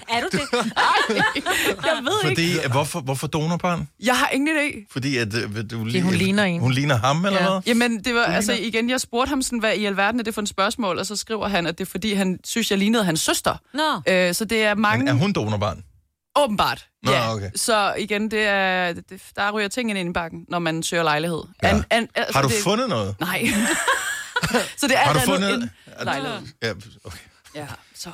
Er 0.10 0.22
du 0.22 0.28
det? 0.32 0.41
jeg 1.86 2.04
ved 2.04 2.30
ikke. 2.30 2.58
Fordi, 2.58 2.72
hvorfor, 2.72 2.99
hvorfor 3.02 3.28
donorbarn? 3.28 3.88
Jeg 4.04 4.18
har 4.18 4.30
ingen 4.34 4.58
idé. 4.58 4.88
Fordi 4.91 5.18
at, 5.18 5.28
øh, 5.36 5.43
du, 5.72 5.80
Fordi 5.80 5.99
hun 5.99 6.14
ligner 6.14 6.43
en. 6.43 6.60
Hun 6.62 6.72
ligner 6.72 6.95
ham, 6.97 7.26
eller 7.26 7.39
Ja. 7.43 7.49
hvad? 7.49 7.62
Jamen, 7.66 8.04
det 8.04 8.16
var, 8.16 8.24
altså 8.24 8.54
igen, 8.54 8.89
jeg 8.89 9.02
spurgte 9.02 9.30
ham 9.30 9.41
sådan, 9.41 9.60
hvad 9.60 9.74
i 9.76 9.86
alverden 9.86 10.20
er 10.20 10.24
det 10.24 10.34
for 10.34 10.41
en 10.41 10.47
spørgsmål, 10.47 10.97
og 10.97 11.06
så 11.06 11.16
skriver 11.16 11.47
han, 11.47 11.68
at 11.68 11.78
det 11.78 11.86
er 11.88 11.89
fordi, 11.91 12.14
han 12.14 12.39
synes, 12.43 12.72
jeg 12.72 12.80
lignede 12.80 13.04
hans 13.04 13.20
søster. 13.20 13.56
Nå. 13.74 14.14
Øh, 14.14 14.34
så 14.34 14.45
det 14.45 14.64
er 14.64 14.76
mange... 14.76 14.97
Men 15.06 15.08
er 15.08 15.14
hun 15.14 15.34
donorbarn? 15.46 15.84
Åbenbart, 16.36 16.88
Nå, 17.04 17.12
ja. 17.12 17.34
okay. 17.34 17.50
Så 17.56 17.94
igen, 17.94 18.32
det 18.32 18.39
er, 18.48 18.94
det, 18.94 19.22
der 19.36 19.52
ryger 19.52 19.68
ting 19.68 19.89
ind 20.00 20.10
i 20.10 20.14
bakken, 20.14 20.46
når 20.50 20.60
man 20.60 20.84
søger 20.84 21.04
lejlighed. 21.04 21.42
Ja. 21.64 21.70
An, 21.70 21.84
an, 21.89 22.08
altså, 22.16 22.34
Har 22.34 22.42
du 22.42 22.48
det, 22.48 22.58
fundet 22.64 22.89
noget? 22.89 23.16
Nej. 23.20 23.46
så 24.80 24.88
det 24.88 24.96
er 24.96 25.00
Har 25.00 25.14
du 25.14 25.20
fundet- 25.20 25.54
end 25.54 25.70
lejlighed. 26.04 26.39
Ja, 26.64 26.72
okay. 27.04 27.18
Ja, 27.56 27.68
så... 27.96 28.10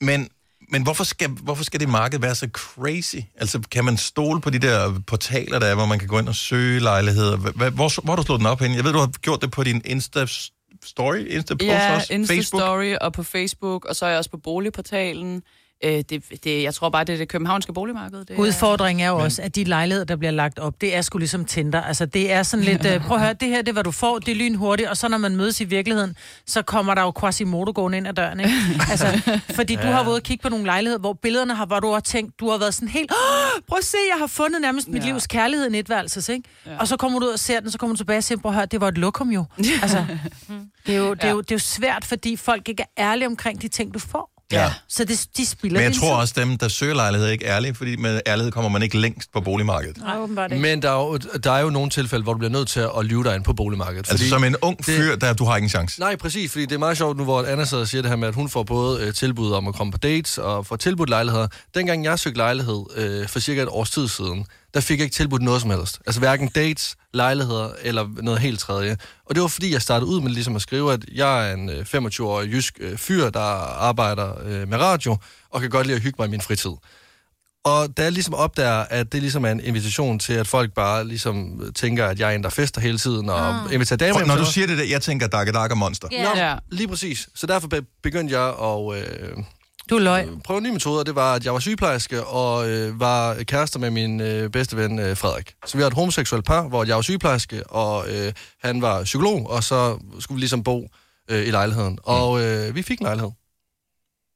Men, 0.00 0.28
men 0.70 0.82
hvorfor, 0.82 1.04
skal, 1.04 1.28
hvorfor 1.30 1.64
skal 1.64 1.80
det 1.80 1.88
marked 1.88 2.18
være 2.20 2.34
så 2.34 2.48
crazy? 2.52 3.16
Altså, 3.36 3.60
kan 3.70 3.84
man 3.84 3.96
stole 3.96 4.40
på 4.40 4.50
de 4.50 4.58
der 4.58 5.00
portaler, 5.06 5.58
der 5.58 5.66
er, 5.66 5.74
hvor 5.74 5.86
man 5.86 5.98
kan 5.98 6.08
gå 6.08 6.18
ind 6.18 6.28
og 6.28 6.34
søge 6.34 6.80
lejligheder? 6.80 7.36
Hva- 7.36 7.68
Hvor, 7.68 8.00
hvor 8.02 8.12
har 8.12 8.16
du 8.16 8.22
slået 8.22 8.38
den 8.38 8.46
op 8.46 8.60
hen? 8.60 8.74
Jeg 8.74 8.84
ved, 8.84 8.92
du 8.92 8.98
har 8.98 9.06
gjort 9.06 9.42
det 9.42 9.50
på 9.50 9.64
din 9.64 9.82
Insta-story, 9.86 11.16
Insta-post 11.36 11.62
Ja, 11.66 11.94
også? 11.96 12.12
Insta-story 12.14 12.98
og 13.04 13.12
på 13.12 13.22
Facebook, 13.22 13.84
og 13.84 13.96
så 13.96 14.04
er 14.06 14.08
jeg 14.10 14.18
også 14.18 14.30
på 14.30 14.36
boligportalen. 14.38 15.42
Øh, 15.84 15.90
det, 16.10 16.22
det, 16.44 16.62
jeg 16.62 16.74
tror 16.74 16.88
bare, 16.88 17.04
det 17.04 17.12
er 17.12 17.16
det 17.16 17.28
københavnske 17.28 17.72
boligmarked. 17.72 18.18
Det 18.24 18.30
er- 18.30 18.38
Udfordringen 18.40 19.04
er 19.06 19.08
jo 19.10 19.16
også, 19.18 19.42
at 19.42 19.54
de 19.54 19.64
lejligheder, 19.64 20.04
der 20.04 20.16
bliver 20.16 20.30
lagt 20.30 20.58
op, 20.58 20.80
det 20.80 20.96
er 20.96 21.02
sgu 21.02 21.18
ligesom 21.18 21.44
Tinder. 21.44 21.82
Altså, 21.82 22.06
det 22.06 22.32
er 22.32 22.42
sådan 22.42 22.64
lidt, 22.64 22.86
uh, 22.96 23.06
prøv 23.06 23.16
at 23.16 23.22
høre, 23.22 23.32
det 23.32 23.48
her, 23.48 23.58
det 23.62 23.68
er, 23.68 23.72
hvad 23.72 23.84
du 23.84 23.90
får, 23.90 24.18
det 24.18 24.32
er 24.32 24.36
lynhurtigt, 24.36 24.88
og 24.88 24.96
så 24.96 25.08
når 25.08 25.18
man 25.18 25.36
mødes 25.36 25.60
i 25.60 25.64
virkeligheden, 25.64 26.16
så 26.46 26.62
kommer 26.62 26.94
der 26.94 27.02
jo 27.02 27.12
Quasimodo 27.20 27.72
gående 27.74 27.98
ind 27.98 28.08
ad 28.08 28.12
døren, 28.14 28.40
ikke? 28.40 28.52
Altså, 28.90 29.06
fordi 29.54 29.74
du 29.74 29.80
Ja. 29.80 29.86
har 29.86 29.96
været 30.02 30.08
ude 30.08 30.16
og 30.16 30.22
kigge 30.22 30.42
på 30.42 30.48
nogle 30.48 30.64
lejligheder, 30.64 30.98
hvor 31.00 31.12
billederne 31.12 31.54
har, 31.54 31.66
hvor 31.66 31.80
du 31.80 31.92
har 31.92 32.00
tænkt, 32.00 32.40
du 32.40 32.50
har 32.50 32.58
været 32.58 32.74
sådan 32.74 32.88
helt, 32.88 33.10
"Åh, 33.12 33.62
prøv 33.68 33.78
at 33.78 33.84
se, 33.84 33.96
jeg 34.12 34.18
har 34.20 34.26
fundet 34.26 34.60
nærmest 34.60 34.88
mit 34.88 35.02
Ja. 35.04 35.08
livs 35.08 35.26
kærlighed 35.26 35.66
i 35.66 35.70
netværelses, 35.70 36.28
ikke? 36.28 36.48
Ja. 36.66 36.70
Og 36.78 36.88
så 36.88 36.96
kommer 36.96 37.18
du 37.18 37.26
ud 37.26 37.30
og 37.32 37.38
ser 37.38 37.60
den, 37.60 37.70
så 37.70 37.78
kommer 37.78 37.94
du 37.94 37.98
tilbage 37.98 38.18
og 38.18 38.24
siger, 38.24 38.38
prøv 38.38 38.50
at 38.50 38.54
høre, 38.56 38.66
det 38.66 38.80
var 38.80 38.88
et 38.88 38.98
lokum 38.98 39.30
jo. 39.30 39.44
Altså, 39.82 40.04
det 40.86 40.94
er 40.94 40.98
jo, 40.98 41.14
det 41.14 41.24
er 41.24 41.30
jo, 41.30 41.40
det 41.40 41.50
er 41.50 41.54
jo 41.54 41.58
svært, 41.58 42.04
fordi 42.04 42.36
folk 42.36 42.68
ikke 42.68 42.82
er 42.96 43.04
ærlige 43.12 43.26
omkring 43.26 43.62
de 43.62 43.68
ting, 43.68 43.94
du 43.94 43.98
får. 43.98 44.37
Ja. 44.52 44.72
Så 44.88 45.04
det, 45.04 45.26
de 45.36 45.46
spilder 45.46 45.80
Men 45.80 45.84
jeg 45.84 46.00
tror 46.00 46.16
også, 46.16 46.34
dem, 46.36 46.58
der 46.58 46.68
søger 46.68 46.94
lejligheder, 46.94 47.28
er 47.28 47.32
ikke 47.32 47.44
ærlige, 47.44 47.74
fordi 47.74 47.96
med 47.96 48.20
ærlighed 48.26 48.52
kommer 48.52 48.68
man 48.68 48.82
ikke 48.82 48.98
længst 48.98 49.32
på 49.32 49.40
boligmarkedet. 49.40 49.96
Nej, 49.96 50.18
åbenbart 50.18 50.52
ikke. 50.52 50.62
Men 50.62 50.82
der 50.82 50.90
er, 50.90 50.94
jo, 50.94 51.16
der 51.16 51.52
er 51.52 51.60
jo 51.60 51.70
nogle 51.70 51.90
tilfælde, 51.90 52.22
hvor 52.22 52.32
du 52.32 52.38
bliver 52.38 52.50
nødt 52.52 52.68
til 52.68 52.80
at 52.98 53.04
lyve 53.04 53.24
dig 53.24 53.34
ind 53.34 53.44
på 53.44 53.52
boligmarkedet. 53.52 54.10
Altså 54.10 54.28
som 54.28 54.44
en 54.44 54.56
ung 54.62 54.84
fyr, 54.84 55.16
der 55.16 55.32
du 55.32 55.44
har 55.44 55.56
ikke 55.56 55.64
en 55.64 55.70
chance. 55.70 56.00
Nej, 56.00 56.16
præcis, 56.16 56.52
fordi 56.52 56.66
det 56.66 56.74
er 56.74 56.78
meget 56.78 56.96
sjovt 56.96 57.16
nu, 57.16 57.24
hvor 57.24 57.42
Anna 57.42 57.64
sidder 57.64 57.82
og 57.82 57.88
siger 57.88 58.02
det 58.02 58.10
her 58.10 58.16
med, 58.16 58.28
at 58.28 58.34
hun 58.34 58.48
får 58.48 58.62
både 58.62 59.00
øh, 59.02 59.14
tilbud 59.14 59.52
om 59.52 59.68
at 59.68 59.74
komme 59.74 59.90
på 59.90 59.98
dates 59.98 60.38
og 60.38 60.66
får 60.66 60.76
tilbudt 60.76 61.10
lejligheder. 61.10 61.48
Dengang 61.74 62.04
jeg 62.04 62.18
søgte 62.18 62.38
lejlighed 62.38 62.84
øh, 62.96 63.28
for 63.28 63.40
cirka 63.40 63.62
et 63.62 63.68
års 63.68 63.90
tid 63.90 64.08
siden, 64.08 64.46
der 64.74 64.80
fik 64.80 64.98
jeg 64.98 65.04
ikke 65.04 65.14
tilbudt 65.14 65.42
noget 65.42 65.60
som 65.60 65.70
helst. 65.70 65.98
Altså 66.06 66.20
hverken 66.20 66.48
dates, 66.48 66.96
lejligheder 67.14 67.70
eller 67.82 68.08
noget 68.22 68.40
helt 68.40 68.60
tredje. 68.60 68.96
Og 69.24 69.34
det 69.34 69.42
var 69.42 69.48
fordi, 69.48 69.72
jeg 69.72 69.82
startede 69.82 70.10
ud 70.10 70.20
med 70.20 70.30
ligesom 70.30 70.56
at 70.56 70.62
skrive, 70.62 70.92
at 70.92 71.04
jeg 71.14 71.50
er 71.50 71.54
en 71.54 71.70
øh, 71.70 71.86
25-årig 71.94 72.52
jysk 72.52 72.76
øh, 72.80 72.98
fyr, 72.98 73.30
der 73.30 73.40
arbejder 73.80 74.32
øh, 74.44 74.68
med 74.68 74.78
radio, 74.78 75.16
og 75.50 75.60
kan 75.60 75.70
godt 75.70 75.86
lide 75.86 75.96
at 75.96 76.02
hygge 76.02 76.16
mig 76.18 76.26
i 76.26 76.30
min 76.30 76.40
fritid. 76.40 76.70
Og 77.64 77.96
da 77.96 78.02
jeg 78.02 78.12
ligesom 78.12 78.34
opdager, 78.34 78.84
at 78.90 79.12
det 79.12 79.20
ligesom 79.20 79.44
er 79.44 79.50
en 79.50 79.60
invitation 79.60 80.18
til, 80.18 80.32
at 80.32 80.46
folk 80.46 80.74
bare 80.74 81.04
ligesom 81.04 81.62
tænker, 81.74 82.06
at 82.06 82.20
jeg 82.20 82.30
er 82.30 82.34
en, 82.34 82.42
der 82.42 82.50
fester 82.50 82.80
hele 82.80 82.98
tiden, 82.98 83.30
og 83.30 83.54
mm. 83.54 83.72
inviterer 83.72 83.96
damer 83.96 84.18
For, 84.18 84.26
når 84.26 84.36
du 84.36 84.44
siger 84.44 84.66
det 84.66 84.78
der, 84.78 84.84
jeg 84.84 85.02
tænker 85.02 85.26
Dark 85.26 85.54
Dark 85.54 85.70
og 85.70 85.78
Monster. 85.78 86.08
Nå, 86.10 86.60
lige 86.70 86.88
præcis. 86.88 87.28
Så 87.34 87.46
derfor 87.46 87.68
be- 87.68 87.86
begyndte 88.02 88.38
jeg 88.38 88.48
at... 88.48 88.96
Øh, 88.96 89.44
du 89.90 89.98
løg. 89.98 90.28
Prøve 90.44 90.60
nye 90.60 90.72
metoder. 90.72 91.02
Det 91.02 91.14
var, 91.14 91.34
at 91.34 91.44
jeg 91.44 91.52
var 91.52 91.58
sygeplejerske 91.58 92.24
og 92.24 92.70
øh, 92.70 93.00
var 93.00 93.34
kærester 93.42 93.78
med 93.78 93.90
min 93.90 94.20
øh, 94.20 94.50
bedste 94.50 94.76
ven 94.76 94.98
øh, 94.98 95.16
Frederik. 95.16 95.54
Så 95.66 95.76
vi 95.76 95.82
var 95.82 95.88
et 95.88 95.94
homoseksuelt 95.94 96.44
par, 96.44 96.68
hvor 96.68 96.84
jeg 96.84 96.96
var 96.96 97.02
sygeplejerske, 97.02 97.66
og 97.66 98.08
øh, 98.10 98.32
han 98.62 98.82
var 98.82 99.04
psykolog, 99.04 99.50
og 99.50 99.64
så 99.64 99.98
skulle 100.20 100.36
vi 100.36 100.40
ligesom 100.40 100.62
bo 100.64 100.88
øh, 101.30 101.46
i 101.46 101.50
lejligheden. 101.50 101.98
Og 102.02 102.42
øh, 102.44 102.74
vi 102.74 102.82
fik 102.82 102.98
en 103.00 103.04
lejlighed. 103.04 103.30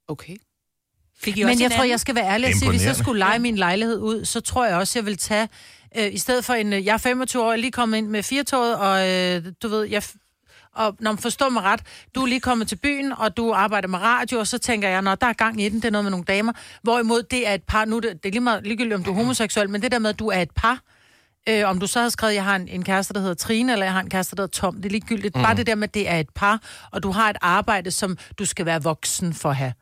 Okay. 0.08 0.36
Fik 1.20 1.36
I 1.38 1.42
Men 1.42 1.50
også 1.50 1.64
jeg 1.64 1.72
tror, 1.72 1.84
jeg 1.84 2.00
skal 2.00 2.14
være 2.14 2.24
ærlig 2.28 2.48
og 2.48 2.54
sige, 2.54 2.70
hvis 2.70 2.84
jeg 2.84 2.96
skulle 2.96 3.18
lege 3.18 3.38
min 3.38 3.56
lejlighed 3.56 3.98
ud, 3.98 4.24
så 4.24 4.40
tror 4.40 4.66
jeg 4.66 4.76
også, 4.76 4.98
jeg 4.98 5.06
vil 5.06 5.16
tage... 5.18 5.48
Øh, 5.98 6.14
I 6.14 6.18
stedet 6.18 6.44
for 6.44 6.52
en... 6.54 6.72
øh, 6.72 6.86
Jeg 6.86 6.92
er 6.94 6.98
25 6.98 7.42
år, 7.42 7.46
jeg 7.46 7.52
er 7.52 7.60
lige 7.60 7.70
kommet 7.72 7.98
ind 7.98 8.08
med 8.08 8.22
firetoget, 8.22 8.76
og 8.76 9.08
øh, 9.10 9.44
du 9.62 9.68
ved, 9.68 9.84
jeg... 9.84 10.02
Og 10.74 10.96
når 11.00 11.12
man 11.12 11.18
forstår 11.18 11.48
mig 11.48 11.62
ret, 11.62 11.80
du 12.14 12.22
er 12.22 12.26
lige 12.26 12.40
kommet 12.40 12.68
til 12.68 12.76
byen, 12.76 13.12
og 13.12 13.36
du 13.36 13.52
arbejder 13.52 13.88
med 13.88 13.98
radio, 13.98 14.38
og 14.38 14.46
så 14.46 14.58
tænker 14.58 14.88
jeg, 14.88 15.02
når 15.02 15.14
der 15.14 15.26
er 15.26 15.32
gang 15.32 15.62
i 15.62 15.68
den, 15.68 15.76
det 15.76 15.84
er 15.84 15.90
noget 15.90 16.04
med 16.04 16.10
nogle 16.10 16.24
damer. 16.24 16.52
Hvorimod 16.82 17.22
det 17.22 17.48
er 17.48 17.54
et 17.54 17.62
par, 17.62 17.84
nu 17.84 17.98
det, 17.98 18.22
det 18.22 18.28
er 18.28 18.32
lige 18.32 18.40
meget 18.40 18.66
ligegyldigt, 18.66 18.94
om 18.94 19.04
du 19.04 19.10
er 19.10 19.14
homoseksuel, 19.14 19.70
men 19.70 19.82
det 19.82 19.92
der 19.92 19.98
med, 19.98 20.10
at 20.10 20.18
du 20.18 20.28
er 20.28 20.38
et 20.42 20.50
par, 20.56 20.80
øh, 21.48 21.68
om 21.68 21.80
du 21.80 21.86
så 21.86 22.00
har 22.00 22.08
skrevet, 22.08 22.34
jeg 22.34 22.44
har 22.44 22.56
en, 22.56 22.68
en 22.68 22.84
kæreste, 22.84 23.14
der 23.14 23.20
hedder 23.20 23.34
Trine, 23.34 23.72
eller 23.72 23.86
jeg 23.86 23.92
har 23.92 24.00
en 24.00 24.10
kæreste, 24.10 24.36
der 24.36 24.42
hedder 24.42 24.52
Tom, 24.60 24.76
det 24.76 24.84
er 24.84 24.90
ligegyldigt. 24.90 25.36
Mm. 25.36 25.42
Bare 25.42 25.56
det 25.56 25.66
der 25.66 25.74
med, 25.74 25.88
at 25.88 25.94
det 25.94 26.08
er 26.08 26.18
et 26.18 26.30
par, 26.34 26.60
og 26.92 27.02
du 27.02 27.10
har 27.10 27.30
et 27.30 27.36
arbejde, 27.40 27.90
som 27.90 28.18
du 28.38 28.44
skal 28.44 28.66
være 28.66 28.82
voksen 28.82 29.34
for 29.34 29.50
at 29.50 29.56
have. 29.56 29.72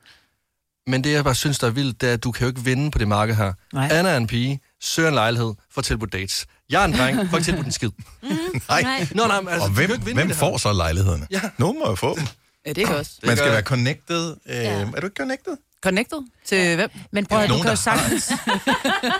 Men 0.86 1.04
det, 1.04 1.12
jeg 1.12 1.24
bare 1.24 1.34
synes, 1.34 1.58
der 1.58 1.66
er 1.66 1.70
vildt, 1.70 2.00
det 2.00 2.08
er, 2.08 2.12
at 2.12 2.24
du 2.24 2.32
kan 2.32 2.44
jo 2.44 2.48
ikke 2.48 2.64
vinde 2.64 2.90
på 2.90 2.98
det 2.98 3.08
marked 3.08 3.34
her. 3.34 3.52
Nej. 3.72 3.88
Anna 3.90 4.10
er 4.10 4.16
en 4.16 4.26
pige, 4.26 4.60
søger 4.80 5.08
en 5.08 5.14
lejlighed, 5.14 5.54
får 5.70 5.82
tilbudt 5.82 6.12
dates. 6.12 6.46
Jeg 6.70 6.80
er 6.80 6.84
en 6.84 6.92
dreng, 6.92 7.30
får 7.30 7.36
ikke 7.36 7.44
tilbudt 7.46 7.66
en 7.66 7.72
skid. 7.72 7.90
Nej. 8.68 9.06
Nå, 9.14 9.26
nej, 9.26 9.40
men 9.40 9.48
altså, 9.48 9.68
og 9.68 9.74
hvem, 9.74 9.90
vinde 10.06 10.14
hvem 10.24 10.30
får 10.36 10.56
så 10.58 10.72
lejlighederne? 10.72 11.26
Ja. 11.30 11.40
Nogen 11.58 11.78
må 11.78 11.88
jo 11.88 11.94
få 11.94 12.16
dem. 12.16 12.26
Ja, 12.66 12.72
det 12.72 12.82
er 12.88 12.94
også. 12.94 13.12
Man 13.24 13.36
skal 13.36 13.50
være 13.52 13.62
connected. 13.62 14.36
Øh, 14.46 14.56
Er 14.56 14.84
du 14.90 15.06
ikke 15.06 15.16
connected? 15.18 15.52
Connected? 15.82 16.18
Til 16.46 16.58
ja. 16.58 16.74
hvem? 16.76 16.90
Men 17.12 17.26
prøv 17.26 17.38
at 17.40 17.48
Nogen, 17.48 17.62
du 17.62 17.62
kan 17.62 17.72
jo 17.72 17.76
sagtens... 17.82 18.32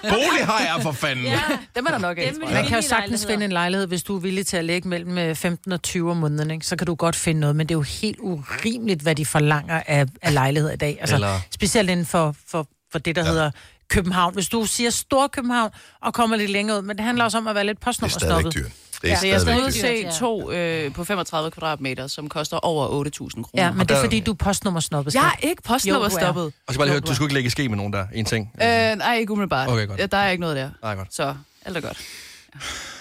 Bolighajer 0.02 0.80
for 0.80 0.92
fanden. 0.92 1.24
Ja, 1.24 1.40
dem 1.76 1.86
er 1.86 1.90
der 1.90 1.98
nok 1.98 2.18
af. 2.18 2.32
Man 2.52 2.66
kan 2.66 2.76
jo 2.76 2.82
sagtens 2.88 3.26
finde 3.26 3.44
en 3.44 3.52
lejlighed, 3.52 3.86
hvis 3.86 4.02
du 4.02 4.16
er 4.16 4.20
villig 4.20 4.46
til 4.46 4.56
at 4.56 4.64
lægge 4.64 4.88
mellem 4.88 5.18
øh, 5.18 5.34
15 5.36 5.72
og 5.72 5.82
20 5.82 6.10
om 6.10 6.16
måneden, 6.16 6.50
ikke? 6.50 6.66
så 6.66 6.76
kan 6.76 6.86
du 6.86 6.94
godt 6.94 7.16
finde 7.16 7.40
noget, 7.40 7.56
men 7.56 7.68
det 7.68 7.74
er 7.74 7.78
jo 7.78 7.82
helt 7.82 8.18
urimeligt, 8.20 9.00
hvad 9.02 9.14
de 9.14 9.26
forlanger 9.26 9.82
af, 9.86 10.06
af 10.22 10.34
lejligheder 10.34 10.74
i 10.74 10.76
dag. 10.76 10.96
Altså, 11.00 11.14
Eller- 11.14 11.40
Specielt 11.50 11.90
inden 11.90 12.06
for, 12.06 12.34
for, 12.48 12.66
for 12.92 12.98
det, 12.98 13.16
der 13.16 13.22
ja. 13.24 13.28
hedder 13.28 13.50
København. 13.90 14.34
Hvis 14.34 14.48
du 14.48 14.64
siger 14.64 14.90
Stor 14.90 15.26
København 15.26 15.70
og 16.02 16.14
kommer 16.14 16.36
lidt 16.36 16.50
længere 16.50 16.78
ud, 16.78 16.82
men 16.82 16.96
det 16.96 17.04
handler 17.04 17.24
også 17.24 17.38
om 17.38 17.46
at 17.46 17.54
være 17.54 17.66
lidt 17.66 17.80
Det 17.80 18.02
er 18.02 18.08
stadigvæk 18.08 18.54
dyrt. 18.54 18.72
Det 19.02 19.12
er 19.12 19.18
Ja, 19.22 19.28
jeg 19.32 19.40
skal 19.40 19.56
ud 19.56 19.62
og 19.62 19.72
se 19.72 20.10
to 20.18 20.50
øh, 20.52 20.94
på 20.94 21.04
35 21.04 21.50
kvadratmeter, 21.50 22.06
som 22.06 22.28
koster 22.28 22.56
over 22.56 23.04
8.000 23.04 23.42
kroner. 23.42 23.64
Ja, 23.64 23.72
men 23.72 23.86
det 23.88 23.96
er 23.96 24.00
fordi, 24.00 24.20
du 24.20 24.30
er 24.30 24.34
postnummersnoppet. 24.36 25.14
Jeg 25.14 25.26
er 25.42 25.46
ikke 25.46 25.62
postnummerstoppet. 25.62 26.52
Og 26.66 26.74
så 26.74 26.78
bare 26.78 26.86
lige 26.86 26.92
høre, 26.92 27.00
du 27.00 27.14
skulle 27.14 27.26
ikke 27.26 27.34
lægge 27.34 27.50
ske 27.50 27.68
med 27.68 27.76
nogen 27.76 27.92
der. 27.92 28.06
En 28.14 28.24
ting. 28.24 28.52
Øh, 28.62 28.66
nej, 28.68 29.16
ikke 29.16 29.32
umiddelbart. 29.32 29.68
Okay, 29.68 29.86
godt. 29.86 30.00
Ja, 30.00 30.06
der 30.06 30.16
er 30.16 30.30
ikke 30.30 30.40
noget 30.40 30.56
der. 30.56 30.70
Nej, 30.82 30.94
godt. 30.94 31.14
Så 31.14 31.34
alt 31.64 31.76
er 31.76 31.80
godt. 31.80 31.98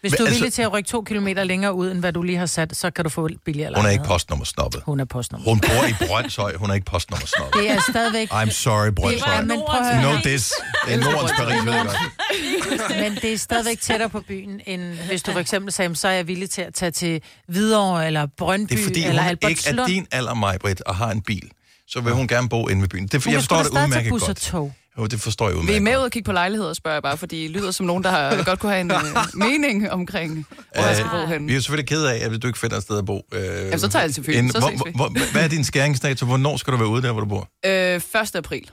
Hvis 0.00 0.12
Men 0.12 0.18
du 0.18 0.22
er 0.22 0.26
altså- 0.26 0.40
villig 0.40 0.52
til 0.52 0.62
at 0.62 0.72
rykke 0.72 0.88
to 0.88 1.02
kilometer 1.02 1.44
længere 1.44 1.74
ud, 1.74 1.90
end 1.90 2.00
hvad 2.00 2.12
du 2.12 2.22
lige 2.22 2.38
har 2.38 2.46
sat, 2.46 2.76
så 2.76 2.90
kan 2.90 3.04
du 3.04 3.10
få 3.10 3.28
billigere 3.44 3.72
Hun 3.76 3.86
er 3.86 3.90
ikke 3.90 4.04
postnummersnoppet. 4.04 4.82
Hun 4.86 5.00
er 5.00 5.04
postnummer. 5.04 5.48
Hun 5.48 5.60
bor 5.60 5.84
i 5.88 6.06
Brøndshøj. 6.06 6.56
Hun 6.56 6.70
er 6.70 6.74
ikke 6.74 6.84
postnummersnoppet. 6.84 7.62
Det 7.62 7.70
er 7.70 7.80
stadigvæk... 7.90 8.30
I'm 8.32 8.50
sorry, 8.50 8.88
Brøndshøj. 8.96 9.30
Det 9.30 9.48
var- 9.48 9.54
men 9.56 9.60
prøv 9.68 9.80
at 9.80 10.00
høre. 10.00 10.12
No 10.12 10.18
this. 10.18 10.52
Det 10.86 10.94
er 10.94 10.98
Nordens 11.00 11.32
Paris, 11.38 11.64
ved 11.66 11.72
jeg 11.72 11.84
godt. 11.84 12.96
Men 13.00 13.14
det 13.14 13.32
er 13.32 13.38
stadigvæk 13.38 13.80
tættere 13.80 14.08
på 14.08 14.20
byen, 14.20 14.60
end 14.66 14.82
hvis 15.08 15.22
du 15.22 15.32
for 15.32 15.40
eksempel 15.40 15.72
sagde, 15.72 15.96
så 15.96 16.08
er 16.08 16.12
jeg 16.12 16.28
villig 16.28 16.50
til 16.50 16.62
at 16.62 16.74
tage 16.74 16.90
til 16.90 17.20
Hvidovre, 17.48 18.06
eller 18.06 18.26
Brøndby, 18.38 18.72
Det 18.72 18.80
er 18.80 18.84
fordi, 18.84 19.04
eller 19.04 19.22
hun 19.22 19.30
ikke 19.30 19.46
Albertslund. 19.46 19.80
er 19.80 19.86
din 19.86 20.06
alder, 20.12 20.34
mig, 20.34 20.58
Britt, 20.60 20.80
og 20.80 20.96
har 20.96 21.10
en 21.10 21.22
bil. 21.22 21.50
Så 21.88 22.00
vil 22.00 22.12
hun 22.12 22.28
gerne 22.28 22.48
bo 22.48 22.68
inde 22.68 22.82
ved 22.82 22.88
byen. 22.88 23.06
Det, 23.06 23.24
Hun 23.24 23.32
jeg 23.32 23.40
forstår 23.40 23.62
det 23.62 23.68
udmærket 23.84 24.10
bus 24.10 24.22
og 24.22 24.26
godt. 24.26 24.36
tog. 24.40 24.72
Jo, 24.98 25.06
det 25.06 25.20
forstår 25.20 25.48
jeg 25.48 25.54
Vi 25.54 25.58
er 25.58 25.62
udmærket 25.62 25.82
med 25.82 25.96
ud 25.98 26.02
og 26.02 26.10
kigge 26.10 26.26
på 26.26 26.32
lejligheder, 26.32 26.72
spørger 26.72 26.94
jeg 26.94 27.02
bare, 27.02 27.16
fordi 27.16 27.44
I 27.44 27.48
lyder 27.48 27.70
som 27.70 27.86
nogen, 27.86 28.04
der 28.04 28.10
har, 28.10 28.42
godt 28.44 28.60
kunne 28.60 28.72
have 28.72 28.80
en 28.80 28.90
øh, 28.90 28.98
mening 29.34 29.90
omkring, 29.90 30.46
hvor 30.74 30.86
jeg 30.86 30.96
skal 30.96 31.08
bo 31.10 31.16
Øh, 31.16 31.28
henne. 31.28 31.46
Vi 31.46 31.52
er 31.52 31.56
jo 31.56 31.60
selvfølgelig 31.62 31.88
ked 31.88 32.04
af, 32.04 32.16
at 32.24 32.42
du 32.42 32.46
ikke 32.46 32.58
finder 32.58 32.76
et 32.76 32.82
sted 32.82 32.98
at 32.98 33.06
bo. 33.06 33.22
Øh, 33.32 33.40
Jamen, 33.44 33.78
så 33.78 33.88
tager 33.88 34.02
jeg 34.04 34.14
til 34.14 34.24
Fyn. 34.24 34.50
Så 34.50 34.58
hvor, 34.58 34.70
ses 34.70 34.80
vi. 34.86 34.92
hvor, 34.94 35.08
hvor, 35.08 35.32
hvad 35.32 35.44
er 35.44 35.48
din 35.48 35.64
skæringsdato? 35.64 36.26
Hvornår 36.26 36.56
skal 36.56 36.72
du 36.72 36.78
være 36.78 36.88
ude 36.88 37.02
der, 37.02 37.12
hvor 37.12 37.20
du 37.20 37.26
bor? 37.26 37.48
Øh, 37.66 37.94
1. 37.94 38.34
april. 38.34 38.70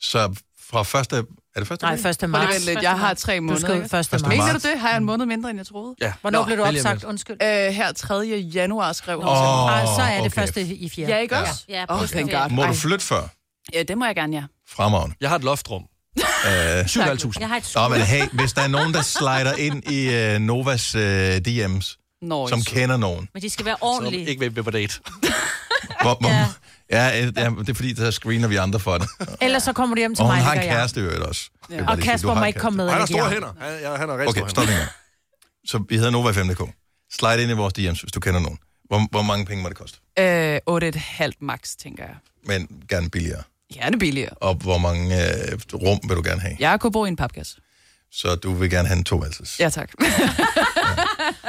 Så 0.00 0.34
fra 0.70 0.82
første... 0.82 1.16
Er 1.16 1.22
det 1.60 1.68
første? 1.68 1.84
Nej, 1.84 1.92
april? 1.92 2.10
1. 2.10 2.16
Prøv 2.18 2.28
lige 2.28 2.30
marts. 2.30 2.54
vent 2.54 2.64
lidt, 2.74 2.82
jeg 2.82 2.98
har 2.98 3.14
tre 3.14 3.40
måneder. 3.40 3.60
skal 3.60 3.70
ud 3.70 3.74
ikke? 3.76 3.84
1. 3.84 3.90
Første 3.90 4.18
marts. 4.18 4.28
Mener 4.28 4.52
du 4.52 4.68
det? 4.68 4.80
Har 4.80 4.88
jeg 4.88 4.96
en 4.96 5.04
måned 5.04 5.26
mindre, 5.26 5.50
end 5.50 5.58
jeg 5.58 5.66
troede? 5.66 5.94
Ja. 6.00 6.12
Hvornår 6.20 6.38
Nå, 6.38 6.44
blev 6.44 6.58
du 6.58 6.62
opsagt? 6.62 7.04
Undskyld. 7.04 7.36
Øh, 7.42 7.48
her 7.48 7.92
3. 7.92 8.14
januar 8.54 8.92
skrev 8.92 9.16
hun. 9.16 9.28
Åh, 9.28 9.36
så. 9.96 10.02
Er 10.02 10.14
det 10.14 10.20
okay. 10.20 10.30
første 10.30 10.60
i 10.60 10.88
fjerde. 10.88 11.12
Ja, 11.12 11.18
ikke 11.18 11.36
også? 11.36 11.64
Ja, 11.68 11.84
Åh, 11.88 12.00
oh, 12.02 12.08
thank 12.08 12.30
God. 12.30 12.50
Må 12.50 12.66
du 12.66 12.72
flytte 12.72 13.04
før? 13.04 13.28
Ja, 13.72 13.82
det 13.82 13.98
må 13.98 14.04
jeg 14.06 14.14
gerne, 14.14 14.36
ja. 14.36 14.44
Fremragende. 14.68 15.16
Jeg 15.20 15.28
har 15.28 15.36
et 15.36 15.44
loftrum. 15.44 15.82
Øh, 16.46 16.50
7.500. 16.84 17.40
Jeg 17.40 17.48
har 17.48 17.56
et 17.56 17.72
Nå, 17.74 17.88
men 17.88 18.00
hey, 18.00 18.26
hvis 18.32 18.52
der 18.52 18.62
er 18.62 18.68
nogen, 18.68 18.94
der 18.94 19.02
slider 19.02 19.54
ind 19.56 19.90
i 19.92 20.34
uh, 20.34 20.40
Novas 20.42 20.94
uh, 20.94 21.00
DM's, 21.00 22.18
Nå, 22.22 22.48
som 22.48 22.62
kender 22.62 22.96
nogen, 22.96 23.28
Men 23.34 23.42
de 23.42 23.50
skal 23.50 23.66
være 23.66 23.76
ordentlige. 23.80 24.26
ikke 24.26 24.56
ved 24.56 24.62
på 24.62 24.70
date. 24.70 25.00
hvor, 26.02 26.14
hvor, 26.20 26.28
ja. 26.28 26.46
Ja, 26.90 27.26
øh, 27.26 27.32
ja, 27.36 27.50
det 27.50 27.68
er 27.68 27.74
fordi, 27.74 27.92
der 27.92 28.10
screener 28.10 28.48
vi 28.48 28.56
andre 28.56 28.80
for 28.80 28.98
det. 28.98 29.08
Ellers 29.40 29.62
så 29.62 29.72
kommer 29.72 29.94
du 29.94 29.98
hjem 30.00 30.14
til 30.14 30.22
Og 30.22 30.28
hun 30.28 30.36
mig, 30.36 30.44
har 30.44 30.52
en 30.52 30.58
ligger 30.58 30.72
jeg. 30.72 30.78
kæreste 30.80 31.00
i 31.00 31.02
øvrigt 31.02 31.22
også. 31.22 31.50
Vil 31.68 31.76
jeg 31.76 31.88
Og 31.88 31.98
Kasper 31.98 32.28
har 32.28 32.34
må 32.34 32.40
en 32.42 32.46
ikke 32.48 32.60
komme 32.60 32.76
med. 32.76 32.88
Han 32.90 32.98
har 32.98 33.06
store 33.06 33.24
de 33.28 33.30
hænder. 33.32 33.52
Han, 33.60 33.80
ja, 33.80 33.96
han 33.96 34.08
har 34.08 34.18
rigtig 34.18 34.28
Okay, 34.28 34.40
store 34.40 34.50
stop 34.50 34.64
hænder. 34.64 34.82
en. 34.82 34.88
Så 35.68 35.84
vi 35.88 35.96
hedder 35.96 36.10
Nova 36.10 36.30
5.dk. 36.30 36.70
Slide 37.12 37.42
ind 37.42 37.50
i 37.50 37.54
vores 37.54 37.74
DM's, 37.78 38.00
hvis 38.02 38.12
du 38.14 38.20
kender 38.20 38.40
nogen. 38.40 38.58
Hvor, 38.84 39.08
hvor 39.10 39.22
mange 39.22 39.46
penge 39.46 39.62
må 39.62 39.68
det 39.68 39.76
koste? 39.76 39.98
Øh, 40.18 40.58
8,5 40.70 41.30
max, 41.40 41.76
tænker 41.82 42.04
jeg. 42.04 42.14
Men 42.46 42.68
gerne 42.88 43.10
billigere. 43.10 43.42
Gerne 43.72 43.98
billigere. 43.98 44.30
Og 44.30 44.54
hvor 44.54 44.78
mange 44.78 45.16
øh, 45.16 45.58
rum 45.74 46.00
vil 46.08 46.16
du 46.16 46.22
gerne 46.24 46.40
have? 46.40 46.56
Jeg 46.58 46.80
kunne 46.80 46.92
bo 46.92 47.04
i 47.04 47.08
en 47.08 47.16
papkasse. 47.16 47.56
Så 48.12 48.34
du 48.34 48.54
vil 48.54 48.70
gerne 48.70 48.88
have 48.88 48.98
en 48.98 49.04
toværelses. 49.04 49.60
Ja, 49.60 49.68
tak. 49.68 49.90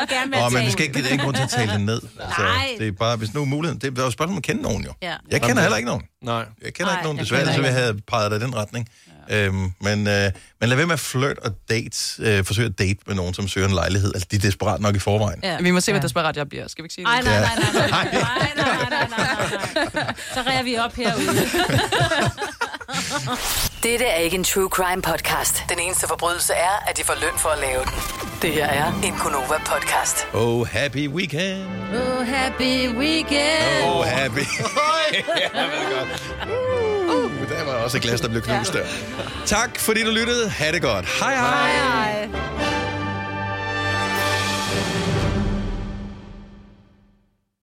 Gerne 0.09 0.29
med 0.31 0.39
Åh, 0.41 0.53
men 0.53 0.65
vi 0.65 0.71
skal 0.71 0.85
ikke, 0.85 0.97
det 0.99 1.07
er 1.07 1.11
ikke 1.11 1.23
grund 1.23 1.35
til 1.35 1.43
at 1.43 1.49
tale 1.49 1.71
det 1.71 1.81
ned. 1.81 2.01
Så 2.37 2.41
Nej. 2.41 2.75
det 2.79 2.87
er 2.87 2.91
bare, 2.91 3.17
hvis 3.17 3.33
nu 3.33 3.41
er 3.41 3.45
muligheden. 3.45 3.81
Det 3.81 3.97
er 3.97 4.01
jo 4.01 4.07
et 4.07 4.13
spørgsmål 4.13 4.33
om 4.33 4.37
at 4.37 4.43
kende 4.43 4.61
nogen 4.61 4.83
jo. 4.83 4.93
Ja. 5.01 5.15
Jeg 5.31 5.41
kender 5.41 5.61
heller 5.61 5.77
ikke 5.77 5.87
nogen. 5.87 6.03
Nej. 6.23 6.45
Jeg 6.63 6.73
kender 6.73 6.85
Nej, 6.91 6.93
ikke 6.93 7.03
nogen, 7.03 7.17
desværre, 7.17 7.53
så 7.55 7.61
vi 7.61 7.67
havde 7.67 8.01
peget 8.07 8.31
dig 8.31 8.37
i 8.39 8.43
den 8.43 8.55
retning. 8.55 8.89
Øhm, 9.29 9.71
men, 9.81 10.07
øh, 10.07 10.31
men 10.59 10.69
lad 10.69 10.75
være 10.75 10.85
med 10.85 10.93
at 10.93 10.99
flirt 10.99 11.39
og 11.39 11.51
date, 11.69 11.97
øh, 12.19 12.45
forsøge 12.45 12.65
at 12.67 12.79
date 12.79 12.97
med 13.07 13.15
nogen, 13.15 13.33
som 13.33 13.47
søger 13.47 13.67
en 13.67 13.73
lejlighed. 13.73 14.11
Altså, 14.15 14.27
de 14.31 14.35
er 14.35 14.39
desperat 14.39 14.81
nok 14.81 14.95
i 14.95 14.99
forvejen. 14.99 15.39
Ja. 15.43 15.57
Vi 15.61 15.71
må 15.71 15.79
se, 15.81 15.91
hvad 15.91 16.01
desperat 16.01 16.37
jeg 16.37 16.49
bliver. 16.49 16.67
Skal 16.67 16.83
vi 16.83 16.85
ikke 16.85 16.93
sige 16.95 17.05
det? 17.05 17.11
Ej, 17.11 17.21
nej, 17.21 17.33
Ja. 17.33 17.39
nej, 17.39 17.49
nej, 17.91 18.09
nej, 18.13 18.51
nej, 18.55 18.77
nej, 18.89 18.89
nej, 18.89 19.07
nej, 19.75 19.87
nej. 19.93 20.13
Så 20.33 20.41
rærer 20.41 20.63
vi 20.63 20.77
op 20.77 20.93
herude. 20.95 21.25
Dette 23.83 24.05
er 24.05 24.15
ikke 24.17 24.37
en 24.37 24.43
true 24.43 24.69
crime 24.69 25.01
podcast. 25.01 25.63
Den 25.69 25.79
eneste 25.79 26.07
forbrydelse 26.07 26.53
er, 26.53 26.83
at 26.89 26.97
de 26.97 27.03
får 27.03 27.13
løn 27.21 27.33
for 27.37 27.49
at 27.49 27.59
lave 27.59 27.83
den. 27.83 27.93
Det 28.41 28.53
her 28.53 28.65
er 28.67 28.93
en 29.03 29.13
Gunova 29.23 29.57
podcast. 29.65 30.27
Oh, 30.33 30.67
happy 30.67 31.07
weekend. 31.09 31.63
Oh, 31.95 32.27
happy 32.27 32.89
weekend. 32.97 33.83
Oh, 33.85 34.05
happy. 34.05 34.39
jeg 35.53 35.69
ved 35.71 35.97
godt. 35.97 36.94
Der 37.57 37.65
var 37.65 37.73
også 37.73 37.97
et 37.97 38.03
glas, 38.03 38.21
der 38.21 38.27
blev 38.29 38.41
knust 38.41 38.73
der. 38.73 38.85
Tak 39.45 39.79
fordi 39.79 40.03
du 40.03 40.11
lyttede. 40.11 40.49
Ha' 40.49 40.71
det 40.71 40.81
godt. 40.81 41.05
Hej 41.05 41.35
hej. 41.35 41.71
Hej, 41.71 42.27
hej. 42.27 42.64